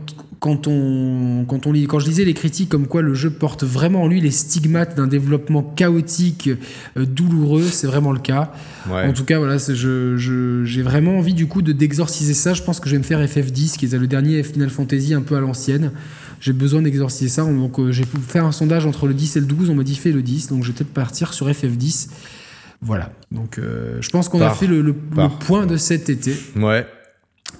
quand, 0.41 0.67
on, 0.67 1.45
quand, 1.47 1.67
on 1.67 1.73
lit, 1.73 1.87
quand 1.87 1.99
je 2.01 2.07
lisais 2.07 2.25
les 2.25 2.35
critiques 2.35 2.69
comme 2.71 2.87
quoi 2.87 3.03
le 3.03 3.15
jeu 3.15 3.31
porte 3.31 3.63
vraiment 3.63 4.03
en 4.03 4.09
lui 4.09 4.21
les 4.21 4.31
stigmates 4.31 4.97
d'un 4.97 5.07
développement 5.07 5.63
chaotique, 5.63 6.51
euh, 6.97 7.05
douloureux, 7.05 7.63
c'est 7.65 7.87
vraiment 7.87 8.11
le 8.13 8.19
cas. 8.19 8.51
Ouais. 8.91 9.07
En 9.07 9.13
tout 9.13 9.25
cas, 9.25 9.39
voilà, 9.39 9.59
c'est- 9.59 9.75
je- 9.77 10.17
je- 10.17 10.65
j'ai 10.65 10.83
vraiment 10.83 11.19
envie 11.19 11.35
du 11.35 11.47
coup 11.47 11.63
de 11.63 11.73
d'exorciser 11.73 12.35
ça. 12.35 12.55
Je 12.55 12.63
pense 12.63 12.81
que 12.81 12.89
je 12.89 12.93
vais 12.97 12.99
me 12.99 13.05
faire 13.05 13.21
FF10, 13.21 13.77
qui 13.77 13.85
est 13.87 13.93
le 13.99 14.07
dernier 14.07 14.43
Final 14.43 14.71
Fantasy 14.71 15.15
un 15.15 15.23
peu 15.23 15.37
à 15.37 15.41
l'ancienne. 15.41 15.93
J'ai 16.41 16.55
besoin 16.55 16.81
d'exorciser 16.83 17.29
ça. 17.29 17.43
Donc 17.45 17.79
euh, 17.79 17.93
j'ai 17.93 18.05
pu 18.07 18.17
faire 18.27 18.47
un 18.47 18.53
sondage 18.53 18.87
entre 18.87 19.07
le 19.07 19.13
10 19.15 19.37
et 19.37 19.41
le 19.41 19.47
12. 19.47 19.69
On 19.69 19.75
m'a 19.75 19.83
dit 19.85 19.95
fais 19.95 20.11
le 20.11 20.23
10, 20.23 20.49
donc 20.49 20.63
je 20.65 20.69
vais 20.69 20.75
peut-être 20.75 20.93
partir 20.95 21.35
sur 21.35 21.49
FF10. 21.51 22.09
Voilà. 22.83 23.13
Donc 23.31 23.59
euh, 23.59 23.99
je 24.01 24.09
pense 24.09 24.31
qu'on 24.31 24.39
a 24.41 24.55
fait 24.55 24.67
le, 24.67 24.81
le- 24.81 24.95
le 25.25 25.29
point 25.39 25.67
de 25.67 25.77
cet 25.77 26.09
été. 26.09 26.35
Ouais. 26.57 26.87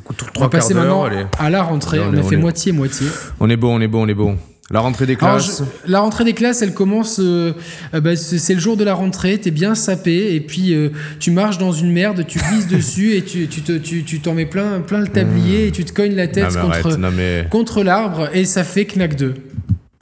On 0.09 0.13
Trois 0.15 0.47
va 0.47 0.51
passer 0.51 0.75
quarts 0.75 0.83
d'heure, 0.85 1.29
à 1.39 1.51
la 1.51 1.63
rentrée. 1.63 1.99
On 2.01 2.15
a 2.15 2.19
on 2.21 2.23
fait 2.23 2.37
moitié-moitié. 2.37 3.07
On 3.41 3.49
est 3.51 3.57
bon, 3.57 3.77
on 3.77 3.81
est 3.81 3.89
bon, 3.89 4.05
on 4.05 4.09
est 4.09 4.15
bon. 4.15 4.37
La 4.73 4.79
rentrée 4.81 5.05
des 5.05 5.17
classes. 5.17 5.63
je- 5.87 5.91
la 5.91 5.99
rentrée 5.99 6.23
des 6.25 6.33
classes, 6.33 6.63
elle 6.63 6.75
commence. 6.75 7.19
euh, 7.19 7.53
euh, 7.93 8.01
bah, 8.01 8.15
c'est 8.15 8.55
le 8.55 8.61
jour 8.61 8.77
de 8.77 8.85
la 8.85 8.95
rentrée, 8.95 9.37
t'es 9.39 9.51
bien 9.51 9.75
sapé, 9.75 10.35
et 10.37 10.41
puis 10.41 10.75
euh, 10.75 10.91
tu 11.19 11.33
marches 11.33 11.59
dans 11.59 11.73
une 11.73 11.91
merde, 11.93 12.25
tu 12.27 12.39
glisses 12.39 12.69
dessus, 12.69 13.15
et 13.17 13.23
tu 13.25 13.49
tu 13.49 13.63
te- 13.63 13.79
tu- 13.79 14.05
tu 14.05 14.21
t'en 14.21 14.33
mets 14.35 14.47
plein, 14.47 14.81
plein 14.81 15.01
le 15.01 15.09
tablier, 15.09 15.67
et 15.67 15.71
tu 15.73 15.85
te 15.85 15.93
cognes 15.93 16.15
la 16.15 16.29
tête 16.29 16.45
contre, 16.55 16.71
arrête, 16.87 16.99
non, 16.99 17.11
mais. 17.11 17.47
contre 17.51 17.83
l'arbre, 17.83 18.29
et 18.33 18.45
ça 18.45 18.63
fait 18.63 18.85
knack 18.85 19.17
2. 19.17 19.35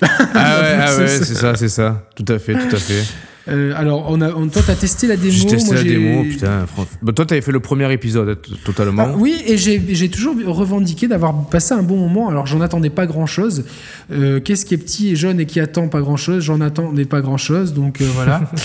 Ah 0.02 0.06
ouais, 0.06 0.06
ah 0.34 0.96
ouais, 0.98 1.08
c'est 1.08 1.24
ça, 1.34 1.54
c'est 1.56 1.68
ça. 1.70 2.06
Tout 2.14 2.30
à 2.30 2.38
fait, 2.38 2.52
tout 2.52 2.76
à 2.76 2.78
fait. 2.78 3.02
Euh, 3.48 3.72
alors, 3.76 4.06
on 4.08 4.20
a, 4.20 4.32
on, 4.32 4.48
toi, 4.48 4.62
t'as 4.66 4.74
testé 4.74 5.06
la 5.06 5.16
démo. 5.16 5.32
J'ai 5.32 5.46
testé 5.46 5.72
moi, 5.72 5.82
la 5.82 5.82
démo, 5.82 6.22
putain. 6.24 6.66
Bah, 7.02 7.12
toi, 7.12 7.26
t'avais 7.26 7.40
fait 7.40 7.52
le 7.52 7.60
premier 7.60 7.92
épisode, 7.92 8.38
totalement. 8.64 9.08
Ah, 9.08 9.14
oui, 9.16 9.42
et 9.46 9.56
j'ai 9.56 10.08
toujours 10.08 10.36
revendiqué 10.46 11.08
d'avoir 11.08 11.48
passé 11.48 11.74
un 11.74 11.82
bon 11.82 11.96
moment. 11.96 12.28
Alors, 12.28 12.46
j'en 12.46 12.60
attendais 12.60 12.90
pas 12.90 13.06
grand 13.06 13.26
chose. 13.26 13.64
Qu'est-ce 14.10 14.64
qui 14.64 14.74
est 14.74 14.78
petit 14.78 15.10
et 15.10 15.16
jeune 15.16 15.40
et 15.40 15.46
qui 15.46 15.60
attend 15.60 15.88
pas 15.88 16.00
grand 16.00 16.16
chose 16.16 16.44
J'en 16.44 16.60
attendais 16.60 17.04
pas 17.04 17.20
grand 17.20 17.36
chose. 17.36 17.74
Donc, 17.74 18.00
euh, 18.00 18.06
voilà. 18.14 18.42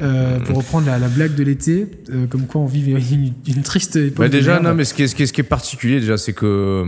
Euh, 0.00 0.38
pour 0.40 0.58
reprendre 0.58 0.86
la, 0.86 0.96
la 0.98 1.08
blague 1.08 1.34
de 1.34 1.42
l'été, 1.42 1.88
euh, 2.10 2.26
comme 2.28 2.46
quoi 2.46 2.60
on 2.60 2.66
vit 2.66 2.92
une, 2.92 3.32
une 3.48 3.62
triste 3.62 3.96
époque. 3.96 4.18
Bah, 4.18 4.28
déjà, 4.28 4.60
non, 4.60 4.72
mais 4.72 4.84
ce 4.84 4.94
qui 4.94 5.02
est, 5.02 5.08
ce 5.08 5.16
qui 5.16 5.24
est, 5.24 5.26
ce 5.26 5.32
qui 5.32 5.40
est 5.40 5.44
particulier, 5.44 5.98
déjà, 5.98 6.16
c'est 6.16 6.32
que. 6.32 6.84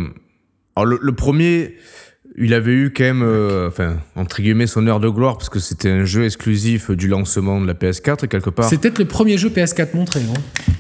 Alors, 0.76 0.86
le, 0.86 0.98
le 1.02 1.12
premier, 1.12 1.74
il 2.36 2.54
avait 2.54 2.72
eu 2.72 2.92
quand 2.96 3.04
même, 3.04 3.22
euh, 3.22 3.68
enfin, 3.68 3.96
entre 4.16 4.40
guillemets, 4.42 4.66
son 4.66 4.86
heure 4.86 5.00
de 5.00 5.08
gloire, 5.08 5.36
parce 5.36 5.48
que 5.48 5.58
c'était 5.58 5.90
un 5.90 6.04
jeu 6.04 6.24
exclusif 6.24 6.90
du 6.90 7.08
lancement 7.08 7.60
de 7.60 7.66
la 7.66 7.74
PS4, 7.74 8.28
quelque 8.28 8.50
part. 8.50 8.66
C'est 8.68 8.78
peut-être 8.80 8.98
le 8.98 9.04
premier 9.06 9.36
jeu 9.38 9.48
PS4 9.48 9.94
montré. 9.94 10.20
hein. 10.20 10.72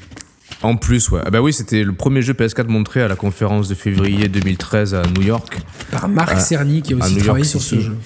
En 0.62 0.76
plus, 0.76 1.08
ouais. 1.10 1.22
Ah 1.24 1.30
bah 1.30 1.40
oui, 1.40 1.54
c'était 1.54 1.82
le 1.84 1.92
premier 1.94 2.20
jeu 2.20 2.34
PS4 2.34 2.66
montré 2.68 3.00
à 3.00 3.08
la 3.08 3.16
conférence 3.16 3.66
de 3.68 3.74
février 3.74 4.28
2013 4.28 4.94
à 4.94 5.02
New 5.16 5.22
York. 5.22 5.58
Par 5.90 6.06
Marc 6.06 6.38
Cerny 6.38 6.82
qui 6.82 6.92
a 6.92 6.96
aussi 6.96 7.12
York 7.14 7.24
travaillé 7.24 7.44
sur 7.46 7.62
ce 7.62 7.80
jeu. 7.80 7.96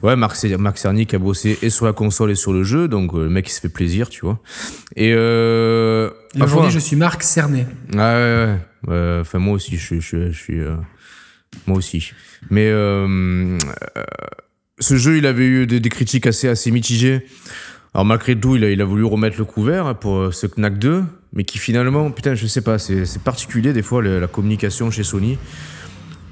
Ouais, 0.00 0.14
Marc, 0.14 0.36
Cer- 0.36 0.56
Marc 0.58 0.78
Cerny 0.78 1.06
qui 1.06 1.16
a 1.16 1.18
bossé 1.18 1.58
et 1.60 1.70
sur 1.70 1.86
la 1.86 1.92
console 1.92 2.30
et 2.30 2.36
sur 2.36 2.52
le 2.52 2.62
jeu, 2.62 2.86
donc 2.86 3.14
euh, 3.14 3.24
le 3.24 3.30
mec 3.30 3.48
il 3.48 3.52
se 3.52 3.60
fait 3.60 3.68
plaisir, 3.68 4.08
tu 4.10 4.20
vois. 4.24 4.38
Et, 4.94 5.12
euh, 5.12 6.08
aujourd'hui, 6.40 6.70
je 6.70 6.78
suis 6.78 6.94
Marc 6.94 7.24
Cernet. 7.24 7.66
Ah 7.98 8.14
ouais, 8.14 8.46
ouais. 8.46 8.58
Ouais, 8.86 9.18
Enfin, 9.20 9.40
moi 9.40 9.54
aussi, 9.54 9.76
je 9.76 9.98
suis 10.30 10.60
euh, 10.60 10.76
moi 11.66 11.78
aussi. 11.78 12.12
Mais 12.50 12.68
euh, 12.68 13.06
euh, 13.96 14.04
ce 14.78 14.96
jeu, 14.96 15.16
il 15.16 15.26
avait 15.26 15.46
eu 15.46 15.66
des, 15.66 15.88
critiques 15.88 16.26
assez, 16.26 16.48
assez 16.48 16.70
mitigées. 16.70 17.26
Alors, 17.94 18.04
malgré 18.04 18.38
tout, 18.38 18.56
il 18.56 18.64
a, 18.64 18.70
il 18.70 18.80
a 18.80 18.84
voulu 18.84 19.04
remettre 19.04 19.38
le 19.38 19.44
couvert 19.44 19.86
hein, 19.86 19.94
pour 19.94 20.16
euh, 20.16 20.30
ce 20.32 20.46
Knack 20.46 20.78
2, 20.78 21.04
mais 21.32 21.44
qui 21.44 21.58
finalement, 21.58 22.10
putain, 22.10 22.34
je 22.34 22.46
sais 22.46 22.60
pas, 22.60 22.78
c'est 22.78 23.22
particulier 23.22 23.72
des 23.72 23.82
fois 23.82 24.02
la 24.02 24.26
communication 24.26 24.90
chez 24.90 25.04
Sony. 25.04 25.38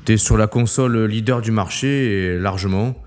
T'es 0.04 0.16
sur 0.16 0.36
la 0.36 0.48
console 0.48 1.04
leader 1.04 1.40
du 1.40 1.52
marché, 1.52 2.36
largement. 2.38 3.00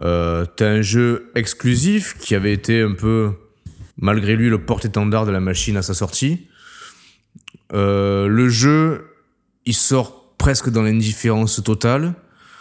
Euh, 0.00 0.46
T'as 0.56 0.68
un 0.68 0.82
jeu 0.82 1.30
exclusif 1.34 2.16
qui 2.18 2.34
avait 2.34 2.52
été 2.52 2.80
un 2.80 2.92
peu, 2.92 3.32
malgré 3.98 4.34
lui, 4.34 4.48
le 4.48 4.58
porte-étendard 4.58 5.26
de 5.26 5.30
la 5.30 5.40
machine 5.40 5.76
à 5.76 5.82
sa 5.82 5.92
sortie. 5.92 6.48
Le 7.72 8.48
jeu, 8.48 9.04
il 9.66 9.74
sort 9.74 10.23
presque 10.38 10.70
dans 10.70 10.82
l'indifférence 10.82 11.62
totale. 11.62 12.14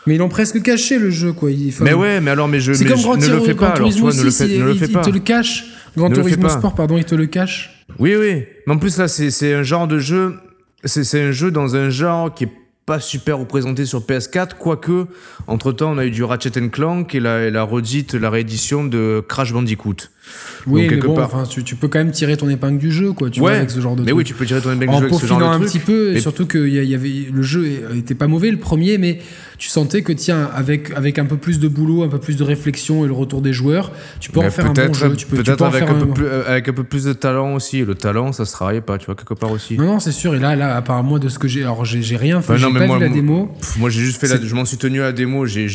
Mais 0.06 0.16
ils 0.16 0.18
l'ont 0.18 0.30
presque 0.30 0.62
caché 0.62 1.00
le 1.00 1.10
jeu, 1.10 1.32
quoi. 1.34 1.50
Il- 1.52 1.74
mais 1.82 1.94
ouais, 1.94 2.20
mais 2.20 2.32
alors, 2.32 2.48
mais 2.48 2.60
je, 2.60 2.72
mais 2.74 2.78
comme 2.86 2.98
je 2.98 3.04
Grand 3.04 3.18
ne 3.18 3.28
le 3.28 3.40
fais 3.40 3.54
pas. 3.56 3.70
Alors, 3.70 3.90
vois, 3.92 4.14
ne 4.14 4.22
le 4.22 4.32
fais, 4.32 4.48
ne 4.48 4.64
le 4.66 4.74
il, 4.74 4.80
fais 4.80 4.86
il 4.86 4.92
pas. 4.92 5.02
te 5.02 5.10
le 5.10 5.20
cache. 5.20 5.66
Gran 5.96 6.10
Ne 6.10 6.16
le 6.16 6.24
fais 6.24 6.30
Turismo 6.32 6.48
pas. 6.50 6.58
Sport, 6.58 6.76
pardon, 6.76 6.98
il 6.98 7.06
te 7.06 7.16
le 7.16 7.26
cache. 7.28 7.86
Oui, 8.00 8.16
oui. 8.16 8.44
Mais 8.68 8.74
en 8.74 8.78
plus, 8.78 8.98
là, 8.98 9.08
c'est 9.08 9.54
un 9.54 9.64
genre 9.64 9.88
de 9.88 10.00
jeu. 10.00 10.36
C'est 10.84 11.22
un 11.22 11.32
jeu 11.32 11.52
dans 11.52 11.76
un 11.78 11.90
genre 11.90 12.34
qui 12.34 12.46
est 12.46 12.52
pas 12.86 13.00
super 13.00 13.38
représenté 13.38 13.86
sur 13.86 14.02
PS4, 14.02 14.56
quoique, 14.60 15.08
entre 15.48 15.72
temps, 15.72 15.92
on 15.94 15.98
a 15.98 16.06
eu 16.06 16.12
du 16.12 16.24
Ratchet 16.26 16.52
Clank 16.70 17.16
et 17.16 17.22
la, 17.22 17.46
et 17.46 17.52
la 17.52 17.64
redite, 17.64 18.14
la 18.14 18.30
réédition 18.30 18.84
de 18.84 19.24
Crash 19.26 19.54
Bandicoot. 19.54 20.10
Oui, 20.66 20.82
Donc, 20.82 20.82
mais 20.84 20.88
quelque 20.96 21.08
bon, 21.08 21.16
part- 21.16 21.26
enfin, 21.34 21.44
tu, 21.44 21.64
tu 21.64 21.76
peux 21.76 21.88
quand 21.90 22.00
même 22.00 22.12
tirer 22.12 22.38
ton 22.38 22.48
épingle 22.48 22.78
du 22.78 22.92
jeu, 22.92 23.12
quoi. 23.12 23.30
Tu 23.30 23.42
vois, 23.42 23.52
avec 23.52 23.70
ce 23.70 23.82
genre 23.82 23.96
de 23.96 24.02
mais 24.02 24.08
truc. 24.08 24.18
oui, 24.20 24.24
tu 24.24 24.34
peux 24.34 24.46
tirer 24.46 24.62
ton 24.62 24.72
épingle 24.72 24.86
du 24.86 24.96
en 24.96 25.00
jeu 25.00 25.06
avec 25.08 25.20
ce 25.20 25.26
genre 25.28 25.40
de 25.40 25.44
un 25.44 25.56
truc. 25.58 25.68
petit 25.68 25.80
peu, 25.80 26.14
et 26.14 26.18
Et- 26.18 26.22
surtout 26.22 26.46
que 26.46 26.58
y 26.66 26.96
avait, 26.96 27.28
le 27.34 27.42
jeu 27.42 27.68
était 27.96 28.16
pas 28.16 28.28
mauvais 28.28 28.50
le 28.50 28.58
premier, 28.60 28.98
mais 28.98 29.20
tu 29.58 29.68
sentais 29.70 30.02
que 30.02 30.14
tiens, 30.14 30.50
avec, 30.56 30.92
avec 30.96 31.20
un 31.20 31.26
peu 31.26 31.36
plus 31.38 31.60
de 31.60 31.68
boulot, 31.68 32.04
un 32.04 32.08
peu 32.08 32.20
plus 32.20 32.38
de 32.38 32.44
réflexion 32.44 33.04
et 33.04 33.08
le 33.08 33.14
retour 33.14 33.42
des 33.42 33.52
joueurs, 33.54 33.92
tu 34.22 34.32
peux 34.32 34.40
en 34.40 34.44
Mais 34.44 34.50
faire 34.50 34.66
un 34.68 34.74
bon 34.74 34.94
jeu. 34.94 35.16
Tu 35.16 35.26
peux, 35.26 35.38
peut-être 35.38 35.62
en 35.62 35.66
avec, 35.68 35.84
un 35.84 35.96
un- 35.96 36.00
peu 36.06 36.08
plus, 36.08 36.26
euh, 36.26 36.44
avec 36.48 36.70
un 36.70 36.74
peu 36.74 36.84
plus 36.84 37.04
de 37.06 37.14
talent 37.14 37.54
aussi. 37.56 37.84
Le 37.84 37.96
talent, 37.96 38.32
ça 38.32 38.46
se 38.46 38.54
travaille 38.54 38.82
pas, 38.82 38.98
tu 38.98 39.06
vois, 39.08 39.16
quelque 39.16 39.34
part 39.34 39.52
aussi. 39.52 39.78
Non, 39.78 39.86
non, 39.86 40.00
c'est 40.00 40.12
sûr. 40.14 40.36
Et 40.36 40.40
là, 40.40 40.56
là, 40.56 40.76
à 40.78 40.82
part 40.82 41.04
moi 41.04 41.20
de 41.20 41.28
ce 41.30 41.38
que 41.40 41.48
j'ai, 41.50 41.62
alors 41.64 41.84
j'ai 41.86 42.16
rien 42.18 42.42
fait, 42.42 42.58
j'ai 42.58 42.70
mais 42.72 42.80
pas 42.80 42.88
moi- 42.88 42.98
vu 42.98 43.04
la 43.04 43.10
démo. 43.10 43.54
Pff, 43.60 43.78
moi, 43.78 43.90
j'ai 43.90 44.02
juste 44.02 44.20
fait 44.22 44.28
la, 44.28 44.42
je 44.42 44.56
m'en 44.56 44.66
suis 44.66 44.78
tenu 44.78 45.02
à 45.02 45.06
la 45.06 45.12
démo. 45.12 45.46
J'ai, 45.46 45.68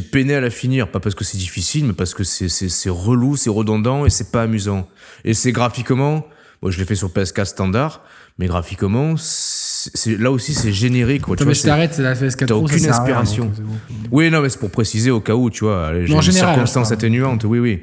peiné 0.00 0.34
à 0.34 0.40
la 0.40 0.50
finir, 0.50 0.88
pas 0.88 1.00
parce 1.00 1.14
que 1.14 1.24
c'est 1.24 1.38
difficile, 1.38 1.84
mais 1.86 1.92
parce 1.92 2.14
que 2.14 2.24
c'est 2.24 2.48
relou, 2.90 3.36
c'est 3.36 3.50
redondant 3.50 3.81
et 4.06 4.10
c'est 4.10 4.30
pas 4.32 4.42
amusant. 4.42 4.88
Et 5.24 5.34
c'est 5.34 5.52
graphiquement, 5.52 6.26
moi, 6.62 6.70
je 6.70 6.78
l'ai 6.78 6.84
fait 6.84 6.94
sur 6.94 7.08
PS4 7.10 7.44
standard, 7.46 8.02
mais 8.38 8.46
graphiquement, 8.46 9.14
c'est, 9.16 10.18
là 10.18 10.30
aussi, 10.30 10.54
c'est 10.54 10.72
générique, 10.72 11.22
quoi. 11.22 11.36
tu 11.36 11.42
Attends, 11.42 11.44
vois, 11.44 11.50
mais 11.50 11.54
je 11.58 11.62
t'arrête, 11.62 11.94
c'est 11.94 12.02
la 12.02 12.14
FS4 12.14 12.46
t'as 12.46 12.54
aucune 12.54 12.78
rien, 12.78 12.90
inspiration. 12.90 13.44
donc 13.46 13.54
bon. 13.56 13.74
Oui, 14.10 14.30
non, 14.30 14.40
mais 14.42 14.48
c'est 14.48 14.58
pour 14.60 14.70
préciser 14.70 15.10
au 15.10 15.20
cas 15.20 15.34
où, 15.34 15.50
tu 15.50 15.64
vois. 15.64 15.88
allez, 15.88 16.06
J'ai 16.06 16.12
en 16.14 16.16
une 16.16 16.22
général, 16.22 16.54
circonstance 16.54 16.92
atténuante, 16.92 17.44
oui, 17.44 17.58
oui. 17.58 17.82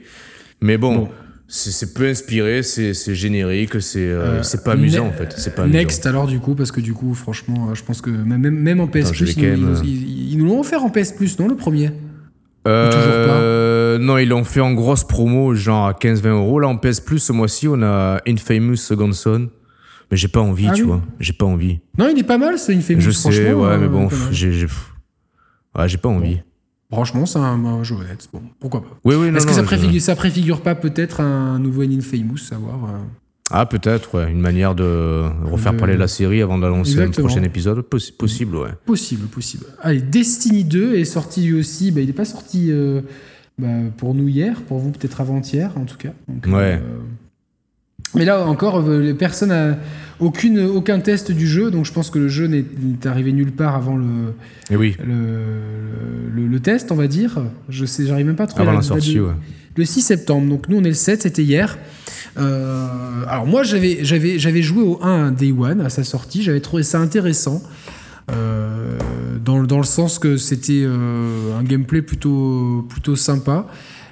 Mais 0.62 0.78
bon, 0.78 0.96
Bon. 0.96 1.10
C'est, 1.52 1.72
c'est 1.72 1.96
peu 1.96 2.08
inspiré, 2.08 2.62
c'est, 2.62 2.94
c'est 2.94 3.16
générique, 3.16 3.82
c'est, 3.82 4.06
euh, 4.06 4.22
Euh, 4.38 4.44
c'est 4.44 4.64
pas 4.64 4.74
amusant, 4.74 5.06
ne- 5.06 5.10
en 5.10 5.14
fait. 5.14 5.34
C'est 5.36 5.56
pas 5.56 5.64
amusant. 5.64 5.80
Next 5.80 6.06
alors 6.06 6.28
du 6.28 6.40
coup 6.40 6.54
parce 6.54 6.72
que 6.72 6.80
du 6.80 6.94
coup 6.94 7.16
franchement 7.16 7.70
euh, 7.72 7.74
je 7.74 7.84
pense 7.84 8.02
que 8.02 8.12
même, 8.12 8.80
en 8.80 8.86
PS 8.88 9.08
Attends, 9.08 9.12
Plus 9.18 9.36
ils 9.84 10.38
nous 10.38 10.46
l'ont 10.46 10.60
offert 10.60 10.84
en 10.84 10.92
PS 10.92 11.12
Plus 11.14 11.40
non 11.40 11.48
le 11.48 11.56
premier? 11.56 11.90
Euh, 12.70 13.98
non, 14.00 14.18
ils 14.18 14.28
l'ont 14.30 14.44
fait 14.44 14.62
en 14.62 14.74
grosse 14.74 15.04
promo, 15.04 15.54
genre 15.56 15.88
à 15.88 15.94
15-20 15.94 16.28
euros. 16.30 16.60
Là, 16.60 16.68
en 16.68 16.78
PS 16.78 17.00
Plus, 17.02 17.20
ce 17.20 17.32
mois-ci, 17.34 17.68
on 17.68 17.82
a 17.82 18.20
Infamous 18.28 18.76
Second 18.78 19.12
Son. 19.12 19.50
Mais 20.12 20.18
j'ai 20.18 20.28
pas 20.28 20.40
envie, 20.40 20.68
Ah 20.68 20.74
tu 20.74 20.82
oui. 20.84 20.88
vois. 20.88 21.02
J'ai 21.20 21.34
pas 21.34 21.46
envie. 21.46 21.80
Non 21.98 22.08
il 22.12 22.18
est 22.18 22.24
pas 22.24 22.40
mal 22.40 22.58
c'est 22.58 22.74
fait 22.82 23.00
je 23.00 23.12
sais, 23.12 23.22
franchement 23.32 23.62
ouais, 23.64 23.68
euh, 23.74 23.78
mais 23.80 23.88
bon, 23.88 24.00
mal. 24.00 24.10
pff, 24.10 24.28
j'ai, 24.32 24.52
j'ai, 24.54 24.66
pff. 24.66 24.94
ouais, 25.78 25.88
j'ai 25.88 25.98
pas 26.00 26.10
envie. 26.10 26.40
franchement 26.92 27.28
c'est 27.28 27.38
un, 27.38 27.64
un 27.64 27.84
jeu 27.84 27.94
honnête 27.94 28.28
bon 28.34 28.42
pourquoi 28.60 28.82
pas 28.82 28.88
Oui, 29.06 29.14
oui, 29.14 29.30
non, 29.30 29.38
est-ce 29.38 29.46
que 29.46 29.54
ça 29.54 29.62
je- 29.62 29.68
préfigure, 29.68 30.02
ça 30.02 30.16
préfigure 30.16 30.62
pas 30.62 30.74
peut-être 30.74 31.22
un 31.22 31.60
nouveau 31.60 31.84
Infamous 31.84 32.38
savoir 32.38 32.86
euh, 32.86 32.98
Ah, 33.52 33.66
peut-être, 33.66 34.16
ouais. 34.16 34.32
Une 34.32 34.40
manière 34.42 34.76
de 34.76 35.24
refaire 35.46 35.74
De- 35.74 35.78
parler 35.80 35.98
la 35.98 36.08
série 36.08 36.42
avant 36.42 36.58
d'annoncer 36.58 36.98
un 37.00 37.02
Exactement. 37.08 37.28
prochain 37.28 37.44
épisode. 37.44 37.80
Possi- 37.80 38.12
possible, 38.16 38.56
ouais. 38.58 38.70
Possible, 38.86 39.28
possible. 39.28 39.66
Allez, 39.82 40.02
Destiny 40.02 40.64
2 40.64 40.96
est 40.96 41.06
sorti 41.06 41.44
lui 41.46 41.60
aussi. 41.60 41.92
Bah, 41.92 42.02
il 42.02 42.08
n'est 42.08 42.14
pas 42.14 42.26
sorti 42.26 42.68
euh, 42.72 43.02
bah, 43.58 43.68
pour 43.98 44.14
nous 44.14 44.28
hier, 44.28 44.62
pour 44.62 44.78
vous 44.80 44.92
peut-être 44.92 45.20
avant-hier 45.22 45.72
en 45.78 45.86
tout 45.86 45.98
cas. 45.98 46.14
Donc, 46.28 46.46
Ouais. 46.56 46.80
euh, 46.82 47.00
Mais 48.16 48.26
là 48.26 48.46
encore, 48.48 48.78
euh, 48.88 49.02
les 49.02 49.14
personnes 49.14 49.52
a 49.52 49.78
aucune, 50.20 50.60
aucun 50.62 51.00
test 51.00 51.32
du 51.32 51.48
jeu, 51.48 51.70
donc 51.72 51.86
je 51.86 51.94
pense 51.94 52.10
que 52.10 52.18
le 52.20 52.28
jeu 52.28 52.48
n'est 52.48 52.66
arrivé 53.06 53.32
nulle 53.32 53.52
part 53.52 53.76
avant 53.76 53.96
le, 53.98 54.34
Et 54.72 54.76
oui, 54.76 54.96
le, 55.06 55.14
le- 56.36 56.48
le 56.48 56.60
test, 56.60 56.92
on 56.92 56.96
va 56.96 57.08
dire. 57.08 57.40
Je 57.70 57.86
sais, 57.86 58.06
j'arrive 58.06 58.26
même 58.26 58.36
pas 58.36 58.44
à 58.46 58.48
trouver 58.48 58.64
avant 58.64 58.74
la 58.78 58.82
sortie, 58.82 59.16
de- 59.16 59.22
ouais. 59.22 59.34
Le 59.80 59.86
6 59.86 60.02
septembre. 60.02 60.48
Donc 60.48 60.68
nous, 60.70 60.78
on 60.78 60.84
est 60.84 60.90
le 60.90 60.94
7, 60.94 61.24
c'était 61.24 61.44
hier. 61.44 61.78
Euh, 62.38 63.24
alors 63.28 63.48
moi, 63.48 63.64
j'avais, 63.64 64.00
j'avais, 64.04 64.38
j'avais 64.38 64.62
joué 64.62 64.84
au 64.84 65.00
1 65.02 65.32
Day 65.32 65.52
One 65.52 65.82
à 65.82 65.90
sa 65.90 66.04
sortie. 66.04 66.44
J'avais 66.44 66.60
trouvé 66.60 66.84
ça 66.84 67.00
intéressant. 67.00 67.64
euh, 68.32 68.98
dans, 69.44 69.64
dans 69.64 69.78
le 69.78 69.84
sens 69.86 70.20
que 70.20 70.38
c'était 70.38 70.84
euh, 70.84 71.58
un 71.58 71.64
gameplay 71.64 72.02
plutôt, 72.02 72.86
plutôt 72.90 73.16
sympa. 73.16 73.66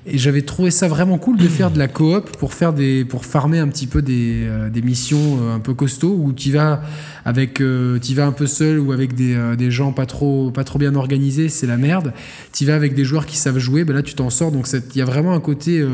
Et 0.10 0.18
j'avais 0.18 0.42
trouvé 0.42 0.72
ça 0.72 0.88
vraiment 0.88 1.18
cool 1.18 1.36
de 1.36 1.48
faire 1.50 1.70
de 1.70 1.78
la 1.78 1.90
coop 1.90 2.30
pour 2.38 2.54
faire 2.54 2.72
des 2.72 3.04
pour 3.04 3.26
farmer 3.26 3.60
un 3.60 3.68
petit 3.68 3.88
peu 3.88 4.02
des, 4.02 4.46
euh, 4.48 4.70
des 4.70 4.82
missions 4.82 5.40
euh, 5.42 5.56
un 5.56 5.60
peu 5.60 5.74
costauds 5.74 6.16
où 6.18 6.32
tu 6.32 6.50
vas 6.52 6.82
avec 7.26 7.60
euh, 7.60 8.00
tu 8.00 8.14
vas 8.14 8.26
un 8.26 8.32
peu 8.32 8.48
seul 8.48 8.80
ou 8.80 8.94
avec 8.94 9.16
des, 9.16 9.36
euh, 9.36 9.58
des 9.58 9.70
gens 9.70 9.92
pas 9.92 10.06
trop 10.06 10.50
pas 10.50 10.64
trop 10.64 10.80
bien 10.80 10.96
organisés 10.96 11.50
c'est 11.50 11.68
la 11.68 11.76
merde 11.76 12.14
tu 12.54 12.64
vas 12.64 12.76
avec 12.76 12.94
des 12.96 13.04
joueurs 13.04 13.26
qui 13.26 13.36
savent 13.36 13.58
jouer 13.60 13.84
ben 13.84 13.94
là 13.94 14.02
tu 14.02 14.14
t'en 14.16 14.30
sors 14.30 14.54
donc 14.54 14.66
il 14.72 14.98
y 14.98 15.02
a 15.02 15.06
vraiment 15.06 15.34
un 15.34 15.42
côté 15.42 15.86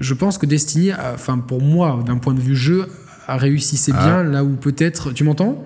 je 0.00 0.14
pense 0.14 0.38
que 0.38 0.46
Destiny 0.46 0.92
enfin 1.14 1.36
pour 1.36 1.60
moi 1.60 2.02
d'un 2.06 2.16
point 2.16 2.32
de 2.32 2.40
vue 2.40 2.56
jeu 2.56 2.86
a 3.28 3.36
réussi 3.36 3.76
c'est 3.76 3.92
Ah. 3.94 4.22
bien 4.22 4.22
là 4.22 4.42
où 4.42 4.54
peut-être 4.54 5.12
tu 5.12 5.22
m'entends? 5.24 5.62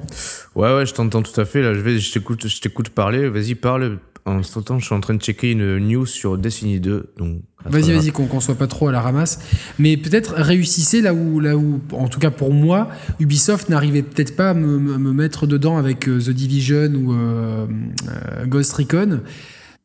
Ouais, 0.57 0.75
ouais, 0.75 0.85
je 0.87 0.95
t'entends 0.95 1.23
tout 1.23 1.39
à 1.41 1.45
fait. 1.45 1.63
Là, 1.63 1.75
je 1.75 1.81
vais, 1.81 1.99
je 1.99 2.11
t'écoute, 2.13 2.49
je 2.49 2.61
t'écoute 2.61 2.89
parler. 2.89 3.29
Vas-y, 3.29 3.55
parle. 3.55 3.99
En 4.27 4.43
ce 4.43 4.59
temps, 4.61 4.79
je 4.79 4.85
suis 4.85 4.95
en 4.95 5.01
train 5.01 5.15
de 5.15 5.21
checker 5.23 5.53
une 5.53 5.79
news 5.79 6.07
sur 6.07 6.37
Destiny 6.39 6.79
2. 6.81 7.13
Donc, 7.17 7.41
Vas-y, 7.65 7.93
vas-y, 7.93 8.11
qu'on 8.11 8.27
qu'on 8.27 8.41
soit 8.41 8.55
pas 8.55 8.67
trop 8.67 8.89
à 8.89 8.93
la 8.93 9.01
ramasse. 9.01 9.41
Mais 9.79 9.97
peut-être 9.97 10.35
réussissez 10.37 11.01
là 11.03 11.13
où, 11.15 11.41
là 11.41 11.57
où, 11.57 11.81
en 11.93 12.09
tout 12.09 12.19
cas 12.21 12.31
pour 12.31 12.53
moi, 12.55 12.89
Ubisoft 13.19 13.69
n'arrivait 13.69 14.03
peut-être 14.03 14.37
pas 14.37 14.51
à 14.51 14.55
me, 14.55 14.79
me- 14.79 14.99
me 14.99 15.13
mettre 15.13 15.47
dedans 15.47 15.77
avec 15.79 16.09
euh, 16.09 16.19
The 16.21 16.31
Division 16.31 16.93
ou 16.95 17.13
euh, 17.13 17.67
euh, 18.09 18.47
Ghost 18.47 18.73
Recon. 18.75 19.21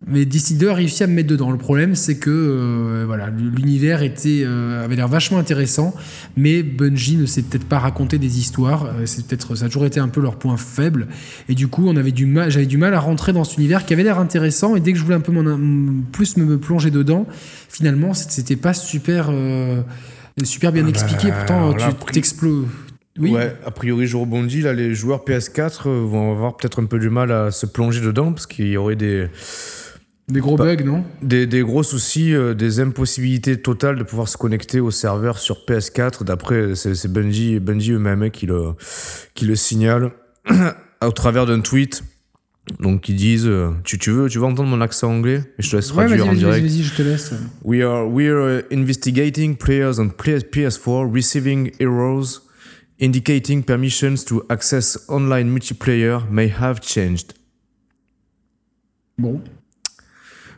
Mais 0.08 0.26
Destiny 0.26 0.60
2 0.60 0.70
a 0.70 0.74
réussi 0.76 1.04
à 1.04 1.08
me 1.08 1.14
mettre 1.14 1.30
dedans. 1.30 1.52
Le 1.52 1.58
problème, 1.58 1.96
c'est 1.96 2.18
que 2.18 2.30
euh, 2.30 3.06
voilà, 3.08 3.30
l'univers 3.30 4.04
était, 4.04 4.44
euh, 4.44 4.84
avait 4.84 4.96
l'air 4.96 5.08
vachement 5.08 5.40
intéressant, 5.40 5.96
mais 6.38 6.64
Bungie 6.64 7.16
ne 7.16 7.26
sait 7.26 7.42
peut-être 7.42 7.66
pas 7.66 7.80
raconter 7.80 8.20
des 8.20 8.38
histoires. 8.38 8.86
Euh, 8.86 9.06
c'est 9.06 9.26
peut-être, 9.26 9.56
ça 9.56 9.66
a 9.66 9.68
toujours 9.68 9.86
été 9.86 10.00
un 10.00 10.10
peu 10.10 10.22
leur 10.22 10.36
point 10.36 10.58
faible. 10.58 11.08
Et 11.50 11.56
du 11.56 11.70
coup, 11.70 11.88
on 11.88 11.96
avait 11.96 12.12
du 12.12 12.26
mal, 12.26 12.52
j'avais 12.52 12.66
du 12.68 12.78
mal 12.78 12.94
à 12.94 13.00
rentrer 13.00 13.34
dans 13.34 13.44
cet 13.44 13.58
univers 13.58 13.86
qui 13.86 13.94
avait 13.94 14.04
l'air 14.04 14.20
intéressant. 14.20 14.76
Et 14.76 14.80
dès 14.80 14.92
que 14.92 15.00
je 15.00 15.04
voulais 15.04 15.16
un 15.16 15.22
peu 15.22 15.34
plus 16.12 16.38
me, 16.38 16.46
me 16.46 16.58
plonger 16.60 16.92
dedans, 16.92 17.26
finalement, 17.70 18.14
c'était 18.14 18.58
pas 18.58 18.74
super, 18.74 19.30
euh, 19.32 19.82
super 20.44 20.72
bien 20.72 20.84
Ah 20.84 20.86
bah, 20.86 20.90
expliqué. 20.90 21.32
Pourtant, 21.32 21.74
tu 21.74 22.12
t'exploses. 22.12 22.68
Oui. 23.18 23.32
Ouais, 23.32 23.56
a 23.66 23.72
priori, 23.72 24.08
je 24.08 24.18
rebondis. 24.18 24.62
Là, 24.62 24.74
les 24.74 24.94
joueurs 24.94 25.24
PS4 25.26 25.88
euh, 25.88 26.06
vont 26.06 26.32
avoir 26.34 26.58
peut-être 26.58 26.82
un 26.82 26.86
peu 26.86 27.00
du 27.00 27.10
mal 27.10 27.32
à 27.32 27.50
se 27.50 27.66
plonger 27.66 28.02
dedans 28.02 28.34
parce 28.34 28.46
qu'il 28.46 28.68
y 28.68 28.76
aurait 28.76 28.98
des, 28.98 29.30
Des 30.28 30.40
gros 30.40 30.56
Bah, 30.58 30.76
bugs, 30.76 30.84
non? 30.84 31.04
Des, 31.22 31.46
des 31.46 31.62
gros 31.62 31.84
soucis, 31.84 32.34
euh, 32.34 32.56
des 32.56 32.80
impossibilités 32.80 33.62
totales 33.62 33.98
de 33.98 34.04
pouvoir 34.04 34.28
se 34.28 34.38
connecter 34.38 34.80
au 34.80 34.90
serveur 34.90 35.38
sur 35.38 35.58
PS4. 35.68 36.24
D'après, 36.24 36.74
c'est 36.76 37.08
Bungie, 37.08 37.60
Bungie 37.60 37.92
eux-mêmes 37.92 38.32
qui 38.32 38.48
le, 38.48 38.72
qui 39.36 39.46
le 39.46 39.56
signalent 39.56 40.12
au 41.04 41.12
travers 41.12 41.46
d'un 41.46 41.60
tweet. 41.62 42.04
Donc, 42.80 43.08
ils 43.10 43.16
disent 43.16 43.46
euh, 43.46 43.70
tu, 43.84 44.00
tu, 44.00 44.10
veux, 44.10 44.28
tu 44.28 44.40
veux 44.40 44.46
entendre 44.46 44.68
mon 44.70 44.82
accent 44.82 45.12
anglais? 45.12 45.44
Et 45.60 45.62
Je 45.62 45.70
te 45.70 45.76
laisse 45.76 45.92
Ouais, 45.94 46.06
traduire 46.08 46.28
en 46.28 46.34
direct. 46.34 46.66
vas-y, 46.66 46.82
je 46.82 46.96
te 46.96 47.04
laisse. 47.04 47.32
We 47.64 47.84
are, 47.84 48.08
we 48.12 48.28
are 48.28 48.64
investigating 48.72 49.56
players 49.56 50.00
on 50.00 50.08
PS- 50.10 50.44
PS4 50.52 51.14
receiving 51.14 51.70
errors 51.80 52.42
indicating 53.00 53.62
permissions 53.62 54.16
to 54.26 54.42
access 54.50 54.98
online 55.08 55.50
multiplayer 55.52 56.22
may 56.32 56.50
have 56.50 56.80
changed. 56.82 57.34
Bon. 59.20 59.40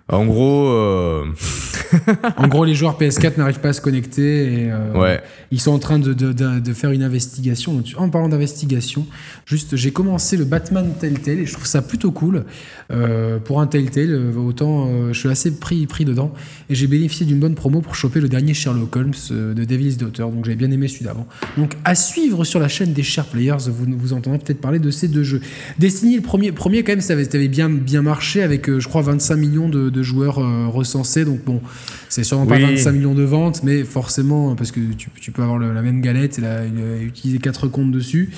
En 0.09 0.25
gros, 0.25 0.67
euh, 0.69 1.25
En 2.37 2.47
gros, 2.47 2.65
les 2.65 2.75
joueurs 2.75 2.97
PS4 2.99 3.37
n'arrivent 3.37 3.59
pas 3.59 3.69
à 3.69 3.73
se 3.73 3.81
connecter 3.81 4.63
et 4.63 4.71
euh, 4.71 4.93
ouais. 4.93 5.21
ils 5.51 5.59
sont 5.59 5.71
en 5.71 5.79
train 5.79 5.99
de, 5.99 6.13
de- 6.13 6.31
de- 6.33 6.59
de 6.59 6.73
faire 6.73 6.91
une 6.91 7.03
investigation. 7.03 7.81
En 7.97 8.09
parlant 8.09 8.29
d'investigation, 8.29 9.05
juste, 9.45 9.75
j'ai 9.75 9.91
commencé 9.91 10.37
le 10.37 10.45
Batman 10.45 10.93
Telltale 10.99 11.39
et 11.39 11.45
je 11.45 11.53
trouve 11.53 11.65
ça 11.65 11.81
plutôt 11.81 12.11
cool. 12.11 12.45
Euh, 12.91 13.37
pour 13.39 13.59
un 13.61 13.67
Telltale, 13.67 14.31
autant 14.37 14.89
je 15.11 15.17
suis 15.19 15.29
assez 15.29 15.57
pris, 15.59 15.85
pris 15.87 16.05
dedans 16.05 16.33
et 16.69 16.75
j'ai 16.75 16.87
bénéficié 16.87 17.25
d'une 17.25 17.39
bonne 17.39 17.55
promo 17.55 17.81
pour 17.81 17.95
choper 17.95 18.19
le 18.21 18.29
dernier 18.29 18.53
Sherlock 18.53 18.95
Holmes 18.95 19.13
de 19.29 19.63
Devil's 19.63 19.97
Daughter. 19.97 20.23
Donc 20.23 20.45
j'avais 20.45 20.55
bien 20.57 20.71
aimé 20.71 20.87
celui 20.87 21.05
d'avant. 21.05 21.27
Donc 21.57 21.73
à 21.85 21.95
suivre 21.95 22.43
sur 22.45 22.59
la 22.59 22.67
chaîne 22.69 22.93
des 22.93 23.03
Share 23.03 23.25
Players, 23.25 23.57
vous, 23.69 23.85
vous 23.97 24.13
entendrez 24.13 24.39
peut-être 24.39 24.61
parler 24.61 24.79
de 24.79 24.89
ces 24.91 25.07
deux 25.09 25.23
jeux. 25.23 25.41
Destiny, 25.79 26.15
le 26.15 26.21
premier, 26.21 26.51
premier 26.53 26.83
quand 26.83 26.93
même, 26.93 27.01
ça 27.01 27.13
avait, 27.13 27.25
ça 27.25 27.31
avait 27.35 27.47
bien, 27.49 27.69
bien 27.69 28.01
marché 28.01 28.41
avec, 28.41 28.69
je 28.79 28.87
crois, 28.87 29.01
25 29.01 29.35
millions 29.35 29.69
de, 29.69 29.89
de 29.97 30.03
joueurs 30.03 30.39
euh, 30.39 30.67
recensés. 30.67 31.25
Donc 31.25 31.43
bon, 31.43 31.61
c'est 32.09 32.23
sûrement 32.23 32.45
pas 32.45 32.55
Oui. 32.55 32.61
25 32.63 32.91
millions 32.91 33.15
de 33.15 33.23
ventes, 33.23 33.63
mais 33.63 33.83
forcément, 33.83 34.55
parce 34.55 34.71
que 34.71 34.79
tu, 34.97 35.09
tu 35.19 35.31
peux 35.31 35.41
avoir 35.41 35.57
le- 35.57 35.73
la 35.73 35.81
même 35.81 36.01
galette 36.01 36.37
et 36.37 36.41
la- 36.41 36.65
et 36.65 37.01
utiliser 37.03 37.39
quatre 37.39 37.67
comptes 37.67 37.91
dessus. 37.91 38.29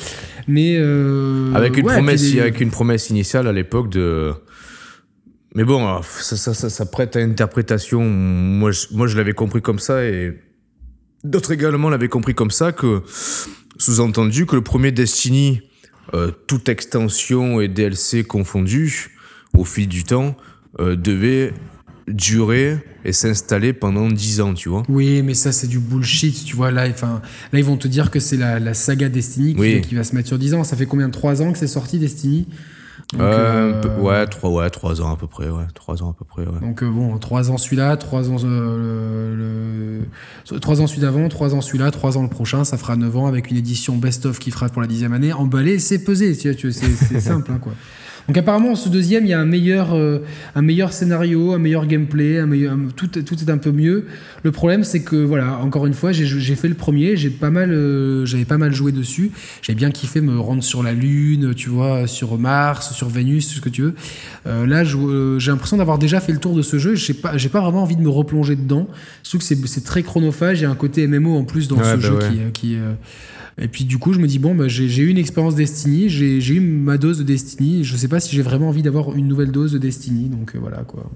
Mais 0.48 0.78
euh, 0.80 1.54
Avec 1.54 1.78
une 1.78 1.86
ouais, 1.86 1.94
promesse, 1.96 2.32
des- 2.32 2.40
avec 2.40 2.62
une 2.62 2.72
promesse 2.72 3.10
initiale 3.10 3.48
à 3.48 3.52
l'époque 3.52 3.90
de. 3.90 4.34
Mais 5.56 5.64
bon, 5.64 5.80
alors, 5.88 6.06
ça, 6.06 6.38
ça, 6.38 6.54
ça, 6.54 6.70
ça 6.70 6.86
prête 6.86 7.16
à 7.16 7.20
interprétation. 7.20 8.04
Moi, 8.04 8.72
je, 8.72 8.86
moi, 8.92 9.08
je 9.08 9.18
l'avais 9.18 9.34
compris 9.34 9.62
comme 9.62 9.80
ça 9.80 10.06
et 10.06 10.38
d'autres 11.24 11.52
également 11.52 11.90
l'avaient 11.90 12.08
compris 12.08 12.36
comme 12.36 12.52
ça 12.52 12.72
que, 12.72 13.02
sous-entendu, 13.78 14.46
que 14.46 14.56
le 14.56 14.62
premier 14.62 14.92
Destiny, 14.92 15.62
euh, 16.14 16.32
toute 16.48 16.70
extension 16.70 17.62
et 17.62 17.68
DLC 17.68 18.24
confondus, 18.24 19.12
au 19.58 19.64
fil 19.66 19.88
du 19.88 20.04
temps, 20.04 20.38
euh, 20.80 20.96
devait 20.96 21.54
durer 22.08 22.78
et 23.06 23.14
s'installer 23.14 23.72
pendant 23.74 24.08
10 24.10 24.42
ans, 24.42 24.54
tu 24.54 24.68
vois. 24.70 24.84
Oui, 24.90 25.22
mais 25.24 25.34
ça, 25.36 25.52
c'est 25.52 25.68
du 25.68 25.80
bullshit, 25.80 26.44
tu 26.46 26.56
vois. 26.56 26.72
Là, 26.72 26.88
enfin, 26.90 27.22
là 27.54 27.60
ils 27.60 27.66
vont 27.66 27.78
te 27.78 27.88
dire 27.88 28.12
que 28.12 28.20
c'est 28.20 28.38
la, 28.38 28.60
la 28.60 28.74
saga 28.74 29.10
Destiny 29.10 29.54
qui, 29.56 29.60
Oui. 29.62 29.82
qui 29.82 29.96
va 29.96 30.04
se 30.04 30.16
mettre 30.16 30.28
sur 30.28 30.38
10 30.40 30.54
ans. 30.56 30.64
Ça 30.64 30.76
fait 30.76 30.86
combien 30.86 31.08
de 31.08 31.14
3 31.14 31.42
ans 31.42 31.52
que 31.52 31.58
c'est 31.58 31.68
sorti, 31.68 32.00
Destiny? 32.00 32.48
Donc, 33.14 33.22
Euh, 33.22 33.82
euh, 33.86 34.00
ouais, 34.02 34.28
3 34.28 34.52
ouais, 34.52 34.70
trois 34.70 35.02
ans 35.02 35.12
à 35.14 35.18
peu 35.18 35.26
près, 35.26 35.50
ouais. 35.50 35.64
3 35.74 36.04
ans 36.04 36.12
à 36.12 36.14
peu 36.14 36.26
près, 36.26 36.44
ouais. 36.44 36.60
Donc 36.62 36.84
euh, 36.84 36.90
bon, 36.92 37.18
3 37.18 37.50
ans 37.50 37.58
celui-là, 37.58 37.96
3 37.98 38.30
ans 38.30 38.36
euh, 38.44 40.04
le, 40.52 40.60
3 40.60 40.82
ans 40.82 40.86
celui 40.88 41.02
d'avant, 41.02 41.28
3 41.28 41.56
ans 41.56 41.62
celui-là, 41.62 41.90
3 41.92 42.18
ans 42.18 42.24
le 42.24 42.30
prochain, 42.30 42.66
ça 42.66 42.78
fera 42.78 42.96
9 42.98 43.16
ans 43.18 43.26
avec 43.26 43.50
une 43.50 43.58
édition 43.58 43.96
best-of 43.98 44.38
qui 44.38 44.52
fera 44.52 44.68
pour 44.70 44.82
la 44.82 44.88
dixième 44.88 45.14
année. 45.14 45.34
Emballé, 45.34 45.80
c'est 45.80 46.04
pesé, 46.04 46.36
tu 46.38 46.50
vois, 46.50 46.56
tu 46.56 46.70
vois, 46.70 46.80
c'est 46.80 46.92
c'est 47.06 47.20
simple 47.32 47.52
hein, 47.52 47.60
quoi. 47.60 47.74
Donc 48.30 48.38
apparemment, 48.38 48.76
ce 48.76 48.90
deuxième, 48.90 49.26
il 49.26 49.30
y 49.30 49.34
a 49.34 49.40
un 49.40 49.46
meilleur, 49.46 49.96
euh, 49.96 50.20
un 50.54 50.62
meilleur 50.62 50.94
scénario, 50.94 51.54
un 51.54 51.58
meilleur 51.58 51.88
gameplay, 51.88 52.38
un 52.38 52.46
meilleur, 52.46 52.74
un- 52.74 52.90
tout, 52.96 53.08
tout 53.08 53.34
est 53.34 53.50
un 53.50 53.58
peu 53.58 53.72
mieux. 53.72 54.06
Le 54.44 54.52
problème, 54.52 54.84
c'est 54.84 55.02
que 55.02 55.16
voilà, 55.16 55.58
encore 55.58 55.88
une 55.88 55.96
fois, 55.96 56.12
j'ai 56.12 56.56
fait 56.56 56.68
le 56.68 56.76
premier, 56.76 57.18
j'ai 57.18 57.32
pas 57.32 57.50
mal, 57.50 57.72
euh, 57.72 58.28
j'avais 58.28 58.46
pas 58.46 58.60
mal 58.60 58.72
joué 58.72 58.92
dessus. 58.92 59.32
J'ai 59.64 59.74
bien 59.74 59.90
kiffé 59.90 60.22
me 60.22 60.40
rendre 60.40 60.62
sur 60.64 60.84
la 60.84 60.94
Lune, 60.94 61.56
tu 61.56 61.70
vois, 61.70 62.06
sur 62.06 62.38
Mars, 62.38 62.94
sur 62.94 63.10
Vénus, 63.10 63.56
ce 63.56 63.62
que 63.62 63.70
tu 63.70 63.82
veux. 63.82 63.96
Euh, 64.46 64.68
là, 64.68 64.84
j'ai 64.84 65.50
l'impression 65.50 65.78
d'avoir 65.78 65.98
déjà 65.98 66.20
fait 66.20 66.32
le 66.32 66.38
tour 66.40 66.54
de 66.56 66.62
ce 66.62 66.78
jeu. 66.78 66.94
J'ai 66.94 67.16
pas, 67.16 67.36
j'ai 67.36 67.50
pas 67.50 67.62
vraiment 67.62 67.82
envie 67.82 67.96
de 67.96 68.02
me 68.04 68.10
replonger 68.10 68.56
dedans. 68.56 68.88
Surtout 69.24 69.40
que 69.40 69.68
c'est- 69.68 69.84
très 69.84 70.04
chronophage. 70.04 70.60
Il 70.60 70.64
y 70.64 70.66
a 70.68 70.70
un 70.70 70.76
côté 70.76 71.08
MMO 71.08 71.36
en 71.36 71.46
plus 71.46 71.68
dans 71.68 71.78
Ouais, 71.78 71.84
ce 71.84 71.96
bah 71.96 72.00
jeu 72.00 72.14
ouais. 72.18 72.30
qui, 72.54 72.68
qui, 72.70 72.78
et 73.62 73.68
puis 73.68 73.84
du 73.86 73.98
coup, 73.98 74.14
je 74.14 74.20
me 74.20 74.28
dis 74.28 74.40
bon, 74.40 74.56
bah, 74.56 74.68
j'ai 74.68 74.86
eu 75.04 75.08
une 75.10 75.18
expérience 75.18 75.56
Destiny, 75.56 76.10
j'ai 76.10 76.54
eu 76.54 76.60
ma 76.62 76.98
dose 76.98 77.18
de 77.20 77.24
Destiny. 77.24 77.84
Je 77.84 77.96
sais 77.98 78.08
pas 78.08 78.20
si 78.20 78.36
j'ai 78.36 78.42
vraiment 78.42 78.70
envie 78.70 78.82
d'avoir 78.84 79.16
une 79.16 79.28
nouvelle 79.28 79.52
dose 79.52 79.74
de 79.74 79.78
Destiny. 79.78 80.30
Donc 80.30 80.56
euh, 80.56 80.60
voilà 80.60 80.84
quoi. 80.84 81.10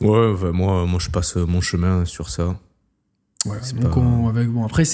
Ouais, 0.00 0.32
enfin, 0.34 0.50
moi, 0.52 0.86
moi, 0.86 0.98
je 1.00 1.10
passe 1.10 1.36
mon 1.36 1.60
chemin 1.60 2.04
sur 2.04 2.28
ça. 2.30 2.58
Voilà. 3.44 3.60
C'est 3.64 3.74
Donc 3.78 3.94
pas- 3.94 3.98
on- 4.00 4.28
avec, 4.28 4.48
bon 4.48 4.64
après, 4.64 4.84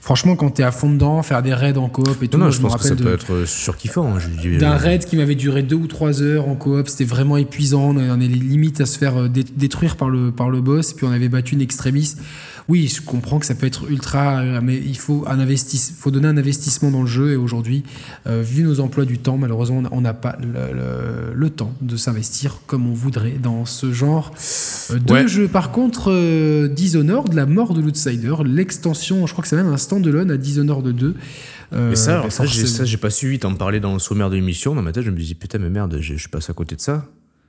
franchement 0.00 0.34
quand 0.34 0.48
t'es 0.50 0.62
à 0.62 0.72
fond 0.72 0.90
dedans, 0.90 1.22
faire 1.22 1.42
des 1.42 1.52
raids 1.52 1.76
en 1.76 1.90
coop 1.90 2.22
et 2.22 2.28
tout. 2.28 2.38
Non, 2.38 2.44
moi, 2.46 2.50
je 2.50 2.58
pense 2.60 2.76
que 2.76 2.84
ça 2.84 2.94
de- 2.94 3.02
peut 3.04 3.12
être 3.12 3.44
surkiffant. 3.46 4.14
hein, 4.16 4.58
d'un 4.58 4.76
raid 4.76 5.04
qui 5.04 5.16
m'avait 5.16 5.34
duré 5.34 5.62
deux 5.62 5.76
ou 5.76 5.86
trois 5.86 6.22
heures 6.22 6.48
en 6.48 6.54
coop, 6.54 6.88
c'était 6.88 7.04
vraiment 7.04 7.36
épuisant. 7.36 7.94
On 7.94 8.20
est 8.20 8.28
limite 8.28 8.80
à 8.80 8.86
se 8.86 8.96
faire 8.98 9.18
euh, 9.24 9.28
dé- 9.28 9.44
détruire 9.44 9.96
par 9.96 10.08
le, 10.08 10.30
par 10.32 10.48
le 10.48 10.62
boss, 10.62 10.94
puis 10.94 11.04
on 11.04 11.12
avait 11.12 11.28
battu 11.28 11.54
une 11.54 11.60
extrémiste. 11.60 12.18
Oui, 12.72 12.88
je 12.88 13.02
comprends 13.02 13.38
que 13.38 13.44
ça 13.44 13.54
peut 13.54 13.66
être 13.66 13.90
ultra, 13.90 14.38
euh, 14.40 14.60
mais 14.62 14.76
il 14.78 14.96
faut, 14.96 15.24
un 15.28 15.38
investisse, 15.40 15.92
faut 15.98 16.10
donner 16.10 16.28
un 16.28 16.36
investissement 16.38 16.90
dans 16.90 17.02
le 17.02 17.06
jeu. 17.06 17.32
Et 17.32 17.36
aujourd'hui, 17.36 17.82
euh, 18.26 18.40
vu 18.40 18.62
nos 18.62 18.80
emplois 18.80 19.04
du 19.04 19.18
temps, 19.18 19.36
malheureusement, 19.36 19.82
on 19.92 20.00
n'a 20.00 20.14
pas 20.14 20.38
le, 20.40 20.48
le- 20.72 21.34
le 21.34 21.50
temps 21.50 21.74
de 21.82 21.96
s'investir 21.98 22.60
comme 22.66 22.86
on 22.88 22.94
voudrait 22.94 23.36
dans 23.42 23.66
ce 23.66 23.92
genre 23.92 24.32
euh, 24.90 24.98
de 24.98 25.12
Ouais. 25.12 25.28
jeu. 25.28 25.48
Par 25.48 25.70
contre, 25.70 26.10
euh, 26.10 26.66
Dishonored, 26.68 27.34
la 27.34 27.44
mort 27.44 27.74
de 27.74 27.82
l'Outsider, 27.82 28.34
l'extension, 28.46 29.26
je 29.26 29.32
crois 29.32 29.42
que 29.42 29.48
c'est 29.48 29.56
même 29.56 29.66
un 29.72 29.76
standalone 29.76 30.30
à 30.30 30.38
Dishonored 30.38 30.88
2. 30.88 31.14
Euh, 31.74 31.92
Et 31.92 31.96
ça, 31.96 32.12
bah, 32.12 32.18
alors, 32.20 32.32
ça, 32.32 32.44
j'ai, 32.46 32.96
pas 32.96 33.10
suivi 33.10 33.38
t'en 33.38 33.54
parler 33.54 33.80
dans 33.80 33.92
le 33.92 33.98
sommaire 33.98 34.30
de 34.30 34.36
l'émission. 34.36 34.74
Dans 34.74 34.82
ma 34.82 34.92
tête, 34.92 35.04
je 35.04 35.10
me 35.10 35.18
disais, 35.18 35.34
putain, 35.34 35.58
mais 35.58 35.68
merde, 35.70 35.98
je, 36.00 36.16
je 36.16 36.28
passe 36.28 36.48
à 36.48 36.54
côté 36.54 36.74
de 36.76 36.80
ça. 36.80 37.04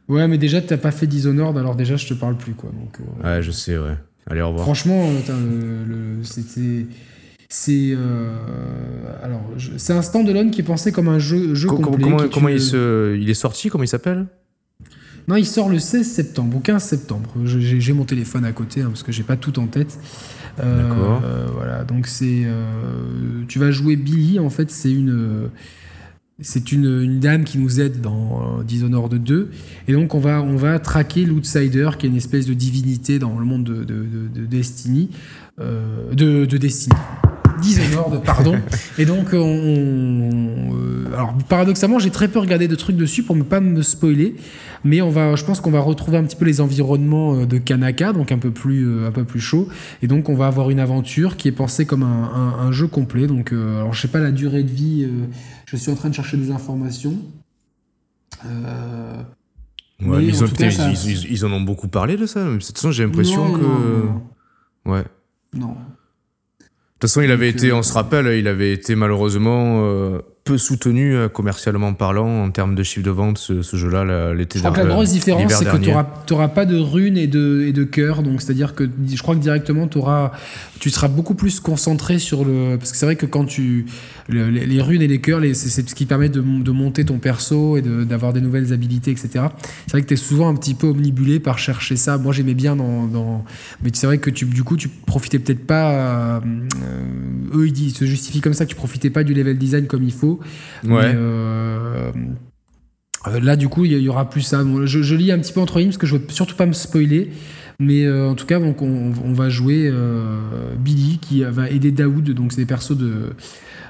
Ouais, 0.10 0.28
mais 0.28 0.38
déjà, 0.38 0.60
t'as 0.62 0.76
pas 0.78 0.92
fait 0.92 1.08
Dishonored, 1.08 1.58
alors 1.58 1.76
déjà, 1.76 1.96
je 1.96 2.08
te 2.08 2.14
parle 2.14 2.36
plus, 2.36 2.54
quoi. 2.54 2.72
Donc, 2.72 2.98
Ouais, 3.24 3.42
je 3.42 3.52
sais, 3.52 3.78
ouais. 3.78 3.96
Allez, 4.30 4.42
au 4.42 4.48
revoir. 4.50 4.64
franchement, 4.66 5.10
t'as, 5.26 5.34
euh, 5.34 6.16
c'était. 6.24 6.86
C'est. 7.50 7.92
euh, 7.94 8.36
alors, 9.22 9.42
c'est 9.78 9.94
un 9.94 10.02
standalone 10.02 10.50
qui 10.52 10.62
est 10.62 10.66
pensé 10.66 10.92
comme 10.92 11.08
un 11.08 11.20
jeu, 11.20 11.54
jeu 11.54 11.68
complet. 11.68 12.12
comment 12.32 12.50
il, 12.50 12.60
se, 12.62 13.16
il 13.16 13.30
est 13.30 13.34
sorti 13.36 13.70
Comment 13.70 13.84
il 13.84 13.88
s'appelle? 13.88 14.26
Non, 15.28 15.36
il 15.36 15.46
sort 15.46 15.70
le 15.70 15.80
16 15.80 16.06
septembre 16.06 16.58
ou 16.58 16.60
15 16.60 16.84
septembre. 16.84 17.30
J'ai 17.46 17.94
mon 17.94 18.04
téléphone 18.06 18.44
à 18.44 18.52
côté 18.52 18.82
hein, 18.82 18.88
parce 18.88 19.04
que 19.04 19.12
j'ai 19.12 19.24
pas 19.24 19.38
tout 19.38 19.58
en 19.60 19.68
tête. 19.68 19.98
D'accord. 20.58 21.22
euh, 21.24 21.48
voilà, 21.54 21.84
donc 21.84 22.08
c'est. 22.08 22.44
euh, 22.46 23.44
tu 23.48 23.58
vas 23.60 23.72
jouer 23.72 23.96
Billy, 23.96 24.40
en 24.40 24.50
fait, 24.50 24.70
c'est 24.72 24.92
une. 24.92 25.50
C'est 26.40 26.72
une, 26.72 26.86
une 26.86 27.20
dame 27.20 27.44
qui 27.44 27.60
nous 27.60 27.80
aide 27.80 28.02
dans 28.02 28.60
euh, 28.60 28.64
Dishonored 28.64 29.14
2. 29.22 29.52
Et 29.88 29.94
donc, 29.94 30.16
on 30.16 30.20
va, 30.20 30.42
on 30.42 30.56
va 30.56 30.80
traquer 30.80 31.26
l'Outsider, 31.26 31.92
qui 32.00 32.08
est 32.08 32.10
une 32.10 32.16
espèce 32.18 32.48
de 32.48 32.54
divinité 32.56 33.20
dans 33.20 33.38
le 33.38 33.46
monde 33.46 33.64
de, 33.64 33.84
de, 33.84 34.04
de- 34.04 34.42
de 34.42 34.46
Destiny. 34.46 35.10
euh, 35.62 36.12
de, 36.14 36.46
de 36.46 36.58
Destiny. 36.58 36.96
Dishonored, 37.62 38.24
pardon. 38.26 38.56
Et 38.98 39.06
donc, 39.06 39.28
on, 39.34 39.38
on- 39.38 40.76
euh, 40.76 41.06
alors 41.14 41.36
paradoxalement, 41.48 42.00
j'ai 42.00 42.10
très 42.10 42.28
peu 42.28 42.40
regardé 42.40 42.68
de 42.68 42.76
trucs 42.76 42.98
dessus 42.98 43.22
pour 43.22 43.36
ne 43.36 43.44
pas 43.44 43.60
me 43.62 43.84
spoiler, 43.84 44.36
mais 44.84 45.02
on 45.04 45.12
va, 45.12 45.36
je 45.36 45.46
pense 45.46 45.62
qu'on 45.62 45.70
va 45.72 45.80
retrouver 45.80 46.18
un 46.18 46.24
petit 46.24 46.36
peu 46.36 46.46
les 46.46 46.60
environnements 46.62 47.46
de 47.46 47.58
Kanaka, 47.60 48.12
donc 48.12 48.32
un 48.32 48.40
peu 48.40 48.50
plus, 48.50 48.88
euh, 48.88 49.08
un 49.08 49.12
peu 49.12 49.24
plus 49.24 49.40
chaud. 49.40 49.70
Et 50.02 50.08
donc, 50.08 50.30
on 50.30 50.36
va 50.36 50.48
avoir 50.48 50.72
une 50.72 50.80
aventure 50.80 51.38
qui 51.38 51.48
est 51.48 51.52
pensée 51.54 51.86
comme 51.86 52.02
un, 52.02 52.32
un- 52.34 52.68
un 52.68 52.72
jeu 52.72 52.88
complet. 52.88 53.28
Donc, 53.28 53.54
euh, 53.54 53.78
alors 53.82 53.94
je 53.94 54.02
sais 54.02 54.08
pas 54.08 54.20
la 54.20 54.32
durée 54.32 54.64
de 54.64 54.72
vie. 54.72 55.08
Je 55.74 55.78
suis 55.82 55.92
en 55.92 55.96
train 55.96 56.10
de 56.10 56.14
chercher 56.16 56.38
des 56.38 56.52
informations. 56.52 57.18
Euh, 58.46 59.22
Ouais, 60.02 60.18
Mais 60.18 60.26
ils, 60.26 60.42
en 60.42 60.46
ont- 60.46 60.50
tout 60.50 60.56
cas, 60.56 60.68
putain, 60.70 60.70
ça- 60.72 60.90
ils, 60.92 61.12
ils- 61.12 61.32
ils 61.32 61.46
en 61.46 61.52
ont 61.54 61.62
beaucoup 61.62 61.88
parlé 61.88 62.18
de 62.18 62.26
ça. 62.26 62.44
De 62.44 62.58
toute 62.58 62.76
façon, 62.76 62.92
j'ai 62.92 63.04
l'impression 63.06 63.54
que. 63.54 63.62
non, 63.62 64.22
non, 64.86 64.92
Ouais. 64.92 65.04
De 65.54 65.60
toute 65.60 67.02
façon, 67.02 67.22
il 67.22 67.32
avait 67.32 67.52
Donc, 67.54 67.60
été, 67.62 67.70
euh, 67.72 67.78
on 67.78 67.84
se 67.84 67.94
rappelle, 67.94 68.28
il 68.38 68.48
avait 68.48 68.74
été 68.74 68.96
malheureusement 68.96 69.82
euh, 69.86 70.20
peu 70.44 70.58
soutenu 70.58 71.16
euh, 71.16 71.30
commercialement 71.30 71.94
parlant 71.94 72.44
en 72.44 72.52
termes 72.52 72.76
de 72.76 72.84
chiffre 72.84 73.06
de 73.06 73.12
vente, 73.12 73.38
ce, 73.38 73.62
ce 73.62 73.78
jeu-là, 73.78 74.04
là, 74.04 74.34
l'été 74.34 74.60
que 74.60 74.64
la 74.66 74.72
dernier- 74.72 74.90
grosse 74.94 75.12
différence, 75.12 75.54
c'est 75.54 75.60
que 75.60 75.78
dernier. 75.78 75.86
tu 76.28 76.34
n'auras 76.34 76.48
pas 76.50 76.66
de 76.66 76.78
runes 76.78 77.18
et 77.18 77.28
de, 77.28 77.64
et 77.66 77.72
de 77.72 77.84
cœurs. 77.86 78.24
Donc, 78.24 78.42
c'est-à-dire 78.42 78.76
que 78.76 78.90
je 79.08 79.22
crois 79.22 79.36
que 79.36 79.40
directement, 79.40 79.88
auras, 79.96 80.32
tu 80.82 80.90
seras 80.90 81.08
beaucoup 81.08 81.34
plus 81.36 81.62
concentré 81.62 82.20
sur 82.20 82.44
le. 82.44 82.76
Parce 82.78 82.92
que 82.92 82.98
c'est 82.98 83.06
vrai 83.06 83.16
que 83.16 83.26
quand 83.26 83.46
tu. 83.46 83.86
le- 84.28 84.50
les, 84.50 84.66
les 84.66 84.82
runes 84.82 85.02
et 85.02 85.08
les 85.08 85.22
cœurs, 85.22 85.40
c'est 85.54 85.88
ce 85.90 85.96
qui 85.96 86.06
permet 86.06 86.28
de, 86.28 86.42
de 86.42 86.72
monter 86.72 87.06
ton 87.06 87.20
perso 87.20 87.78
et 87.78 87.82
de- 87.82 88.04
d'avoir 88.04 88.34
des 88.34 88.42
nouvelles 88.42 88.74
habilités, 88.74 89.12
etc. 89.12 89.46
C'est 89.86 89.92
vrai 89.92 90.02
que 90.02 90.08
tu 90.08 90.14
es 90.16 90.18
souvent 90.18 90.50
un 90.50 90.56
petit 90.56 90.74
peu 90.74 90.88
omnibulé 90.88 91.40
par 91.40 91.58
chercher 91.58 91.96
ça. 91.96 92.18
Moi, 92.18 92.34
j'aimais 92.34 92.54
bien 92.54 92.76
dans, 92.76 93.08
dans- 93.08 93.46
Mais 93.82 93.92
c'est 93.94 94.08
vrai 94.08 94.18
que 94.18 94.30
tu, 94.30 94.44
du 94.44 94.64
coup, 94.66 94.76
tu 94.76 94.90
profitais 94.90 95.40
peut-être 95.40 95.66
pas. 95.66 95.92
euh, 95.92 96.40
euh, 96.84 97.58
eux, 97.60 97.68
ils, 97.68 97.72
disent- 97.74 97.94
ils 97.94 97.96
se 97.98 98.04
justifient 98.06 98.42
comme 98.42 98.54
ça 98.54 98.66
que 98.66 98.70
tu 98.72 98.76
profitais 98.76 99.10
pas 99.10 99.24
du 99.24 99.34
level 99.34 99.58
design 99.58 99.88
comme 99.88 100.04
il 100.04 100.12
faut. 100.12 100.33
Ouais. 100.84 100.90
Mais, 100.90 101.14
euh, 101.16 102.12
là, 103.42 103.56
du 103.56 103.70
coup, 103.70 103.86
il 103.86 103.94
y, 103.94 104.10
aura 104.10 104.30
plus 104.30 104.42
ça. 104.42 104.64
Bon, 104.64 104.86
je, 104.86 105.02
je, 105.02 105.16
lis 105.16 105.32
un 105.32 105.40
petit 105.40 105.54
peu 105.54 105.60
entre 105.60 105.80
lignes 105.80 105.90
parce 105.90 105.98
que 105.98 106.08
je 106.08 106.18
veux 106.18 106.26
surtout 106.30 106.56
pas 106.56 106.66
me 106.66 106.74
spoiler. 106.74 107.32
Mais 107.80 108.06
euh, 108.06 108.30
en 108.30 108.36
tout 108.36 108.46
cas, 108.46 108.60
donc, 108.60 108.82
on, 108.82 109.14
on 109.24 109.34
va 109.34 109.50
jouer 109.50 109.90
euh, 109.92 110.40
Billy 110.78 111.18
qui 111.20 111.44
va 111.44 111.70
aider 111.70 111.92
Daoud. 111.92 112.30
Donc, 112.32 112.52
c'est 112.52 112.62
des 112.62 112.66
persos 112.66 112.98
de, 112.98 113.34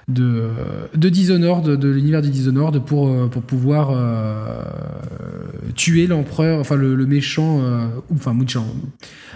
de, 0.08 0.50
de 0.96 1.10
Dishonored, 1.10 1.66
de, 1.66 1.90
l'univers 1.90 2.22
de 2.22 2.30
Dishonored, 2.30 2.84
pour, 2.86 3.30
pour 3.30 3.42
pouvoir 3.42 3.90
euh, 3.92 4.64
tuer 5.76 6.08
l'empereur, 6.08 6.60
enfin 6.60 6.76
le, 6.76 6.96
le 6.96 7.06
méchant, 7.06 7.62
enfin 8.14 8.36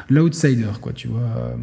l'outsider, 0.10 0.72
quoi, 0.82 0.94
tu 0.94 1.08
vois. 1.08 1.56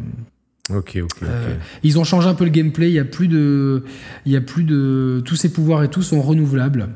Ok, 0.71 0.97
ok. 1.01 1.21
ok. 1.21 1.57
ils 1.83 1.99
ont 1.99 2.03
changé 2.03 2.27
un 2.27 2.33
peu 2.33 2.43
le 2.43 2.49
gameplay. 2.49 2.89
Il 2.89 2.93
y 2.93 2.99
a 2.99 3.05
plus 3.05 3.27
de, 3.27 3.83
il 4.25 4.31
y 4.31 4.35
a 4.35 4.41
plus 4.41 4.63
de, 4.63 5.21
tous 5.25 5.35
ces 5.35 5.51
pouvoirs 5.51 5.83
et 5.83 5.89
tout 5.89 6.01
sont 6.01 6.21
renouvelables. 6.21 6.89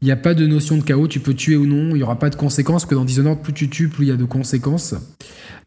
Il 0.00 0.04
n'y 0.04 0.12
a 0.12 0.16
pas 0.16 0.34
de 0.34 0.46
notion 0.46 0.76
de 0.76 0.82
chaos, 0.82 1.08
tu 1.08 1.18
peux 1.18 1.34
tuer 1.34 1.56
ou 1.56 1.66
non, 1.66 1.90
il 1.90 1.94
n'y 1.94 2.02
aura 2.02 2.18
pas 2.18 2.30
de 2.30 2.36
conséquences, 2.36 2.86
que 2.86 2.94
dans 2.94 3.04
Dishonored, 3.04 3.40
plus 3.40 3.52
tu 3.52 3.68
tues, 3.68 3.88
plus 3.88 4.06
il 4.06 4.08
y 4.08 4.12
a 4.12 4.16
de 4.16 4.24
conséquences. 4.24 4.94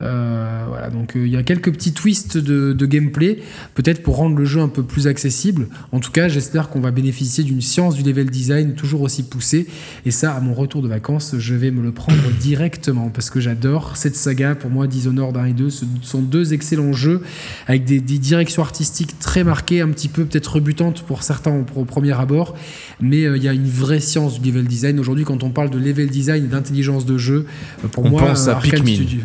Euh, 0.02 0.66
voilà, 0.68 0.90
donc 0.90 1.16
euh, 1.16 1.28
il 1.28 1.32
y 1.32 1.38
a 1.38 1.44
quelques 1.44 1.72
petits 1.72 1.94
twists 1.94 2.38
de, 2.38 2.86
gameplay, 2.86 3.40
peut-être 3.76 4.02
pour 4.02 4.16
rendre 4.16 4.36
le 4.36 4.46
jeu 4.46 4.60
un 4.62 4.68
peu 4.68 4.84
plus 4.84 5.08
accessible. 5.08 5.68
En 5.92 6.00
tout 6.00 6.12
cas, 6.12 6.28
j'espère 6.28 6.70
qu'on 6.70 6.80
va 6.80 6.92
bénéficier 6.92 7.44
d'une 7.44 7.62
science 7.62 7.96
du 7.96 8.04
level 8.04 8.30
design 8.30 8.74
toujours 8.74 9.02
aussi 9.02 9.24
poussée. 9.24 9.68
Et 10.06 10.12
ça, 10.12 10.34
à 10.34 10.40
mon 10.40 10.54
retour 10.54 10.82
de 10.82 10.88
vacances, 10.88 11.36
je 11.38 11.54
vais 11.54 11.72
me 11.72 11.82
le 11.82 11.92
prendre 11.92 12.32
directement 12.42 13.10
parce 13.10 13.30
que 13.30 13.40
j'adore 13.40 13.98
cette 13.98 14.16
saga. 14.16 14.56
Pour 14.56 14.70
moi, 14.70 14.88
Dishonored 14.88 15.38
1 15.38 15.46
et 15.46 15.54
2 15.54 15.70
ce 15.70 15.86
sont 16.02 16.22
deux 16.22 16.54
excellents 16.54 16.94
jeux 16.94 17.22
avec 17.68 17.86
des, 17.86 18.00
directions 18.00 18.62
artistiques 18.62 19.20
très 19.20 19.44
marquées, 19.44 19.82
un 19.82 19.90
petit 19.90 20.08
peu 20.08 20.26
peut-être 20.26 20.56
rebutantes 20.56 21.02
pour 21.04 21.24
certains 21.24 21.52
au, 21.52 21.80
au 21.80 21.86
premier 21.86 22.20
abord, 22.20 22.56
mais 23.00 23.26
euh, 23.26 23.38
il 23.38 23.44
y 23.44 23.48
a 23.48 23.54
une 23.54 23.68
vraie 23.68 24.00
science 24.00 24.21
du 24.30 24.50
level 24.52 24.66
design. 24.68 25.00
Aujourd'hui, 25.00 25.26
quand 25.26 25.44
on 25.44 25.50
parle 25.50 25.70
de 25.70 25.78
level 25.80 26.10
design 26.10 26.46
et 26.46 26.48
d'intelligence 26.48 27.06
de 27.06 27.18
jeu, 27.18 27.46
euh, 27.84 27.88
pour 27.88 28.06
On 28.06 28.10
moi, 28.10 28.22
pense 28.22 28.48
à 28.48 28.58
Arkane 28.58 28.72
Pikmin. 28.84 28.94
Studio- 28.96 29.20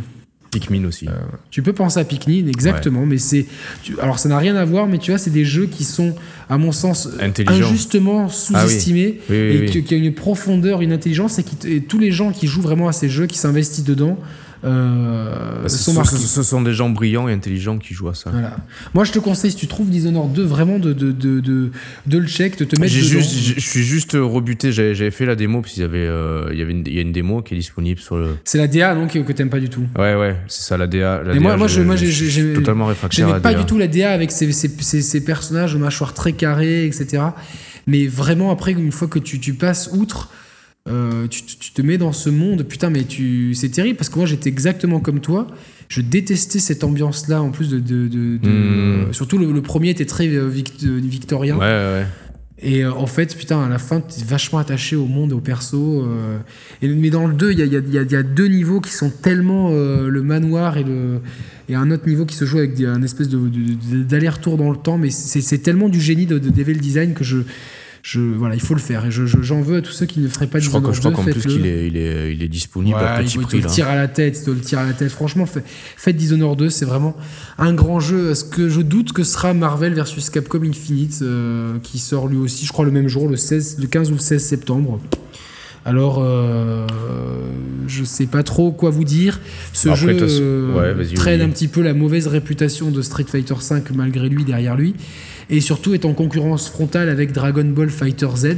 Pikmin 0.51 0.84
aussi. 0.86 1.07
tu 1.51 1.61
peux 1.61 1.74
penser 1.74 2.01
à 2.01 2.05
Pikmin, 2.05 2.47
exactement, 2.47 3.05
mais 3.05 3.18
c'est. 3.18 3.44
tu- 3.82 3.99
Alors, 4.01 4.18
ça 4.18 4.28
n'a 4.30 4.38
rien 4.38 4.57
à 4.57 4.64
voir, 4.64 4.86
mais 4.86 4.97
tu 4.99 5.11
vois, 5.11 5.18
c'est 5.18 5.30
des 5.32 5.44
jeux 5.44 5.66
qui 5.66 5.84
sont, 5.84 6.14
à 6.49 6.57
mon 6.57 6.72
sens, 6.72 7.09
injustement 7.47 8.28
sous-estimés 8.28 9.20
Oui, 9.28 9.36
oui, 9.36 9.36
et 9.36 9.61
oui. 9.61 9.70
que- 9.70 9.78
qui 9.80 9.94
a 9.94 9.99
une 9.99 10.14
profondeur, 10.14 10.80
une 10.82 10.92
intelligence, 10.92 11.38
et, 11.38 11.42
qui, 11.42 11.57
et 11.68 11.80
tous 11.82 11.99
les 11.99 12.11
gens 12.12 12.30
qui 12.32 12.47
jouent 12.47 12.62
vraiment 12.62 12.88
à 12.88 12.92
ces 12.92 13.09
jeux, 13.11 13.26
qui 13.26 13.36
s'investissent 13.38 13.84
dedans, 13.84 14.18
euh, 14.66 15.68
ce, 15.68 15.76
sont 15.78 15.92
ce- 15.92 15.96
marqués. 15.96 16.16
ce 16.16 16.42
sont 16.42 16.60
des 16.62 16.72
gens 16.72 16.90
brillants 16.90 17.28
et 17.28 17.32
intelligents 17.32 17.78
qui 17.78 17.94
jouent 17.94 18.08
à 18.08 18.14
ça. 18.14 18.30
Voilà. 18.30 18.56
Moi, 18.94 19.04
je 19.04 19.12
te 19.12 19.18
conseille, 19.18 19.50
si 19.52 19.56
tu 19.56 19.66
trouves 19.66 19.88
Dishonored 19.88 20.32
2, 20.32 20.42
vraiment 20.44 20.78
de, 20.78 20.92
de, 20.92 21.12
de, 21.12 21.40
de, 21.40 21.70
de 22.06 22.18
le 22.18 22.26
check, 22.26 22.58
de 22.58 22.64
te 22.64 22.78
mettre 22.80 22.92
dedans. 22.94 23.06
juste, 23.06 23.34
je 23.56 23.60
suis 23.60 23.82
juste 23.84 24.12
rebuté. 24.14 24.72
J'avais 24.72 25.10
fait 25.10 25.26
la 25.26 25.36
démo 25.36 25.60
parce 25.60 25.72
qu'il 25.74 25.82
y 25.82 25.86
avait, 25.86 25.98
euh, 26.06 26.48
il 26.52 26.58
y 26.58 26.62
avait 26.62 26.72
une, 26.72 26.82
il 26.86 26.94
y 26.94 26.98
a 26.98 27.02
une 27.02 27.12
démo 27.12 27.42
qui 27.42 27.54
est 27.54 27.56
disponible 27.58 28.00
sur 28.00 28.16
le. 28.16 28.36
C'est 28.44 28.58
la 28.58 28.66
DA, 28.68 28.94
donc, 28.94 29.12
que 29.12 29.32
t'aimes 29.32 29.50
pas 29.50 29.60
du 29.60 29.68
tout. 29.68 29.84
Ouais, 29.98 30.14
ouais, 30.14 30.36
c'est 30.48 30.62
ça 30.62 30.76
la 30.76 30.86
DA. 30.86 31.22
La 31.24 31.34
Et 31.34 31.38
moi- 31.38 31.52
DA, 31.52 31.56
moi, 31.58 31.68
je- 31.68 31.80
moi, 31.82 31.96
j'ai- 31.96 32.54
totalement 32.54 32.86
réfractaire 32.86 33.28
J'aimais 33.28 33.40
pas 33.40 33.52
DA. 33.52 33.60
du 33.60 33.66
tout 33.66 33.78
la 33.78 33.88
DA 33.88 34.12
avec 34.12 34.30
ces 34.30 35.20
personnages 35.24 35.74
aux 35.74 35.78
mâchoires 35.78 36.14
très 36.14 36.32
carrées, 36.32 36.86
etc. 36.86 37.22
Mais 37.86 38.06
vraiment, 38.06 38.50
après, 38.50 38.72
une 38.72 38.90
fois 38.92 39.06
que 39.08 39.18
tu, 39.18 39.38
tu 39.38 39.54
passes 39.54 39.90
outre, 39.92 40.30
euh, 40.89 41.26
tu, 41.28 41.43
tu 41.45 41.72
te 41.72 41.82
mets 41.82 41.99
dans 41.99 42.12
ce 42.12 42.30
monde. 42.30 42.62
Putain, 42.62 42.91
mais 42.91 43.05
tu, 43.05 43.55
c'est 43.55 43.68
terrible 43.70 43.97
parce 43.97 44.09
que 44.09 44.16
moi, 44.18 44.26
j'étais 44.26 44.49
exactement 44.49 45.01
comme 45.01 45.20
toi. 45.20 45.47
Je 45.89 46.01
détestais 46.01 46.59
cette 46.59 46.82
ambiance-là, 46.84 47.43
en 47.43 47.51
plus 47.51 47.70
de. 47.70 47.78
de, 47.78 48.09
de- 48.09 48.37
de- 48.39 48.49
Mm. 49.09 49.12
surtout, 49.12 49.39
le, 49.39 49.53
le 49.53 49.62
premier 49.62 49.91
était 49.91 50.05
très 50.07 50.26
euh, 50.28 50.49
vict- 50.49 50.84
euh, 50.84 50.99
victorien. 51.03 51.57
Ouais, 51.57 51.64
ouais, 51.64 51.68
ouais. 52.01 52.07
Et 52.62 52.84
euh, 52.84 52.93
en 52.93 53.07
fait, 53.07 53.37
putain, 53.37 53.62
à 53.62 53.68
la 53.68 53.78
fin, 53.78 54.01
t'es 54.01 54.24
vachement 54.24 54.59
attaché 54.59 54.97
au 54.97 55.05
monde 55.07 55.30
et 55.32 55.34
au 55.34 55.41
perso. 55.41 56.07
et, 56.82 56.89
mais 56.89 57.11
dans 57.11 57.26
le 57.26 57.34
2, 57.34 57.53
il 57.53 57.59
y 57.59 57.62
a, 57.62 57.66
y 57.66 57.76
a- 57.76 57.80
y 57.80 57.99
a- 57.99 58.03
y 58.03 58.16
a 58.16 58.22
deux 58.22 58.47
niveaux 58.49 58.80
qui 58.80 58.93
sont 58.93 59.11
tellement 59.11 59.70
le 59.70 60.22
manoir 60.22 60.78
et, 60.78 60.82
le, 60.84 61.20
et 61.68 61.74
un 61.74 61.91
autre 61.91 62.09
niveau 62.09 62.24
qui 62.24 62.34
se 62.34 62.45
joue 62.47 62.59
avec 62.59 62.80
un 62.80 63.03
espèce 63.03 63.28
de, 63.28 63.39
d'aller-retour 64.05 64.57
dans 64.57 64.70
le 64.70 64.76
temps. 64.78 64.97
Mais 64.99 65.11
c'est, 65.11 65.43
c'est 65.43 65.59
tellement 65.59 65.89
du 65.91 66.01
génie 66.01 66.26
de, 66.26 66.39
de 66.39 66.49
level 66.59 66.78
design 66.78 67.12
que 67.12 67.24
je, 67.24 67.39
je. 68.07 68.20
Voilà, 68.20 68.54
il 68.54 68.61
faut 68.61 68.74
le 68.74 68.80
faire. 68.80 69.04
Et 69.07 69.11
je, 69.11 69.26
je- 69.26 69.42
j'en 69.42 69.61
veux 69.62 69.78
à 69.78 69.80
tous 69.82 69.90
ceux 69.90 70.07
qui 70.07 70.20
ne 70.20 70.28
feraient 70.28 70.46
pas 70.46 70.59
que, 70.59 70.64
je 70.64 70.68
crois 70.70 70.80
2, 70.80 70.86
qu'en 71.11 71.24
plus 71.24 71.42
qu'il 71.44 71.66
est, 71.66 71.88
il 71.88 71.96
est, 71.96 72.32
il 72.32 72.42
est 72.42 72.48
disponible 72.48 72.96
à 72.98 73.18
petit 73.18 73.36
il 73.36 73.40
te 73.42 73.46
prix 73.46 73.59
le 73.59 73.64
là. 73.64 73.68
tire 73.70 73.88
à 73.88 73.96
la 73.96 74.07
tête, 74.07 74.38
il 74.38 74.44
te 74.44 74.50
le 74.50 74.61
tire 74.61 74.78
à 74.78 74.86
la 74.86 74.92
tête. 74.92 75.11
Franchement, 75.11 75.44
fait- 75.44 75.64
faites 75.96 76.16
Dishonored 76.16 76.57
2, 76.59 76.70
c'est 76.70 76.84
vraiment 76.84 77.16
un 77.59 77.74
grand 77.74 77.98
jeu. 77.98 78.34
Ce 78.34 78.44
que 78.44 78.68
je 78.68 78.80
doute 78.80 79.12
que 79.12 79.24
sera 79.24 79.54
Marvel 79.54 79.92
versus 79.94 80.30
Capcom 80.30 80.62
Infinite, 80.62 81.18
euh, 81.22 81.78
qui 81.82 81.98
sort 81.98 82.28
lui 82.28 82.36
aussi, 82.36 82.64
je 82.64 82.72
crois, 82.72 82.84
le 82.84 82.92
même 82.92 83.09
jour, 83.09 83.28
le, 83.28 83.36
16, 83.36 83.78
le 83.80 83.86
15 83.88 84.11
ou 84.11 84.14
le 84.14 84.20
16 84.20 84.42
septembre. 84.44 85.00
Alors, 85.84 86.18
euh, 86.20 86.84
je 87.86 88.02
sais 88.02 88.26
pas 88.26 88.42
trop 88.42 88.72
quoi 88.72 88.90
vous 88.90 89.04
dire. 89.04 89.38
Ce 89.72 89.88
Après, 89.88 90.00
jeu 90.00 90.16
euh, 90.40 90.94
ouais, 90.96 91.14
traîne 91.14 91.40
un 91.40 91.48
petit 91.48 91.68
peu 91.68 91.80
la 91.80 91.94
mauvaise 91.94 92.26
réputation 92.26 92.90
de 92.90 93.02
Street 93.02 93.26
Fighter 93.28 93.54
V 93.54 93.76
malgré 93.94 94.28
lui, 94.28 94.44
derrière 94.44 94.76
lui. 94.76 94.94
Et 95.51 95.61
surtout 95.61 95.94
est 95.94 96.05
en 96.05 96.12
concurrence 96.12 96.68
frontale 96.68 97.09
avec 97.09 97.32
Dragon 97.32 97.64
Ball 97.64 97.88
Fighter 97.90 98.28
Z 98.36 98.57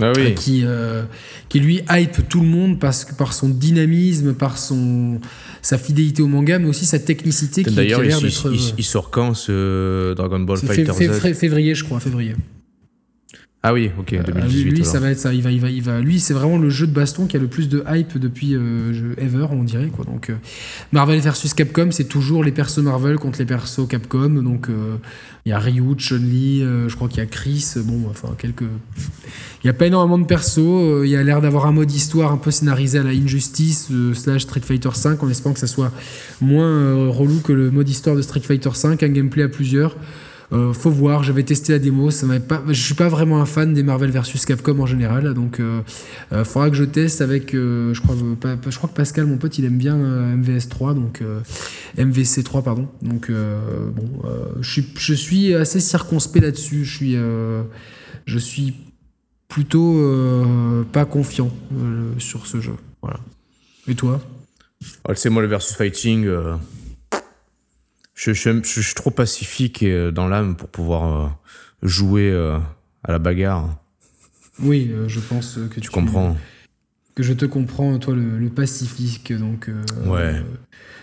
Ah 0.00 0.12
oui. 0.16 0.34
qui, 0.34 0.62
euh, 0.64 1.02
qui 1.50 1.60
lui 1.60 1.82
hype 1.90 2.26
tout 2.28 2.40
le 2.40 2.46
monde 2.46 2.78
parce 2.78 3.04
que 3.04 3.14
par 3.14 3.32
son 3.34 3.48
dynamisme, 3.50 4.32
par 4.32 4.56
son 4.56 5.20
sa 5.60 5.76
fidélité 5.76 6.22
au 6.22 6.26
manga, 6.26 6.58
mais 6.58 6.68
aussi 6.68 6.86
sa 6.86 6.98
technicité 6.98 7.64
qui, 7.64 7.74
qui 7.74 7.78
a 7.80 7.82
l'air 8.02 8.20
d'être. 8.20 8.52
il- 8.52 8.58
euh, 8.58 8.72
il 8.78 8.84
sort 8.84 9.10
quand 9.10 9.34
ce 9.34 10.14
Dragon 10.14 10.40
Ball 10.40 10.56
Fighter 10.58 10.92
fé- 10.94 11.08
Z? 11.08 11.20
fé- 11.20 11.34
février, 11.34 11.74
je 11.74 11.84
crois, 11.84 12.00
février. 12.00 12.34
Ah 13.62 13.74
oui, 13.74 13.90
ok, 13.98 14.14
Euh, 14.14 14.22
2018. 14.22 14.62
lui, 14.64 14.70
lui, 14.70 14.84
ça 14.86 15.00
va 15.00 15.10
être 15.10 15.18
ça. 15.18 15.34
Il 15.34 15.42
va, 15.42 15.50
il 15.50 15.60
va, 15.60 15.68
il 15.68 15.82
va. 15.82 16.00
Lui, 16.00 16.18
c'est 16.18 16.32
vraiment 16.32 16.56
le 16.56 16.70
jeu 16.70 16.86
de 16.86 16.92
baston 16.94 17.26
qui 17.26 17.36
a 17.36 17.40
le 17.40 17.46
plus 17.46 17.68
de 17.68 17.84
hype 17.92 18.16
depuis 18.16 18.54
euh, 18.54 19.12
ever, 19.18 19.48
on 19.50 19.64
dirait 19.64 19.88
quoi. 19.88 20.06
Donc, 20.06 20.30
euh, 20.30 20.34
Marvel 20.92 21.20
versus 21.20 21.52
Capcom, 21.52 21.90
c'est 21.90 22.08
toujours 22.08 22.42
les 22.42 22.52
persos 22.52 22.78
Marvel 22.78 23.18
contre 23.18 23.38
les 23.38 23.44
persos 23.44 23.86
Capcom. 23.86 24.30
Donc, 24.30 24.70
euh, 24.70 24.96
il 25.44 25.50
y 25.50 25.52
a 25.52 25.58
Ryu, 25.58 25.94
Chun-Li, 25.98 26.62
euh, 26.62 26.88
je 26.88 26.96
crois 26.96 27.08
qu'il 27.08 27.18
y 27.18 27.22
a 27.22 27.26
Chris. 27.26 27.74
Bon, 27.84 28.06
enfin 28.08 28.30
quelques. 28.38 28.62
Il 29.62 29.66
y 29.66 29.68
a 29.70 29.74
pas 29.74 29.86
énormément 29.88 30.16
de 30.18 30.24
persos. 30.24 30.58
euh, 30.58 31.02
Il 31.04 31.10
y 31.10 31.16
a 31.16 31.22
l'air 31.22 31.42
d'avoir 31.42 31.66
un 31.66 31.72
mode 31.72 31.92
histoire 31.92 32.32
un 32.32 32.38
peu 32.38 32.50
scénarisé 32.50 32.98
à 32.98 33.02
la 33.02 33.10
Injustice 33.10 33.88
euh, 33.92 34.14
slash 34.14 34.40
Street 34.42 34.62
Fighter 34.64 34.88
V, 34.88 35.10
en 35.20 35.28
espérant 35.28 35.52
que 35.52 35.60
ça 35.60 35.66
soit 35.66 35.92
moins 36.40 36.64
euh, 36.66 37.08
relou 37.10 37.40
que 37.40 37.52
le 37.52 37.70
mode 37.70 37.90
histoire 37.90 38.16
de 38.16 38.22
Street 38.22 38.40
Fighter 38.40 38.70
V, 38.70 38.88
un 39.02 39.08
gameplay 39.08 39.42
à 39.42 39.48
plusieurs. 39.50 39.96
Euh, 40.52 40.72
faut 40.72 40.90
voir, 40.90 41.22
j'avais 41.22 41.44
testé 41.44 41.72
la 41.72 41.78
démo, 41.78 42.10
ça 42.10 42.26
pas, 42.40 42.62
je 42.66 42.72
suis 42.72 42.94
pas 42.94 43.08
vraiment 43.08 43.40
un 43.40 43.46
fan 43.46 43.72
des 43.72 43.84
Marvel 43.84 44.10
versus 44.10 44.44
Capcom 44.44 44.80
en 44.80 44.86
général, 44.86 45.32
donc 45.32 45.60
euh, 45.60 45.80
euh, 46.32 46.44
faudra 46.44 46.70
que 46.70 46.76
je 46.76 46.82
teste 46.82 47.20
avec, 47.20 47.54
euh, 47.54 47.94
je 47.94 48.00
crois, 48.00 48.16
pas- 48.40 48.56
je 48.68 48.76
crois 48.76 48.90
que 48.90 48.94
Pascal, 48.96 49.26
mon 49.26 49.36
pote, 49.36 49.58
il 49.58 49.64
aime 49.64 49.78
bien 49.78 49.96
euh, 49.96 50.34
MVS3, 50.36 50.94
donc 50.94 51.22
euh, 51.22 51.40
MVC3 51.96 52.64
pardon, 52.64 52.88
donc 53.00 53.30
bon, 53.30 54.10
je 54.60 55.14
suis, 55.14 55.54
assez 55.54 55.78
circonspect 55.78 56.44
là-dessus, 56.44 56.84
je 56.84 56.96
suis, 56.96 57.16
je 58.26 58.38
suis 58.38 58.74
plutôt 59.48 60.02
pas 60.92 61.04
confiant 61.04 61.50
sur 62.18 62.46
ce 62.46 62.60
jeu, 62.60 62.74
voilà. 63.02 63.20
Et 63.86 63.94
toi? 63.94 64.20
Ah, 65.04 65.14
sais, 65.20 65.30
moi, 65.30 65.42
le 65.42 65.48
versus 65.48 65.76
fighting, 65.76 66.26
je, 68.22 68.32
je, 68.34 68.50
je- 68.62 68.62
je 68.62 68.80
suis 68.80 68.94
trop 68.94 69.10
pacifique 69.10 69.82
euh, 69.82 70.10
dans 70.10 70.28
l'âme 70.28 70.56
pour 70.56 70.68
pouvoir 70.68 71.02
euh, 71.24 71.28
jouer 71.82 72.30
euh, 72.30 72.58
à 73.04 73.12
la 73.12 73.18
bagarre. 73.18 73.76
Oui, 74.62 74.90
je 75.06 75.20
pense 75.20 75.54
que 75.70 75.74
tu, 75.74 75.80
Tu 75.80 75.90
comprends 75.90 76.36
que 77.14 77.22
je 77.22 77.32
te 77.32 77.44
comprends, 77.44 77.98
toi, 77.98 78.14
le, 78.14 78.38
le 78.38 78.48
Pacifique. 78.50 79.32
Donc, 79.32 79.68
euh, 79.68 79.82
Ouais. 80.06 80.42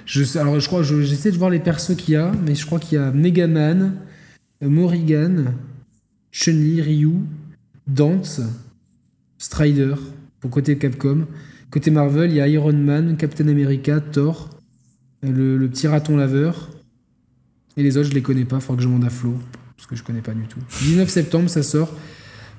Je, 0.05 0.37
alors, 0.37 0.59
je 0.59 0.67
crois, 0.67 0.81
je- 0.83 1.01
j'essaie 1.01 1.31
de 1.31 1.37
voir 1.37 1.49
les 1.49 1.59
persos 1.59 1.95
qu'il 1.95 2.13
y 2.13 2.17
a, 2.17 2.31
mais 2.45 2.55
je 2.55 2.65
crois 2.65 2.79
qu'il 2.79 2.97
y 2.97 3.01
a 3.01 3.11
Megaman, 3.11 3.93
Morrigan, 4.61 5.53
Chun-Li, 6.31 6.81
Ryu, 6.81 7.13
Dante, 7.87 8.41
Strider, 9.37 9.95
pour 10.39 10.49
côté 10.51 10.77
Capcom. 10.77 11.27
Côté 11.71 11.91
Marvel, 11.91 12.31
il 12.31 12.37
y 12.37 12.41
a 12.41 12.47
Iron 12.47 12.73
Man, 12.73 13.17
Captain 13.17 13.47
America, 13.49 13.99
Thor, 13.99 14.49
le, 15.21 15.57
le 15.57 15.67
petit 15.67 15.87
raton 15.87 16.15
laveur. 16.15 16.69
Et 17.77 17.83
les 17.83 17.97
autres, 17.97 18.09
je 18.09 18.13
les 18.13 18.21
connais 18.21 18.45
pas, 18.45 18.59
faudra 18.59 18.77
que 18.77 18.81
je 18.83 18.87
demande 18.87 19.05
à 19.05 19.09
Flo, 19.09 19.35
parce 19.75 19.87
que 19.87 19.95
je 19.95 20.03
connais 20.03 20.21
pas 20.21 20.33
du 20.33 20.43
tout. 20.47 20.59
19 20.81 21.07
septembre, 21.09 21.49
ça 21.49 21.61
sort. 21.63 21.93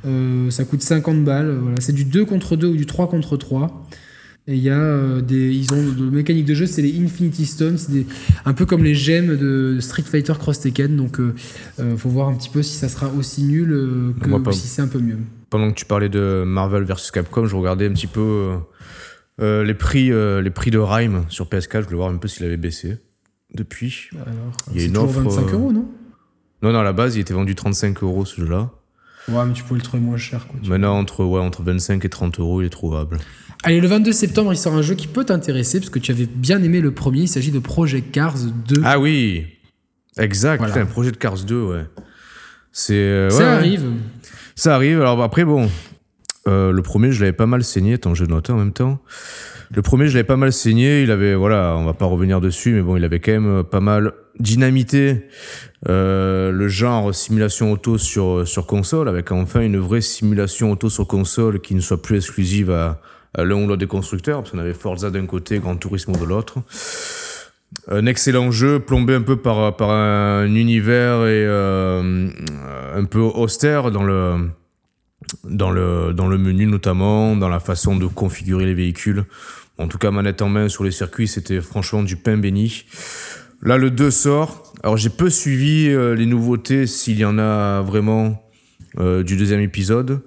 Euh, 0.06 0.48
ça 0.50 0.64
coûte 0.64 0.80
50 0.80 1.24
balles. 1.24 1.58
Voilà. 1.60 1.80
C'est 1.80 1.92
du 1.92 2.04
2 2.04 2.24
contre 2.24 2.54
2 2.56 2.68
ou 2.68 2.76
du 2.76 2.86
3 2.86 3.08
contre 3.08 3.36
3. 3.36 3.88
Et 4.46 4.54
il 4.54 4.62
y 4.62 4.70
a 4.70 4.78
euh, 4.80 5.20
des. 5.20 5.52
Ils 5.54 5.74
ont 5.74 5.82
de 5.92 6.08
mécanique 6.08 6.46
de 6.46 6.54
jeu, 6.54 6.64
c'est 6.66 6.80
les 6.80 6.98
Infinity 7.04 7.44
Stones, 7.44 7.76
c'est 7.76 7.92
des- 7.92 8.06
un 8.46 8.54
peu 8.54 8.64
comme 8.64 8.82
les 8.82 8.94
gemmes 8.94 9.36
de 9.36 9.76
Street 9.80 10.04
Fighter 10.04 10.32
Cross 10.38 10.60
Tekken. 10.60 10.96
Donc, 10.96 11.20
euh, 11.20 11.34
euh, 11.80 11.96
faut 11.98 12.08
voir 12.08 12.28
un 12.28 12.34
petit 12.34 12.48
peu 12.48 12.62
si 12.62 12.76
ça 12.76 12.88
sera 12.88 13.12
aussi 13.12 13.42
nul 13.42 14.14
que 14.22 14.28
Moi, 14.28 14.38
ou 14.38 14.52
si 14.52 14.66
c'est 14.68 14.80
un 14.80 14.86
peu 14.88 15.00
mieux. 15.00 15.18
Pendant 15.50 15.68
que 15.70 15.74
tu 15.76 15.84
parlais 15.84 16.08
de 16.08 16.44
Marvel 16.46 16.84
versus 16.84 17.10
Capcom, 17.10 17.44
je 17.46 17.56
regardais 17.56 17.88
un 17.88 17.92
petit 17.92 18.06
peu 18.06 18.52
les, 19.40 19.74
prix, 19.74 20.10
les 20.42 20.50
prix 20.50 20.70
de 20.70 20.78
Rhyme 20.78 21.24
sur 21.28 21.46
PS4. 21.46 21.80
Je 21.80 21.84
voulais 21.86 21.96
voir 21.96 22.10
un 22.10 22.16
peu 22.16 22.28
s'il 22.28 22.46
avait 22.46 22.56
baissé 22.56 22.98
depuis. 23.54 24.10
Alors, 24.14 24.52
Il 24.72 24.74
y 24.74 24.78
a 24.78 24.80
c'est 24.80 24.86
une 24.86 24.92
toujours 24.94 25.08
offre, 25.08 25.20
25 25.20 25.40
euh, 25.40 25.52
euros, 25.52 25.72
non? 25.72 25.86
Non, 26.62 26.72
non, 26.72 26.78
à 26.80 26.84
la 26.84 26.92
base, 26.92 27.16
il 27.16 27.20
était 27.20 27.34
vendu 27.34 27.54
35 27.54 28.02
euros 28.02 28.24
ce 28.24 28.40
jeu-là. 28.40 28.70
Ouais, 29.28 29.44
mais 29.46 29.52
tu 29.52 29.62
peux 29.62 29.74
le 29.74 29.80
trouver 29.80 30.02
moins 30.02 30.16
cher. 30.16 30.46
Quoi, 30.46 30.58
Maintenant, 30.68 30.98
entre, 30.98 31.24
ouais, 31.24 31.40
entre 31.40 31.62
25 31.62 32.04
et 32.04 32.08
30 32.08 32.40
euros, 32.40 32.62
il 32.62 32.66
est 32.66 32.70
trouvable. 32.70 33.18
Allez, 33.62 33.80
le 33.80 33.88
22 33.88 34.12
septembre, 34.12 34.52
il 34.52 34.56
sort 34.56 34.74
un 34.74 34.82
jeu 34.82 34.94
qui 34.94 35.06
peut 35.06 35.24
t'intéresser, 35.24 35.80
parce 35.80 35.90
que 35.90 35.98
tu 35.98 36.12
avais 36.12 36.26
bien 36.26 36.62
aimé 36.62 36.80
le 36.80 36.92
premier. 36.92 37.22
Il 37.22 37.28
s'agit 37.28 37.50
de 37.50 37.58
Project 37.58 38.10
Cars 38.10 38.38
2. 38.38 38.82
Ah 38.84 38.98
oui 38.98 39.46
Exact, 40.16 40.58
voilà. 40.58 40.86
projet 40.86 41.12
de 41.12 41.16
Cars 41.16 41.44
2, 41.44 41.62
ouais. 41.62 41.84
C'est, 42.72 42.94
euh, 42.94 43.30
ça 43.30 43.54
arrive. 43.54 43.92
Ça 44.54 44.74
arrive. 44.74 45.00
Alors 45.00 45.22
après, 45.22 45.44
bon, 45.44 45.70
euh, 46.46 46.72
le 46.72 46.82
premier, 46.82 47.12
je 47.12 47.20
l'avais 47.20 47.32
pas 47.32 47.46
mal 47.46 47.62
saigné. 47.64 47.94
Attends, 47.94 48.14
je 48.14 48.24
notais 48.24 48.52
en 48.52 48.56
même 48.56 48.72
temps. 48.72 49.00
Le 49.74 49.82
premier, 49.82 50.08
je 50.08 50.14
l'avais 50.14 50.26
pas 50.26 50.36
mal 50.36 50.52
saigné. 50.52 51.02
Il 51.02 51.10
avait, 51.10 51.34
voilà, 51.34 51.76
on 51.76 51.84
va 51.84 51.92
pas 51.92 52.06
revenir 52.06 52.40
dessus, 52.40 52.72
mais 52.72 52.82
bon, 52.82 52.96
il 52.96 53.04
avait 53.04 53.20
quand 53.20 53.32
même 53.32 53.64
pas 53.64 53.80
mal 53.80 54.12
dynamité 54.40 55.26
euh, 55.88 56.50
le 56.50 56.68
genre 56.68 57.14
simulation 57.14 57.72
auto 57.72 57.98
sur, 57.98 58.46
sur 58.46 58.66
console, 58.66 59.08
avec 59.08 59.30
enfin 59.32 59.60
une 59.60 59.78
vraie 59.78 60.00
simulation 60.00 60.72
auto 60.72 60.88
sur 60.88 61.06
console 61.06 61.60
qui 61.60 61.74
ne 61.74 61.80
soit 61.80 62.00
plus 62.00 62.16
exclusive 62.16 62.70
à, 62.70 63.00
l'un 63.36 63.56
ou 63.56 63.66
l'autre 63.66 63.76
des 63.76 63.86
constructeurs, 63.86 64.40
parce 64.40 64.50
qu'on 64.50 64.58
avait 64.58 64.74
Forza 64.74 65.10
d'un 65.10 65.26
côté, 65.26 65.58
Gran 65.58 65.76
Turismo 65.76 66.16
de 66.16 66.24
l'autre. 66.24 66.58
Un 67.88 68.06
excellent 68.06 68.50
jeu, 68.50 68.80
plombé 68.80 69.14
un 69.14 69.20
peu 69.20 69.36
par, 69.36 69.76
par 69.76 69.90
un 69.90 70.46
univers 70.54 71.26
et 71.26 71.44
euh, 71.46 72.30
un 72.94 73.04
peu 73.04 73.20
austère 73.20 73.90
dans 73.90 74.02
le, 74.02 74.48
dans, 75.44 75.70
le, 75.70 76.38
menu 76.38 76.66
notamment, 76.66 77.36
dans 77.36 77.48
la 77.48 77.60
façon 77.60 77.96
de 77.96 78.06
configurer 78.06 78.66
les 78.66 78.74
véhicules. 78.74 79.24
En 79.78 79.88
tout 79.88 79.98
cas, 79.98 80.10
manette 80.10 80.42
en 80.42 80.48
main 80.48 80.68
sur 80.68 80.84
les 80.84 80.90
circuits, 80.90 81.28
c'était 81.28 81.60
franchement 81.60 82.02
du 82.02 82.16
pain 82.16 82.36
béni. 82.36 82.84
Là, 83.62 83.76
le 83.76 83.90
2 83.90 84.10
sort. 84.10 84.72
Alors, 84.82 84.96
j'ai 84.96 85.10
peu 85.10 85.30
suivi 85.30 85.88
euh, 85.88 86.14
les 86.14 86.26
nouveautés, 86.26 86.86
s'il 86.86 87.18
y 87.18 87.24
en 87.24 87.38
a 87.38 87.82
vraiment 87.82 88.47
euh, 89.00 89.22
du 89.22 89.36
deuxième 89.36 89.60
épisode. 89.60 90.20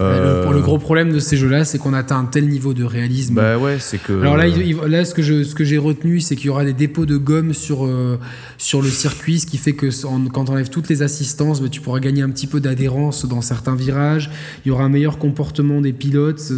Euh... 0.00 0.46
Le, 0.46 0.52
le, 0.52 0.60
gros 0.60 0.78
problème 0.78 1.12
de 1.12 1.18
ces 1.18 1.36
jeux-là, 1.36 1.64
c'est 1.64 1.78
qu'on 1.78 1.92
atteint 1.92 2.18
un 2.18 2.24
tel 2.24 2.46
niveau 2.46 2.72
de 2.72 2.84
réalisme. 2.84 3.34
Bah 3.34 3.58
ouais, 3.58 3.78
c'est 3.80 3.98
que. 3.98 4.20
Alors 4.20 4.36
là, 4.36 4.46
là 4.46 5.04
ce 5.04 5.12
que 5.12 5.22
je, 5.22 5.42
ce 5.42 5.56
que 5.56 5.64
j'ai 5.64 5.78
retenu, 5.78 6.20
c'est 6.20 6.36
qu'il 6.36 6.46
y 6.46 6.48
aura 6.48 6.64
des 6.64 6.72
dépôts 6.72 7.06
de 7.06 7.16
gomme 7.16 7.52
sur 7.52 7.84
euh, 7.84 8.18
sur 8.58 8.80
le 8.80 8.90
circuit, 8.90 9.40
ce 9.40 9.46
qui 9.46 9.58
fait 9.58 9.72
que 9.72 9.88
quand 10.28 10.48
on 10.48 10.52
enlève 10.52 10.68
toutes 10.68 10.88
les 10.88 11.02
assistances, 11.02 11.60
bah, 11.60 11.68
tu 11.68 11.80
pourras 11.80 11.98
gagner 11.98 12.22
un 12.22 12.30
petit 12.30 12.46
peu 12.46 12.60
d'adhérence 12.60 13.26
dans 13.26 13.40
certains 13.40 13.74
virages. 13.74 14.30
Il 14.64 14.68
y 14.68 14.70
aura 14.70 14.84
un 14.84 14.88
meilleur 14.88 15.18
comportement 15.18 15.80
des 15.80 15.92
pilotes 15.92 16.52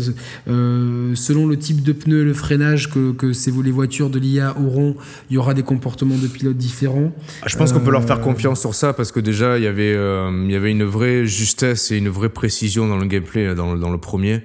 selon 0.46 1.46
le 1.46 1.56
type 1.56 1.82
de 1.82 1.92
pneus, 1.92 2.24
le 2.24 2.34
freinage 2.34 2.90
que 2.90 3.12
que 3.12 3.32
ces 3.32 3.52
les 3.64 3.70
voitures 3.70 4.10
de 4.10 4.18
l'IA 4.18 4.54
auront. 4.58 4.96
Il 5.30 5.34
y 5.34 5.38
aura 5.38 5.54
des 5.54 5.62
comportements 5.62 6.18
de 6.18 6.26
pilotes 6.26 6.56
différents. 6.56 7.12
Ah, 7.42 7.46
je 7.48 7.56
pense 7.56 7.72
qu'on 7.72 7.80
peut 7.80 7.90
leur 7.90 8.04
faire 8.04 8.20
confiance 8.20 8.60
sur 8.60 8.74
ça 8.74 8.92
parce 8.92 9.12
que 9.12 9.20
déjà 9.20 9.56
il 9.56 9.64
y 9.64 9.66
avait 9.66 9.92
il 9.92 10.50
y 10.50 10.56
avait 10.56 10.70
une 10.70 10.84
vraie 10.84 11.26
justesse 11.38 11.90
et 11.90 11.96
une 11.96 12.08
vraie 12.08 12.28
précision 12.28 12.88
dans 12.88 12.98
le 12.98 13.06
gameplay 13.06 13.54
dans, 13.54 13.76
dans 13.76 13.90
le 13.90 13.98
premier, 13.98 14.42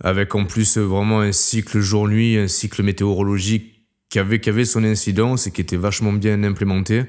avec 0.00 0.34
en 0.34 0.44
plus 0.44 0.78
vraiment 0.78 1.20
un 1.20 1.32
cycle 1.32 1.80
jour-nuit, 1.80 2.36
un 2.38 2.48
cycle 2.48 2.82
météorologique 2.82 3.82
qui 4.08 4.18
avait, 4.18 4.40
qui 4.40 4.50
avait 4.50 4.64
son 4.64 4.84
incidence 4.84 5.46
et 5.46 5.50
qui 5.50 5.60
était 5.60 5.76
vachement 5.76 6.12
bien 6.12 6.42
implémenté. 6.44 7.06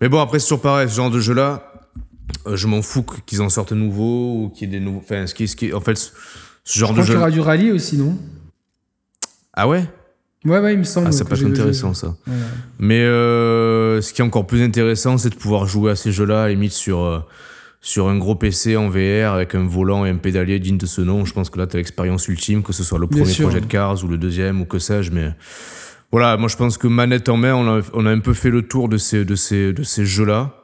Mais 0.00 0.08
bon, 0.08 0.20
après, 0.20 0.38
c'est 0.38 0.46
toujours 0.46 0.62
pareil, 0.62 0.88
ce 0.88 0.96
genre 0.96 1.10
de 1.10 1.20
jeu-là, 1.20 1.72
euh, 2.46 2.56
je 2.56 2.66
m'en 2.66 2.82
fous 2.82 3.04
qu'ils 3.26 3.40
en 3.40 3.48
sortent 3.48 3.72
nouveau 3.72 4.44
ou 4.44 4.48
qu'il 4.50 4.68
y 4.68 4.74
ait 4.74 4.78
des 4.78 4.84
nouveaux. 4.84 5.00
Enfin, 5.02 5.26
ce 5.26 5.34
qui, 5.34 5.46
ce 5.46 5.56
qui, 5.56 5.72
en 5.72 5.80
fait, 5.80 5.96
ce 5.96 6.78
genre 6.78 6.92
de 6.92 7.02
jeu. 7.02 7.14
Il 7.14 7.16
y 7.16 7.18
aura 7.18 7.30
du 7.30 7.40
rallye 7.40 7.72
aussi, 7.72 7.96
non? 7.96 8.18
Ah 9.54 9.68
ouais? 9.68 9.84
Ouais, 10.44 10.58
ouais, 10.58 10.72
il 10.72 10.78
me 10.80 10.84
semble. 10.84 11.06
Ah, 11.06 11.12
ça 11.12 11.24
peut 11.24 11.36
être 11.36 11.46
intéressant, 11.46 11.94
ça. 11.94 12.16
Mais 12.78 13.00
euh, 13.00 14.00
ce 14.00 14.12
qui 14.12 14.22
est 14.22 14.24
encore 14.24 14.46
plus 14.46 14.62
intéressant, 14.62 15.16
c'est 15.18 15.30
de 15.30 15.36
pouvoir 15.36 15.66
jouer 15.66 15.92
à 15.92 15.96
ces 15.96 16.10
jeux-là, 16.10 16.48
limite 16.48 16.72
sur. 16.72 17.00
Euh, 17.00 17.20
sur 17.84 18.08
un 18.08 18.16
gros 18.16 18.36
PC 18.36 18.76
en 18.76 18.88
VR 18.88 19.32
avec 19.34 19.56
un 19.56 19.66
volant 19.66 20.06
et 20.06 20.10
un 20.10 20.16
pédalier 20.16 20.60
digne 20.60 20.78
de 20.78 20.86
ce 20.86 21.00
nom, 21.00 21.24
je 21.24 21.34
pense 21.34 21.50
que 21.50 21.58
là, 21.58 21.66
tu 21.66 21.76
as 21.76 21.78
l'expérience 21.78 22.28
ultime, 22.28 22.62
que 22.62 22.72
ce 22.72 22.84
soit 22.84 22.98
le 22.98 23.08
premier 23.08 23.34
projet 23.34 23.60
de 23.60 23.66
Cars 23.66 24.02
ou 24.04 24.08
le 24.08 24.16
deuxième 24.16 24.60
ou 24.60 24.64
que 24.64 24.78
sais-je. 24.78 25.10
Mais 25.10 25.32
voilà, 26.12 26.36
moi, 26.36 26.48
je 26.48 26.56
pense 26.56 26.78
que 26.78 26.86
manette 26.86 27.28
en 27.28 27.36
main, 27.36 27.54
on 27.54 27.78
a, 27.78 27.82
on 27.92 28.06
a 28.06 28.10
un 28.10 28.20
peu 28.20 28.34
fait 28.34 28.50
le 28.50 28.62
tour 28.62 28.88
de 28.88 28.96
ces, 28.98 29.24
de 29.24 29.34
ces, 29.34 29.72
de 29.72 29.82
ces 29.82 30.06
jeux-là, 30.06 30.54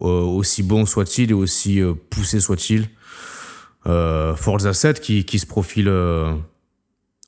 euh, 0.00 0.06
aussi 0.06 0.62
bon 0.62 0.86
soit-il 0.86 1.32
et 1.32 1.34
aussi 1.34 1.82
euh, 1.82 1.92
poussé 2.08 2.38
soit-il. 2.38 2.88
Euh, 3.86 4.36
Forza 4.36 4.72
7 4.72 5.00
qui, 5.00 5.24
qui 5.24 5.40
se 5.40 5.46
profile. 5.46 5.88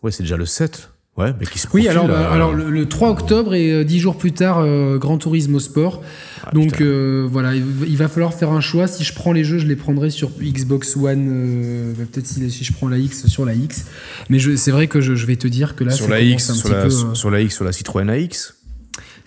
Ouais, 0.02 0.12
c'est 0.12 0.22
déjà 0.22 0.36
le 0.36 0.46
7. 0.46 0.92
Ouais, 1.16 1.32
mais 1.40 1.46
qui 1.46 1.58
se 1.58 1.66
Oui, 1.72 1.88
alors, 1.88 2.08
bah, 2.08 2.30
alors 2.30 2.52
le, 2.52 2.86
3 2.86 3.10
octobre 3.10 3.54
et 3.54 3.84
10 3.84 3.98
jours 3.98 4.18
plus 4.18 4.32
tard, 4.32 4.66
Grand 4.98 5.18
Turismo 5.18 5.60
Sport. 5.60 6.02
Ah, 6.46 6.50
Donc 6.52 6.80
euh, 6.80 7.26
voilà, 7.28 7.54
il 7.54 7.96
va 7.96 8.06
falloir 8.06 8.32
faire 8.32 8.52
un 8.52 8.60
choix. 8.60 8.86
Si 8.86 9.02
je 9.02 9.12
prends 9.12 9.32
les 9.32 9.42
jeux, 9.42 9.58
je 9.58 9.66
les 9.66 9.74
prendrai 9.74 10.10
sur 10.10 10.30
Xbox 10.40 10.96
One. 10.96 11.28
Euh, 11.28 11.92
bah, 11.98 12.04
peut-être 12.10 12.26
si, 12.26 12.64
je 12.64 12.72
prends 12.72 12.88
la 12.88 12.98
X 12.98 13.26
sur 13.26 13.44
la 13.44 13.54
X. 13.54 13.86
Mais 14.30 14.38
c'est 14.56 14.70
vrai 14.70 14.86
que 14.86 15.00
je, 15.00 15.12
vais 15.26 15.36
te 15.36 15.48
dire 15.48 15.74
que 15.74 15.82
là, 15.82 15.90
sur 15.90 16.08
la 16.08 16.20
X, 16.20 16.52
sur 16.52 16.68
la, 16.68 16.76
euh, 16.84 17.14
sur 17.14 17.30
la 17.30 17.40
X, 17.40 17.54
sur 17.54 17.64
la 17.64 17.72
Citroën 17.72 18.08
AX. 18.08 18.54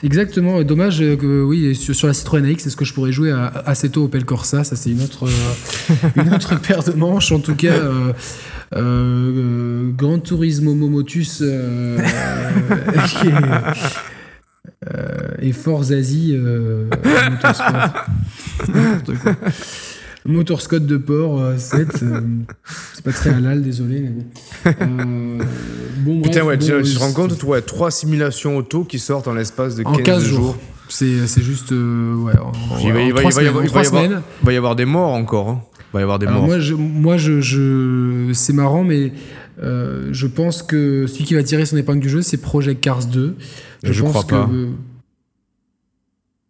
Exactement. 0.02 0.64
Dommage 0.64 1.00
que 1.00 1.44
oui, 1.44 1.76
sur, 1.76 2.08
la 2.08 2.14
Citroën 2.14 2.46
AX, 2.46 2.66
est-ce 2.66 2.78
que 2.78 2.86
je 2.86 2.94
pourrais 2.94 3.12
jouer 3.12 3.32
à 3.32 3.48
Assetto 3.66 4.06
Opel 4.06 4.24
Corsa? 4.24 4.64
Ça, 4.64 4.76
c'est 4.76 4.92
une 4.92 5.02
autre, 5.02 5.28
une 6.16 6.34
autre 6.34 6.60
paire 6.68 6.84
de 6.84 6.94
manches. 6.94 7.32
En 7.32 7.40
tout 7.40 7.56
cas, 7.56 7.74
euh, 8.76 9.92
Gran 9.98 10.20
Turismo 10.20 10.74
Momotus, 10.74 11.42
euh, 11.42 11.98
et 15.42 15.52
Force 15.52 15.92
Asie 15.92 16.38
euh, 20.30 20.34
Motorsport. 20.34 20.80
de 20.80 20.98
port 20.98 21.42
7, 21.58 22.04
euh, 22.04 22.22
c'est 22.94 23.04
pas 23.04 23.12
très 23.12 23.32
halal, 23.32 23.64
désolé. 23.64 24.02
Mais 24.02 24.76
bon. 24.86 25.38
bon 25.98 26.22
Putain, 26.22 26.44
ouais, 26.44 26.58
tu, 26.58 26.68
te 26.68 27.00
rends 27.00 27.14
compte, 27.14 27.42
ouais, 27.44 27.62
trois 27.62 27.92
simulations 27.92 28.58
auto 28.58 28.84
qui 28.84 29.00
sortent 29.00 29.28
en 29.28 29.34
l'espace 29.34 29.76
de 29.76 29.84
15, 29.84 30.02
15 30.04 30.24
jours. 30.24 30.58
C'est, 30.90 31.28
c'est 31.28 31.42
juste. 31.42 31.72
ouais, 31.72 32.34
il, 32.82 32.92
va, 32.92 33.02
y 33.02 33.10
avoir, 33.48 33.84
va 34.44 34.54
y 34.54 34.58
avoir 34.58 34.76
des 34.76 34.86
morts 34.86 35.14
encore. 35.14 35.50
Hein. 35.50 35.62
Il 35.92 35.94
va 35.94 36.00
y 36.00 36.04
avoir 36.04 36.20
des 36.20 36.28
morts. 36.28 36.46
Moi, 36.46 36.60
je, 36.60 36.74
moi 36.74 37.18
je, 37.18 37.42
je 37.42 38.32
c'est 38.34 38.54
marrant, 38.54 38.84
mais 38.84 39.14
je 39.62 40.28
pense 40.28 40.64
que 40.64 41.06
celui 41.08 41.26
qui 41.26 41.36
va 41.36 41.44
tirer 41.44 41.66
son 41.66 41.78
épingle 41.78 42.02
du 42.02 42.10
jeu, 42.10 42.22
c'est 42.22 42.38
Project 42.38 42.82
Cars 42.82 43.06
2. 43.06 43.36
Je, 43.84 43.94
je 43.94 44.04
crois 44.04 44.24
pas. 44.24 44.50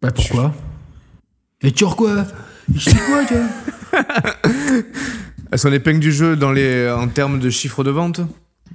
Bah 0.02 0.10
pourquoi? 0.12 0.54
Et 1.62 1.72
tu 1.72 1.84
quoi? 1.84 2.26
Je 2.74 2.90
quoi, 2.90 3.24
toi 3.24 3.38
Son 5.56 5.72
épingle 5.72 5.98
du 6.00 6.12
jeu 6.12 6.36
dans 6.36 6.52
les, 6.52 6.88
en 6.88 7.08
termes 7.08 7.40
de 7.40 7.50
chiffre 7.50 7.82
de 7.82 7.90
vente? 7.90 8.20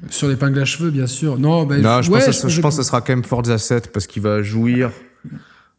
Sur 0.10 0.28
l'épingle 0.28 0.60
à 0.60 0.66
cheveux, 0.66 0.92
bien 0.92 1.08
sûr. 1.08 1.40
Non, 1.40 1.66
bah, 1.66 2.02
je, 2.02 2.10
pense, 2.10 2.26
que 2.26 2.32
ça, 2.32 2.48
je, 2.48 2.62
pense 2.62 2.76
que 2.76 2.84
ça 2.84 2.88
sera 2.88 3.02
quand 3.02 3.14
même 3.14 3.24
Forza 3.24 3.58
7 3.58 3.92
parce 3.92 4.08
qu'il 4.08 4.22
va 4.22 4.44
jouir, 4.44 4.92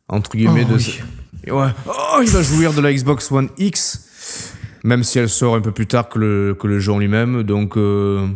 entre 0.08 0.36
guillemets, 0.36 0.66
oh, 0.68 0.72
de. 0.72 1.52
Ouais. 1.52 1.68
Oh, 1.86 2.20
il 2.22 2.30
va 2.30 2.42
jouir 2.42 2.72
de 2.72 2.80
la 2.80 2.92
Xbox 2.92 3.30
One 3.30 3.50
X, 3.58 4.54
même 4.84 5.04
si 5.04 5.18
elle 5.18 5.28
sort 5.28 5.54
un 5.54 5.60
peu 5.60 5.70
plus 5.70 5.86
tard 5.86 6.08
que 6.08 6.18
le, 6.18 6.56
que 6.58 6.66
le 6.66 6.78
jeu 6.80 6.92
en 6.92 6.98
lui-même. 6.98 7.42
Donc, 7.42 7.76
euh, 7.76 8.26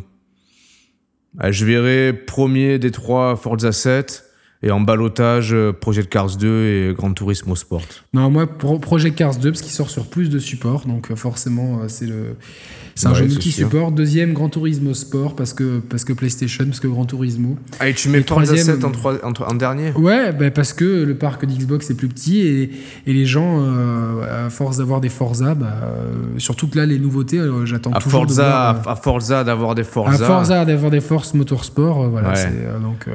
je 1.48 1.64
verrai 1.64 2.12
premier 2.12 2.78
des 2.78 2.90
trois 2.90 3.36
Forza 3.36 3.72
7 3.72 4.29
et 4.62 4.70
en 4.70 4.80
balotage, 4.80 5.52
euh, 5.54 5.72
Project 5.72 6.10
Cars 6.10 6.36
2 6.36 6.66
et 6.66 6.94
Gran 6.94 7.12
Turismo 7.12 7.56
Sport. 7.56 7.86
Non, 8.12 8.30
moi, 8.30 8.46
Project 8.46 9.16
Cars 9.16 9.36
2, 9.36 9.50
parce 9.52 9.62
qu'il 9.62 9.72
sort 9.72 9.90
sur 9.90 10.06
plus 10.06 10.28
de 10.28 10.38
supports, 10.38 10.86
donc 10.86 11.10
euh, 11.10 11.16
forcément, 11.16 11.80
euh, 11.80 11.88
c'est 11.88 12.06
le. 12.06 12.36
C'est 13.00 13.08
un 13.08 13.14
jeu 13.14 13.26
multi-support. 13.26 13.92
Deuxième, 13.92 14.32
Gran 14.32 14.48
Turismo 14.48 14.94
Sport, 14.94 15.34
parce 15.34 15.52
que, 15.52 15.80
parce 15.80 16.04
que 16.04 16.12
PlayStation, 16.12 16.64
parce 16.66 16.80
que 16.80 16.88
Gran 16.88 17.04
Turismo. 17.04 17.56
Ah, 17.78 17.88
et 17.88 17.94
tu 17.94 18.08
mets 18.08 18.22
Forza 18.22 18.56
7 18.56 18.84
en, 18.84 18.92
en, 19.22 19.54
dernier 19.54 19.92
Ouais, 19.92 20.32
bah 20.32 20.50
parce 20.50 20.72
que 20.72 20.84
le 20.84 21.14
parc 21.14 21.44
d'Xbox 21.44 21.90
est 21.90 21.94
plus 21.94 22.08
petit 22.08 22.40
et, 22.40 22.70
et 23.06 23.12
les 23.12 23.26
gens, 23.26 23.64
à 24.30 24.50
force 24.50 24.78
d'avoir 24.78 25.00
des 25.00 25.08
Forza, 25.08 25.54
bah, 25.54 25.74
surtout 26.38 26.68
que 26.68 26.78
là, 26.78 26.86
les 26.86 26.98
nouveautés, 26.98 27.40
j'attends 27.64 27.90
toujours. 27.92 28.20
Forza, 28.20 28.42
de 28.42 28.48
voir, 28.48 28.88
à 28.88 28.96
Forza 28.96 29.44
d'avoir 29.44 29.74
des 29.74 29.84
Forza. 29.84 30.24
À 30.24 30.26
Forza 30.26 30.64
d'avoir 30.64 30.90
des 30.90 31.00
Force 31.00 31.34
Motorsport, 31.34 32.08
voilà. 32.08 32.34
donc, 32.80 33.06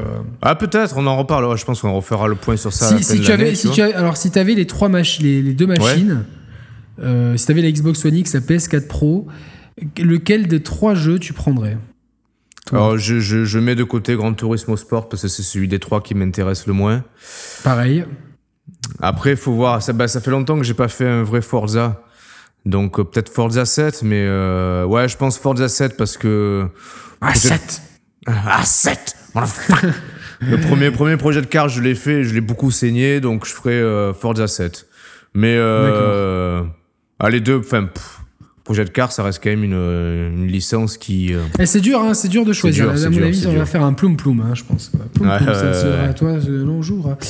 Ah, 0.42 0.56
peut-être, 0.56 0.96
on 0.98 1.06
en 1.08 1.16
reparle 1.16 1.46
je 1.56 1.66
pense 1.66 1.82
qu'on 1.82 1.94
refera 1.94 2.28
le 2.28 2.36
point 2.36 2.58
sur 2.58 2.74
ça. 2.74 2.98
Si, 3.00 3.20
tu 3.22 3.32
avais, 3.32 3.56
si 3.56 3.70
tu 3.70 3.82
alors 3.82 4.18
si 4.18 4.32
avais 4.38 4.56
les 4.56 4.66
trois 4.66 4.90
machines, 4.90 5.26
les, 5.26 5.54
deux 5.54 5.68
machines, 5.68 6.24
euh, 7.02 7.38
si 7.38 7.46
tu 7.46 7.52
avais 7.52 7.62
la 7.62 7.72
Xbox 7.72 8.04
One 8.06 8.16
X, 8.16 8.34
la 8.34 8.40
PS4 8.40 8.88
Pro, 8.88 9.28
lequel 9.98 10.48
des 10.48 10.64
trois 10.64 10.96
jeux 10.96 11.20
tu 11.20 11.34
prendrais 11.34 11.78
Alors 12.72 12.98
je, 12.98 13.20
je, 13.20 13.60
mets 13.60 13.76
de 13.76 13.84
côté 13.84 14.16
Gran 14.16 14.34
Turismo 14.34 14.78
Sport 14.78 15.10
parce 15.10 15.24
que 15.24 15.28
c'est 15.28 15.44
celui 15.44 15.68
des 15.68 15.80
trois 15.80 16.02
qui 16.02 16.16
m'intéresse 16.16 16.68
le 16.68 16.74
moins. 16.74 17.04
Pareil. 17.64 18.06
Après, 19.02 19.32
il 19.32 19.38
faut 19.38 19.54
voir. 19.54 19.82
Ça, 19.82 19.94
bah, 19.94 20.08
ça 20.08 20.22
fait 20.22 20.32
longtemps 20.32 20.58
que 20.58 20.64
j'ai 20.64 20.74
pas 20.74 20.88
fait 20.88 21.08
un 21.08 21.24
vrai 21.24 21.42
Forza. 21.42 22.02
Donc 22.66 23.00
euh, 23.00 23.04
peut-être 23.04 23.30
Forza 23.30 23.66
7, 23.66 24.02
mais 24.04 24.26
euh, 24.28 24.86
ouais, 24.86 25.08
je 25.08 25.18
pense 25.18 25.38
Forza 25.38 25.68
7 25.68 25.98
parce 25.98 26.18
que. 26.18 26.68
Ah, 27.22 27.36
7 27.36 27.82
Ah, 28.28 28.64
7 28.66 29.16
Le 30.42 30.60
premier, 30.60 30.92
premier 30.92 31.18
projet 31.18 31.42
de 31.42 31.46
carte, 31.46 31.70
je 31.70 31.82
l'ai 31.82 31.96
fait, 31.96 32.24
je 32.24 32.34
l'ai 32.34 32.42
beaucoup 32.42 32.72
saigné, 32.72 33.20
donc 33.20 33.46
je 33.46 33.54
ferai 33.54 33.74
euh, 33.74 34.14
Forza 34.14 34.48
7. 34.48 34.88
Mais 35.34 35.56
euh, 35.58 36.64
ah, 37.20 37.30
les 37.30 37.42
deux, 37.42 37.60
enfin, 37.60 37.90
Project 38.66 38.92
Cars, 38.94 39.12
ça 39.12 39.22
reste 39.24 39.42
quand 39.44 39.52
même 39.52 39.64
une, 39.64 39.74
une 39.74 40.48
licence 40.48 40.98
qui. 40.98 41.34
euh, 41.34 41.42
Et 41.60 41.66
c'est 41.68 41.82
dur, 41.82 42.02
hein, 42.02 42.14
c'est 42.16 42.28
dur 42.28 42.44
de 42.46 42.52
choisir. 42.52 42.92
dur, 42.92 43.06
à 43.06 43.10
mon 43.10 43.22
avis, 43.24 43.46
on 43.48 43.54
va 43.54 43.66
faire 43.66 43.84
un 43.84 43.94
ploum 43.94 44.18
ploum, 44.18 44.42
hein, 44.42 44.56
je 44.56 44.64
pense. 44.64 44.92
Ploum 45.14 45.30
Ouais, 45.30 45.38
ploum, 45.38 45.54
ça 45.54 45.74
sera 45.74 46.02
à 46.10 46.14
toi 46.14 46.42
ce 46.42 46.50
long 46.50 46.82
jour. 46.82 47.08
hein. 47.10 47.18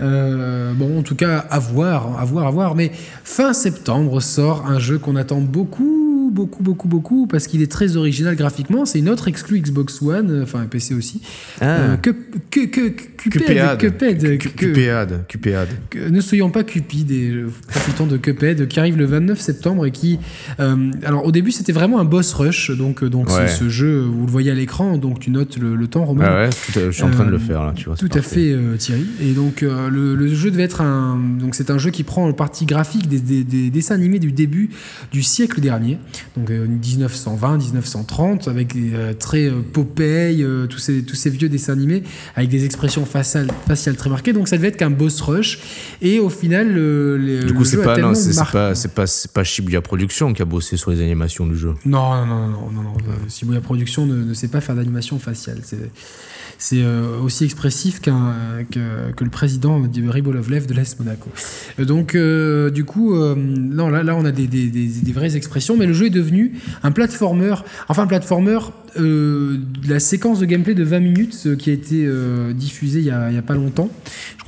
Euh, 0.00 0.72
bon, 0.72 1.00
en 1.00 1.02
tout 1.02 1.16
cas, 1.16 1.38
à 1.50 1.58
voir, 1.58 2.16
à 2.20 2.24
voir, 2.24 2.46
à 2.46 2.50
voir. 2.52 2.76
Mais 2.76 2.92
fin 3.24 3.52
septembre 3.52 4.22
sort 4.22 4.64
un 4.66 4.78
jeu 4.78 4.98
qu'on 4.98 5.16
attend 5.16 5.40
beaucoup, 5.40 6.09
beaucoup, 6.30 6.62
beaucoup, 6.62 6.88
beaucoup, 6.88 7.26
parce 7.26 7.46
qu'il 7.46 7.62
est 7.62 7.70
très 7.70 7.96
original 7.96 8.36
graphiquement. 8.36 8.84
C'est 8.86 8.98
une 8.98 9.08
autre 9.08 9.28
exclue 9.28 9.60
Xbox 9.60 10.00
One, 10.02 10.30
euh, 10.30 10.42
enfin 10.42 10.64
PC 10.66 10.94
aussi. 10.94 11.20
Euh, 11.62 11.96
que, 11.96 12.10
que, 12.50 12.66
que, 12.66 12.88
Cuphead, 13.16 13.76
Cuphead. 13.78 15.24
Cuphead, 15.28 15.68
ne 16.10 16.20
soyons 16.20 16.50
pas 16.50 16.64
cupides 16.64 17.10
et 17.10 17.44
profitons 17.68 18.06
de 18.06 18.16
Cuphead 18.16 18.66
qui 18.68 18.80
arrive 18.80 18.96
le 18.96 19.04
29 19.04 19.38
septembre 19.40 19.86
et 19.86 19.90
qui 19.90 20.18
euh, 20.58 20.90
alors 21.04 21.26
au 21.26 21.32
début 21.32 21.50
c'était 21.50 21.72
vraiment 21.72 22.00
un 22.00 22.04
boss 22.04 22.32
rush 22.32 22.70
donc 22.76 23.04
donc 23.04 23.28
Ouais. 23.30 23.46
ce 23.48 23.68
jeu 23.68 24.00
vous 24.00 24.24
le 24.26 24.32
voyez 24.32 24.50
à 24.50 24.54
l'écran 24.54 24.96
donc 24.98 25.20
tu 25.20 25.30
notes 25.30 25.56
le, 25.58 25.76
le 25.76 25.86
temps 25.86 26.04
Romain 26.04 26.24
Ah 26.26 26.34
ouais, 26.44 26.50
tout 26.50 26.80
je 26.86 26.90
suis 26.90 27.02
en 27.02 27.10
train 27.10 27.26
de 27.26 27.30
le 27.30 27.38
faire 27.38 27.62
là, 27.62 27.72
tu 27.76 27.84
vois. 27.84 27.96
tout 27.96 28.08
à 28.12 28.22
fait 28.22 28.50
euh, 28.52 28.76
Thierry 28.76 29.06
et 29.20 29.32
donc 29.32 29.62
euh, 29.62 29.88
le, 29.90 30.14
le 30.16 30.34
jeu 30.34 30.50
devait 30.50 30.62
être 30.64 30.80
un 30.80 31.18
donc 31.38 31.54
c'est 31.54 31.70
un 31.70 31.78
jeu 31.78 31.90
qui 31.90 32.02
prend 32.02 32.26
le 32.26 32.32
parti 32.32 32.64
graphique 32.66 33.08
des, 33.08 33.20
des- 33.20 33.44
des 33.44 33.70
dessins 33.70 33.94
animés 33.94 34.18
du 34.18 34.32
début 34.32 34.70
du 35.12 35.22
siècle 35.22 35.60
dernier 35.60 35.98
donc 36.36 36.50
euh, 36.50 36.66
1920 36.66 37.58
1930 37.58 38.48
avec 38.48 38.72
des 38.74 38.94
euh, 38.94 39.12
traits 39.12 39.52
euh, 39.52 39.60
Popeye 39.72 40.42
euh, 40.42 40.66
tous 40.66 40.78
ces 40.78 41.02
tous 41.02 41.16
ces 41.16 41.30
vieux 41.30 41.48
dessins 41.48 41.72
animés 41.72 42.02
avec 42.36 42.48
des 42.50 42.64
expressions 42.64 43.04
faciales 43.06 43.48
faciales 43.66 43.96
très 43.96 44.10
marquées 44.10 44.32
donc 44.32 44.48
ça 44.48 44.56
devait 44.56 44.68
être 44.68 44.76
qu'un 44.76 44.90
boss 44.90 45.20
rush 45.20 45.60
et 46.02 46.18
au 46.18 46.28
final 46.30 46.72
le, 46.72 47.16
le- 47.16 47.44
Du 47.44 47.54
coup, 47.54 47.64
c'est 47.64 47.82
pas, 47.82 47.96
non, 47.98 48.14
c'est 48.14 48.36
pas, 48.52 48.74
c'est 48.74 48.92
pas, 48.94 49.06
c'est 49.06 49.32
pas 49.32 49.44
Shibuya 49.44 49.80
Production 49.80 50.32
qui 50.32 50.42
a 50.42 50.44
bossé 50.44 50.76
sur 50.76 50.90
les 50.90 51.00
animations 51.00 51.46
du 51.46 51.56
jeu. 51.56 51.74
Non, 51.84 52.26
non, 52.26 52.48
non, 52.48 52.70
non, 52.70 52.82
non. 52.82 52.94
Euh, 53.08 53.28
Shibuya 53.28 53.60
Production 53.60 54.06
ne, 54.06 54.16
ne 54.22 54.34
sait 54.34 54.48
pas 54.48 54.60
faire 54.60 54.74
d'animation 54.76 55.18
faciale. 55.18 55.58
C'est, 55.62 55.78
c'est 56.60 56.82
euh, 56.82 57.18
aussi 57.18 57.44
expressif 57.44 58.00
que, 58.02 58.10
le 58.10 59.30
président 59.30 59.80
Ribolovlev 59.80 60.66
de 60.66 60.74
l'Est 60.74 61.00
Monaco. 61.00 61.30
Euh, 61.78 61.86
Donc, 61.86 62.14
euh, 62.14 62.68
du 62.70 62.84
coup, 62.84 63.14
non, 63.14 63.88
là, 63.88 64.02
là, 64.02 64.14
on 64.14 64.26
a 64.26 64.30
des, 64.30 64.46
des, 64.46 64.68
des, 64.68 65.12
vraies 65.12 65.36
expressions, 65.36 65.76
mais 65.78 65.86
le 65.86 65.94
jeu 65.94 66.06
est 66.06 66.10
devenu 66.10 66.52
un 66.82 66.92
platformer. 66.92 67.54
Enfin, 67.88 68.02
un 68.02 68.06
platformer. 68.06 68.58
la 68.96 70.00
séquence 70.00 70.40
de 70.40 70.44
gameplay 70.44 70.74
de 70.74 70.84
20 70.84 71.00
minutes 71.00 71.56
qui 71.56 71.70
a 71.70 71.72
été 71.72 72.06
diffusée 72.54 73.00
il 73.00 73.06
y 73.06 73.10
a 73.10 73.42
pas 73.42 73.54
longtemps. 73.54 73.88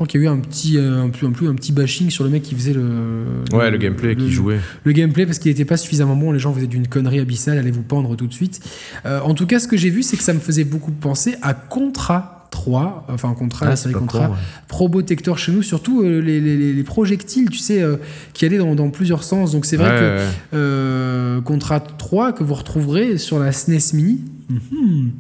Crois 0.02 0.08
qu'il 0.08 0.20
y 0.20 0.24
a 0.24 0.26
eu 0.26 0.28
un 0.30 0.38
petit, 0.40 0.78
euh, 0.78 1.02
un, 1.02 1.06
un, 1.06 1.48
un 1.50 1.54
petit 1.54 1.70
bashing 1.70 2.10
sur 2.10 2.24
le 2.24 2.30
mec 2.30 2.42
qui 2.42 2.56
faisait 2.56 2.72
le. 2.72 3.24
Ouais, 3.52 3.70
le 3.70 3.78
gameplay 3.78 4.16
qui 4.16 4.32
jouait. 4.32 4.58
le 4.82 4.92
gameplay 4.92 5.26
parce 5.26 5.38
qu'il 5.38 5.50
n'était 5.52 5.64
pas 5.64 5.76
suffisamment 5.76 6.16
bon. 6.16 6.32
Les 6.32 6.40
gens 6.40 6.52
faisaient 6.52 6.66
d'une 6.66 6.88
connerie 6.88 7.20
abyssale, 7.20 7.56
allez 7.56 7.70
vous 7.70 7.82
pendre 7.82 8.16
tout 8.16 8.26
de 8.26 8.32
suite. 8.34 8.60
Euh, 9.06 9.20
en 9.20 9.34
tout 9.34 9.46
cas, 9.46 9.60
ce 9.60 9.68
que 9.68 9.76
j'ai 9.76 9.90
vu, 9.90 10.02
c'est 10.02 10.16
que 10.16 10.24
ça 10.24 10.32
me 10.34 10.40
faisait 10.40 10.64
beaucoup 10.64 10.90
penser 10.90 11.36
à 11.40 11.54
Contra 11.54 12.48
3, 12.50 13.06
enfin 13.10 13.32
Contra, 13.34 13.66
la 13.66 13.72
Ah, 13.72 13.76
série 13.76 13.92
c'est 13.94 14.00
pas 14.00 14.00
Contra, 14.00 14.26
con, 14.26 14.32
ouais. 14.32 14.38
Probotector 14.68 15.38
chez 15.38 15.52
nous, 15.52 15.62
surtout 15.62 16.02
euh, 16.02 16.20
les, 16.20 16.40
les- 16.40 16.56
les- 16.56 16.72
les 16.72 16.82
projectiles, 16.82 17.48
tu 17.48 17.58
sais, 17.58 17.80
euh, 17.80 17.96
qui 18.34 18.44
allaient 18.44 18.58
dans, 18.58 18.74
dans 18.74 18.90
plusieurs 18.90 19.22
sens. 19.22 19.52
Donc 19.52 19.64
c'est 19.66 19.76
vrai 19.76 19.90
Ouais, 19.92 19.98
que 19.98 20.16
ouais. 20.18 20.26
euh, 20.54 21.40
Contra 21.42 21.80
3 21.80 22.32
que 22.32 22.42
vous 22.44 22.54
retrouverez 22.54 23.18
sur 23.18 23.38
la 23.38 23.52
SNES 23.52 23.94
Mini. 23.94 24.20
Mhm. 24.48 25.12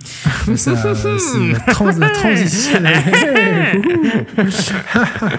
Ça, 0.56 0.72
la, 0.72 0.94
trans- 1.72 1.86
la 1.98 2.10
transition. 2.10 2.78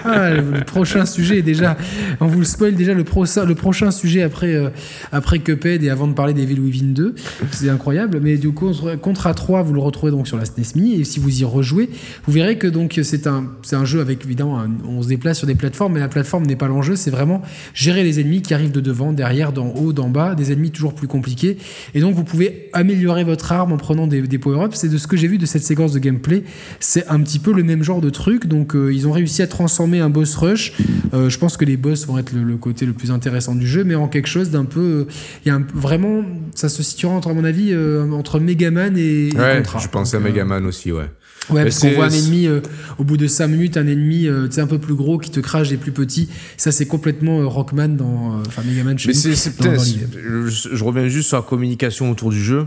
le 0.04 0.64
prochain 0.64 1.06
sujet 1.06 1.38
est 1.38 1.42
déjà. 1.42 1.76
On 2.20 2.26
vous 2.26 2.38
le 2.40 2.44
spoil 2.44 2.74
déjà 2.74 2.94
le, 2.94 3.04
pro- 3.04 3.24
le 3.24 3.54
prochain 3.54 3.90
sujet 3.90 4.22
après, 4.22 4.54
euh, 4.54 4.70
après 5.12 5.38
Cuphead 5.38 5.82
et 5.82 5.90
avant 5.90 6.06
de 6.08 6.12
parler 6.14 6.34
d'Evil 6.34 6.60
Within 6.60 6.92
2. 6.92 7.14
C'est 7.52 7.68
incroyable. 7.68 8.20
Mais 8.22 8.36
du 8.36 8.50
coup, 8.52 8.72
Contra 9.02 9.34
3, 9.34 9.62
vous 9.62 9.72
le 9.74 9.80
retrouvez 9.80 10.12
donc 10.12 10.26
sur 10.26 10.36
la 10.36 10.44
SNES 10.44 10.74
Mini. 10.76 11.00
Et 11.00 11.04
si 11.04 11.20
vous 11.20 11.40
y 11.40 11.44
rejouez, 11.44 11.90
vous 12.26 12.32
verrez 12.32 12.58
que 12.58 12.66
donc 12.66 12.98
c'est 13.02 13.26
un, 13.26 13.46
un 13.72 13.84
jeu 13.84 14.00
avec 14.00 14.24
évidemment. 14.24 14.60
un- 14.60 14.70
on 14.88 15.02
se 15.02 15.08
déplace 15.08 15.38
sur 15.38 15.46
des 15.46 15.54
plateformes, 15.54 15.94
mais 15.94 16.00
la 16.00 16.08
plateforme 16.08 16.46
n'est 16.46 16.56
pas 16.56 16.68
l'enjeu. 16.68 16.96
C'est 16.96 17.10
vraiment 17.10 17.42
gérer 17.74 18.02
les 18.02 18.20
ennemis 18.20 18.42
qui 18.42 18.54
arrivent 18.54 18.72
de 18.72 18.80
devant, 18.80 19.12
derrière, 19.12 19.52
d'en 19.52 19.68
haut, 19.68 19.92
d'en 19.92 20.08
bas. 20.08 20.34
Des 20.34 20.52
ennemis 20.52 20.70
toujours 20.70 20.94
plus 20.94 21.08
compliqués. 21.08 21.58
Et 21.94 22.00
donc, 22.00 22.14
vous 22.14 22.24
pouvez 22.24 22.68
améliorer 22.72 23.24
votre 23.24 23.52
arme 23.52 23.72
en 23.74 23.76
prenant 23.76 24.06
des, 24.06 24.22
des 24.22 24.38
power-ups. 24.38 24.74
C'est 24.76 24.88
de 24.88 24.96
ce 24.98 25.06
que 25.06 25.16
j'ai 25.16 25.28
vu 25.28 25.38
de 25.38 25.46
cette 25.46 25.62
séquence 25.62 25.92
de 25.92 25.98
gameplay. 25.98 26.44
C'est 26.80 27.06
un 27.08 27.20
petit 27.20 27.38
peu 27.38 27.52
le 27.52 27.62
même 27.62 27.82
genre 27.82 28.00
de 28.00 28.10
truc. 28.10 28.46
Donc, 28.46 28.74
euh, 28.74 28.92
ils 28.94 29.06
ont 29.06 29.12
réussi 29.12 29.42
à 29.42 29.46
transformer 29.46 30.00
un 30.00 30.10
boss 30.10 30.34
rush. 30.36 30.72
Euh, 31.12 31.28
je 31.28 31.38
pense 31.38 31.56
que 31.56 31.64
les 31.64 31.76
boss 31.76 32.06
vont 32.06 32.18
être 32.18 32.32
le, 32.32 32.42
le 32.42 32.56
côté 32.56 32.86
le 32.86 32.92
plus 32.92 33.10
intéressant 33.10 33.54
du 33.54 33.66
jeu, 33.66 33.84
mais 33.84 33.94
en 33.94 34.08
quelque 34.08 34.28
chose 34.28 34.50
d'un 34.50 34.64
peu. 34.64 35.06
Il 35.44 35.48
y 35.48 35.50
a 35.50 35.56
un- 35.56 35.66
vraiment. 35.74 36.22
Ça 36.54 36.68
se 36.68 36.82
situera, 36.82 37.12
entre, 37.14 37.28
à 37.28 37.34
mon 37.34 37.44
avis, 37.44 37.68
euh, 37.72 38.10
entre 38.12 38.40
Megaman 38.40 38.96
et, 38.96 39.28
et 39.30 39.36
Ouais, 39.36 39.56
Contra. 39.58 39.78
je 39.80 39.88
pensais 39.88 40.16
à 40.16 40.20
Donc, 40.20 40.28
Megaman 40.30 40.64
aussi, 40.66 40.92
ouais. 40.92 41.10
Ouais, 41.50 41.56
Mais 41.56 41.62
parce 41.64 41.80
qu'on 41.80 41.90
voit 41.90 42.06
un 42.06 42.10
ennemi 42.10 42.46
euh, 42.46 42.60
au 42.96 43.04
bout 43.04 43.18
de 43.18 43.26
5 43.26 43.48
minutes, 43.48 43.76
un 43.76 43.86
ennemi 43.86 44.26
euh, 44.28 44.48
un 44.56 44.66
peu 44.66 44.78
plus 44.78 44.94
gros 44.94 45.18
qui 45.18 45.30
te 45.30 45.40
crache 45.40 45.68
des 45.68 45.76
plus 45.76 45.92
petits. 45.92 46.30
Ça, 46.56 46.72
c'est 46.72 46.86
complètement 46.86 47.40
euh, 47.40 47.46
Rockman 47.46 47.88
dans. 47.88 48.40
Enfin, 48.46 48.62
Megaman 48.66 48.96
chez 48.98 49.08
Mais 49.08 49.14
nous. 49.14 49.20
dans- 49.34 49.50
peut-être- 49.74 49.76
dans 49.76 50.48
je, 50.48 50.68
je 50.74 50.84
reviens 50.84 51.06
juste 51.08 51.28
sur 51.28 51.36
la 51.36 51.42
communication 51.42 52.10
autour 52.10 52.30
du 52.30 52.42
jeu. 52.42 52.66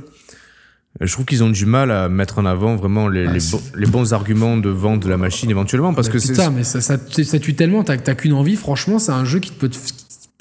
Je 1.00 1.12
trouve 1.12 1.26
qu'ils 1.26 1.44
ont 1.44 1.50
du 1.52 1.66
mal 1.68 1.92
à 1.92 2.10
mettre 2.10 2.40
en 2.40 2.46
avant 2.46 2.76
vraiment 2.76 3.08
les, 3.08 3.28
Ah, 3.28 3.32
les, 3.32 3.40
bons- 3.52 3.62
les 3.76 3.86
bons 3.86 4.14
arguments 4.14 4.58
de 4.58 4.70
vente 4.70 5.04
de 5.04 5.10
la 5.10 5.18
machine 5.18 5.50
éventuellement 5.50 5.94
parce 5.94 6.08
Bah, 6.08 6.14
que 6.14 6.20
c'est 6.20 6.34
putain, 6.34 6.50
mais 6.50 6.64
ça, 6.64 6.82
ça, 6.82 6.98
ça 7.24 7.40
tue 7.40 7.54
tellement, 7.54 7.84
t'as 7.84 7.98
qu'une 8.16 8.34
envie. 8.34 8.56
Franchement, 8.56 8.98
c'est 8.98 9.12
un 9.12 9.24
jeu 9.26 9.40
qui 9.40 9.52
te 9.52 9.60
peut 9.60 9.70
te- 9.70 9.78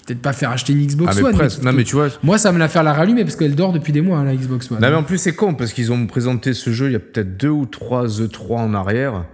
peut-être 0.06 0.22
pas 0.22 0.32
faire 0.32 0.50
acheter 0.50 0.72
une 0.72 0.86
Xbox 0.86 1.12
ah 1.12 1.20
mais 1.20 1.26
One. 1.28 1.34
presque. 1.34 1.58
mais 1.62 1.70
Non 1.70 1.76
mais 1.76 1.84
tu 1.84 1.94
vois. 1.96 2.08
Moi, 2.22 2.38
ça 2.38 2.52
me 2.52 2.58
la 2.58 2.68
faire 2.68 2.84
la 2.84 2.94
rallumer 2.94 3.24
parce 3.24 3.36
qu'elle 3.36 3.54
dort 3.54 3.72
depuis 3.72 3.92
des 3.92 4.00
mois, 4.00 4.18
hein, 4.18 4.24
la 4.24 4.34
Xbox 4.34 4.70
One. 4.70 4.80
Non 4.80 4.88
mais 4.88 4.94
en 4.96 5.02
plus 5.02 5.18
c'est 5.18 5.34
con 5.34 5.52
parce 5.54 5.72
qu'ils 5.74 5.92
ont 5.92 6.06
présenté 6.06 6.54
ce 6.54 6.70
jeu 6.72 6.86
il 6.86 6.92
y 6.92 6.96
a 6.96 7.00
peut-être 7.00 7.36
deux 7.36 7.48
ou 7.50 7.66
trois 7.66 8.06
E3 8.06 8.52
en 8.56 8.72
arrière 8.74 9.24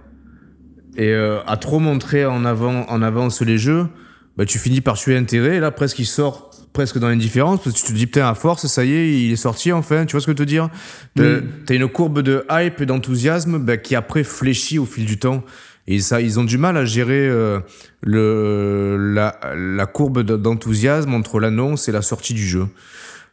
et 0.97 1.09
euh, 1.13 1.39
à 1.47 1.55
trop 1.57 1.79
montrer 1.79 2.25
en 2.25 2.43
avant 2.43 2.85
en 2.89 3.01
avance 3.01 3.41
les 3.41 3.57
jeux, 3.57 3.87
bah 4.35 4.45
tu 4.45 4.57
finis 4.59 4.81
par 4.81 4.95
tuer 4.97 5.15
intérêt. 5.15 5.55
Et 5.55 5.59
là 5.61 5.71
presque 5.71 5.99
il 5.99 6.05
sort 6.05 6.49
presque 6.73 6.97
dans 6.97 7.07
l'indifférence 7.07 7.61
parce 7.63 7.75
que 7.75 7.79
tu 7.85 7.93
te 7.93 7.97
dis 7.97 8.07
putain 8.07 8.27
à 8.27 8.33
force 8.35 8.65
ça 8.67 8.83
y 8.83 8.93
est 8.93 9.21
il 9.25 9.31
est 9.31 9.35
sorti 9.37 9.71
enfin 9.71 10.05
tu 10.05 10.13
vois 10.13 10.21
ce 10.21 10.25
que 10.25 10.31
je 10.31 10.37
veux 10.37 10.45
te 10.45 10.49
dire 10.49 10.69
T'as- 11.15 11.23
Oui. 11.23 11.41
t'as 11.65 11.75
une 11.75 11.87
courbe 11.87 12.21
de 12.21 12.45
hype 12.51 12.81
et 12.81 12.85
d'enthousiasme 12.85 13.59
bah, 13.59 13.77
qui 13.77 13.95
après 13.95 14.23
fléchit 14.23 14.79
au 14.79 14.85
fil 14.85 15.05
du 15.05 15.17
temps 15.19 15.43
et 15.87 15.99
ça 15.99 16.19
ils 16.21 16.39
ont 16.39 16.43
du 16.43 16.57
mal 16.57 16.75
à 16.77 16.85
gérer 16.85 17.27
euh, 17.27 17.59
le 18.01 18.97
la, 19.13 19.39
la 19.55 19.85
courbe 19.85 20.21
de- 20.23 20.35
d'enthousiasme 20.37 21.13
entre 21.13 21.39
l'annonce 21.39 21.87
et 21.87 21.91
la 21.91 22.01
sortie 22.01 22.33
du 22.33 22.45
jeu 22.45 22.67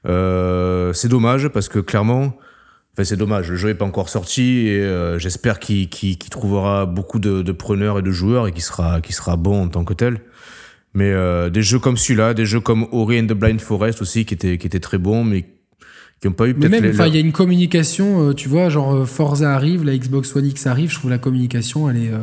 Euh, 0.06 0.92
c'est 0.94 1.08
dommage 1.08 1.48
parce 1.48 1.68
que 1.68 1.78
clairement 1.78 2.36
Enfin, 2.94 3.04
c'est 3.04 3.16
dommage, 3.16 3.48
le 3.48 3.56
jeu 3.56 3.68
n'est 3.68 3.74
pas 3.76 3.84
encore 3.84 4.08
sorti 4.08 4.66
et 4.66 4.80
euh, 4.80 5.16
j'espère 5.16 5.60
qu'il 5.60 5.88
qu'il- 5.88 6.18
qu'il 6.18 6.28
trouvera 6.30 6.86
beaucoup 6.86 7.20
de, 7.20 7.40
de 7.40 7.52
preneurs 7.52 8.00
et 8.00 8.02
de 8.02 8.10
joueurs 8.10 8.48
et 8.48 8.52
qu'il 8.52 8.62
sera, 8.64 9.00
qu'il 9.00 9.14
sera 9.14 9.36
bon 9.36 9.62
en 9.62 9.68
tant 9.68 9.84
que 9.84 9.94
tel. 9.94 10.20
Mais 10.92 11.12
euh, 11.12 11.50
des 11.50 11.62
jeux 11.62 11.78
comme 11.78 11.96
celui-là, 11.96 12.34
des 12.34 12.46
jeux 12.46 12.60
comme 12.60 12.86
Ori 12.90 13.20
and 13.20 13.26
the 13.26 13.32
Blind 13.32 13.60
Forest 13.60 14.02
aussi, 14.02 14.24
qui 14.24 14.34
étaient, 14.34 14.58
qui 14.58 14.66
étaient 14.66 14.80
très 14.80 14.98
bons, 14.98 15.24
mais 15.24 15.46
qui 16.20 16.28
n'ont 16.28 16.34
pas 16.34 16.46
eu 16.46 16.54
Mais 16.54 16.68
peut-être 16.68 16.82
même, 16.82 16.90
enfin, 16.92 17.06
il 17.06 17.14
y 17.14 17.16
a 17.16 17.20
une 17.20 17.32
communication, 17.32 18.28
euh, 18.28 18.34
tu 18.34 18.48
vois, 18.48 18.68
genre 18.68 18.94
euh, 18.94 19.04
Forza 19.06 19.54
arrive, 19.54 19.84
la 19.84 19.96
Xbox 19.96 20.36
One 20.36 20.44
X 20.46 20.66
arrive, 20.66 20.90
je 20.90 20.96
trouve 20.96 21.10
la 21.10 21.18
communication, 21.18 21.88
elle 21.88 21.96
est, 21.96 22.12
euh, 22.12 22.18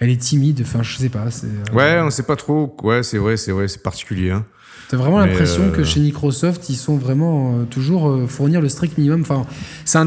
elle 0.00 0.10
est 0.10 0.20
timide. 0.20 0.60
Enfin, 0.62 0.82
je 0.82 0.98
sais 0.98 1.08
pas. 1.08 1.30
c'est, 1.30 1.46
euh, 1.46 1.74
Ouais, 1.74 1.98
on 2.02 2.10
sait 2.10 2.24
pas 2.24 2.36
trop. 2.36 2.76
Ouais, 2.82 3.02
c'est 3.02 3.16
vrai, 3.16 3.38
c'est 3.38 3.52
vrai, 3.52 3.68
c'est 3.68 3.82
particulier. 3.82 4.30
Hein. 4.30 4.44
T'as 4.92 4.98
vraiment 4.98 5.20
l'impression 5.20 5.62
euh, 5.62 5.70
que 5.70 5.84
chez 5.84 6.00
Microsoft, 6.00 6.68
ils 6.68 6.74
sont 6.76 6.98
vraiment 6.98 7.54
euh, 7.60 7.64
toujours 7.64 8.10
euh, 8.10 8.26
fournir 8.26 8.60
le 8.60 8.68
strict 8.68 8.98
minimum. 8.98 9.22
Enfin, 9.22 9.46
c'est 9.86 10.06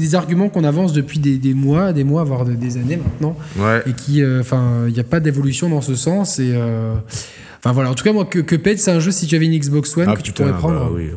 des- 0.00 0.14
arguments 0.14 0.48
qu'on 0.48 0.64
avance 0.64 0.94
depuis 0.94 1.18
des, 1.18 1.36
des 1.36 1.52
mois, 1.52 1.92
des 1.92 2.02
mois, 2.02 2.24
voire 2.24 2.46
de- 2.46 2.54
des 2.54 2.78
années 2.78 2.96
maintenant, 2.96 3.36
Ouais. 3.58 3.82
et 3.86 3.92
qui, 3.92 4.22
euh, 4.22 4.40
enfin, 4.40 4.84
il 4.88 4.94
n'y 4.94 5.00
a 5.00 5.04
pas 5.04 5.20
d'évolution 5.20 5.68
dans 5.68 5.82
ce 5.82 5.94
sens. 5.94 6.38
Et 6.38 6.52
euh, 6.54 6.94
enfin 7.58 7.72
voilà. 7.72 7.90
En 7.90 7.94
tout 7.94 8.04
cas, 8.04 8.14
moi, 8.14 8.24
que 8.24 8.38
Cuphead, 8.38 8.78
c'est 8.78 8.90
un 8.90 9.00
jeu 9.00 9.10
si 9.10 9.26
tu 9.26 9.34
avais 9.36 9.44
une 9.44 9.58
Xbox 9.58 9.94
One 9.98 10.06
Ah, 10.08 10.16
que 10.16 10.22
tu 10.22 10.32
pourrais 10.32 10.52
prendre. 10.56 10.80
bah 10.80 10.90
oui. 10.94 11.10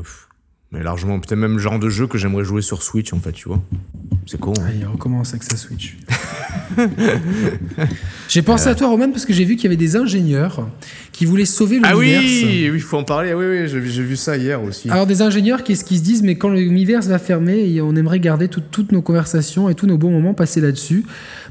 Mais 0.71 0.83
largement, 0.83 1.19
peut-être 1.19 1.39
même 1.39 1.53
le 1.53 1.59
genre 1.59 1.79
de 1.79 1.89
jeu 1.89 2.05
que 2.05 2.17
j'aimerais 2.19 2.43
jouer 2.43 2.61
sur 2.61 2.83
Switch, 2.83 3.11
en 3.11 3.19
fait, 3.19 3.31
tu 3.31 3.47
vois. 3.47 3.59
C'est 4.27 4.39
con. 4.39 4.53
hein. 4.59 4.65
Allez, 4.67 4.85
on 4.87 4.91
recommence 4.93 5.29
avec 5.29 5.41
sa 5.41 5.57
Switch. 5.57 5.97
j'ai 8.27 8.41
pensé 8.41 8.69
à 8.69 8.75
toi, 8.75 8.87
Roman, 8.89 9.09
parce 9.09 9.25
que 9.25 9.33
j'ai 9.33 9.45
vu 9.45 9.55
qu'il 9.55 9.63
y 9.63 9.67
avait 9.67 9.75
des 9.77 9.95
ingénieurs 9.95 10.67
qui 11.11 11.25
voulaient 11.25 11.45
sauver 11.45 11.79
Ah 11.83 11.93
l'univers. 11.93 12.19
oui, 12.21 12.69
il 12.73 12.81
faut 12.81 12.97
en 12.97 13.03
parler. 13.03 13.31
Ah 13.31 13.37
oui, 13.37 13.45
oui, 13.49 13.67
j'ai 13.67 13.83
j'ai 13.87 14.03
vu 14.03 14.15
ça 14.15 14.37
hier 14.37 14.61
aussi. 14.63 14.89
Alors 14.89 15.07
des 15.07 15.21
ingénieurs 15.21 15.63
qui, 15.63 15.73
qui 15.75 15.97
se 15.97 16.03
disent? 16.03 16.21
Mais 16.21 16.35
quand 16.37 16.49
l'univers 16.49 17.01
va 17.01 17.17
fermer, 17.19 17.81
on 17.81 17.95
aimerait 17.95 18.19
garder 18.19 18.47
tout- 18.47 18.61
toutes 18.61 18.91
nos 18.91 19.01
conversations 19.01 19.69
et 19.69 19.75
tous 19.75 19.87
nos 19.87 19.97
bons 19.97 20.11
moments 20.11 20.33
passés 20.35 20.61
là-dessus. 20.61 21.03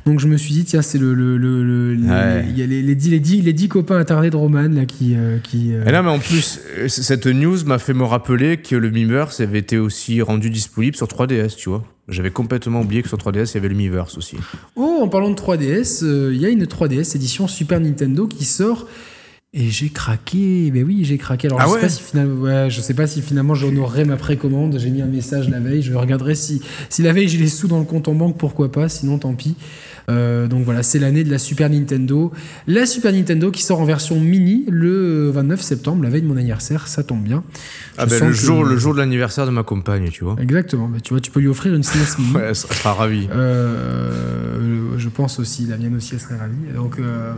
Donc 0.08 0.20
je 0.20 0.26
me 0.26 0.38
suis 0.38 0.52
dit 0.54 0.64
tiens 0.64 0.80
c'est 0.80 0.96
le 0.96 1.12
le 1.12 1.36
le, 1.36 1.62
le- 1.62 1.92
les- 1.94 2.08
Ouais. 2.08 2.46
y 2.56 2.62
a 2.62 2.66
les, 2.66 2.80
les, 2.82 2.94
dix, 2.94 3.10
les, 3.10 3.20
dix, 3.20 3.42
les 3.42 3.52
dix 3.52 3.68
copains 3.68 3.98
attardés 3.98 4.30
de 4.30 4.36
Roman 4.36 4.68
là 4.68 4.86
qui 4.86 5.14
euh, 5.14 5.36
qui 5.42 5.74
euh, 5.74 5.84
Et 5.84 5.90
là, 5.92 6.02
mais 6.02 6.08
en 6.08 6.18
plus, 6.18 6.60
euh, 6.78 6.88
cette 6.88 7.26
news 7.26 7.58
m'a 7.66 7.78
fait 7.78 7.92
me 7.92 8.04
rappeler 8.04 8.56
que 8.56 8.74
le 8.74 8.88
Miiverse 8.90 9.40
avait 9.40 9.58
été 9.58 9.76
aussi 9.78 10.22
rendu 10.22 10.48
disponible 10.48 10.96
sur 10.96 11.06
3DS, 11.06 11.56
tu 11.56 11.68
vois. 11.68 11.84
J'avais 12.08 12.30
complètement 12.30 12.80
oublié 12.80 13.02
que 13.02 13.08
sur 13.08 13.18
3DS, 13.18 13.50
il 13.50 13.54
y 13.56 13.58
avait 13.58 13.68
le 13.68 13.74
Miiverse 13.74 14.16
aussi. 14.16 14.36
Oh 14.76 15.00
en 15.02 15.08
parlant 15.08 15.28
de 15.28 15.34
3DS, 15.36 16.02
euh, 16.04 16.30
il 16.34 16.40
y 16.40 16.46
a 16.46 16.48
une 16.48 16.64
3DS 16.64 17.14
édition 17.14 17.46
Super 17.46 17.78
Nintendo 17.80 18.26
qui 18.26 18.46
sort 18.46 18.86
Et 19.54 19.70
j'ai 19.70 19.88
craqué, 19.88 20.70
mais 20.74 20.82
oui, 20.82 21.04
j'ai 21.04 21.16
craqué. 21.16 21.48
Alors, 21.48 21.58
Ah 21.60 21.64
je, 21.64 21.68
sais 21.70 21.74
ouais 21.76 21.80
pas 21.80 21.88
si 21.88 22.02
finalement, 22.02 22.42
ouais, 22.42 22.70
je 22.70 22.80
sais 22.82 22.92
pas 22.92 23.06
si 23.06 23.22
finalement 23.22 23.54
j'honorerai 23.54 24.04
ma 24.04 24.16
précommande. 24.16 24.76
J'ai 24.78 24.90
mis 24.90 25.00
un 25.00 25.06
message 25.06 25.48
la 25.48 25.58
veille. 25.58 25.80
Je 25.80 25.94
regarderai 25.94 26.34
si, 26.34 26.60
si 26.90 27.02
la 27.02 27.14
veille 27.14 27.28
j'ai 27.28 27.38
les 27.38 27.48
sous 27.48 27.66
dans 27.66 27.78
le 27.78 27.86
compte 27.86 28.08
en 28.08 28.14
banque, 28.14 28.36
pourquoi 28.36 28.70
pas. 28.70 28.90
Sinon, 28.90 29.18
tant 29.18 29.32
pis. 29.32 29.56
Euh, 30.10 30.48
donc 30.48 30.64
voilà, 30.64 30.82
c'est 30.82 30.98
l'année 30.98 31.24
de 31.24 31.30
la 31.30 31.38
Super 31.38 31.70
Nintendo. 31.70 32.30
La 32.66 32.84
Super 32.84 33.10
Nintendo 33.12 33.50
qui 33.50 33.62
sort 33.62 33.80
en 33.80 33.84
version 33.86 34.20
mini 34.20 34.64
le 34.68 35.30
29 35.30 35.60
septembre, 35.62 36.02
la 36.02 36.10
veille 36.10 36.22
de 36.22 36.26
mon 36.26 36.36
anniversaire. 36.36 36.86
Ça 36.86 37.02
tombe 37.02 37.22
bien. 37.22 37.42
Ah 37.96 38.04
ben, 38.04 38.14
le, 38.20 38.26
que- 38.26 38.32
jour, 38.32 38.64
le 38.64 38.76
jour 38.76 38.92
de 38.92 38.98
l'anniversaire 39.00 39.46
de 39.46 39.50
ma 39.50 39.62
compagne, 39.62 40.10
tu 40.10 40.24
vois. 40.24 40.36
Exactement. 40.40 40.88
Bah, 40.88 40.98
tu 41.02 41.14
vois, 41.14 41.20
tu 41.22 41.30
peux 41.30 41.40
lui 41.40 41.48
offrir 41.48 41.74
une 41.74 41.82
SNES 41.82 42.18
mini. 42.18 42.32
Ouais, 42.34 42.42
elle 42.48 42.54
sera 42.54 42.92
ravie. 42.92 43.28
Euh, 43.32 44.98
je 44.98 45.08
pense 45.08 45.38
aussi, 45.38 45.64
la 45.66 45.78
mienne 45.78 45.96
aussi, 45.96 46.10
elle 46.14 46.20
serait 46.20 46.36
ravie. 46.36 46.54
Donc, 46.74 46.98
euh, 46.98 47.32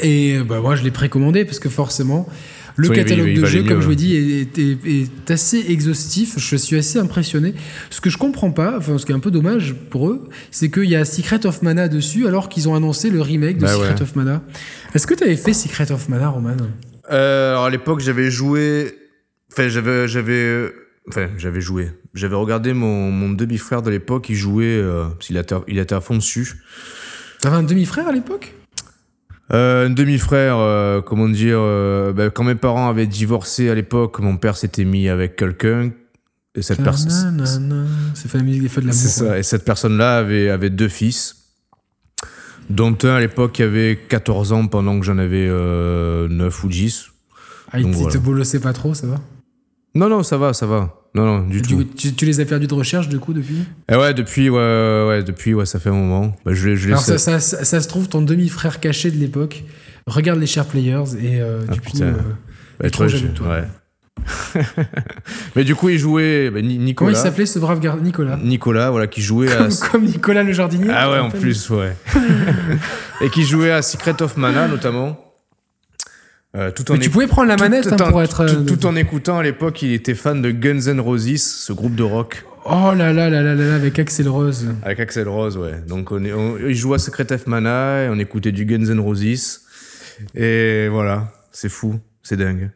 et 0.00 0.38
bah, 0.46 0.60
moi, 0.60 0.74
je 0.76 0.82
l'ai 0.82 0.90
précommandé 0.90 1.44
parce 1.44 1.58
que 1.58 1.68
forcément, 1.68 2.28
le 2.76 2.88
Oui, 2.88 2.96
catalogue 2.96 3.26
oui, 3.26 3.34
de 3.34 3.44
jeux, 3.44 3.62
comme 3.62 3.76
mieux, 3.76 3.80
je 3.82 3.86
vous 3.86 3.94
dis, 3.94 4.16
est, 4.16 4.58
est- 4.58 4.78
est 4.86 5.30
assez 5.30 5.64
exhaustif. 5.68 6.34
Je 6.38 6.56
suis 6.56 6.76
assez 6.76 6.98
impressionné. 6.98 7.54
Ce 7.90 8.00
que 8.00 8.10
je 8.10 8.18
comprends 8.18 8.50
pas, 8.50 8.76
enfin, 8.78 8.98
ce 8.98 9.06
qui 9.06 9.12
est 9.12 9.14
un 9.14 9.20
peu 9.20 9.30
dommage 9.30 9.74
pour 9.90 10.08
eux, 10.10 10.28
c'est 10.50 10.70
qu'il 10.70 10.84
y 10.90 10.96
a 10.96 11.04
Secret 11.04 11.46
of 11.46 11.62
Mana 11.62 11.86
dessus 11.88 12.26
alors 12.26 12.48
qu'ils 12.48 12.68
ont 12.68 12.74
annoncé 12.74 13.10
le 13.10 13.20
remake 13.20 13.58
de 13.58 13.62
Bah 13.62 13.68
Secret 13.74 13.94
ouais. 13.94 14.02
of 14.02 14.16
Mana. 14.16 14.42
Est-ce 14.94 15.06
que 15.06 15.14
tu 15.14 15.22
avais 15.22 15.36
fait 15.36 15.52
Secret 15.52 15.92
of 15.92 16.08
Mana, 16.08 16.28
Roman? 16.30 16.56
Euh, 17.12 17.50
alors 17.52 17.64
à 17.66 17.70
l'époque, 17.70 18.00
j'avais 18.00 18.30
joué. 18.30 18.92
Enfin, 19.52 19.68
j'avais, 19.68 20.08
j'avais, 20.08 20.68
enfin, 21.08 21.28
j'avais 21.38 21.60
joué. 21.60 21.90
J'avais 22.14 22.34
regardé 22.34 22.72
mon, 22.72 23.12
mon 23.12 23.30
demi-frère 23.30 23.82
de 23.82 23.90
l'époque. 23.90 24.26
Il 24.30 24.34
jouait. 24.36 24.64
Euh, 24.64 25.04
parce 25.10 25.26
qu'il 25.28 25.36
était, 25.36 25.54
il 25.68 25.78
était 25.78 25.94
à 25.94 26.00
fond 26.00 26.16
dessus. 26.16 26.54
T'avais 27.40 27.56
un 27.56 27.62
demi-frère 27.62 28.08
à 28.08 28.12
l'époque? 28.12 28.52
Euh, 29.52 29.86
un 29.86 29.90
demi-frère, 29.90 30.56
euh, 30.58 31.00
comment 31.02 31.28
dire. 31.28 31.58
euh, 31.60 32.12
ben, 32.12 32.30
quand 32.30 32.44
mes 32.44 32.54
parents 32.54 32.88
avaient 32.88 33.06
divorcé 33.06 33.68
à 33.68 33.74
l'époque, 33.74 34.18
mon 34.20 34.36
père 34.36 34.56
s'était 34.56 34.84
mis 34.84 35.08
avec 35.08 35.36
quelqu'un. 35.36 35.90
Et 36.54 36.62
cette 36.62 36.82
personne. 36.82 37.44
C'est 38.14 38.28
fait 38.30 38.38
la 38.38 38.44
musique 38.44 38.62
des 38.62 38.68
feux 38.68 38.80
de 38.80 38.86
l'amour. 38.86 39.00
C'est 39.00 39.08
ça. 39.08 39.38
Et 39.38 39.42
cette 39.42 39.64
personne-là 39.64 40.18
avait, 40.18 40.48
avait 40.50 40.70
deux 40.70 40.88
fils. 40.88 41.36
Dont 42.70 42.96
un 43.02 43.08
à 43.16 43.20
l'époque 43.20 43.52
qui 43.52 43.62
avait 43.62 43.98
14 44.08 44.52
ans 44.52 44.66
pendant 44.68 44.98
que 44.98 45.04
j'en 45.04 45.18
avais 45.18 45.46
euh, 45.50 46.28
9 46.28 46.64
ou 46.64 46.68
10. 46.68 47.10
Ah, 47.72 47.78
il 47.80 47.82
Donc 47.82 47.92
il 47.92 47.98
voilà. 47.98 48.12
te 48.14 48.18
bolossait 48.18 48.60
pas 48.60 48.72
trop, 48.72 48.94
ça 48.94 49.06
va? 49.06 49.16
Non, 49.94 50.08
non, 50.08 50.22
ça 50.22 50.36
va, 50.38 50.52
ça 50.52 50.66
va. 50.66 50.94
Non, 51.14 51.24
non, 51.24 51.40
du 51.46 51.60
Du 51.60 51.68
tout. 51.68 51.76
coup, 51.76 51.84
tu, 51.84 52.12
tu 52.14 52.26
les 52.26 52.40
as 52.40 52.44
perdus 52.44 52.66
de 52.66 52.74
recherche 52.74 53.08
du 53.08 53.20
coup 53.20 53.32
depuis? 53.32 53.58
Et 53.88 53.94
ouais, 53.94 54.12
depuis, 54.14 54.50
ouais, 54.50 55.04
ouais, 55.08 55.22
depuis, 55.22 55.54
ouais, 55.54 55.64
ça 55.66 55.78
fait 55.78 55.90
un 55.90 55.94
moment. 55.94 56.34
Bah, 56.44 56.52
je 56.54 56.74
je 56.74 56.88
Alors 56.88 57.00
ça, 57.00 57.18
ça- 57.18 57.38
ça, 57.38 57.64
ça- 57.64 57.80
se 57.80 57.86
trouve, 57.88 58.08
ton 58.08 58.20
demi-frère 58.20 58.80
caché 58.80 59.10
de 59.12 59.18
l'époque 59.18 59.62
regarde 60.08 60.40
les 60.40 60.46
Share 60.46 60.66
Players 60.66 61.14
et 61.22 61.40
euh, 61.40 61.60
Ah, 61.68 61.72
du 61.72 61.80
coup, 61.80 61.98
euh, 62.02 62.12
bah, 62.80 62.90
trop 62.90 63.04
toi, 63.04 63.08
jaloux 63.08 63.22
je- 63.22 63.28
de 63.28 63.32
toi. 63.36 63.48
ouais. 63.48 63.64
Mais 65.56 65.64
du 65.64 65.74
coup, 65.74 65.88
il 65.88 65.98
jouait, 65.98 66.50
bah, 66.50 66.60
Ni- 66.62 66.74
Comment 66.74 66.84
Nicolas. 66.84 67.10
il 67.12 67.16
s'appelait 67.16 67.46
ce 67.46 67.58
brave 67.58 67.78
gars 67.80 67.96
Nicolas? 68.02 68.36
Nicolas, 68.42 68.90
voilà, 68.90 69.06
qui 69.06 69.22
jouait 69.22 69.52
à. 69.52 69.56
comme, 69.58 69.68
comme 69.92 70.04
Nicolas 70.04 70.42
le 70.42 70.52
jardinier 70.52 70.88
Ah 70.92 71.10
ouais, 71.10 71.18
en 71.18 71.30
plus, 71.30 71.70
ouais. 71.70 71.94
Et 73.20 73.30
qui 73.30 73.44
jouait 73.44 73.70
à 73.70 73.82
Secret 73.82 74.20
of 74.22 74.36
Mana, 74.36 74.66
notamment. 74.68 75.23
Euh, 76.56 76.70
tout 76.70 76.88
en 76.90 76.94
Mais 76.94 77.00
tu 77.00 77.10
pouvais 77.10 77.26
prendre 77.26 77.48
la 77.48 77.56
manette 77.56 77.84
tout, 77.88 77.94
hein, 77.94 78.06
en- 78.06 78.10
pour 78.10 78.22
être. 78.22 78.46
tout- 78.46 78.54
euh, 78.60 78.64
tout 78.64 78.86
en 78.86 78.94
écoutant 78.94 79.38
à 79.38 79.42
l'époque, 79.42 79.82
il 79.82 79.92
était 79.92 80.14
fan 80.14 80.40
de 80.40 80.50
Guns 80.52 80.86
N' 80.86 81.00
Roses, 81.00 81.42
ce 81.42 81.72
groupe 81.72 81.94
de 81.96 82.02
rock. 82.04 82.44
Oh 82.64 82.92
là 82.96 83.12
là 83.12 83.28
là 83.28 83.42
là 83.42 83.54
là 83.54 83.54
là, 83.54 83.74
avec 83.74 83.98
Axel 83.98 84.28
Rose. 84.28 84.66
Avec 84.84 85.00
Axel 85.00 85.28
Rose, 85.28 85.56
ouais. 85.58 85.74
Donc 85.86 86.12
on, 86.12 86.24
est- 86.24 86.32
on- 86.32 86.56
il 86.58 86.74
jouait 86.74 86.94
à 86.94 86.98
Secret 86.98 87.30
of 87.32 87.46
Mana 87.48 88.04
et 88.04 88.08
on 88.08 88.18
écoutait 88.18 88.52
du 88.52 88.64
Guns 88.66 88.86
N' 88.86 89.00
Roses. 89.00 89.60
Et 90.34 90.86
voilà, 90.88 91.32
c'est 91.50 91.68
fou, 91.68 91.98
c'est 92.22 92.36
dingue. 92.36 92.70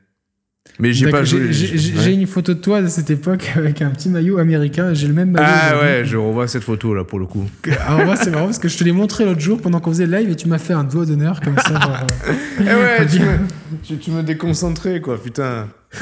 Mais 0.78 0.92
j'ai 0.92 1.10
pas 1.10 1.24
joué. 1.24 1.52
J'ai 1.52 1.96
ouais. 1.98 2.14
une 2.14 2.26
photo 2.26 2.54
de 2.54 2.60
toi 2.60 2.82
de 2.82 2.88
cette 2.88 3.10
époque 3.10 3.50
avec 3.56 3.82
un 3.82 3.90
petit 3.90 4.08
maillot 4.08 4.38
américain. 4.38 4.94
J'ai 4.94 5.08
le 5.08 5.14
même 5.14 5.30
maillot. 5.32 5.46
Ah 5.48 5.72
aujourd'hui. 5.74 5.88
ouais, 5.88 6.04
je 6.04 6.16
revois 6.16 6.46
cette 6.48 6.62
photo 6.62 6.94
là 6.94 7.04
pour 7.04 7.18
le 7.18 7.26
coup. 7.26 7.48
Alors 7.86 8.04
moi 8.04 8.16
c'est 8.16 8.30
marrant 8.30 8.46
parce 8.46 8.58
que 8.58 8.68
je 8.68 8.78
te 8.78 8.84
l'ai 8.84 8.92
montré 8.92 9.24
l'autre 9.24 9.40
jour 9.40 9.60
pendant 9.60 9.80
qu'on 9.80 9.90
faisait 9.90 10.06
le 10.06 10.16
live 10.16 10.30
et 10.30 10.36
tu 10.36 10.48
m'as 10.48 10.58
fait 10.58 10.74
un 10.74 10.84
doigt 10.84 11.04
d'honneur 11.06 11.40
comme 11.40 11.56
ça. 11.58 11.80
genre, 11.80 12.00
euh, 12.30 12.32
Eh 12.60 12.64
ouais, 12.64 13.06
tu 13.06 13.20
me, 13.20 13.38
tu, 13.82 13.96
tu 13.98 14.10
me 14.10 14.22
déconcentrais 14.22 15.00
quoi, 15.00 15.20
putain. 15.20 15.66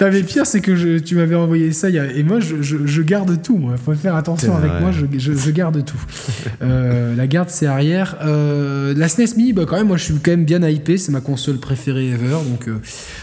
Non, 0.00 0.08
mais 0.12 0.22
pire, 0.22 0.44
c'est 0.44 0.60
que 0.60 0.74
je- 0.74 0.98
tu 0.98 1.14
m'avais 1.14 1.34
envoyé 1.36 1.72
ça 1.72 1.88
il 1.88 1.94
y 1.94 1.98
a- 1.98 2.10
et 2.12 2.22
moi 2.24 2.40
je, 2.40 2.60
je- 2.62 2.84
je 2.84 3.02
garde 3.02 3.40
tout. 3.42 3.56
Moi, 3.56 3.76
faut 3.76 3.94
faire 3.94 4.16
attention 4.16 4.54
avec 4.56 4.70
moi. 4.80 4.90
Je, 4.92 5.50
garde 5.50 5.84
tout. 5.84 5.96
Euh, 6.62 7.14
la 7.16 7.26
garde, 7.26 7.48
c'est 7.48 7.66
arrière. 7.66 8.16
Euh, 8.22 8.92
la 8.96 9.08
SNES 9.08 9.36
Mini, 9.36 9.52
bah, 9.52 9.64
quand 9.66 9.76
même, 9.76 9.86
moi, 9.86 9.96
je 9.96 10.04
suis 10.04 10.14
quand 10.14 10.32
même 10.32 10.44
bien 10.44 10.62
hypé. 10.68 10.98
C'est 10.98 11.12
ma 11.12 11.20
console 11.20 11.58
préférée 11.58 12.08
ever, 12.10 12.36
donc 12.50 12.68
euh, 12.68 12.78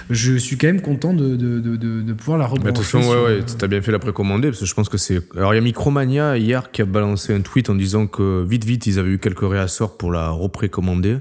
je 0.10 0.38
suis 0.38 0.58
quand 0.58 0.68
même 0.68 0.82
content 0.82 1.14
de, 1.14 1.36
de, 1.36 1.60
de, 1.60 1.76
de- 1.76 2.02
de 2.02 2.14
pouvoir 2.14 2.38
la 2.38 2.48
rebrancher. 2.48 2.70
attention, 2.70 3.00
ouais, 3.02 3.24
ouais, 3.26 3.40
t'as 3.58 3.68
bien 3.68 3.82
fait 3.82 3.92
la 3.92 4.00
précommander 4.00 4.48
parce 4.50 4.62
que 4.62 4.66
je 4.66 4.74
pense 4.74 4.90
que 4.90 4.98
c'est. 4.98 5.20
Alors 5.36 5.54
il 5.54 5.58
y 5.58 5.60
a 5.60 5.64
Micromania 5.64 6.38
hier 6.38 6.72
qui 6.72 6.82
a 6.82 6.86
balancé 6.86 7.34
un 7.34 7.42
tweet 7.42 7.70
en 7.70 7.76
disant 7.76 8.08
que 8.08 8.44
vite, 8.48 8.64
vite, 8.66 8.88
ils 8.88 8.98
avaient 8.98 9.12
eu 9.12 9.20
quelques 9.20 9.48
réassorts 9.48 9.98
pour 9.98 10.12
la 10.12 10.30
reprécommander. 10.30 11.18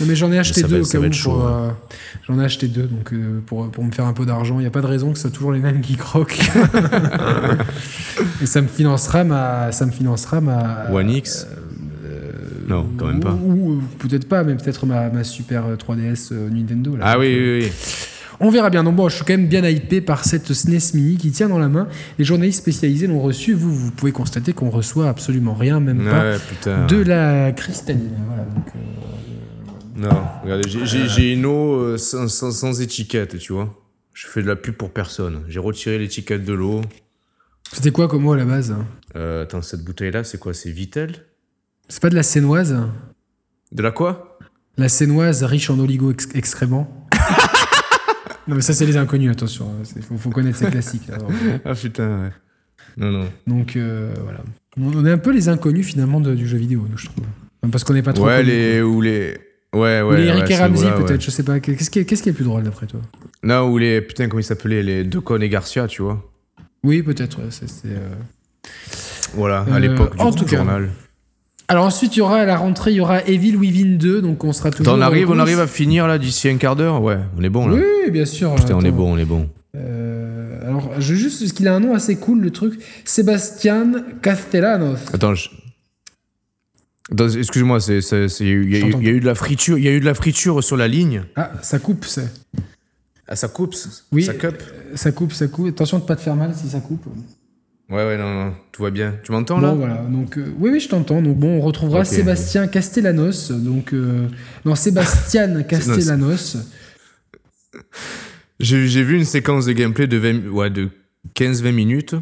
Non, 0.00 0.06
mais 0.06 0.16
j'en 0.16 0.30
ai 0.32 0.38
acheté 0.38 0.60
ça 0.60 0.66
va 0.66 0.74
deux 0.74 0.80
être- 0.80 0.88
au 0.88 0.92
cas 0.92 0.98
va 0.98 1.04
où. 1.04 1.06
être 1.06 1.14
chaud, 1.14 1.30
pour, 1.32 1.44
ouais. 1.46 1.52
euh, 1.52 1.70
J'en 2.28 2.40
ai 2.40 2.44
acheté 2.44 2.68
deux 2.68 2.82
donc 2.84 3.12
euh, 3.12 3.40
pour, 3.46 3.70
pour 3.70 3.84
me 3.84 3.90
faire 3.90 4.06
un 4.06 4.12
peu 4.12 4.26
d'argent. 4.26 4.56
Il 4.58 4.62
n'y 4.62 4.66
a 4.66 4.70
pas 4.70 4.82
de 4.82 4.86
raison 4.86 5.10
que 5.12 5.16
ce 5.16 5.22
soit 5.22 5.30
toujours 5.30 5.52
les 5.52 5.60
mêmes 5.60 5.80
qui 5.80 5.96
croquent. 5.96 6.36
et 8.42 8.46
ça 8.46 8.60
me 8.60 8.68
financera 8.68 9.24
ma. 9.24 9.72
Ça 9.72 9.86
me 9.86 9.90
financera 9.92 10.40
ma. 10.40 10.86
One 10.92 11.10
X 11.10 11.46
Non, 12.68 12.86
quand 12.96 13.06
même 13.06 13.20
pas. 13.20 13.32
Ou, 13.32 13.72
ou 13.74 13.82
peut-être 13.98 14.28
pas, 14.28 14.44
mais 14.44 14.54
peut-être 14.54 14.86
ma, 14.86 15.08
ma 15.08 15.24
super 15.24 15.64
3DS 15.76 16.28
euh, 16.32 16.48
Nintendo. 16.50 16.96
Là. 16.96 17.04
Ah 17.06 17.18
oui, 17.18 17.26
euh, 17.34 17.58
oui, 17.60 17.64
oui. 17.66 17.72
On 18.38 18.50
verra 18.50 18.68
bien. 18.68 18.84
Donc 18.84 18.96
bon, 18.96 19.08
je 19.08 19.16
suis 19.16 19.24
quand 19.24 19.32
même 19.32 19.46
bien 19.46 19.66
hypé 19.66 20.02
par 20.02 20.24
cette 20.24 20.52
SNES 20.52 20.92
Mini 20.94 21.16
qui 21.16 21.30
tient 21.30 21.48
dans 21.48 21.58
la 21.58 21.68
main. 21.68 21.88
Les 22.18 22.24
journalistes 22.24 22.58
spécialisés 22.60 23.06
l'ont 23.06 23.20
reçu. 23.22 23.54
Vous, 23.54 23.74
vous 23.74 23.90
pouvez 23.92 24.12
constater 24.12 24.52
qu'on 24.52 24.68
reçoit 24.68 25.08
absolument 25.08 25.54
rien, 25.54 25.80
même 25.80 26.04
pas 26.04 26.20
Ouais, 26.22 26.36
putain. 26.50 26.86
de 26.86 26.96
la 27.02 27.52
cristalline. 27.52 28.10
Voilà, 28.26 28.42
donc, 28.42 28.66
euh, 28.74 28.78
Non, 29.96 30.10
regardez, 30.42 30.68
j'ai- 30.68 31.32
une 31.32 31.46
eau 31.46 31.74
euh, 31.80 31.96
sans, 31.98 32.28
sans, 32.28 32.50
sans 32.50 32.80
étiquette, 32.80 33.38
tu 33.38 33.52
vois. 33.52 33.74
Je 34.12 34.26
fais 34.26 34.42
de 34.42 34.46
la 34.46 34.56
pub 34.56 34.74
pour 34.74 34.90
personne. 34.92 35.42
J'ai 35.48 35.58
retiré 35.58 35.98
l'étiquette 35.98 36.44
de 36.44 36.52
l'eau. 36.52 36.82
C'était 37.72 37.90
quoi 37.90 38.06
comme 38.08 38.26
eau 38.26 38.32
à 38.32 38.36
la 38.36 38.44
base? 38.44 38.74
Euh, 39.16 39.42
attends, 39.42 39.62
cette 39.62 39.84
bouteille-là, 39.84 40.22
c'est 40.24 40.38
quoi? 40.38 40.54
C'est 40.54 40.70
Vitel 40.70 41.24
C'est 41.88 42.00
pas 42.00 42.10
de 42.10 42.14
la 42.14 42.22
sénoise? 42.22 42.76
De 43.72 43.82
la 43.82 43.90
quoi? 43.90 44.38
La 44.76 44.88
sénoise 44.88 45.42
riche 45.44 45.70
en 45.70 45.78
oligo-excréments 45.78 47.06
Non 48.48 48.54
mais 48.54 48.60
ça 48.60 48.74
c'est 48.74 48.86
les 48.86 48.96
inconnus, 48.96 49.30
attention. 49.32 49.72
Il 49.96 50.02
faut, 50.02 50.16
faut 50.16 50.30
connaître 50.30 50.58
ces 50.58 50.66
classiques. 50.70 51.08
Ah 51.64 51.74
putain, 51.74 52.22
ouais. 52.24 52.30
Non, 52.96 53.10
non. 53.10 53.28
Donc 53.46 53.74
euh, 53.76 54.14
voilà. 54.22 54.40
On 54.80 55.04
est 55.04 55.10
un 55.10 55.18
peu 55.18 55.32
les 55.32 55.48
inconnus 55.48 55.86
finalement 55.86 56.20
de- 56.20 56.34
du 56.34 56.46
jeu 56.46 56.56
vidéo, 56.58 56.86
nous, 56.88 56.96
je 56.98 57.06
trouve. 57.06 57.24
Parce 57.72 57.82
qu'on 57.82 57.94
n'est 57.94 58.02
pas 58.02 58.12
trop 58.12 58.26
Ouais, 58.26 58.36
connus, 58.38 58.50
les. 58.50 58.82
Ou 58.82 59.00
les. 59.00 59.36
Ouais, 59.76 60.02
ouais. 60.02 60.02
Ou 60.02 60.16
les 60.16 60.24
Eric 60.26 60.44
ouais, 60.46 60.52
et 60.52 60.56
Ramsey 60.58 60.90
peut-être, 60.92 61.10
ouais. 61.10 61.16
je 61.20 61.30
sais 61.30 61.42
pas. 61.42 61.60
Qu'est-ce 61.60 61.90
qui, 61.90 61.98
est, 62.00 62.04
qu'est-ce 62.04 62.22
qui 62.22 62.28
est 62.28 62.32
le 62.32 62.36
plus 62.36 62.44
drôle 62.44 62.62
d'après 62.62 62.86
toi? 62.86 63.00
Non, 63.42 63.68
ou 63.70 63.78
les. 63.78 64.00
Putain, 64.00 64.28
comment 64.28 64.40
ils 64.40 64.44
s'appelaient 64.44 64.82
Les 64.82 65.04
Decon 65.04 65.40
et 65.40 65.48
Garcia, 65.48 65.86
tu 65.86 66.02
vois. 66.02 66.22
Oui, 66.84 67.02
peut-être. 67.02 67.38
ouais, 67.38 67.50
c'est- 67.50 67.68
c'est, 67.68 67.88
euh, 67.88 68.08
Voilà, 69.34 69.66
à 69.70 69.76
Euh, 69.76 69.78
l'époque 69.80 70.16
du 70.16 70.22
en 70.22 70.32
tout 70.32 70.44
cas, 70.44 70.56
journal. 70.58 70.88
Alors 71.68 71.84
ensuite, 71.84 72.14
il 72.14 72.20
y 72.20 72.22
aura 72.22 72.36
à 72.38 72.44
la 72.44 72.56
rentrée, 72.56 72.92
il 72.92 72.96
y 72.96 73.00
aura 73.00 73.22
Evil 73.24 73.56
Within 73.56 73.96
2, 73.96 74.22
donc 74.22 74.44
on 74.44 74.52
sera 74.52 74.70
toujours. 74.70 74.94
On 74.94 75.00
arrive, 75.00 75.30
on 75.30 75.38
arrive 75.40 75.58
à 75.58 75.66
finir 75.66 76.06
là 76.06 76.16
d'ici 76.16 76.48
un 76.48 76.56
quart 76.58 76.76
d'heure? 76.76 77.02
Ouais, 77.02 77.18
on 77.36 77.42
est 77.42 77.48
bon 77.48 77.66
là. 77.66 77.74
Oui, 77.76 78.10
bien 78.12 78.24
sûr. 78.24 78.54
Putain, 78.54 78.74
on 78.76 78.82
est 78.82 78.92
bon, 78.92 79.14
on 79.14 79.18
est 79.18 79.24
bon. 79.24 79.48
Euh, 79.76 80.60
alors, 80.68 80.92
je 81.00 81.12
veux 81.12 81.18
juste, 81.18 81.40
parce 81.40 81.52
qu'il 81.52 81.66
a 81.66 81.74
un 81.74 81.80
nom 81.80 81.92
assez 81.94 82.16
cool, 82.16 82.40
le 82.40 82.50
truc. 82.50 82.80
Sébastien 83.04 83.90
Castellanos. 84.22 84.98
Attends, 85.12 85.34
je- 85.34 85.48
excuse-moi, 87.10 87.80
c'est, 87.80 88.00
c'est- 88.00 88.28
c'est- 88.28 88.44
il 88.44 88.70
y, 88.70 88.76
a 88.76 88.78
eu- 88.78 88.90
t'entends 88.90 89.00
il 89.00 89.06
y 89.06 89.10
a 89.10 89.12
eu 89.12 89.20
de 89.20 89.26
la 89.26 89.34
friture, 89.34 89.78
il 89.78 89.84
y 89.84 89.88
a 89.88 89.92
eu 89.92 90.00
de 90.00 90.04
la 90.04 90.14
friture 90.14 90.62
sur 90.62 90.76
la 90.76 90.88
ligne. 90.88 91.22
Ah, 91.36 91.52
ça 91.62 91.78
coupe, 91.78 92.04
c'est. 92.04 92.28
Ah, 93.28 93.36
ça 93.36 93.48
coupe, 93.48 93.74
Oui. 94.12 94.22
ça 94.24 94.34
cup. 94.34 94.54
Ça 94.94 95.12
coupe, 95.12 95.32
ça 95.32 95.46
coupe. 95.48 95.68
Attention 95.68 95.98
de 95.98 96.04
pas 96.04 96.16
te 96.16 96.20
faire 96.22 96.36
mal 96.36 96.54
si 96.54 96.68
ça 96.68 96.80
coupe. 96.80 97.04
Ouais, 97.88 98.04
ouais, 98.04 98.16
non, 98.18 98.32
non, 98.46 98.54
tout 98.72 98.82
va 98.82 98.90
bien. 98.90 99.14
Tu 99.22 99.30
m'entends 99.30 99.56
Bon, 99.56 99.62
là 99.62 99.72
voilà. 99.74 99.94
Donc, 100.08 100.38
euh, 100.38 100.46
oui, 100.58 100.70
oui, 100.72 100.80
je 100.80 100.88
t'entends. 100.88 101.22
Donc, 101.22 101.36
bon, 101.36 101.58
on 101.58 101.60
retrouvera. 101.60 102.04
Sébastien 102.04 102.66
Castellanos. 102.66 103.52
Donc, 103.52 103.92
euh, 103.92 104.26
non, 104.64 104.74
Sébastien 104.74 105.62
Castellanos. 105.68 106.56
J'ai, 108.58 108.88
j'ai 108.88 109.02
vu 109.02 109.16
une 109.16 109.24
séquence 109.24 109.66
de 109.66 109.72
gameplay 109.72 110.06
de, 110.06 110.16
20 110.16 110.48
ouais, 110.48 110.70
de 110.70 110.88
15-20 111.34 111.72
minutes. 111.72 112.14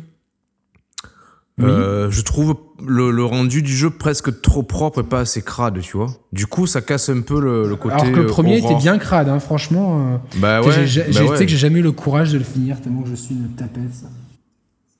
Oui. 1.58 1.66
Euh, 1.68 2.10
je 2.10 2.22
trouve 2.22 2.56
le, 2.84 3.12
le 3.12 3.24
rendu 3.24 3.62
du 3.62 3.72
jeu 3.72 3.88
presque 3.90 4.40
trop 4.42 4.64
propre 4.64 5.00
et 5.02 5.04
pas 5.04 5.20
assez 5.20 5.40
crade, 5.40 5.78
tu 5.80 5.96
vois. 5.96 6.08
Du 6.32 6.46
coup, 6.48 6.66
ça 6.66 6.80
casse 6.80 7.08
un 7.10 7.20
peu 7.20 7.40
le, 7.40 7.68
le 7.68 7.76
côté. 7.76 7.94
Alors 7.94 8.06
que 8.10 8.16
le 8.18 8.24
euh, 8.24 8.26
premier 8.28 8.58
horreur. 8.58 8.72
était 8.72 8.80
bien 8.80 8.98
crade, 8.98 9.28
hein, 9.28 9.38
franchement. 9.38 10.14
euh, 10.14 10.16
Bah 10.40 10.60
ouais. 10.62 10.72
j'ai- 10.86 11.02
bah 11.02 11.06
j'ai- 11.10 11.22
ouais. 11.22 11.36
sais 11.36 11.44
que 11.46 11.50
j'ai 11.52 11.56
jamais 11.58 11.78
eu 11.78 11.82
le 11.82 11.92
courage 11.92 12.32
de 12.32 12.38
le 12.38 12.44
finir 12.44 12.80
tellement 12.80 13.02
que 13.02 13.08
je 13.10 13.14
suis 13.14 13.34
une 13.36 13.50
tapette. 13.50 13.92
ça. 13.94 14.06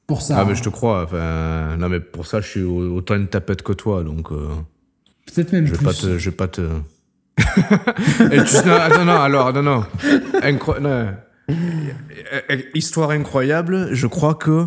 Pour 0.07 0.23
ça. 0.23 0.37
Ah, 0.39 0.43
hein. 0.43 0.45
mais 0.49 0.55
je 0.55 0.63
te 0.63 0.69
crois. 0.69 1.03
Enfin, 1.05 1.77
non, 1.77 1.89
mais 1.89 1.99
pour 1.99 2.27
ça, 2.27 2.41
je 2.41 2.47
suis 2.49 2.63
au- 2.63 2.95
autant 2.97 3.17
une 3.17 3.27
tapette 3.27 3.63
que 3.63 3.73
toi, 3.73 4.05
donc 4.05 4.31
euh, 4.31 4.47
Peut-être 5.35 5.53
même 5.53 5.67
je 5.67 5.73
vais 5.73 5.77
plus. 5.79 5.85
pas 5.87 5.93
te, 5.95 6.19
je 6.19 6.31
vais 6.31 6.37
pas 6.37 6.47
te. 6.47 6.61
Et 7.41 8.45
tu- 8.45 8.69
non, 8.69 9.05
non, 9.05 9.21
alors, 9.21 9.53
non, 9.53 9.63
non. 9.63 9.85
Incro- 10.43 10.79
non. 10.81 11.09
Euh, 11.51 12.41
euh, 12.51 12.57
Histoire 12.75 13.11
incroyable, 13.11 13.89
je 13.93 14.07
crois 14.07 14.35
que 14.35 14.67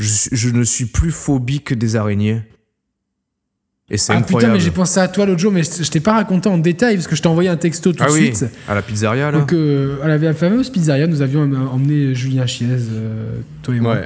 je, 0.00 0.48
ne 0.50 0.64
suis 0.64 0.86
plus 0.86 1.10
phobique 1.10 1.74
des 1.74 1.96
araignées. 1.96 2.42
Et 3.92 3.96
c'est 3.96 4.12
Ah 4.12 4.16
putain, 4.16 4.26
incroyable. 4.26 4.54
mais 4.54 4.60
j'ai 4.60 4.70
pensé 4.70 5.00
à 5.00 5.08
toi 5.08 5.26
l'autre 5.26 5.40
jour, 5.40 5.50
mais 5.52 5.64
je 5.64 5.82
je 5.82 5.90
t'ai 5.90 5.98
pas 6.00 6.12
raconté 6.12 6.48
en 6.48 6.58
détail 6.58 6.94
parce 6.94 7.08
que 7.08 7.16
je 7.16 7.22
t'ai 7.22 7.28
envoyé 7.28 7.48
un 7.48 7.56
texto 7.56 7.92
tout 7.92 8.02
ah 8.04 8.08
de 8.08 8.12
oui, 8.12 8.34
suite. 8.34 8.50
à 8.68 8.74
la 8.74 8.82
pizzeria, 8.82 9.30
là. 9.32 9.38
Donc, 9.38 9.52
euh, 9.52 10.00
à 10.02 10.08
la, 10.08 10.32
fameuse 10.32 10.70
pizzeria, 10.70 11.08
nous 11.08 11.22
avions 11.22 11.42
em- 11.42 11.68
emmené 11.72 12.14
Julien 12.14 12.46
Chiez, 12.46 12.68
euh, 12.70 13.40
toi 13.62 13.74
et 13.74 13.80
moi. 13.80 13.94
ouais. 13.94 14.04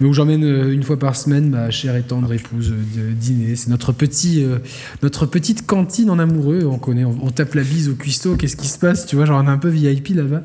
Mais 0.00 0.06
où 0.06 0.12
j'emmène 0.12 0.44
euh, 0.44 0.72
une 0.72 0.82
fois 0.82 0.98
par 0.98 1.16
semaine 1.16 1.50
ma 1.50 1.70
chère 1.70 1.96
et 1.96 2.02
tendre 2.02 2.32
épouse 2.32 2.72
euh, 2.72 3.08
de 3.08 3.12
dîner. 3.12 3.56
C'est 3.56 3.70
notre, 3.70 3.92
petit, 3.92 4.42
euh, 4.44 4.58
notre 5.02 5.26
petite 5.26 5.66
cantine 5.66 6.10
en 6.10 6.18
amoureux. 6.18 6.64
On 6.64 6.78
connaît, 6.78 7.04
on, 7.04 7.16
on 7.22 7.30
tape 7.30 7.54
la 7.54 7.62
bise 7.62 7.88
au 7.88 7.94
cuistot. 7.94 8.36
Qu'est-ce 8.36 8.56
qui 8.56 8.68
se 8.68 8.78
passe 8.78 9.06
Tu 9.06 9.16
vois, 9.16 9.24
genre 9.24 9.42
on 9.42 9.46
est 9.46 9.50
un 9.50 9.58
peu 9.58 9.68
VIP 9.68 10.10
là-bas. 10.14 10.42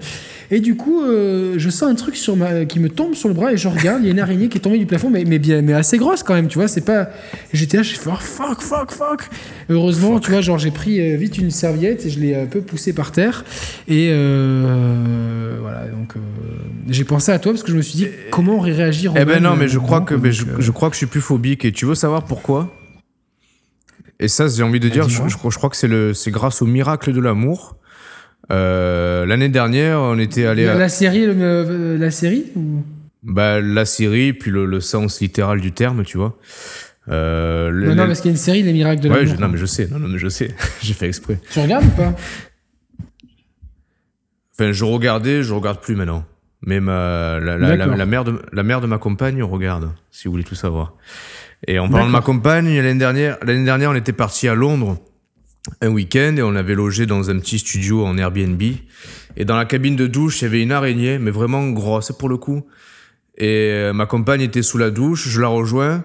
Et 0.52 0.60
du 0.60 0.76
coup, 0.76 1.04
euh, 1.04 1.56
je 1.58 1.70
sens 1.70 1.90
un 1.90 1.96
truc 1.96 2.16
sur 2.16 2.36
ma, 2.36 2.66
qui 2.66 2.80
me 2.80 2.90
tombe 2.90 3.14
sur 3.14 3.28
le 3.28 3.36
bras 3.36 3.54
et 3.54 3.58
je 3.58 3.68
regarde. 3.68 4.02
Il 4.02 4.06
y 4.06 4.10
a 4.10 4.12
une 4.12 4.20
araignée 4.20 4.50
qui 4.50 4.58
est 4.58 4.62
tombée 4.62 4.80
du 4.80 4.86
plafond, 4.86 5.10
mais, 5.10 5.24
mais, 5.26 5.40
bien, 5.40 5.62
mais 5.62 5.74
assez 5.74 5.98
grosse 5.98 6.24
quand 6.24 6.34
même. 6.34 6.48
Tu 6.48 6.58
vois, 6.58 6.68
c'est 6.68 6.82
pas. 6.82 7.10
J'étais 7.54 7.78
là, 7.78 7.84
j'ai 7.84 7.96
fait 7.96 8.10
oh, 8.12 8.18
fuck, 8.20 8.62
fuck, 8.62 8.92
fuck. 8.92 9.30
Heureusement, 9.70 10.20
tu 10.20 10.32
vois, 10.32 10.42
genre 10.42 10.58
j'ai 10.58 10.72
pris 10.72 11.18
vite 11.18 11.38
une 11.38 11.52
serviette 11.52 12.06
et 12.06 12.10
je 12.10 12.20
l'ai 12.20 12.36
un 12.36 12.46
peu 12.46 12.62
poussée 12.62 12.94
par 12.94 13.12
terre. 13.12 13.44
Et 13.88 14.10
euh, 14.12 15.58
voilà, 15.62 15.88
donc 15.88 16.16
euh, 16.16 16.20
j'ai 16.90 17.04
pensé 17.04 17.32
à 17.32 17.40
toi 17.40 17.52
parce 17.52 17.64
que 17.64 17.72
je 17.72 17.78
me 17.78 17.82
suis 17.82 17.98
dit 17.98 18.08
comment 18.32 18.58
aurait 18.58 18.74
réagi 18.74 19.08
Eh 19.16 19.26
ben 19.26 19.39
Non, 19.40 19.56
mais 19.56 19.68
je 19.68 19.80
crois 19.80 20.02
que, 20.02 20.14
donc, 20.16 20.24
mais 20.24 20.32
je, 20.32 20.45
euh, 20.45 20.56
je 20.60 20.72
crois 20.72 20.90
que 20.90 20.94
je 20.95 20.99
suis 20.99 21.06
plus 21.07 21.22
phobique. 21.22 21.66
Et 21.66 21.72
tu 21.72 21.86
veux 21.86 21.95
savoir 21.95 22.26
pourquoi? 22.26 22.74
Et 24.20 24.28
ça, 24.28 24.48
j'ai 24.48 24.64
envie 24.64 24.80
de 24.80 24.88
Ah, 24.88 24.91
dire, 24.91 25.10
je, 25.10 25.18
crois- 25.36 25.49
je 25.49 25.57
crois 25.57 25.70
que 25.70 25.78
c'est 25.78 25.88
le, 25.88 26.14
c'est 26.14 26.32
grâce 26.32 26.61
au 26.61 26.66
miracle 26.66 27.14
de 27.14 27.22
l'amour. 27.22 27.78
Euh, 28.52 29.26
L'année 29.26 29.49
dernière, 29.49 29.99
on 30.02 30.18
était 30.18 30.45
allé 30.45 30.66
la, 30.66 30.74
à 30.74 30.78
la 30.78 30.90
série, 30.90 31.26
le- 31.26 31.36
euh, 31.38 31.98
la 31.98 32.11
série 32.11 32.45
ou- 32.56 32.84
bah, 33.22 33.60
la 33.61 33.84
Syrie, 33.86 34.32
puis 34.34 34.49
le, 34.49 34.66
le 34.66 34.80
sens 34.80 35.20
littéral 35.20 35.60
du 35.60 35.72
terme, 35.74 36.03
tu 36.06 36.18
vois. 36.18 36.38
Euh, 37.10 37.70
Non, 37.72 37.95
non, 37.95 38.07
parce 38.07 38.22
qu'il 38.22 38.30
y 38.30 38.34
a 38.34 38.36
une 38.36 38.38
série, 38.38 38.64
Les 38.64 38.72
Miracles 38.72 39.02
de 39.03 39.10
ouais, 39.10 39.20
l'amour. 39.24 39.36
je- 39.36 39.41
non, 39.41 39.49
mais 39.49 39.57
je 39.57 39.66
sais, 39.66 39.88
non, 39.91 39.99
non, 39.99 40.07
mais 40.07 40.18
je 40.20 40.30
sais, 40.30 40.56
j'ai 40.82 40.94
fait 40.94 41.07
exprès. 41.07 41.38
Tu 41.52 41.60
regardes 41.60 41.86
ou 41.86 41.90
pas? 41.90 42.16
Enfin, 44.53 44.72
je 44.72 44.84
regardais, 44.86 45.44
je 45.44 45.53
regarde 45.53 45.80
plus 45.82 45.95
maintenant. 45.95 46.26
Mais 46.61 46.80
ma, 46.80 47.40
la, 47.40 47.57
la, 47.57 47.76
la, 47.76 48.06
mère 48.06 48.26
de, 48.26 48.41
la 48.52 48.64
mère 48.64 48.81
de 48.81 48.88
ma 48.88 48.98
compagne 48.98 49.41
regarde, 49.41 49.91
si 50.11 50.27
vous 50.27 50.31
voulez 50.31 50.44
tout 50.44 50.56
savoir. 50.56 50.94
Et 51.68 51.80
en 51.80 51.90
parlant 51.90 52.07
de 52.07 52.11
ma 52.11 52.22
compagne, 52.22 52.68
l'année 52.76 52.99
dernière, 52.99 53.38
l'année 53.44 53.65
dernière, 53.65 53.91
on 53.91 53.95
était 53.95 54.14
parti 54.14 54.48
à 54.48 54.56
Londres 54.56 54.98
un 55.81 55.90
week-end 55.90 56.36
et 56.38 56.41
on 56.41 56.56
avait 56.56 56.76
logé 56.76 57.06
dans 57.06 57.30
un 57.30 57.40
petit 57.40 57.60
studio 57.60 58.06
en 58.06 58.18
Airbnb. 58.18 58.61
Et 59.38 59.45
dans 59.45 59.56
la 59.56 59.65
cabine 59.65 59.95
de 59.95 60.07
douche, 60.07 60.41
il 60.41 60.45
y 60.45 60.48
avait 60.48 60.61
une 60.61 60.72
araignée, 60.72 61.19
mais 61.19 61.31
vraiment 61.31 61.69
grosse 61.69 62.11
pour 62.11 62.30
le 62.30 62.38
coup. 62.38 62.65
Et 63.38 63.72
euh, 63.72 63.94
ma 63.94 64.06
compagne 64.06 64.41
était 64.41 64.61
sous 64.64 64.77
la 64.77 64.90
douche, 64.90 65.27
je 65.27 65.40
la 65.40 65.48
rejoins. 65.48 66.03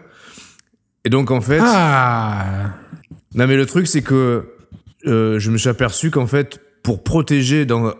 Et 1.05 1.10
donc, 1.10 1.31
en 1.31 1.40
fait, 1.40 1.60
Ah 1.62 2.74
non, 3.35 3.47
mais 3.48 3.56
le 3.56 3.66
truc, 3.66 3.89
c'est 3.89 4.02
que 4.02 4.48
euh, 5.06 5.39
je 5.39 5.51
me 5.51 5.59
suis 5.59 5.68
aperçu 5.68 6.10
qu'en 6.10 6.26
fait, 6.26 6.60
pour 6.85 7.02
protéger, 7.02 7.65
dans, 7.65 7.93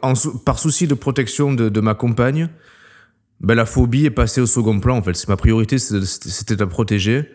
par 0.44 0.59
souci 0.59 0.86
de 0.86 0.94
protection 0.94 1.55
de, 1.55 1.70
de 1.70 1.81
ma 1.81 1.94
compagne, 1.94 2.51
ben, 3.40 3.55
la 3.55 3.65
phobie 3.65 4.05
est 4.05 4.11
passée 4.11 4.43
au 4.43 4.47
second 4.47 4.78
plan. 4.78 4.98
En 4.98 5.02
fait, 5.02 5.16
c'est 5.16 5.28
ma 5.28 5.36
priorité, 5.36 5.78
c'était 5.78 6.56
la 6.56 6.66
protéger. 6.66 7.31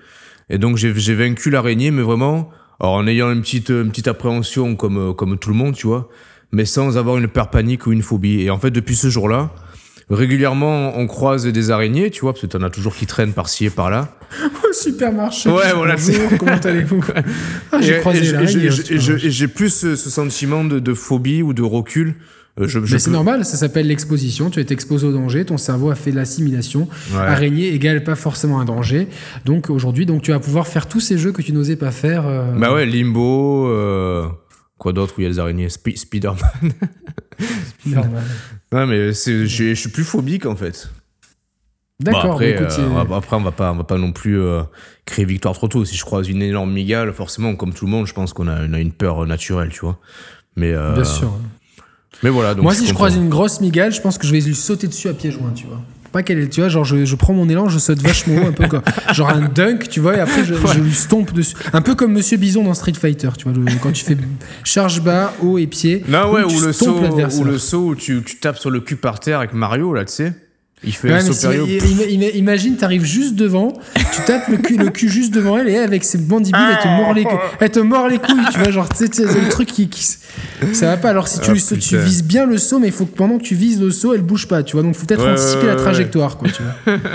Et 0.49 0.59
donc, 0.59 0.77
j'ai 0.77 1.15
vaincu 1.15 1.49
l'araignée, 1.49 1.89
mais 1.89 2.03
vraiment, 2.03 2.51
en 2.79 3.05
ayant 3.07 3.31
une 3.31 3.41
petite, 3.41 3.69
une 3.69 3.89
petite 3.89 4.07
appréhension 4.07 4.75
comme, 4.75 5.15
comme 5.15 5.39
tout 5.39 5.49
le 5.49 5.55
monde, 5.55 5.73
tu 5.73 5.87
vois, 5.87 6.07
mais 6.51 6.65
sans 6.65 6.97
avoir 6.99 7.17
une 7.17 7.27
peur 7.27 7.49
panique 7.49 7.87
ou 7.87 7.91
une 7.91 8.03
phobie. 8.03 8.41
Et 8.41 8.51
en 8.51 8.59
fait, 8.59 8.69
depuis 8.69 8.95
ce 8.95 9.09
jour-là, 9.09 9.51
régulièrement, 10.15 10.97
on 10.97 11.07
croise 11.07 11.45
des 11.45 11.71
araignées, 11.71 12.09
tu 12.11 12.21
vois, 12.21 12.33
parce 12.33 12.41
que 12.41 12.47
t'en 12.47 12.63
as 12.63 12.69
toujours 12.69 12.95
qui 12.95 13.05
traînent 13.05 13.33
par-ci 13.33 13.65
et 13.65 13.69
par-là. 13.69 14.09
Au 14.69 14.73
supermarché. 14.73 15.49
Ouais, 15.49 15.73
voilà, 15.75 15.95
Bonjour, 15.95 16.37
comment 16.37 16.51
allez-vous 16.53 17.03
ah, 17.71 17.77
J'ai 17.81 17.99
croisé 17.99 18.19
et 18.91 19.29
j'ai 19.31 19.47
plus 19.47 19.69
ce, 19.73 19.95
ce 19.95 20.09
sentiment 20.09 20.63
de, 20.63 20.79
de 20.79 20.93
phobie 20.93 21.41
ou 21.41 21.53
de 21.53 21.61
recul. 21.63 22.15
Euh, 22.59 22.67
Je, 22.67 22.83
je 22.83 22.93
Mais 22.93 22.99
c'est 22.99 23.11
normal, 23.11 23.45
ça 23.45 23.57
s'appelle 23.57 23.87
l'exposition. 23.87 24.49
Tu 24.49 24.59
es 24.59 24.65
exposé 24.71 25.05
au 25.07 25.11
danger, 25.11 25.45
ton 25.45 25.57
cerveau 25.57 25.89
a 25.91 25.95
fait 25.95 26.11
l'assimilation. 26.11 26.87
Ouais. 27.13 27.19
Araignée 27.19 27.73
égale 27.73 28.03
pas 28.03 28.15
forcément 28.15 28.59
un 28.59 28.65
danger. 28.65 29.07
Donc 29.45 29.69
aujourd'hui, 29.69 30.05
donc 30.05 30.21
tu 30.23 30.31
vas 30.31 30.39
pouvoir 30.39 30.67
faire 30.67 30.87
tous 30.87 30.99
ces 30.99 31.17
jeux 31.17 31.31
que 31.31 31.41
tu 31.41 31.53
n'osais 31.53 31.75
pas 31.75 31.91
faire. 31.91 32.27
euh, 32.27 32.51
Bah 32.57 32.73
ouais, 32.73 32.85
Limbo, 32.85 33.67
euh, 33.67 34.25
quoi 34.79 34.91
d'autre 34.93 35.13
où 35.17 35.21
il 35.21 35.25
y 35.25 35.27
a 35.27 35.29
des 35.29 35.37
araignées? 35.39 35.69
Spi- 35.69 35.95
Spider-Man. 35.97 36.71
normal. 37.85 38.23
non, 38.71 38.87
mais 38.87 39.11
je 39.13 39.73
suis 39.75 39.89
plus 39.89 40.03
phobique 40.03 40.45
en 40.47 40.55
fait. 40.55 40.89
Bon, 42.01 42.11
D'accord. 42.13 42.31
après, 42.31 42.53
bah, 42.53 42.61
écoute, 42.61 42.79
euh, 42.79 43.15
après, 43.15 43.35
on 43.35 43.41
va 43.41 43.51
pas, 43.51 43.73
on 43.73 43.75
va 43.75 43.83
pas 43.83 43.97
non 43.97 44.13
plus 44.13 44.39
euh, 44.39 44.63
créer 45.05 45.25
victoire 45.25 45.53
trop 45.53 45.67
tôt. 45.67 45.83
Si 45.83 45.97
je 45.97 46.05
croise 46.05 46.29
une 46.29 46.41
énorme 46.41 46.71
migale, 46.71 47.11
forcément, 47.11 47.55
comme 47.55 47.73
tout 47.73 47.85
le 47.85 47.91
monde, 47.91 48.07
je 48.07 48.13
pense 48.13 48.31
qu'on 48.31 48.47
a, 48.47 48.53
a 48.55 48.79
une 48.79 48.93
peur 48.93 49.25
naturelle, 49.27 49.67
tu 49.69 49.81
vois. 49.81 49.99
Mais, 50.55 50.71
euh, 50.73 50.93
Bien 50.93 51.03
sûr. 51.03 51.33
Mais 52.23 52.29
voilà. 52.29 52.53
Donc 52.55 52.63
Moi, 52.63 52.73
si 52.73 52.87
je 52.87 52.93
croise 52.93 53.15
une 53.17 53.27
grosse 53.27 53.59
migale, 53.59 53.91
je 53.93 53.99
pense 53.99 54.17
que 54.17 54.25
je 54.25 54.31
vais 54.31 54.39
lui 54.39 54.55
sauter 54.55 54.87
dessus 54.87 55.09
à 55.09 55.13
pieds 55.13 55.31
joints, 55.31 55.51
tu 55.53 55.65
vois. 55.67 55.81
Pas 56.11 56.21
est, 56.21 56.49
tu 56.49 56.61
vois, 56.61 56.69
genre 56.69 56.83
je, 56.85 57.05
je 57.05 57.15
prends 57.15 57.33
mon 57.33 57.47
élan, 57.49 57.69
je 57.69 57.77
saute 57.79 57.99
vachement 58.01 58.35
haut, 58.41 58.47
un 58.47 58.51
peu 58.51 58.67
comme 58.67 58.81
genre 59.13 59.29
un 59.29 59.47
dunk, 59.47 59.87
tu 59.89 59.99
vois, 59.99 60.17
et 60.17 60.19
après 60.19 60.43
je, 60.43 60.53
je 60.55 60.79
lui 60.79 60.93
stompe 60.93 61.33
dessus. 61.33 61.55
Un 61.73 61.81
peu 61.81 61.93
comme 61.95 62.13
Monsieur 62.13 62.37
Bison 62.37 62.63
dans 62.63 62.73
Street 62.73 62.93
Fighter, 62.93 63.29
tu 63.37 63.43
vois, 63.47 63.53
le- 63.53 63.65
quand 63.81 63.91
tu 63.91 64.03
fais 64.03 64.17
charge 64.63 65.01
bas, 65.01 65.33
haut 65.41 65.57
et 65.57 65.67
pied. 65.67 66.03
Non, 66.07 66.31
ouais, 66.31 66.43
ou 66.43 66.49
le, 66.61 66.73
saut, 66.73 66.99
ou 67.39 67.43
le 67.43 67.57
saut 67.59 67.85
où 67.89 67.95
tu, 67.95 68.23
tu 68.23 68.37
tapes 68.39 68.57
sur 68.57 68.69
le 68.71 68.79
cul 68.81 68.95
par 68.95 69.19
terre 69.19 69.39
avec 69.39 69.53
Mario, 69.53 69.93
là, 69.93 70.05
tu 70.05 70.13
sais. 70.13 70.33
Il 70.81 70.93
fait 70.93 71.11
Ouais, 71.11 71.19
mais 72.17 72.29
imagine, 72.35 72.77
t'arrives 72.77 73.03
juste 73.03 73.35
devant, 73.35 73.73
tu 74.13 74.21
tapes 74.25 74.47
le 74.47 74.57
cul, 74.57 74.77
le 74.77 74.89
cul 74.89 75.09
juste 75.09 75.33
devant 75.33 75.57
elle, 75.57 75.67
et 75.67 75.73
elle, 75.73 75.83
avec 75.89 76.05
ses 76.05 76.17
mandibules, 76.17 76.61
elle 76.71 76.77
te 76.81 76.87
mord 76.87 77.13
les, 77.13 77.23
cou- 77.25 77.37
elle 77.59 77.69
te 77.69 77.79
mord 77.81 78.07
les 78.07 78.17
couilles, 78.17 78.45
tu 78.53 78.59
vois, 78.59 78.71
genre, 78.71 78.87
c'est 78.95 79.13
le 79.19 79.49
truc 79.49 79.67
qui, 79.67 79.89
qui- 79.89 80.05
ça 80.73 80.85
va 80.85 80.95
pas. 80.97 81.09
Alors 81.09 81.27
si 81.27 81.41
tu, 81.41 81.51
Ah, 81.51 81.75
tu 81.77 81.97
vises 81.97 82.23
bien 82.23 82.45
le 82.45 82.57
saut, 82.57 82.79
mais 82.79 82.87
il 82.87 82.93
faut 82.93 83.05
que 83.05 83.15
pendant 83.15 83.37
que 83.39 83.43
tu 83.43 83.55
vises 83.55 83.81
le 83.81 83.91
saut, 83.91 84.13
elle 84.13 84.21
bouge 84.21 84.47
pas, 84.47 84.63
tu 84.63 84.73
vois, 84.77 84.83
donc 84.83 84.95
faut 84.95 85.05
peut-être 85.05 85.25
Ouais, 85.25 85.31
anticiper 85.33 85.63
ouais, 85.63 85.67
la 85.67 85.75
ouais, 85.75 85.81
trajectoire, 85.81 86.37
quoi, 86.37 86.47
tu 86.49 86.63
vois. 86.63 86.97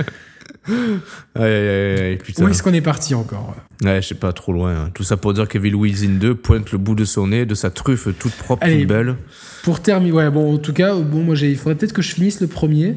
Aïe, 0.67 1.45
aïe, 1.45 1.69
aïe, 1.69 2.01
aïe, 2.01 2.17
putain. 2.17 2.45
Où 2.45 2.49
est-ce 2.49 2.63
qu'on 2.63 2.73
est 2.73 2.81
parti 2.81 3.15
encore 3.15 3.55
Ouais, 3.83 4.01
je 4.01 4.09
sais 4.09 4.15
pas 4.15 4.33
trop 4.33 4.53
loin. 4.53 4.75
hein. 4.75 4.91
Tout 4.95 5.03
ça 5.05 5.17
pour 5.19 5.35
dire 5.35 5.47
qu'Evil 5.47 5.75
Within 5.75 6.17
2 6.19 6.35
pointe 6.37 6.73
le 6.73 6.79
bout 6.79 6.95
de 6.95 7.05
son 7.05 7.27
nez, 7.29 7.45
de 7.45 7.55
sa 7.55 7.69
truffe 7.71 8.09
toute 8.19 8.33
propre, 8.33 8.63
Allez. 8.65 8.79
toute 8.79 8.89
belle. 8.89 9.17
Pour 9.63 9.81
terminer, 9.81 10.13
ouais, 10.13 10.31
bon, 10.31 10.55
en 10.55 10.59
tout 10.59 10.73
cas, 10.73 10.95
bon, 10.95 11.23
moi, 11.23 11.35
il 11.37 11.57
faudrait 11.57 11.75
peut-être 11.75 11.93
que 11.93 12.01
je 12.03 12.15
finisse 12.15 12.41
le 12.41 12.47
premier. 12.47 12.95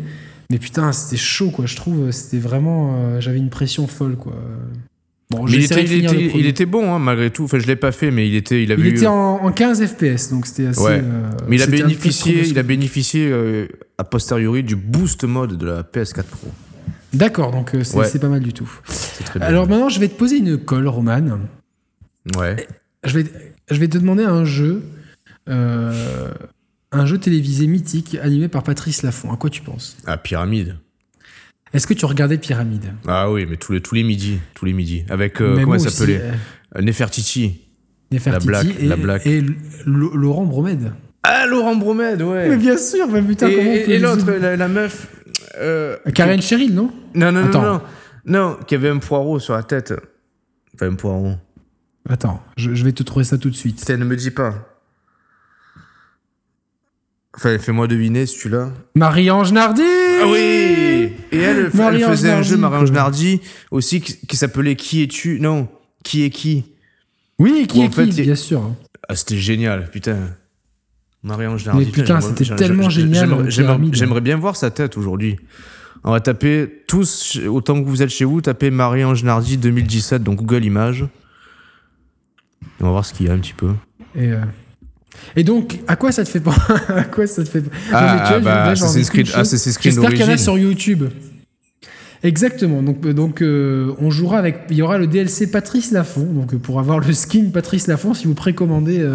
Mais 0.50 0.60
putain, 0.60 0.92
c'était 0.94 1.18
chaud, 1.18 1.50
quoi. 1.50 1.66
Je 1.66 1.76
trouve, 1.76 2.12
c'était 2.12 2.40
vraiment, 2.40 2.96
euh, 2.98 3.20
j'avais 3.22 3.38
une 3.40 3.50
pression 3.50 3.86
folle, 3.88 4.16
quoi. 4.16 4.34
Bon, 5.30 5.44
Mais 5.44 5.52
il 5.52 5.64
était, 5.66 5.84
il, 5.84 6.06
était, 6.06 6.32
il 6.40 6.46
était 6.46 6.66
bon, 6.66 6.94
hein, 6.94 7.00
malgré 7.00 7.30
tout. 7.32 7.44
Enfin, 7.44 7.60
je 7.60 7.68
l'ai 7.68 7.76
pas 7.76 7.92
fait, 7.92 8.12
mais 8.12 8.30
il 8.30 8.36
était, 8.36 8.64
il 8.64 8.72
avait 8.72 8.82
Il 8.84 8.88
eu- 8.88 8.96
était 8.96 9.08
en, 9.08 9.44
en 9.44 9.52
15 9.52 9.86
FPS, 9.86 10.30
donc 10.32 10.46
c'était 10.48 10.68
assez. 10.68 10.80
Ouais. 10.82 11.02
euh, 11.04 11.30
mais 11.50 11.58
il 11.58 11.62
a 11.62 11.68
bénéficié, 11.68 12.48
il 12.48 12.58
a 12.58 12.64
bénéficié 12.64 13.28
euh, 13.30 13.68
a 13.98 14.06
posteriori 14.06 14.64
du 14.64 14.78
boost 14.78 15.26
mode 15.26 15.58
de 15.58 15.66
la 15.66 15.84
PS4 15.84 16.24
Pro. 16.24 16.48
D'accord, 17.14 17.52
donc 17.52 17.76
euh, 17.76 17.84
c'est 17.84 17.98
Ouais. 17.98 18.20
pas 18.20 18.30
mal 18.30 18.40
du 18.40 18.54
tout. 18.54 18.70
Très 19.26 19.40
bien. 19.40 19.50
Alors 19.50 19.68
maintenant, 19.68 19.90
je 19.90 20.00
vais 20.00 20.08
te 20.08 20.16
poser 20.18 20.38
une 20.38 20.58
colle, 20.58 20.88
Roman. 20.88 21.20
ouais. 22.38 22.66
Je 23.04 23.20
vais, 23.20 23.26
je 23.70 23.76
vais 23.80 23.88
te 23.90 23.98
demander 23.98 24.24
un 24.24 24.46
jeu, 24.46 24.82
un 26.92 27.06
jeu 27.06 27.18
télévisé 27.18 27.68
mythique 27.68 28.18
animé 28.22 28.48
par 28.48 28.64
Patrice 28.64 29.04
Laffont. 29.04 29.32
À 29.32 29.38
quoi 29.38 29.50
tu 29.50 29.62
penses? 29.62 29.98
Ah, 30.06 30.18
pyramide. 30.18 30.78
Est-ce 31.74 31.86
que 31.86 31.94
tu 31.94 32.06
regardais 32.06 32.38
Pyramide? 32.38 32.94
Ah 33.08 33.30
oui, 33.30 33.46
mais 33.50 33.58
tous 33.58 33.74
les, 33.74 33.82
tous 33.82 33.94
les 33.96 34.04
midis, 34.04 34.40
tous 34.54 34.66
les 34.66 34.74
midis. 34.74 35.04
Avec, 35.10 35.42
euh, 35.42 35.56
comment 35.62 35.74
elle 35.76 35.82
s'appelait? 35.82 36.22
euh, 36.78 36.82
Nefertiti. 36.82 37.62
Nefertiti 38.12 38.48
Black, 38.48 38.68
et, 38.80 38.86
la 38.86 38.96
Black. 38.96 39.28
et 39.28 39.44
Laurent 39.86 40.46
Bromède. 40.46 40.94
Ah, 41.24 41.46
Laurent 41.46 41.76
Bromède, 41.76 42.22
ouais. 42.22 42.48
Mais 42.48 42.56
bien 42.58 42.78
sûr, 42.78 43.06
mais 43.10 43.22
putain, 43.22 43.48
et 43.50 43.56
comment 43.56 43.72
et- 43.72 43.86
et 43.90 44.00
l'autre, 44.00 44.32
la, 44.32 44.56
la 44.56 44.68
meuf. 44.70 45.08
euh, 45.60 45.98
Karen 46.16 46.42
Cheryl, 46.42 46.74
non? 46.74 46.90
Non, 47.16 47.34
non, 47.34 47.42
non, 47.42 47.48
Attends. 47.50 47.62
non. 47.74 47.82
Non, 48.26 48.58
qui 48.66 48.76
avait 48.76 48.90
un 48.90 49.00
poireau 49.00 49.38
sur 49.40 49.54
la 49.54 49.64
tête. 49.64 49.94
Enfin, 50.74 50.90
un 50.90 50.96
poireau. 50.96 51.34
Attends, 52.10 52.42
je, 52.56 52.74
je 52.74 52.84
vais 52.86 52.94
te 52.94 53.04
trouver 53.04 53.26
ça 53.26 53.38
tout 53.38 53.50
de 53.50 53.56
suite. 53.56 53.80
Putain, 53.80 53.98
ne 53.98 54.06
me 54.06 54.16
dis 54.16 54.32
pas. 54.32 54.77
Enfin, 57.38 57.58
fais-moi 57.60 57.88
deviner 57.88 58.26
l'as. 58.50 58.72
Marie-Ange 58.96 59.52
Nardi 59.52 59.82
Ah 59.84 60.26
oui 60.28 60.40
Et 61.32 61.38
elle, 61.38 61.70
elle 61.72 62.00
faisait 62.02 62.32
un 62.32 62.42
jeu, 62.42 62.58
Marie-Ange. 62.58 62.92
Nardi, 62.92 63.42
aussi, 63.72 64.02
qui, 64.02 64.18
qui 64.26 64.36
s'appelait 64.36 64.76
Qui 64.76 65.04
es-tu? 65.04 65.40
Non, 65.40 65.68
Qui 66.04 66.24
est 66.24 66.30
qui? 66.32 66.66
Oui, 67.40 67.66
qui 67.68 67.82
est 67.82 67.88
en 67.88 67.92
fait, 67.92 68.08
qui 68.08 68.18
il- 68.22 68.24
Bien 68.24 68.36
sûr. 68.36 68.74
Ah, 69.08 69.16
c'était 69.16 69.38
génial, 69.38 69.90
putain. 69.92 70.18
Marie-Ange 71.24 71.66
Nardi. 71.66 71.86
Mais 71.86 71.92
putain, 71.92 72.06
j'aimerais- 72.06 72.22
c'était 72.22 72.44
j'aimerais- 72.46 72.60
tellement 72.68 72.90
j'aimerais- 72.90 73.14
génial, 73.52 73.52
j'aimerais- 73.94 74.22
bien 74.22 74.38
voir 74.38 74.56
sa 74.56 74.72
tête 74.72 74.98
aujourd'hui. 74.98 75.38
On 76.04 76.12
va 76.12 76.20
taper 76.20 76.82
tous, 76.88 77.38
autant 77.48 77.82
que 77.84 77.88
vous 77.88 78.02
êtes 78.02 78.10
chez 78.10 78.26
vous, 78.26 78.42
tapez 78.42 78.72
Marie-Ange 78.72 79.24
Nardi 79.24 79.58
2017 79.58 80.24
dans 80.24 80.34
Google 80.34 80.64
Images. 80.66 81.06
On 82.80 82.86
va 82.86 82.92
voir 82.92 83.06
ce 83.06 83.14
qu'il 83.14 83.28
y 83.28 83.30
a 83.30 83.34
un 83.34 83.40
petit 83.40 83.54
peu. 83.54 83.72
Et, 84.16 84.32
euh, 84.32 84.40
Et 85.36 85.44
donc, 85.44 85.80
à 85.88 85.96
quoi 85.96 86.12
ça 86.12 86.24
te 86.24 86.30
fait 86.30 86.40
pas 86.40 86.56
À 86.90 87.04
quoi 87.04 87.28
ça 87.28 87.44
te 87.44 87.50
fait 87.50 87.64
Ah, 87.92 88.24
ah 88.26 88.40
bah, 88.40 88.64
Assassin's 88.66 89.10
Creed, 89.10 89.30
Assassin's 89.34 89.78
Creed 89.78 89.94
J'espère 89.94 90.12
qu'il 90.12 90.22
y 90.22 90.24
en 90.24 90.30
a 90.30 90.38
sur 90.38 90.58
YouTube. 90.58 91.06
Exactement. 92.24 92.82
Donc, 92.82 93.06
euh, 93.06 93.14
donc 93.14 93.42
euh, 93.42 93.94
on 94.00 94.10
jouera 94.10 94.40
avec. 94.40 94.62
Il 94.70 94.78
y 94.78 94.82
aura 94.82 94.98
le 94.98 95.08
DLC 95.08 95.52
Patrice 95.52 95.92
Lafont. 95.92 96.26
Donc, 96.26 96.54
euh, 96.54 96.58
pour 96.58 96.80
avoir 96.80 97.00
le 97.00 97.14
skin 97.14 97.50
Patrice 97.54 97.88
Lafont, 97.88 98.14
si 98.14 98.26
vous 98.26 98.34
précommandez. 98.34 99.06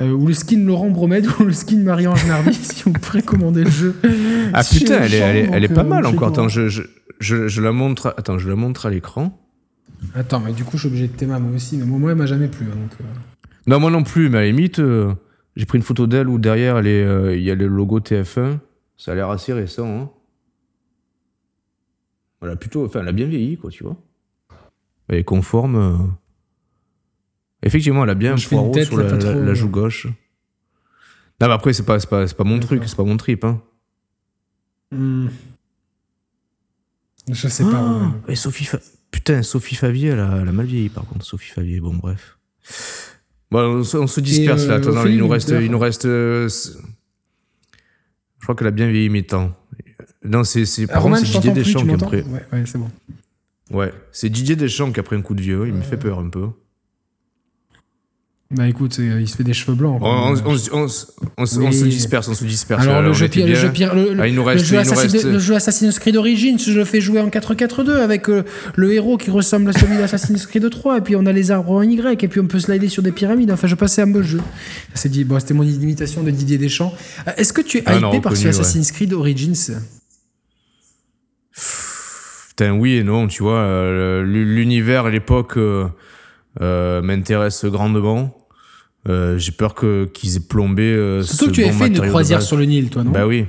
ou 0.00 0.26
le 0.26 0.34
skin 0.34 0.64
Laurent 0.64 0.90
Bromède 0.90 1.26
ou 1.40 1.44
le 1.44 1.52
skin 1.52 1.78
Marie-Ange 1.78 2.26
Nardi 2.26 2.54
si 2.62 2.84
vous 2.84 2.92
précommandez 2.92 3.64
le 3.64 3.70
jeu. 3.70 3.96
Ah 4.52 4.62
putain, 4.64 5.02
elle 5.02 5.14
est, 5.14 5.50
elle 5.52 5.64
est, 5.64 5.68
pas 5.68 5.84
mal 5.84 6.06
encore. 6.06 6.28
Attends, 6.28 6.48
je, 6.48 6.68
je, 6.68 6.82
je, 7.20 7.60
la 7.60 7.72
montre. 7.72 8.14
Attends, 8.16 8.38
je 8.38 8.48
la 8.48 8.56
montre 8.56 8.86
à 8.86 8.90
l'écran. 8.90 9.38
Attends, 10.14 10.40
mais 10.40 10.52
du 10.52 10.64
coup, 10.64 10.76
je 10.76 10.82
suis 10.82 10.88
obligé 10.88 11.08
de 11.08 11.12
t'aimer 11.12 11.38
moi 11.38 11.52
aussi. 11.54 11.76
Mais 11.76 11.84
moi, 11.84 12.10
elle 12.10 12.16
m'a 12.16 12.26
jamais 12.26 12.48
plu. 12.48 12.66
Hein, 12.66 12.76
donc, 12.76 13.08
Non, 13.66 13.80
moi 13.80 13.90
non 13.90 14.02
plus. 14.02 14.28
Mais 14.28 14.38
à 14.38 14.40
la 14.40 14.46
limite, 14.46 14.80
j'ai 15.56 15.66
pris 15.66 15.78
une 15.78 15.84
photo 15.84 16.06
d'elle 16.06 16.28
où 16.28 16.38
derrière, 16.38 16.80
il 16.80 17.42
y 17.42 17.50
a 17.50 17.54
le 17.54 17.66
logo 17.66 18.00
TF1. 18.00 18.58
Ça 18.96 19.12
a 19.12 19.14
l'air 19.14 19.30
assez 19.30 19.52
récent. 19.52 19.86
Hein. 19.86 20.10
Elle 22.42 22.50
a 22.50 22.56
plutôt, 22.56 22.84
enfin, 22.84 23.00
elle 23.00 23.08
a 23.08 23.12
bien 23.12 23.26
vieilli, 23.26 23.56
quoi, 23.56 23.70
tu 23.70 23.84
vois. 23.84 23.96
Elle 25.08 25.18
est 25.18 25.24
conforme. 25.24 25.76
Euh. 25.76 25.96
Effectivement, 27.62 28.02
elle 28.02 28.10
a 28.10 28.14
bien 28.14 28.34
poireau 28.34 28.74
sur 28.82 28.96
la, 28.96 29.54
joue 29.54 29.68
gauche. 29.68 30.06
Non, 31.40 31.48
mais 31.48 31.52
après, 31.52 31.72
c'est 31.72 31.84
pas, 31.84 31.98
pas, 31.98 32.26
pas 32.26 32.44
mon 32.44 32.58
truc, 32.58 32.82
c'est 32.86 32.96
pas 32.96 33.04
mon 33.04 33.16
trip, 33.16 33.44
hein. 33.44 33.62
Hmm. 34.90 35.28
Je 37.30 37.48
sais 37.48 37.64
pas. 37.64 37.80
Ah, 37.80 38.12
et 38.28 38.34
Sophie 38.34 38.68
Putain, 39.12 39.42
Sophie 39.42 39.76
Favier, 39.76 40.10
elle 40.10 40.20
a, 40.20 40.44
mal 40.44 40.66
vieilli, 40.66 40.88
par 40.88 41.06
contre, 41.06 41.24
Sophie 41.24 41.50
Favier. 41.50 41.80
Bon, 41.80 41.94
bref. 41.94 42.38
Bon, 43.52 43.82
on, 43.82 44.06
se 44.06 44.20
disperse 44.20 44.66
là. 44.66 44.76
Euh, 44.76 45.10
il 45.10 45.18
nous 45.18 45.28
reste. 45.28 45.50
Il 45.50 45.70
nous 45.70 45.78
reste 45.78 46.06
euh, 46.06 46.48
je 48.42 48.46
crois 48.46 48.56
qu'elle 48.56 48.66
a 48.66 48.72
bien 48.72 48.90
vieilli 48.90 49.08
mes 49.08 49.22
temps. 49.22 49.52
Non, 50.24 50.42
c'est 50.42 50.86
par 50.86 51.02
contre, 51.02 51.18
c'est 51.18 51.38
Didier 51.38 51.52
Deschamps 51.52 51.86
qui 51.86 51.92
a 51.92 51.96
pris. 51.98 52.22
Ouais, 52.22 52.44
ouais 52.52 52.64
c'est 52.64 52.78
bon. 52.78 52.90
Ouais, 53.70 53.92
c'est 54.10 54.30
Didier 54.30 54.56
Deschamps 54.56 54.90
qui 54.90 55.00
a 55.00 55.02
pris 55.02 55.16
un 55.16 55.22
coup 55.22 55.34
de 55.34 55.42
vieux. 55.42 55.66
Il 55.68 55.74
me 55.74 55.82
fait 55.82 55.96
peur 55.96 56.18
un 56.18 56.28
peu. 56.28 56.48
Bah 58.52 58.68
écoute, 58.68 58.98
il 58.98 59.28
se 59.28 59.36
fait 59.36 59.44
des 59.44 59.54
cheveux 59.54 59.74
blancs. 59.74 59.98
On, 60.02 60.36
se 60.36 61.84
disperse, 61.84 62.28
on 62.28 62.34
se 62.34 62.44
disperse. 62.44 62.82
Alors 62.82 63.02
le, 63.02 63.12
jeu, 63.12 63.28
le 63.34 63.54
jeu 63.54 63.70
pire, 63.70 63.94
le, 63.94 64.14
ah, 64.20 64.28
il 64.28 64.34
nous 64.34 64.44
reste, 64.44 64.70
le, 64.70 65.38
jeu 65.38 65.54
Assassin's 65.54 65.98
Creed 65.98 66.16
Origins, 66.16 66.58
je 66.58 66.72
le 66.72 66.84
fais 66.84 67.00
jouer 67.00 67.20
en 67.20 67.28
4-4-2 67.28 67.90
avec 67.92 68.28
euh, 68.28 68.44
le 68.76 68.92
héros 68.92 69.16
qui 69.16 69.30
ressemble 69.30 69.70
à 69.70 69.72
celui 69.72 69.96
d'Assassin's 69.96 70.46
Creed 70.46 70.68
3 70.68 70.98
et 70.98 71.00
puis 71.00 71.16
on 71.16 71.24
a 71.26 71.32
les 71.32 71.50
arbres 71.50 71.72
en 71.72 71.82
Y 71.82 72.22
et 72.22 72.28
puis 72.28 72.40
on 72.40 72.46
peut 72.46 72.60
slider 72.60 72.88
sur 72.88 73.02
des 73.02 73.12
pyramides. 73.12 73.50
Enfin, 73.50 73.68
je 73.68 73.74
passais 73.74 74.02
un 74.02 74.06
beau 74.06 74.22
jeu. 74.22 74.40
C'était 74.94 75.24
bon, 75.24 75.38
mon 75.54 75.62
imitation 75.62 76.22
de 76.22 76.30
Didier 76.30 76.58
Deschamps. 76.58 76.92
Euh, 77.26 77.32
est-ce 77.36 77.52
que 77.52 77.62
tu 77.62 77.78
es 77.78 77.82
ah 77.86 77.96
hypé 77.96 78.20
par 78.20 78.36
ce 78.36 78.48
Assassin's 78.48 78.92
Creed 78.92 79.12
Origins? 79.14 79.72
Putain, 82.52 82.72
oui 82.72 82.96
et 82.96 83.02
non, 83.02 83.28
tu 83.28 83.42
vois. 83.42 83.60
Euh, 83.60 84.22
l'univers 84.22 85.06
à 85.06 85.10
l'époque 85.10 85.56
euh, 85.56 85.88
euh, 86.60 87.00
m'intéresse 87.00 87.64
grandement. 87.64 88.41
J'ai 89.06 89.52
peur 89.52 89.74
que 89.74 90.06
qu'ils 90.06 90.36
aient 90.36 90.40
plombé. 90.40 91.20
Surtout 91.22 91.48
que 91.48 91.52
tu 91.52 91.64
as 91.64 91.72
fait 91.72 91.88
une 91.88 92.00
croisière 92.00 92.42
sur 92.42 92.56
le 92.56 92.64
Nil, 92.64 92.90
toi, 92.90 93.04
non 93.04 93.10
Bah 93.10 93.26
oui. 93.26 93.46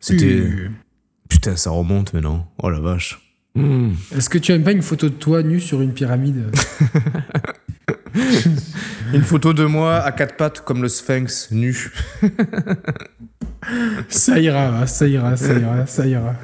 C'était. 0.01 0.45
Putain, 1.28 1.57
ça 1.57 1.70
remonte 1.70 2.15
maintenant. 2.15 2.51
Oh 2.62 2.70
la 2.70 2.81
vache. 2.81 3.20
Hmm. 3.55 3.90
Est-ce 4.15 4.28
que 4.31 4.39
tu 4.39 4.53
aimes 4.53 4.65
pas 4.65 4.73
une 4.73 4.82
photo 4.82 5.09
de 5.09 5.15
toi 5.15 5.43
nu 5.43 5.61
sur 5.61 5.81
une 5.82 5.93
pyramide 5.93 6.51
Une 9.12 9.23
photo 9.23 9.53
de 9.53 9.65
moi 9.65 9.97
à 9.97 10.12
quatre 10.12 10.36
pattes 10.36 10.61
comme 10.61 10.82
le 10.82 10.89
sphinx 10.89 11.51
nu. 11.51 11.90
ça 14.09 14.39
ira, 14.39 14.86
ça 14.86 15.07
ira, 15.07 15.36
ça 15.36 15.53
ira, 15.55 15.86
ça 15.86 16.07
ira. 16.07 16.35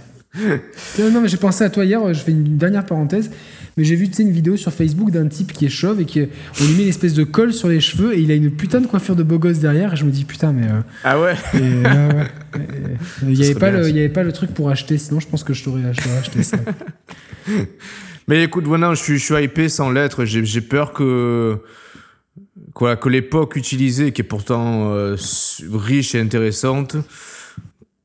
Non, 0.98 1.20
mais 1.20 1.28
j'ai 1.28 1.36
pensé 1.36 1.64
à 1.64 1.70
toi 1.70 1.84
hier, 1.84 2.12
je 2.12 2.20
fais 2.20 2.32
une 2.32 2.56
dernière 2.56 2.84
parenthèse 2.84 3.30
mais 3.76 3.84
j'ai 3.84 3.96
vu 3.96 4.06
une 4.18 4.30
vidéo 4.30 4.56
sur 4.56 4.72
Facebook 4.72 5.10
d'un 5.10 5.26
type 5.26 5.52
qui 5.52 5.66
est 5.66 5.70
chauve 5.70 6.00
et 6.00 6.04
qui 6.04 6.20
on 6.60 6.64
lui 6.64 6.74
met 6.74 6.82
une 6.84 6.88
espèce 6.88 7.14
de 7.14 7.24
colle 7.24 7.52
sur 7.52 7.68
les 7.68 7.80
cheveux 7.80 8.14
et 8.14 8.20
il 8.20 8.30
a 8.30 8.34
une 8.34 8.50
putain 8.50 8.80
de 8.80 8.86
coiffure 8.86 9.16
de 9.16 9.22
beau 9.22 9.38
gosse 9.38 9.58
derrière 9.58 9.94
et 9.94 9.96
je 9.96 10.04
me 10.04 10.10
dis 10.10 10.24
putain 10.24 10.52
mais 10.52 10.66
euh, 10.66 10.80
ah 11.02 11.20
ouais. 11.20 11.34
il 13.22 13.28
n'y 13.28 13.44
avait 13.44 13.54
pas 13.54 13.70
le 13.70 13.88
il 13.88 13.96
y 13.96 13.98
avait 13.98 14.08
pas 14.08 14.22
le 14.22 14.32
truc 14.32 14.54
pour 14.54 14.70
acheter 14.70 14.98
sinon 14.98 15.18
je 15.18 15.26
pense 15.26 15.42
que 15.42 15.52
je 15.52 15.64
t'aurais 15.64 15.84
acheté 15.86 16.42
ça. 16.42 16.56
Mais 18.26 18.42
écoute 18.42 18.64
voilà 18.64 18.94
je 18.94 19.02
suis 19.02 19.18
je 19.18 19.24
suis 19.24 19.42
hypé 19.42 19.68
sans 19.68 19.90
l'être 19.90 20.24
j'ai 20.24 20.60
peur 20.60 20.92
que 20.92 21.58
quoi 22.74 22.96
que 22.96 23.08
l'époque 23.08 23.56
utilisée 23.56 24.12
qui 24.12 24.20
est 24.20 24.24
pourtant 24.24 24.92
euh, 24.92 25.16
riche 25.72 26.14
et 26.14 26.20
intéressante 26.20 26.96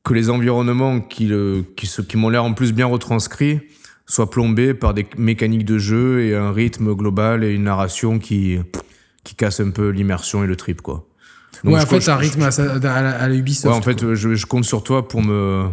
que 0.04 0.14
les 0.14 0.30
environnements 0.30 1.00
qui, 1.00 1.26
le, 1.26 1.64
qui, 1.76 1.88
qui 2.08 2.16
m'ont 2.16 2.30
l'air 2.30 2.44
en 2.44 2.54
plus 2.54 2.72
bien 2.72 2.86
retranscrits 2.86 3.60
soit 4.06 4.30
plombé 4.30 4.74
par 4.74 4.94
des 4.94 5.06
mécaniques 5.16 5.64
de 5.64 5.78
jeu 5.78 6.22
et 6.22 6.34
un 6.34 6.52
rythme 6.52 6.94
global 6.94 7.44
et 7.44 7.52
une 7.52 7.64
narration 7.64 8.18
qui, 8.18 8.58
qui 9.24 9.34
casse 9.34 9.60
un 9.60 9.70
peu 9.70 9.90
l'immersion 9.90 10.42
et 10.42 10.46
le 10.46 10.56
trip, 10.56 10.82
quoi. 10.82 11.06
Donc, 11.62 11.74
ouais, 11.74 11.80
en 11.80 11.86
fait, 11.86 12.08
un 12.08 12.16
rythme 12.16 12.42
à, 12.42 13.28
la 13.28 13.34
Ubisoft. 13.34 13.66
Ouais, 13.66 13.78
en 13.78 13.82
fait, 13.82 14.14
je, 14.14 14.34
je, 14.34 14.46
compte 14.46 14.64
sur 14.64 14.82
toi 14.82 15.06
pour 15.06 15.22
me 15.22 15.66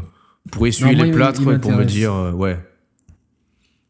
pour 0.51 0.67
essuyer 0.67 0.95
les 0.95 1.11
plâtres 1.11 1.41
et 1.49 1.59
pour 1.59 1.71
me 1.71 1.85
dire, 1.85 2.13
euh, 2.13 2.31
ouais. 2.31 2.59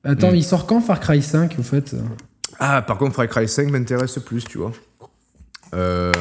Attends, 0.04 0.32
mm. 0.32 0.36
il 0.36 0.44
sort 0.44 0.66
quand 0.66 0.80
Far 0.80 1.00
Cry 1.00 1.22
5, 1.22 1.56
au 1.60 1.64
fait? 1.64 1.96
Ah, 2.60 2.82
par 2.82 2.98
contre, 2.98 3.16
Far 3.16 3.28
Cry 3.28 3.48
5 3.48 3.70
m'intéresse 3.72 4.20
plus, 4.20 4.46
tu 4.46 4.60
vois. 4.60 4.72
Euh... 5.73 6.11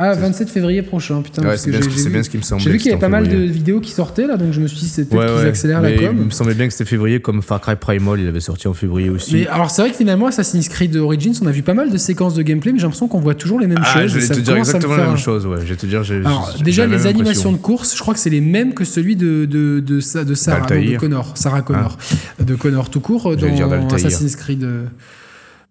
Ah, 0.00 0.14
27 0.14 0.48
février 0.48 0.82
prochain, 0.82 1.22
putain. 1.22 1.42
Ouais, 1.42 1.56
c'est 1.56 1.72
bien, 1.72 1.80
bien, 1.80 2.22
ce 2.22 2.30
qui 2.30 2.36
me 2.36 2.42
semblait. 2.42 2.62
J'ai 2.62 2.70
vu 2.70 2.78
qu'il 2.78 2.86
y 2.86 2.92
avait 2.92 3.00
pas 3.00 3.08
mal 3.08 3.26
de 3.26 3.36
vidéos 3.36 3.80
qui 3.80 3.90
sortaient 3.90 4.28
là, 4.28 4.36
donc 4.36 4.52
je 4.52 4.60
me 4.60 4.68
suis 4.68 4.78
dit 4.78 4.86
c'était 4.86 5.16
peut-être 5.16 5.38
qu'ils 5.40 5.48
accélèrent 5.48 5.82
la 5.82 5.90
com. 5.90 6.16
Il 6.16 6.26
me 6.26 6.30
semblait 6.30 6.54
bien 6.54 6.68
que 6.68 6.72
c'était 6.72 6.88
février, 6.88 7.20
comme 7.20 7.42
Far 7.42 7.60
Cry 7.60 7.74
Primal, 7.74 8.20
il 8.20 8.28
avait 8.28 8.38
sorti 8.38 8.68
en 8.68 8.74
février 8.74 9.10
aussi. 9.10 9.34
Mais 9.34 9.46
alors 9.48 9.72
c'est 9.72 9.82
vrai 9.82 9.90
que 9.90 9.96
finalement, 9.96 10.28
Assassin's 10.28 10.68
Creed 10.68 10.94
Origins, 10.96 11.34
on 11.42 11.48
a 11.48 11.50
vu 11.50 11.62
pas 11.62 11.74
mal 11.74 11.90
de 11.90 11.96
séquences 11.96 12.34
de 12.34 12.42
gameplay, 12.42 12.70
mais 12.70 12.78
j'ai 12.78 12.84
l'impression 12.84 13.08
qu'on 13.08 13.18
voit 13.18 13.34
toujours 13.34 13.58
les 13.58 13.66
mêmes 13.66 13.82
ah, 13.82 14.02
choses. 14.02 14.12
Je 14.12 14.18
vais 14.20 14.34
te 14.36 14.40
dire 14.40 14.56
exactement 14.56 14.96
la 14.96 15.06
même 15.08 15.16
chose, 15.16 15.46
ouais. 15.46 15.58
Je 15.62 15.70
vais 15.70 15.76
te 15.76 15.86
dire, 15.86 16.02
alors, 16.24 16.54
déjà, 16.62 16.86
les 16.86 17.08
animations 17.08 17.50
de 17.50 17.58
course, 17.58 17.96
je 17.96 18.00
crois 18.00 18.14
que 18.14 18.20
c'est 18.20 18.30
les 18.30 18.40
mêmes 18.40 18.74
que 18.74 18.84
celui 18.84 19.16
de, 19.16 19.46
de, 19.46 19.80
de, 19.80 19.96
de 20.22 20.34
Sarah, 20.34 20.66
de 20.66 20.96
Connor, 20.96 21.36
Sarah 21.36 21.62
Connor, 21.62 21.98
ah. 21.98 22.44
de 22.44 22.54
Connor 22.54 22.88
tout 22.88 23.00
court 23.00 23.36
dans 23.36 23.88
Assassin's 23.88 24.36
Creed. 24.36 24.64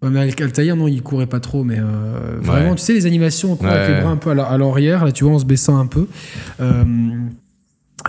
Ouais, 0.04 0.10
mais 0.12 0.20
Altaïr, 0.20 0.76
non, 0.76 0.88
il 0.88 1.02
courait 1.02 1.26
pas 1.26 1.40
trop, 1.40 1.64
mais 1.64 1.80
euh, 1.80 2.38
vraiment, 2.40 2.76
tu 2.76 2.84
sais, 2.84 2.94
les 2.94 3.08
animations, 3.08 3.58
avec 3.60 3.90
les 3.90 4.02
bras 4.02 4.12
un 4.12 4.18
peu 4.18 4.30
à 4.30 4.58
l'arrière, 4.58 5.04
là, 5.04 5.12
tu 5.12 5.24
vois, 5.24 5.34
en 5.34 5.40
se 5.40 5.46
baissant 5.46 5.80
un 5.80 5.88
peu. 5.88 6.08
Euh, 6.60 6.84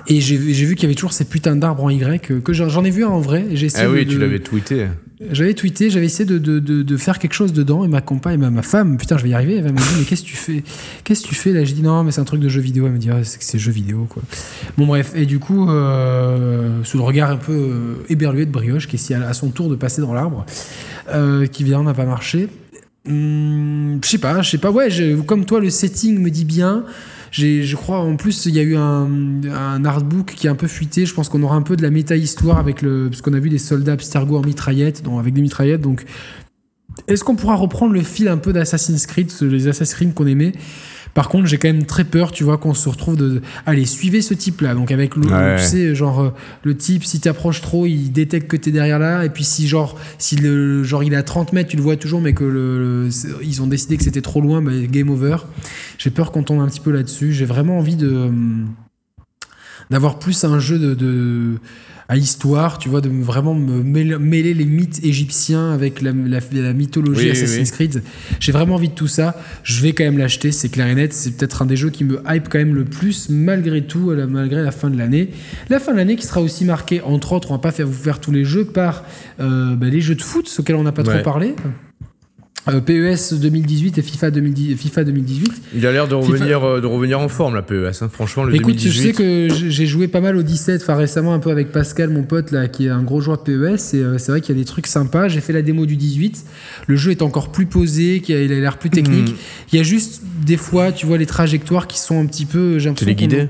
et 0.07 0.21
j'ai 0.21 0.37
vu 0.37 0.75
qu'il 0.75 0.83
y 0.83 0.87
avait 0.87 0.95
toujours 0.95 1.15
ces 1.15 1.25
putains 1.25 1.57
d'arbres 1.57 1.85
en 1.85 1.89
Y, 1.89 2.21
que, 2.21 2.35
que 2.35 2.53
j'en 2.53 2.85
ai 2.85 2.91
vu 2.91 3.05
un 3.05 3.09
en 3.09 3.21
vrai. 3.21 3.47
ah 3.75 3.91
oui, 3.91 4.07
tu 4.07 4.19
l'avais 4.19 4.39
tweeté. 4.39 4.87
J'avais 5.33 5.55
tweeté, 5.55 5.91
j'avais 5.91 6.07
essayé 6.07 6.27
de, 6.27 6.39
de, 6.39 6.61
de, 6.61 6.97
faire 6.97 7.19
quelque 7.19 7.33
chose 7.33 7.53
dedans, 7.53 7.85
et 7.85 7.89
ma 7.89 8.01
compagne, 8.01 8.39
ma, 8.39 8.51
ma 8.51 8.63
femme, 8.63 8.99
putain, 8.99 9.17
je 9.17 9.25
vais 9.25 9.31
y 9.31 9.35
arriver, 9.35 9.57
elle 9.57 9.65
m'a 9.65 9.71
dit, 9.73 9.87
mais 9.99 10.05
qu'est-ce 10.05 10.23
que 10.23 10.29
tu 10.29 10.37
fais 10.37 10.63
Qu'est-ce 11.03 11.23
que 11.23 11.29
tu 11.29 11.35
fais 11.35 11.53
là? 11.53 11.65
J'ai 11.65 11.73
dit, 11.73 11.83
non, 11.83 12.05
mais 12.05 12.13
c'est 12.13 12.21
un 12.21 12.25
truc 12.25 12.41
de 12.41 12.49
jeu 12.49 12.61
vidéo. 12.61 12.87
Elle 12.87 12.93
me 12.93 12.99
dit, 12.99 13.11
ah, 13.11 13.25
c'est 13.25 13.39
que 13.39 13.45
c'est 13.45 13.59
jeu 13.59 13.73
vidéo, 13.73 14.07
quoi. 14.09 14.23
Bon, 14.77 14.87
bref, 14.87 15.13
et 15.17 15.27
du 15.27 15.39
coup, 15.39 15.69
euh, 15.69 16.85
sous 16.85 16.99
le 16.99 17.03
regard 17.03 17.31
un 17.31 17.37
peu 17.37 18.05
éberlué 18.09 18.47
de 18.47 18.53
Brioche, 18.53 18.87
qui 18.87 18.97
est 18.97 19.15
à 19.15 19.33
son 19.33 19.49
tour 19.49 19.71
de 19.71 19.75
passer 19.75 20.03
dans 20.03 20.13
l'arbre, 20.13 20.45
euh, 21.11 21.47
qui 21.47 21.65
vient, 21.65 21.83
n'a 21.83 21.95
pas 21.95 22.07
marché. 22.07 22.49
Hum, 23.07 23.99
je 24.03 24.09
sais 24.09 24.19
pas, 24.19 24.43
je 24.43 24.51
sais 24.51 24.59
pas, 24.59 24.71
ouais, 24.71 24.89
comme 25.27 25.45
toi, 25.45 25.61
le 25.61 25.71
setting 25.71 26.19
me 26.19 26.31
dit 26.31 26.45
bien 26.45 26.85
je 27.31 27.77
crois, 27.77 27.99
en 27.99 28.17
plus, 28.17 28.47
il 28.47 28.55
y 28.55 28.59
a 28.59 28.63
eu 28.63 28.77
un, 28.77 29.09
un, 29.51 29.85
artbook 29.85 30.35
qui 30.35 30.47
est 30.47 30.51
un 30.51 30.55
peu 30.55 30.67
fuité. 30.67 31.07
Je 31.07 31.15
pense 31.15 31.29
qu'on 31.29 31.43
aura 31.43 31.57
un 31.57 31.63
peu 31.63 31.77
de 31.77 31.83
la 31.83 31.91
méta-histoire 31.91 32.59
avec 32.59 32.83
le. 32.83 33.09
Parce 33.11 33.23
qu'on 33.23 33.35
a 33.35 33.39
vu 33.39 33.51
des 33.51 33.59
soldats 33.59 33.93
Abstergo 33.93 34.39
en 34.39 34.43
mitraillette, 34.43 35.03
avec 35.19 35.35
des 35.35 35.43
mitraillettes. 35.43 35.81
Donc, 35.81 36.05
est-ce 37.07 37.25
qu'on 37.25 37.37
pourra 37.37 37.55
reprendre 37.55 37.93
le 37.93 38.03
fil 38.03 38.29
un 38.29 38.39
peu 38.39 38.53
d'Assassin's 38.53 39.07
Creed, 39.07 39.31
les 39.43 39.69
Assassin's 39.69 39.95
Creed 39.95 40.15
qu'on 40.15 40.27
aimait? 40.27 40.53
Par 41.15 41.29
contre, 41.29 41.47
j'ai 41.47 41.59
quand 41.59 41.69
même 41.69 41.85
très 41.85 42.05
peur, 42.05 42.33
tu 42.33 42.45
vois, 42.45 42.59
qu'on 42.59 42.75
se 42.75 42.89
retrouve 42.89 43.17
de. 43.17 43.43
Allez, 43.67 43.87
suivez 43.87 44.23
ce 44.23 44.35
type-là. 44.35 44.75
Donc, 44.75 44.93
avec 44.93 45.17
le. 45.17 45.23
Tu 45.23 45.65
sais, 45.65 45.95
genre, 45.95 46.21
euh, 46.21 46.31
le 46.63 46.77
type, 46.77 47.05
si 47.05 47.21
tu 47.21 47.29
approches 47.29 47.61
trop, 47.61 47.87
il 47.87 48.11
détecte 48.11 48.49
que 48.49 48.57
tu 48.57 48.69
es 48.69 48.73
derrière 48.73 48.99
là. 48.99 49.25
Et 49.25 49.31
puis, 49.31 49.45
si, 49.45 49.69
genre, 49.69 49.99
si 50.19 50.37
le, 50.37 50.85
genre, 50.85 51.03
il 51.03 51.13
est 51.13 51.17
à 51.17 51.23
30 51.23 51.53
mètres, 51.53 51.71
tu 51.71 51.77
le 51.77 51.83
vois 51.83 51.97
toujours, 51.97 52.21
mais 52.21 52.35
que 52.35 52.45
le, 52.45 53.09
ils 53.43 53.63
ont 53.63 53.67
décidé 53.67 53.97
que 53.97 54.05
c'était 54.05 54.21
trop 54.21 54.41
loin, 54.41 54.63
bah, 54.63 54.73
game 54.91 55.11
over. 55.11 55.37
J'ai 55.99 56.11
peur 56.11 56.31
qu'on 56.33 56.43
tombe 56.43 56.61
un 56.61 56.69
petit 56.69 56.81
peu 56.81 56.91
là-dessus. 56.91 57.33
J'ai 57.33 57.47
vraiment 57.47 57.79
envie 57.79 57.97
de 57.97 58.31
d'avoir 59.91 60.19
plus 60.19 60.45
un 60.45 60.59
jeu 60.59 60.79
de, 60.79 60.95
de 60.95 61.55
à 62.11 62.17
histoire, 62.17 62.79
tu 62.79 62.89
vois, 62.89 63.03
de 63.03 63.11
vraiment 63.11 63.55
me 63.55 63.83
mêler, 63.83 64.55
les 64.55 64.65
mythes 64.65 65.05
égyptiens 65.05 65.73
avec 65.73 66.01
la, 66.01 66.13
mythologie 66.13 67.31
Assassin's 67.31 67.71
Creed. 67.71 68.03
J'ai 68.41 68.51
vraiment 68.51 68.77
envie 68.77 68.89
de 68.89 68.95
tout 68.95 69.09
ça. 69.09 69.37
Je 69.63 69.83
vais 69.83 69.93
quand 69.93 70.05
même 70.05 70.17
l'acheter, 70.17 70.51
c'est 70.51 70.71
clair 70.71 70.87
et 70.87 70.95
net. 70.95 71.13
C'est 71.13 71.37
peut-être 71.37 71.61
un 71.61 71.67
des 71.67 71.77
jeux 71.77 71.91
qui 71.91 72.05
me 72.05 72.23
hype 72.27 72.49
quand 72.49 72.59
même 72.59 72.75
le 72.75 72.87
plus, 72.87 73.29
malgré 73.29 73.83
tout, 73.83 74.15
malgré 74.29 74.63
la 74.63 74.71
fin 74.71 74.89
de 74.89 74.97
l'année. 74.97 75.29
La 75.69 75.81
fin 75.81 75.93
de 75.93 75.99
l'année 75.99 76.17
qui 76.17 76.25
sera 76.25 76.41
aussi 76.41 76.65
marquée, 76.65 77.03
entre 77.03 77.33
autres, 77.33 77.51
on 77.51 77.55
va 77.55 77.61
pas 77.61 77.73
faire 77.73 77.87
vous 77.87 77.93
faire 77.93 78.21
tous 78.21 78.33
les 78.33 78.45
jeux, 78.45 78.65
par 78.65 79.05
euh, 79.41 79.77
bah, 79.77 79.89
les 79.89 80.01
jeux 80.01 80.15
de 80.15 80.23
foot, 80.23 80.51
auxquels 80.59 80.77
on 80.77 80.85
n'a 80.85 80.93
pas 80.93 81.03
trop 81.03 81.23
parlé. 81.23 81.55
PES 82.69 83.35
2018 83.35 83.99
et 83.99 84.03
FIFA, 84.03 84.31
2018. 84.31 85.53
Il 85.75 85.87
a 85.87 85.93
l'air 85.93 86.07
de 86.07 86.15
revenir, 86.15 86.63
euh, 86.65 86.81
de 86.81 86.87
revenir 86.87 87.19
en 87.21 87.29
forme, 87.29 87.55
la 87.55 87.63
PES. 87.63 88.03
Hein. 88.03 88.09
Franchement, 88.13 88.45
le 88.45 88.55
Écoute, 88.55 88.79
je 88.79 88.91
sais 88.91 89.13
que 89.13 89.49
j'ai 89.51 89.87
joué 89.87 90.09
pas 90.09 90.21
mal 90.21 90.37
au 90.37 90.43
17, 90.43 90.83
enfin 90.83 90.95
récemment 90.95 91.33
un 91.35 91.39
peu 91.39 91.51
avec 91.51 91.73
Pascal, 91.73 92.11
mon 92.11 92.23
pote, 92.23 92.51
là, 92.51 92.69
qui 92.69 92.87
est 92.87 92.91
un 92.91 93.03
gros 93.03 93.21
joueur 93.21 93.39
de 93.39 93.43
PES. 93.43 93.95
Et 93.95 94.03
euh, 94.03 94.19
c'est 94.19 94.33
vrai 94.33 94.41
qu'il 94.41 94.55
y 94.55 94.59
a 94.59 94.61
des 94.61 94.67
trucs 94.67 94.87
sympas. 94.87 95.29
J'ai 95.29 95.41
fait 95.41 95.53
la 95.53 95.63
démo 95.63 95.87
du 95.87 95.97
18. 95.97 96.45
Le 96.87 96.97
jeu 96.97 97.11
est 97.11 97.23
encore 97.23 97.51
plus 97.51 97.67
posé, 97.67 98.23
il 98.27 98.53
a 98.53 98.61
l'air 98.61 98.79
plus 98.79 98.91
technique. 98.91 99.31
Hmm. 99.31 99.37
Il 99.73 99.77
y 99.77 99.81
a 99.81 99.83
juste 99.83 100.23
des 100.45 100.57
fois, 100.57 100.93
tu 100.93 101.07
vois, 101.07 101.19
les 101.19 101.27
trajectoires 101.27 101.87
qui 101.87 101.99
sont 101.99 102.21
un 102.21 102.27
petit 102.27 102.47
peu. 102.47 102.79
J'ai 102.79 102.91
l'impression 102.91 103.49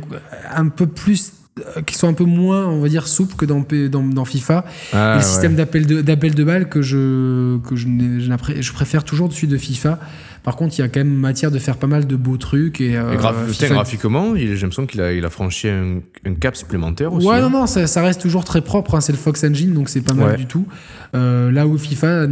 un 0.54 0.68
peu 0.68 0.86
plus 0.86 1.32
euh, 1.32 1.37
qui 1.86 1.94
sont 1.94 2.08
un 2.08 2.12
peu 2.12 2.24
moins, 2.24 2.66
on 2.66 2.80
va 2.80 2.88
dire, 2.88 3.08
souples 3.08 3.34
que 3.34 3.44
dans, 3.44 3.64
dans, 3.90 4.02
dans 4.02 4.24
FIFA. 4.24 4.64
Ah, 4.92 5.16
le 5.16 5.22
système 5.22 5.54
d'appel 5.54 5.86
de, 5.86 6.02
de 6.02 6.44
balles 6.44 6.68
que, 6.68 6.82
je, 6.82 7.58
que 7.58 7.76
je, 7.76 7.86
je, 8.60 8.72
préfère 8.72 9.04
toujours 9.04 9.28
dessus 9.28 9.46
de 9.46 9.56
FIFA. 9.56 9.98
Par 10.42 10.56
contre, 10.56 10.78
il 10.78 10.82
y 10.82 10.84
a 10.84 10.88
quand 10.88 11.00
même 11.00 11.14
matière 11.14 11.50
de 11.50 11.58
faire 11.58 11.76
pas 11.76 11.86
mal 11.86 12.06
de 12.06 12.16
beaux 12.16 12.36
trucs. 12.36 12.80
Et, 12.80 12.96
euh, 12.96 13.16
graphiquement, 13.16 14.34
j'ai 14.36 14.54
l'impression 14.54 14.86
qu'il 14.86 15.00
a, 15.00 15.12
il 15.12 15.24
a 15.24 15.30
franchi 15.30 15.68
un, 15.68 16.00
cap 16.40 16.56
supplémentaire 16.56 17.12
aussi. 17.12 17.26
Ouais, 17.26 17.36
hein. 17.36 17.42
non, 17.42 17.50
non, 17.50 17.66
ça, 17.66 17.86
ça, 17.86 18.02
reste 18.02 18.20
toujours 18.20 18.44
très 18.44 18.60
propre. 18.60 18.94
Hein. 18.94 19.00
c'est 19.00 19.12
le 19.12 19.18
Fox 19.18 19.44
Engine, 19.44 19.74
donc 19.74 19.88
c'est 19.88 20.00
pas 20.00 20.14
mal 20.14 20.36
du 20.36 20.46
tout. 20.46 20.66
Euh, 21.14 21.50
là 21.50 21.66
où 21.66 21.76
FIFA 21.78 22.26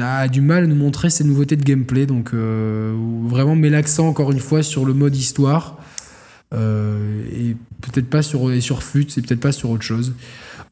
a 0.00 0.28
du 0.28 0.40
mal 0.40 0.64
à 0.64 0.66
nous 0.66 0.76
montrer 0.76 1.10
ses 1.10 1.24
nouveautés 1.24 1.56
de 1.56 1.64
gameplay. 1.64 2.06
Donc 2.06 2.32
vraiment, 2.32 3.56
met 3.56 3.70
l'accent 3.70 4.08
encore 4.08 4.32
une 4.32 4.40
fois 4.40 4.62
sur 4.62 4.84
le 4.84 4.94
mode 4.94 5.14
histoire. 5.14 5.78
Euh, 6.54 7.22
et 7.32 7.56
peut-être 7.80 8.08
pas 8.08 8.22
sur, 8.22 8.52
et 8.52 8.60
sur 8.60 8.82
FUT, 8.82 9.06
c'est 9.08 9.24
peut-être 9.26 9.40
pas 9.40 9.52
sur 9.52 9.70
autre 9.70 9.82
chose. 9.82 10.12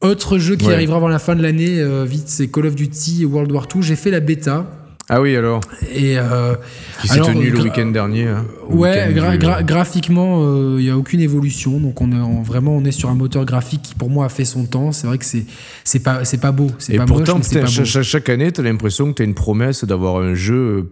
Autre 0.01 0.37
jeu 0.37 0.55
qui 0.55 0.71
arrivera 0.71 0.97
avant 0.97 1.07
la 1.07 1.19
fin 1.19 1.35
de 1.35 1.41
l'année, 1.41 1.79
euh, 1.79 2.05
vite, 2.05 2.27
c'est 2.27 2.47
Call 2.47 2.67
of 2.67 2.75
Duty 2.75 3.25
World 3.25 3.51
War 3.51 3.67
II. 3.73 3.81
J'ai 3.81 3.95
fait 3.95 4.11
la 4.11 4.19
bêta. 4.19 4.69
Ah 5.09 5.21
oui, 5.21 5.37
alors 5.37 5.61
Et 5.95 6.19
euh, 6.19 6.53
Qui 7.01 7.07
s'est 7.07 7.21
tenu 7.21 7.49
le 7.49 7.61
week-end 7.61 7.87
dernier. 7.87 8.27
Hein, 8.27 8.45
ouais, 8.67 9.15
graphiquement, 9.63 10.77
il 10.77 10.83
n'y 10.83 10.89
a 10.89 10.97
aucune 10.97 11.21
évolution. 11.21 11.79
Donc, 11.79 12.01
on 12.01 12.11
est 12.11 12.43
vraiment, 12.43 12.75
on 12.75 12.83
est 12.83 12.91
sur 12.91 13.09
un 13.09 13.15
moteur 13.15 13.45
graphique 13.45 13.81
qui, 13.83 13.95
pour 13.95 14.09
moi, 14.09 14.25
a 14.25 14.29
fait 14.29 14.45
son 14.45 14.65
temps. 14.65 14.91
C'est 14.91 15.07
vrai 15.07 15.17
que 15.17 15.25
c'est, 15.25 15.45
c'est 15.83 15.99
pas, 15.99 16.23
pas 16.41 16.51
beau. 16.51 16.69
Et 16.89 16.97
pas 16.97 17.05
pourtant, 17.05 17.39
chaque, 17.41 18.29
année, 18.29 18.51
tu 18.51 18.61
as 18.61 18.63
l'impression 18.65 19.09
que 19.09 19.15
tu 19.15 19.21
as 19.21 19.25
une 19.25 19.33
promesse 19.33 19.85
d'avoir 19.85 20.17
un 20.17 20.35
jeu 20.35 20.91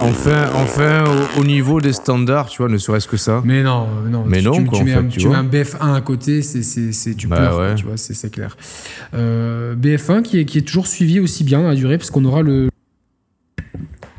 Enfin, 0.00 0.50
enfin 0.54 1.04
au, 1.38 1.44
niveau 1.44 1.80
des 1.80 1.92
standards, 1.92 2.48
tu 2.48 2.58
vois, 2.58 2.68
ne 2.68 2.76
serait-ce 2.76 3.08
que 3.08 3.16
ça. 3.16 3.42
Mais 3.44 3.62
non, 3.62 3.86
non. 4.08 4.24
Mais 4.26 4.42
non, 4.42 4.52
tu, 4.52 4.84
mets, 4.84 4.92
un, 4.92 5.04
tu, 5.04 5.28
mets 5.28 5.34
un 5.34 5.44
BF1 5.44 5.94
à 5.94 6.00
côté, 6.00 6.42
c'est, 6.42 7.14
tu 7.16 7.26
bah 7.26 7.36
pleures, 7.36 7.74
tu 7.76 7.84
vois, 7.84 7.96
c'est, 7.96 8.30
clair. 8.30 8.56
Euh, 9.14 9.74
BF1 9.74 10.22
qui 10.22 10.40
est, 10.40 10.44
qui 10.44 10.58
est 10.58 10.62
toujours 10.62 10.86
suivi 10.86 11.18
aussi 11.18 11.44
bien 11.44 11.62
dans 11.62 11.68
la 11.68 11.74
durée, 11.74 11.98
parce 11.98 12.10
qu'on 12.10 12.24
aura 12.24 12.42
le 12.42 12.68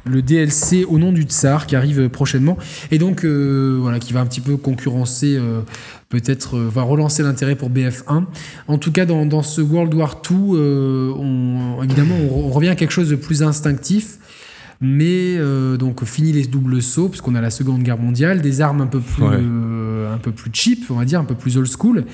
le 0.06 0.22
DLC 0.22 0.86
au 0.86 1.00
nom 1.00 1.12
du 1.12 1.24
Tsar 1.24 1.68
qui 1.68 1.76
arrive 1.76 2.08
prochainement 2.08 2.58
et 2.92 2.98
donc 2.98 3.26
euh, 3.26 3.78
voilà 3.82 4.00
qui 4.00 4.14
va 4.14 4.22
un 4.22 4.26
petit 4.26 4.40
peu 4.40 4.56
concurrencer 4.56 5.36
euh, 5.36 5.60
peut-être 6.08 6.58
va 6.58 6.84
relancer 6.84 7.24
l'intérêt 7.24 7.56
pour 7.56 7.70
BF1 7.70 8.24
en 8.70 8.78
tout 8.78 8.94
cas 8.94 9.06
dans, 9.06 9.26
dans 9.26 9.44
ce 9.44 9.60
World 9.60 9.94
War 9.94 10.22
2 10.22 10.34
on, 10.34 11.84
évidemment 11.84 12.16
on, 12.32 12.50
revient 12.52 12.70
à 12.70 12.76
quelque 12.76 12.92
chose 12.92 13.10
de 13.10 13.18
plus 13.18 13.44
instinctif 13.44 14.18
mais 14.80 15.38
euh, 15.38 15.78
donc 15.78 16.04
fini 16.06 16.32
les 16.32 16.46
doubles 16.46 16.82
sauts, 16.82 17.10
parce 17.10 17.22
qu'on 17.22 17.36
a 17.36 17.42
la 17.42 17.50
Seconde 17.50 17.82
Guerre 17.82 17.98
mondiale, 17.98 18.42
des 18.42 18.62
armes 18.62 18.82
un 18.82 18.88
peu 18.88 19.00
plus, 19.00 19.24
euh, 19.24 20.14
un 20.14 20.18
peu 20.18 20.32
plus 20.32 20.52
cheap, 20.54 20.86
on 20.90 20.96
va 20.96 21.06
dire, 21.06 21.20
un 21.20 21.26
peu 21.26 21.36
plus 21.36 21.58
old 21.58 21.68
school. 21.68 22.06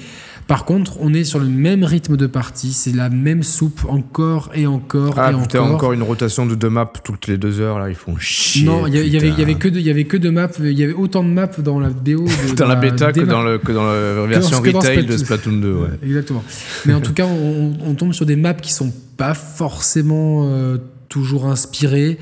Par 0.47 0.65
contre, 0.65 0.97
on 0.99 1.13
est 1.13 1.23
sur 1.23 1.39
le 1.39 1.47
même 1.47 1.83
rythme 1.85 2.17
de 2.17 2.27
partie, 2.27 2.73
c'est 2.73 2.91
la 2.91 3.09
même 3.09 3.43
soupe 3.43 3.85
encore 3.87 4.49
et 4.53 4.67
encore 4.67 5.15
ah, 5.17 5.31
et 5.31 5.35
encore. 5.35 5.71
encore 5.71 5.93
une 5.93 6.03
rotation 6.03 6.45
de 6.45 6.53
deux 6.53 6.69
maps 6.69 6.91
toutes 7.03 7.27
les 7.27 7.37
deux 7.37 7.61
heures 7.61 7.79
là, 7.79 7.89
ils 7.89 7.95
font 7.95 8.17
chier. 8.17 8.65
Non, 8.65 8.87
il 8.87 8.93
y, 8.93 9.17
avait, 9.17 9.29
y 9.29 9.41
avait 9.41 9.55
que 9.55 9.69
deux, 9.69 9.79
il 9.79 9.85
y 9.85 9.89
avait 9.89 10.03
que 10.03 10.17
deux 10.17 10.31
maps, 10.31 10.49
il 10.59 10.77
y 10.77 10.83
avait 10.83 10.93
autant 10.93 11.23
de 11.23 11.29
maps 11.29 11.47
dans 11.59 11.79
la 11.79 11.89
BO, 11.89 12.25
dans, 12.57 12.67
la, 12.67 12.75
bêta 12.75 13.13
que 13.13 13.21
dans, 13.21 13.41
le, 13.41 13.57
que 13.57 13.71
dans 13.71 13.85
la 13.85 14.25
version 14.25 14.59
retail 14.59 15.05
de 15.05 15.15
Splatoon 15.15 15.59
2. 15.59 15.73
Ouais. 15.73 15.87
Exactement. 16.03 16.43
Mais 16.85 16.93
en 16.93 17.01
tout 17.01 17.13
cas, 17.13 17.25
on, 17.25 17.93
tombe 17.93 18.11
sur 18.11 18.25
des 18.25 18.35
maps 18.35 18.53
qui 18.53 18.73
sont 18.73 18.91
pas 19.15 19.33
forcément 19.33 20.49
euh, 20.49 20.77
toujours 21.07 21.45
inspirées. 21.45 22.17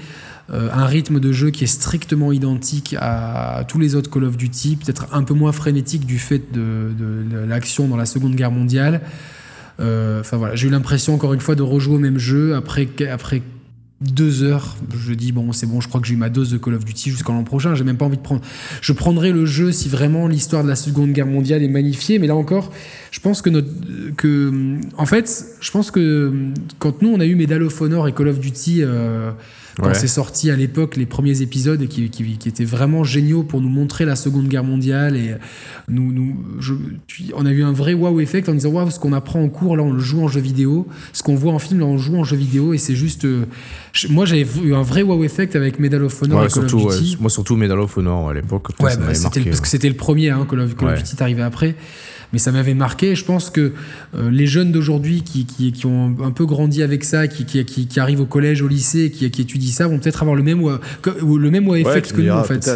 Euh, 0.54 0.68
un 0.74 0.86
rythme 0.86 1.22
de 1.22 1.32
jeu 1.32 1.50
qui 1.50 1.64
est 1.64 1.68
strictement 1.68 2.34
identique 2.34 2.96
à, 3.00 3.64
tous 3.70 3.80
les 3.80 3.96
autres 3.96 4.10
Call 4.10 4.26
of 4.26 4.36
Duty, 4.36 4.76
peut-être 4.76 5.08
un 5.14 5.24
peu 5.24 5.34
moins 5.34 5.54
frénétique 5.54 6.06
du 6.06 6.20
fait 6.20 6.52
de, 6.52 6.94
l'action 7.48 7.88
dans 7.88 7.96
la 7.96 8.06
Seconde 8.06 8.36
Guerre 8.36 8.52
mondiale. 8.52 9.02
Euh, 9.80 10.20
enfin 10.20 10.36
voilà, 10.36 10.56
j'ai 10.56 10.68
eu 10.68 10.72
l'impression 10.72 11.14
encore 11.14 11.34
une 11.34 11.40
fois 11.40 11.56
de 11.56 11.64
rejouer 11.64 11.96
au 11.96 12.00
même 12.00 12.18
jeu 12.18 12.54
après, 12.56 12.90
après 13.10 13.42
deux 14.02 14.44
heures. 14.44 14.76
Je 14.94 15.14
dis 15.14 15.32
bon, 15.32 15.54
c'est 15.54 15.68
bon, 15.68 15.80
je 15.80 15.88
crois 15.88 16.02
que 16.02 16.08
j'ai 16.08 16.16
eu 16.16 16.18
ma 16.18 16.30
dose 16.30 16.52
de 16.52 16.58
Call 16.58 16.74
of 16.74 16.84
Duty 16.84 17.12
jusqu'en 17.12 17.34
l'an 17.34 17.46
prochain. 17.46 17.74
J'ai 17.74 17.86
même 17.86 17.98
pas 17.98 18.06
envie 18.06 18.18
de 18.18 18.22
prendre. 18.22 18.42
Je 18.82 18.92
prendrai 18.92 19.32
le 19.32 19.46
jeu 19.46 19.72
si 19.72 19.88
vraiment 19.88 20.28
l'histoire 20.28 20.64
de 20.64 20.68
la 20.68 20.76
Seconde 20.76 21.14
Guerre 21.14 21.28
mondiale 21.28 21.64
est 21.64 21.70
magnifiée. 21.70 22.20
Mais 22.20 22.28
là 22.28 22.36
encore, 22.36 22.74
je 23.12 23.22
pense 23.22 23.42
que 23.42 23.50
notre, 23.50 23.70
que, 24.18 24.76
en 24.98 25.06
fait, 25.06 25.46
je 25.62 25.72
pense 25.72 25.92
que 25.92 26.34
quand 26.78 27.02
nous 27.02 27.10
on 27.10 27.22
a 27.22 27.26
eu 27.26 27.36
Medal 27.36 27.64
of 27.64 27.80
Honor 27.80 28.10
et 28.10 28.14
Call 28.14 28.28
of 28.28 28.40
Duty. 28.42 28.84
Euh, 28.84 29.32
quand 29.78 29.94
c'est 29.94 30.08
sorti 30.08 30.52
à 30.52 30.56
l'époque, 30.56 30.96
les 30.98 31.06
premiers 31.06 31.42
épisodes 31.42 31.88
qui, 31.88 32.10
qui, 32.10 32.38
qui, 32.38 32.50
étaient 32.50 32.66
vraiment 32.66 33.04
géniaux 33.04 33.44
pour 33.44 33.62
nous 33.62 33.70
montrer 33.70 34.06
la 34.06 34.16
Seconde 34.16 34.48
Guerre 34.48 34.64
mondiale. 34.64 35.16
Et 35.16 35.36
nous, 35.88 36.12
nous 36.12 36.38
je, 36.60 36.74
on 37.36 37.46
a 37.46 37.52
eu 37.52 37.64
un 37.64 37.72
vrai 37.72 37.94
wow 37.94 38.20
effect 38.20 38.50
en 38.50 38.54
disant 38.54 38.70
waouh, 38.70 38.90
ce 38.92 39.00
qu'on 39.00 39.14
apprend 39.14 39.42
en 39.42 39.50
cours, 39.50 39.78
là, 39.78 39.84
on 39.84 39.94
le 39.94 40.00
joue 40.00 40.22
en 40.24 40.28
jeu 40.28 40.42
vidéo. 40.42 40.88
Ce 41.14 41.24
qu'on 41.24 41.36
voit 41.36 41.54
en 41.54 41.60
film, 41.60 41.80
là, 41.80 41.86
on 41.86 41.94
le 41.94 42.00
joue 42.00 42.18
en 42.18 42.24
jeu 42.24 42.38
vidéo. 42.38 42.74
Et 42.74 42.78
c'est 42.78 42.96
juste. 42.96 43.26
Euh, 43.26 43.46
moi, 44.10 44.26
j'avais 44.26 44.46
eu 44.64 44.74
un 44.74 44.84
vrai 44.84 45.04
wow 45.04 45.24
effect 45.24 45.56
avec 45.56 45.80
Medal 45.80 46.04
of 46.04 46.22
Honor 46.22 46.46
et 46.46 46.48
Call 46.48 46.70
surtout, 46.70 46.88
of 46.88 47.00
Duty. 47.00 47.18
moi, 47.20 47.30
surtout 47.30 47.56
Medal 47.56 47.80
of 47.80 47.98
Honor 47.98 48.30
à 48.30 48.34
l'époque. 48.34 48.70
Ouais, 48.80 48.96
bah, 48.98 49.06
parce 49.06 49.62
que 49.62 49.68
c'était 49.68 49.90
le 49.90 49.96
premier, 49.96 50.30
hein, 50.30 50.46
Call 50.50 50.62
of, 50.62 50.76
Call 50.76 50.90
of 50.90 50.98
Duty 51.04 51.16
est 51.18 51.22
arrivé 51.22 51.42
après 51.42 51.76
mais 52.34 52.40
ça 52.40 52.52
m'avait 52.52 52.74
marqué. 52.74 53.16
Je 53.16 53.26
pense 53.26 53.50
que 53.50 53.74
euh, 54.16 54.30
les 54.30 54.48
jeunes 54.48 54.72
d'aujourd'hui 54.72 55.24
qui, 55.24 55.46
qui, 55.46 55.72
qui, 55.72 55.86
ont 55.86 56.16
un 56.24 56.32
peu 56.32 56.46
grandi 56.46 56.84
avec 56.84 57.04
ça, 57.04 57.28
qui, 57.28 58.00
arrivent 58.00 58.22
au 58.22 58.26
collège, 58.26 58.62
au 58.62 58.68
lycée, 58.68 59.12
qui, 59.12 59.26
étudient 59.26 59.72
ça, 59.72 59.88
vont 59.88 60.00
peut-être 60.00 60.22
avoir 60.22 60.36
le 60.36 60.44
même, 60.44 60.62
le 60.62 61.52
même 61.52 61.68
effect 61.76 62.14
que 62.14 62.22
nous, 62.22 62.32
en 62.32 62.44
fait. 62.44 62.70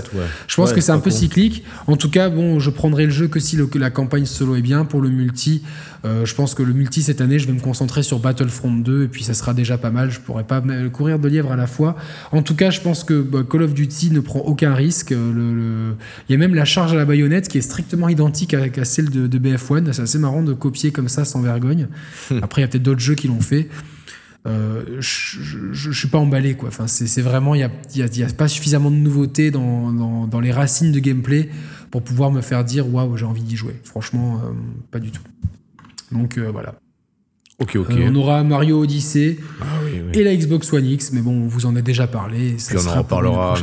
Je 0.48 0.56
pense 0.56 0.74
que 0.74 0.82
c'est 0.82 0.92
un 0.92 1.00
peu 1.00 1.12
cyclique. 1.12 1.64
En 1.88 1.98
tout 1.98 2.10
cas, 2.10 2.30
bon, 2.30 2.60
je 2.60 2.70
prendrai 2.70 3.06
le 3.06 3.12
jeu 3.12 3.28
que 3.28 3.40
si 3.40 3.56
le, 3.56 3.70
la 3.76 3.90
campagne 3.90 4.26
solo 4.26 4.56
est 4.56 4.62
bien. 4.62 4.86
Pour 4.86 5.02
le 5.02 5.10
multi, 5.10 5.64
euh, 6.06 6.26
je 6.26 6.36
pense 6.36 6.54
que 6.54 6.62
le 6.62 6.74
multi 6.74 7.02
cette 7.02 7.22
année, 7.22 7.40
je 7.40 7.48
vais 7.48 7.54
me 7.54 7.60
concentrer 7.60 8.04
sur 8.04 8.20
Battlefront 8.20 8.72
2 8.72 9.04
et 9.04 9.08
puis 9.08 9.24
ça 9.24 9.34
sera 9.34 9.54
déjà 9.54 9.78
pas 9.78 9.90
mal. 9.90 10.12
Je 10.12 10.20
pourrais 10.20 10.44
pas 10.44 10.62
courir 10.94 11.18
de 11.20 11.28
lièvre 11.28 11.52
à 11.52 11.56
la 11.56 11.68
fois. 11.68 11.96
En 12.32 12.44
tout 12.44 12.56
cas, 12.56 12.70
je 12.70 12.82
pense 12.82 13.04
que 13.04 13.22
bah, 13.22 13.40
Call 13.50 13.64
of 13.64 13.74
Duty 13.74 14.12
ne 14.12 14.20
prend 14.20 14.40
aucun 14.40 14.76
risque. 14.76 15.12
Le, 15.12 15.96
Il 16.30 16.34
y 16.34 16.36
a 16.36 16.38
même 16.38 16.54
la 16.54 16.66
charge 16.66 16.94
à 16.94 16.96
la 16.96 17.06
baïonnette 17.06 17.48
qui 17.48 17.58
est 17.58 17.62
strictement 17.62 18.10
identique 18.10 18.54
à, 18.54 18.86
celle 18.86 19.10
de, 19.10 19.38
BF1. 19.46 19.92
C'est 19.94 20.02
assez 20.02 20.20
marrant 20.20 20.44
de 20.44 20.54
copier 20.54 20.92
comme 20.92 21.10
ça 21.10 21.26
sans 21.26 21.42
vergogne. 21.42 21.88
Hmm. 22.30 22.40
Après, 22.42 22.62
il 22.62 22.64
y 22.64 22.66
a 22.66 22.68
peut-être 22.68 22.84
d'autres 22.84 23.00
jeux 23.00 23.16
qui 23.16 23.28
l'ont 23.28 23.42
fait. 23.42 23.70
Euh, 24.48 24.84
je, 25.00 25.90
ne 25.90 25.94
suis 25.94 26.08
pas 26.08 26.20
emballé 26.20 26.54
quoi. 26.56 26.70
Enfin, 26.70 26.86
c'est 26.88 27.22
vraiment 27.22 27.56
il 27.56 27.62
y 27.62 27.64
a, 27.64 27.72
y 27.96 28.24
a, 28.24 28.28
pas 28.28 28.48
suffisamment 28.48 28.92
de 28.92 28.96
nouveautés 28.96 29.50
dans, 29.50 29.92
dans, 29.92 30.28
dans, 30.28 30.40
les 30.40 30.52
racines 30.52 30.92
de 30.92 31.00
gameplay 31.00 31.50
pour 31.90 32.04
pouvoir 32.04 32.32
me 32.32 32.42
faire 32.42 32.64
dire 32.64 32.94
waouh 32.94 33.18
j'ai 33.18 33.26
envie 33.26 33.42
d'y 33.42 33.56
jouer. 33.56 33.76
Franchement, 33.84 34.42
euh, 34.44 34.52
pas 34.92 35.00
du 35.00 35.10
tout. 35.10 35.24
Donc 36.12 36.38
euh, 36.38 36.52
voilà. 36.52 36.76
Ok, 37.58 37.78
ok. 37.78 37.92
Euh, 37.92 38.10
on 38.12 38.16
aura 38.16 38.44
Mario 38.44 38.82
Odyssey 38.82 39.40
ah 39.62 39.66
et 40.14 40.26
la 40.26 40.36
Xbox 40.36 40.74
One 40.74 40.86
X, 40.86 41.12
mais 41.14 41.22
bon, 41.22 41.32
on 41.32 41.48
vous 41.48 41.66
en 41.66 41.76
a 41.78 41.82
déjà 41.82 42.06
parlé. 42.06 42.56
Ça 42.58 42.76
on 42.76 42.90
en 42.90 42.98
reparlera, 42.98 43.56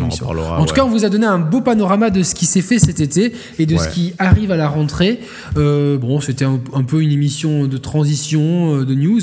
En 0.58 0.64
tout 0.64 0.74
cas, 0.74 0.84
on 0.84 0.88
vous 0.88 1.04
a 1.04 1.10
donné 1.10 1.26
un 1.26 1.38
beau 1.38 1.60
panorama 1.60 2.08
de 2.08 2.22
ce 2.22 2.34
qui 2.34 2.46
s'est 2.46 2.62
fait 2.62 2.78
cet 2.78 3.00
été 3.00 3.34
et 3.58 3.66
de 3.66 3.76
ce 3.76 3.88
qui 3.88 4.14
arrive 4.18 4.50
à 4.50 4.56
la 4.56 4.68
rentrée. 4.68 5.20
Euh, 5.58 5.98
bon, 5.98 6.20
c'était 6.20 6.46
un, 6.46 6.58
peu 6.58 7.02
une 7.02 7.12
émission 7.12 7.66
de 7.66 7.76
transition, 7.76 8.82
de 8.82 8.94
news. 8.94 9.20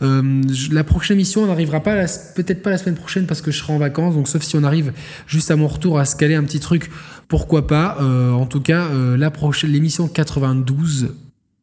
la 0.00 0.84
prochaine 0.84 1.16
émission, 1.16 1.42
on 1.42 1.46
n'arrivera 1.46 1.80
pas, 1.80 2.06
peut-être 2.36 2.62
pas 2.62 2.70
la 2.70 2.78
semaine 2.78 2.96
prochaine 2.96 3.26
parce 3.26 3.42
que 3.42 3.50
je 3.50 3.58
serai 3.58 3.72
en 3.72 3.78
vacances, 3.78 4.14
donc 4.14 4.28
sauf 4.28 4.42
si 4.42 4.56
on 4.56 4.62
arrive 4.62 4.92
juste 5.26 5.50
à 5.50 5.56
mon 5.56 5.66
retour 5.66 5.98
à 5.98 6.04
se 6.04 6.14
caler 6.14 6.36
un 6.36 6.44
petit 6.44 6.60
truc, 6.60 6.90
pourquoi 7.26 7.66
pas. 7.66 7.98
en 8.00 8.46
tout 8.46 8.60
cas, 8.60 8.88
la 9.16 9.30
prochaine, 9.32 9.70
l'émission 9.70 10.06
92 10.06 11.08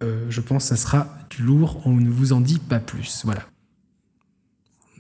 euh, 0.01 0.25
je 0.29 0.41
pense 0.41 0.63
que 0.63 0.69
ça 0.69 0.75
sera 0.75 1.17
du 1.29 1.43
lourd. 1.43 1.81
On 1.85 1.91
ne 1.95 2.09
vous 2.09 2.33
en 2.33 2.41
dit 2.41 2.59
pas 2.59 2.79
plus. 2.79 3.21
Voilà. 3.25 3.45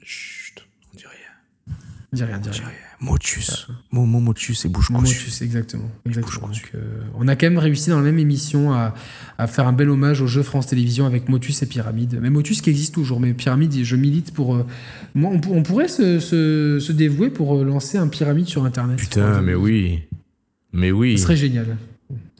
Chut, 0.03 0.67
on 0.93 0.97
dit 0.97 1.05
rien. 1.05 1.75
Dis 2.11 2.23
rien, 2.23 2.37
dis 2.37 2.49
rien. 2.49 2.69
Motus. 3.01 3.67
Momo 3.91 4.19
Motus 4.19 4.65
et 4.65 4.69
bouche 4.69 4.89
cousue. 4.89 5.15
Motus, 5.15 5.41
exactement. 5.41 5.89
exactement. 6.05 6.47
Donc, 6.47 6.71
euh, 6.75 6.99
on 7.15 7.29
a 7.29 7.37
quand 7.37 7.45
même 7.45 7.57
réussi 7.57 7.91
dans 7.91 7.97
la 7.97 8.03
même 8.03 8.19
émission 8.19 8.73
à, 8.73 8.93
à, 9.37 9.47
faire 9.47 9.67
un 9.67 9.71
bel 9.71 9.89
hommage 9.89 10.19
au 10.19 10.27
jeu 10.27 10.43
France 10.43 10.67
Télévisions 10.67 11.05
avec 11.05 11.29
Motus 11.29 11.61
et 11.63 11.65
Pyramide. 11.65 12.19
Mais 12.21 12.29
Motus 12.29 12.59
qui 12.61 12.69
existe 12.69 12.93
toujours, 12.93 13.21
mais 13.21 13.33
Pyramide, 13.33 13.73
je 13.83 13.95
milite 13.95 14.33
pour. 14.33 14.55
Euh, 14.55 14.65
moi, 15.15 15.31
on, 15.31 15.39
on, 15.49 15.63
pourrait 15.63 15.87
se, 15.87 16.19
se, 16.19 16.79
se, 16.81 16.91
dévouer 16.91 17.29
pour 17.29 17.63
lancer 17.63 17.97
un 17.97 18.09
Pyramide 18.09 18.47
sur 18.47 18.65
Internet. 18.65 18.97
Putain, 18.97 19.41
mais 19.41 19.55
oui. 19.55 20.01
Mais 20.73 20.91
oui. 20.91 21.17
Ce 21.17 21.23
serait 21.23 21.37
génial. 21.37 21.77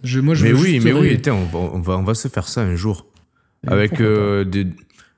Je, 0.04 0.20
moi, 0.20 0.36
je 0.36 0.46
mais 0.46 0.54
oui, 0.54 0.80
mais 0.80 0.94
oui, 0.94 1.22
on, 1.28 1.46
va, 1.46 1.60
on, 1.60 1.80
va, 1.80 1.98
on 1.98 2.04
va 2.04 2.14
se 2.14 2.28
faire 2.28 2.48
ça 2.48 2.62
un 2.62 2.76
jour. 2.76 3.08
Et 3.66 3.70
avec 3.70 4.00
euh, 4.00 4.44
des, 4.44 4.68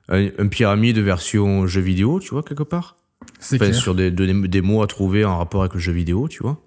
un, 0.08 0.28
un 0.38 0.48
pyramide 0.48 0.98
version 0.98 1.66
jeu 1.66 1.80
vidéo, 1.80 2.20
tu 2.20 2.30
vois, 2.30 2.42
quelque 2.42 2.62
part. 2.62 2.96
Enfin, 3.54 3.72
sur 3.72 3.94
des, 3.94 4.10
des, 4.10 4.32
des, 4.48 4.60
mots 4.60 4.82
à 4.82 4.86
trouver 4.86 5.24
en 5.24 5.38
rapport 5.38 5.62
avec 5.62 5.74
le 5.74 5.80
jeu 5.80 5.92
vidéo, 5.92 6.28
tu 6.28 6.42
vois. 6.42 6.60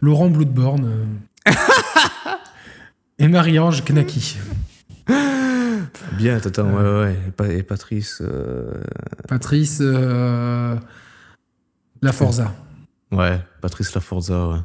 Laurent 0.00 0.30
Bloodborne. 0.30 1.08
Euh... 1.48 1.52
et 3.18 3.28
Marie-Ange 3.28 3.84
Knaki. 3.84 4.38
Bien, 6.12 6.36
attends, 6.36 6.70
ouais, 6.70 7.16
ouais. 7.38 7.58
Et 7.58 7.62
Patrice. 7.62 8.22
Euh... 8.22 8.82
Patrice. 9.28 9.78
Euh... 9.82 10.76
La 12.02 12.12
Forza. 12.12 12.54
Ouais, 13.12 13.40
Patrice 13.60 13.94
La 13.94 14.00
Forza, 14.00 14.48
ouais. 14.48 14.60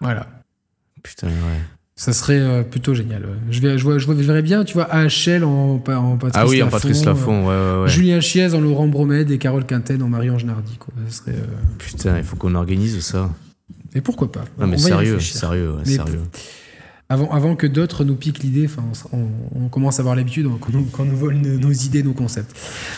Voilà. 0.00 0.26
Putain, 1.06 1.28
ouais. 1.28 1.60
Ça 1.98 2.12
serait 2.12 2.38
euh, 2.38 2.62
plutôt 2.62 2.92
génial. 2.92 3.22
Ouais. 3.22 3.36
Je, 3.50 3.60
vais, 3.60 3.78
je, 3.78 3.84
vois, 3.84 3.96
je, 3.98 4.06
verrais 4.06 4.42
bien, 4.42 4.64
tu 4.64 4.74
vois, 4.74 4.84
AHL 4.84 5.44
en, 5.44 5.76
en 5.76 6.16
Patrice 6.18 6.32
Ah 6.34 6.46
oui, 6.46 6.58
Lafont, 6.58 6.68
en 6.68 6.70
Patrice 6.70 7.04
Lafont, 7.06 7.46
ouais, 7.46 7.54
ouais, 7.54 7.82
ouais. 7.84 7.88
Julien 7.88 8.20
Chiez 8.20 8.52
en 8.52 8.60
Laurent 8.60 8.86
Bromède 8.86 9.30
et 9.30 9.38
Carole 9.38 9.64
Quinten 9.64 10.02
en 10.02 10.08
Marie-Ange 10.08 10.44
Nardi, 10.44 10.76
quoi. 10.76 10.92
Ça 11.08 11.16
serait, 11.16 11.36
euh... 11.36 11.46
Putain, 11.78 12.18
il 12.18 12.24
faut 12.24 12.36
qu'on 12.36 12.54
organise 12.54 13.00
ça. 13.00 13.30
Et 13.94 14.02
pourquoi 14.02 14.30
pas? 14.30 14.44
Non, 14.58 14.66
mais 14.66 14.76
sérieux, 14.76 15.20
sérieux, 15.20 15.76
mais 15.78 15.90
sérieux. 15.90 16.20
Avant, 17.08 17.30
avant 17.30 17.54
que 17.54 17.68
d'autres 17.68 18.04
nous 18.04 18.16
piquent 18.16 18.42
l'idée, 18.42 18.68
on, 19.12 19.28
on, 19.54 19.68
commence 19.68 19.98
à 19.98 20.02
avoir 20.02 20.16
l'habitude 20.16 20.48
quand 20.60 20.72
quand 20.90 21.04
nous 21.04 21.16
volent 21.16 21.38
nos, 21.38 21.56
nos, 21.56 21.72
idées, 21.72 22.02
nos 22.02 22.14
concepts. 22.14 22.54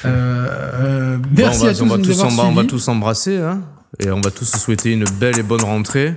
Euh, 0.06 1.18
merci 1.36 1.60
bon, 1.60 1.64
on 1.64 1.64
va, 1.64 1.70
à 1.70 1.74
tous 1.74 1.82
on 1.82 1.86
va 1.86 1.98
tous, 1.98 2.20
on 2.22 2.28
va 2.28 2.52
suivis. 2.52 2.66
tous 2.66 2.88
embrasser, 2.88 3.36
hein, 3.36 3.60
et 4.00 4.10
on 4.10 4.22
va 4.22 4.30
tous 4.30 4.50
souhaiter 4.50 4.92
une 4.92 5.04
belle 5.20 5.38
et 5.38 5.42
bonne 5.42 5.62
rentrée. 5.62 6.14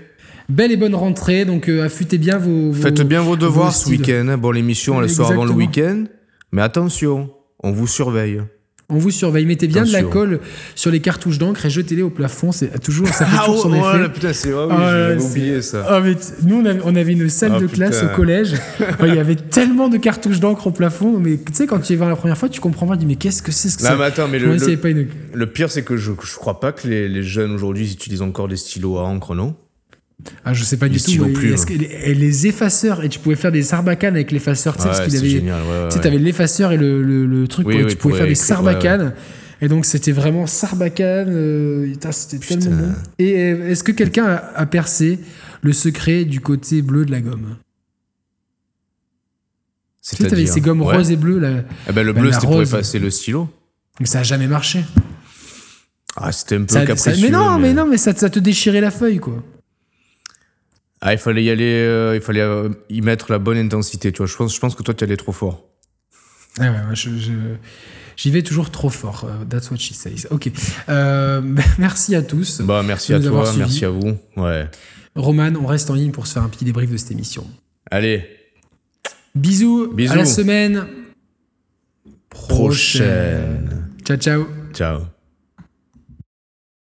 Belle 0.52 0.72
et 0.72 0.78
bonne 0.78 0.96
rentrée, 0.96 1.46
donc 1.46 1.70
euh, 1.70 1.86
affûtez 1.86 2.18
bien 2.18 2.38
vos, 2.38 2.72
vos 2.72 2.82
Faites 2.82 3.02
bien 3.04 3.22
vos 3.22 3.38
devoirs 3.38 3.72
vos 3.72 3.78
ce 3.78 3.90
week-end. 3.90 4.28
hein. 4.30 4.38
Bon, 4.38 4.52
l'émission, 4.52 5.02
elle 5.02 5.10
sort 5.10 5.32
avant 5.32 5.46
le 5.46 5.52
week-end. 5.52 6.04
Mais 6.52 6.62
attention, 6.62 7.30
on 7.64 7.72
vous 7.72 7.88
surveille. 7.88 8.42
On 8.90 8.98
vous 8.98 9.12
surveille. 9.12 9.46
Mettez 9.46 9.68
bien 9.68 9.86
de 9.86 9.92
la 9.94 10.04
colle 10.04 10.42
sur 10.76 10.92
les 10.92 11.00
cartouches 11.00 11.38
d'encre 11.38 11.66
et 11.66 11.70
jetez-les 11.70 12.02
au 12.02 12.10
plafond. 12.10 12.52
C'est 12.52 12.78
toujours, 12.82 13.08
ça 13.08 13.26
fait 13.26 13.38
toujours 13.46 13.62
son 13.62 13.72
oh, 13.72 13.76
effet. 13.76 14.00
là, 14.00 14.10
putain, 14.10 14.34
c'est 14.34 14.50
vrai, 14.52 14.66
oui, 14.66 14.74
Ah, 14.78 14.92
j'avais 14.92 15.20
c'est- 15.22 15.30
oublié 15.30 15.62
ça. 15.62 15.86
Ah, 15.88 16.02
mais 16.02 16.16
nous, 16.44 16.62
on 16.84 16.96
avait, 16.98 17.14
une 17.14 17.30
salle 17.30 17.54
Ah, 17.56 17.60
de 17.62 17.68
classe 17.68 18.04
au 18.04 18.14
collège. 18.14 18.56
Oh, 19.00 19.06
Il 19.08 19.16
y 19.16 19.20
avait 19.20 19.36
tellement 19.38 19.88
de 19.88 19.96
cartouches 19.96 20.42
d'encre 20.42 20.68
au 20.68 20.72
plafond. 20.72 21.18
Mais 21.20 21.38
tu 21.38 21.54
sais, 21.54 21.68
quand 21.68 21.80
tu 21.80 21.94
y 21.94 21.96
vas 21.96 22.10
la 22.10 22.18
première 22.18 22.38
fois, 22.38 22.50
tu 22.50 22.60
comprends 22.60 22.86
pas. 22.86 22.96
Tu 22.96 23.00
dis, 23.02 23.06
mais 23.06 23.16
qu'est-ce 23.16 23.42
que 23.42 23.54
c'est 23.54 23.70
ce 23.70 23.78
que 23.78 23.84
ça 23.84 23.96
mais 23.96 24.04
attends, 24.04 24.28
mais 24.28 24.40
le, 24.40 24.48
le, 24.58 24.62
avait 24.62 24.76
pas 24.76 24.90
une- 24.90 25.08
le 25.34 25.48
pire, 25.48 25.72
c'est 25.72 25.84
que 25.84 25.96
je, 25.96 26.12
je 26.22 26.36
crois 26.36 26.60
pas 26.60 26.74
que 26.74 26.86
les, 26.90 27.08
les 27.08 27.24
jeunes 27.24 27.52
aujourd'hui 27.52 27.90
utilisent 27.94 28.22
encore 28.22 28.50
des 28.50 28.58
stylos 28.58 28.98
à 28.98 29.04
encre, 29.04 29.34
non? 29.36 29.56
Ah, 30.46 30.54
je 30.54 30.64
sais 30.64 30.78
pas 30.78 30.88
Les 30.88 30.98
du 30.98 31.02
tout. 31.18 31.28
plumes. 31.34 31.54
est-ce 31.54 31.66
que 31.66 31.74
les, 31.74 31.86
et 32.06 32.14
les 32.14 32.48
effaceurs, 32.48 33.04
et 33.04 33.10
tu 33.10 33.20
pouvais 33.20 33.36
faire 33.36 33.52
des 33.52 33.64
sarbacanes 33.64 34.16
avec 34.16 34.32
l'effaceur. 34.32 34.76
Tu 34.76 34.84
sais, 34.84 34.88
parce 34.90 35.06
qu'il 35.06 35.18
avait. 35.18 35.30
génial. 35.30 35.62
Ouais, 35.64 35.88
Tu 35.90 35.96
sais, 35.96 36.02
t'avais 36.02 36.18
l'effaceur 36.20 36.72
et 36.72 36.78
le, 36.78 37.02
le, 37.04 37.26
le 37.26 37.48
truc 37.48 37.68
Oui, 37.68 37.76
où 37.76 37.86
oui, 37.86 37.88
tu 37.88 37.96
pouvais 37.98 38.18
faire 38.18 38.28
des 38.28 38.36
sarbacanes. 38.36 39.14
Et 39.64 39.68
donc, 39.68 39.86
c'était 39.86 40.12
vraiment 40.12 40.48
sarbacane. 40.48 41.28
euh, 41.30 41.94
c'était 42.12 42.40
tellement 42.58 42.76
bon. 42.78 42.94
Et 43.20 43.36
euh, 43.38 43.70
est-ce 43.70 43.84
que 43.84 43.92
quelqu'un 43.92 44.26
a, 44.26 44.36
a 44.56 44.66
percé 44.66 45.20
le 45.62 45.72
secret 45.74 46.26
du 46.26 46.40
côté 46.42 46.82
bleu 46.82 47.06
de 47.06 47.12
la 47.12 47.22
gomme? 47.22 47.58
Tu 50.04 50.16
C'est-à-dire 50.16 50.48
ces 50.52 50.62
gommes 50.62 50.82
Ouais. 50.82 50.96
roses 50.98 51.12
et 51.12 51.16
bleues, 51.16 51.40
là. 51.40 51.62
Eh 51.88 51.94
ben, 51.94 52.04
le 52.06 52.14
bleu, 52.14 52.32
c'était 52.32 52.48
pour 52.48 52.62
effacer 52.62 52.98
le 52.98 53.12
stylo. 53.12 53.50
Mais 54.00 54.08
ça 54.08 54.20
a 54.20 54.24
jamais 54.24 54.48
marché. 54.48 54.84
Ah, 56.16 56.32
c'était 56.32 56.56
un 56.56 56.64
peu 56.64 56.74
Ça- 56.74 56.80
ça- 56.82 56.86
capricieux. 56.88 57.28
mais 57.28 57.30
non, 57.30 57.60
mais 57.60 57.74
non, 57.74 57.86
mais 57.86 57.98
ça, 57.98 58.14
ça 58.16 58.30
te 58.30 58.40
déchirait 58.40 58.82
la 58.82 58.92
feuille, 58.92 59.20
quoi. 59.20 59.44
Ah, 61.02 61.14
il 61.14 61.18
fallait 61.20 61.44
y 61.44 61.50
aller, 61.50 61.64
euh, 61.88 62.16
il 62.16 62.22
fallait 62.22 62.42
euh, 62.42 62.70
y 62.90 63.02
mettre 63.02 63.32
la 63.32 63.40
bonne 63.40 63.58
intensité, 63.58 64.12
tu 64.12 64.18
vois. 64.20 64.28
Je 64.28 64.36
pense, 64.36 64.54
je 64.56 64.60
pense 64.60 64.76
que 64.76 64.84
toi, 64.84 64.94
tu 64.94 65.04
allais 65.04 65.18
trop 65.18 65.32
fort. 65.32 65.66
Ah 66.60 66.64
ouais, 66.72 66.84
moi, 66.86 66.94
je, 66.94 67.10
je- 67.18 67.56
j'y 68.18 68.30
vais 68.30 68.44
toujours 68.44 68.70
trop 68.70 68.90
fort. 68.90 69.26
euh, 69.28 69.46
That's 69.46 69.72
what 69.72 69.78
she 69.78 69.94
says. 69.94 70.28
Ok. 70.30 70.52
Euh, 70.90 71.42
merci 71.80 72.14
à 72.16 72.22
tous. 72.22 72.62
Bah, 72.62 72.84
merci 72.86 73.14
à 73.14 73.20
toi, 73.20 73.52
merci 73.58 73.84
à 73.86 73.90
vous. 73.90 74.16
Ouais. 74.38 74.70
Roman, 75.16 75.52
on 75.60 75.66
reste 75.66 75.90
en 75.90 75.96
ligne 75.96 76.12
pour 76.12 76.28
se 76.28 76.34
faire 76.34 76.44
un 76.44 76.50
petit 76.50 76.66
débrief 76.66 76.92
de 76.92 76.98
cette 76.98 77.12
émission. 77.12 77.46
Allez, 77.90 78.26
Bisous. 79.34 79.92
Bisous. 79.94 80.14
À 80.14 80.16
la 80.18 80.26
semaine 80.26 80.86
prochaine. 82.30 83.88
Ciao, 84.06 84.18
ciao. 84.18 84.46
Ciao. 84.74 85.21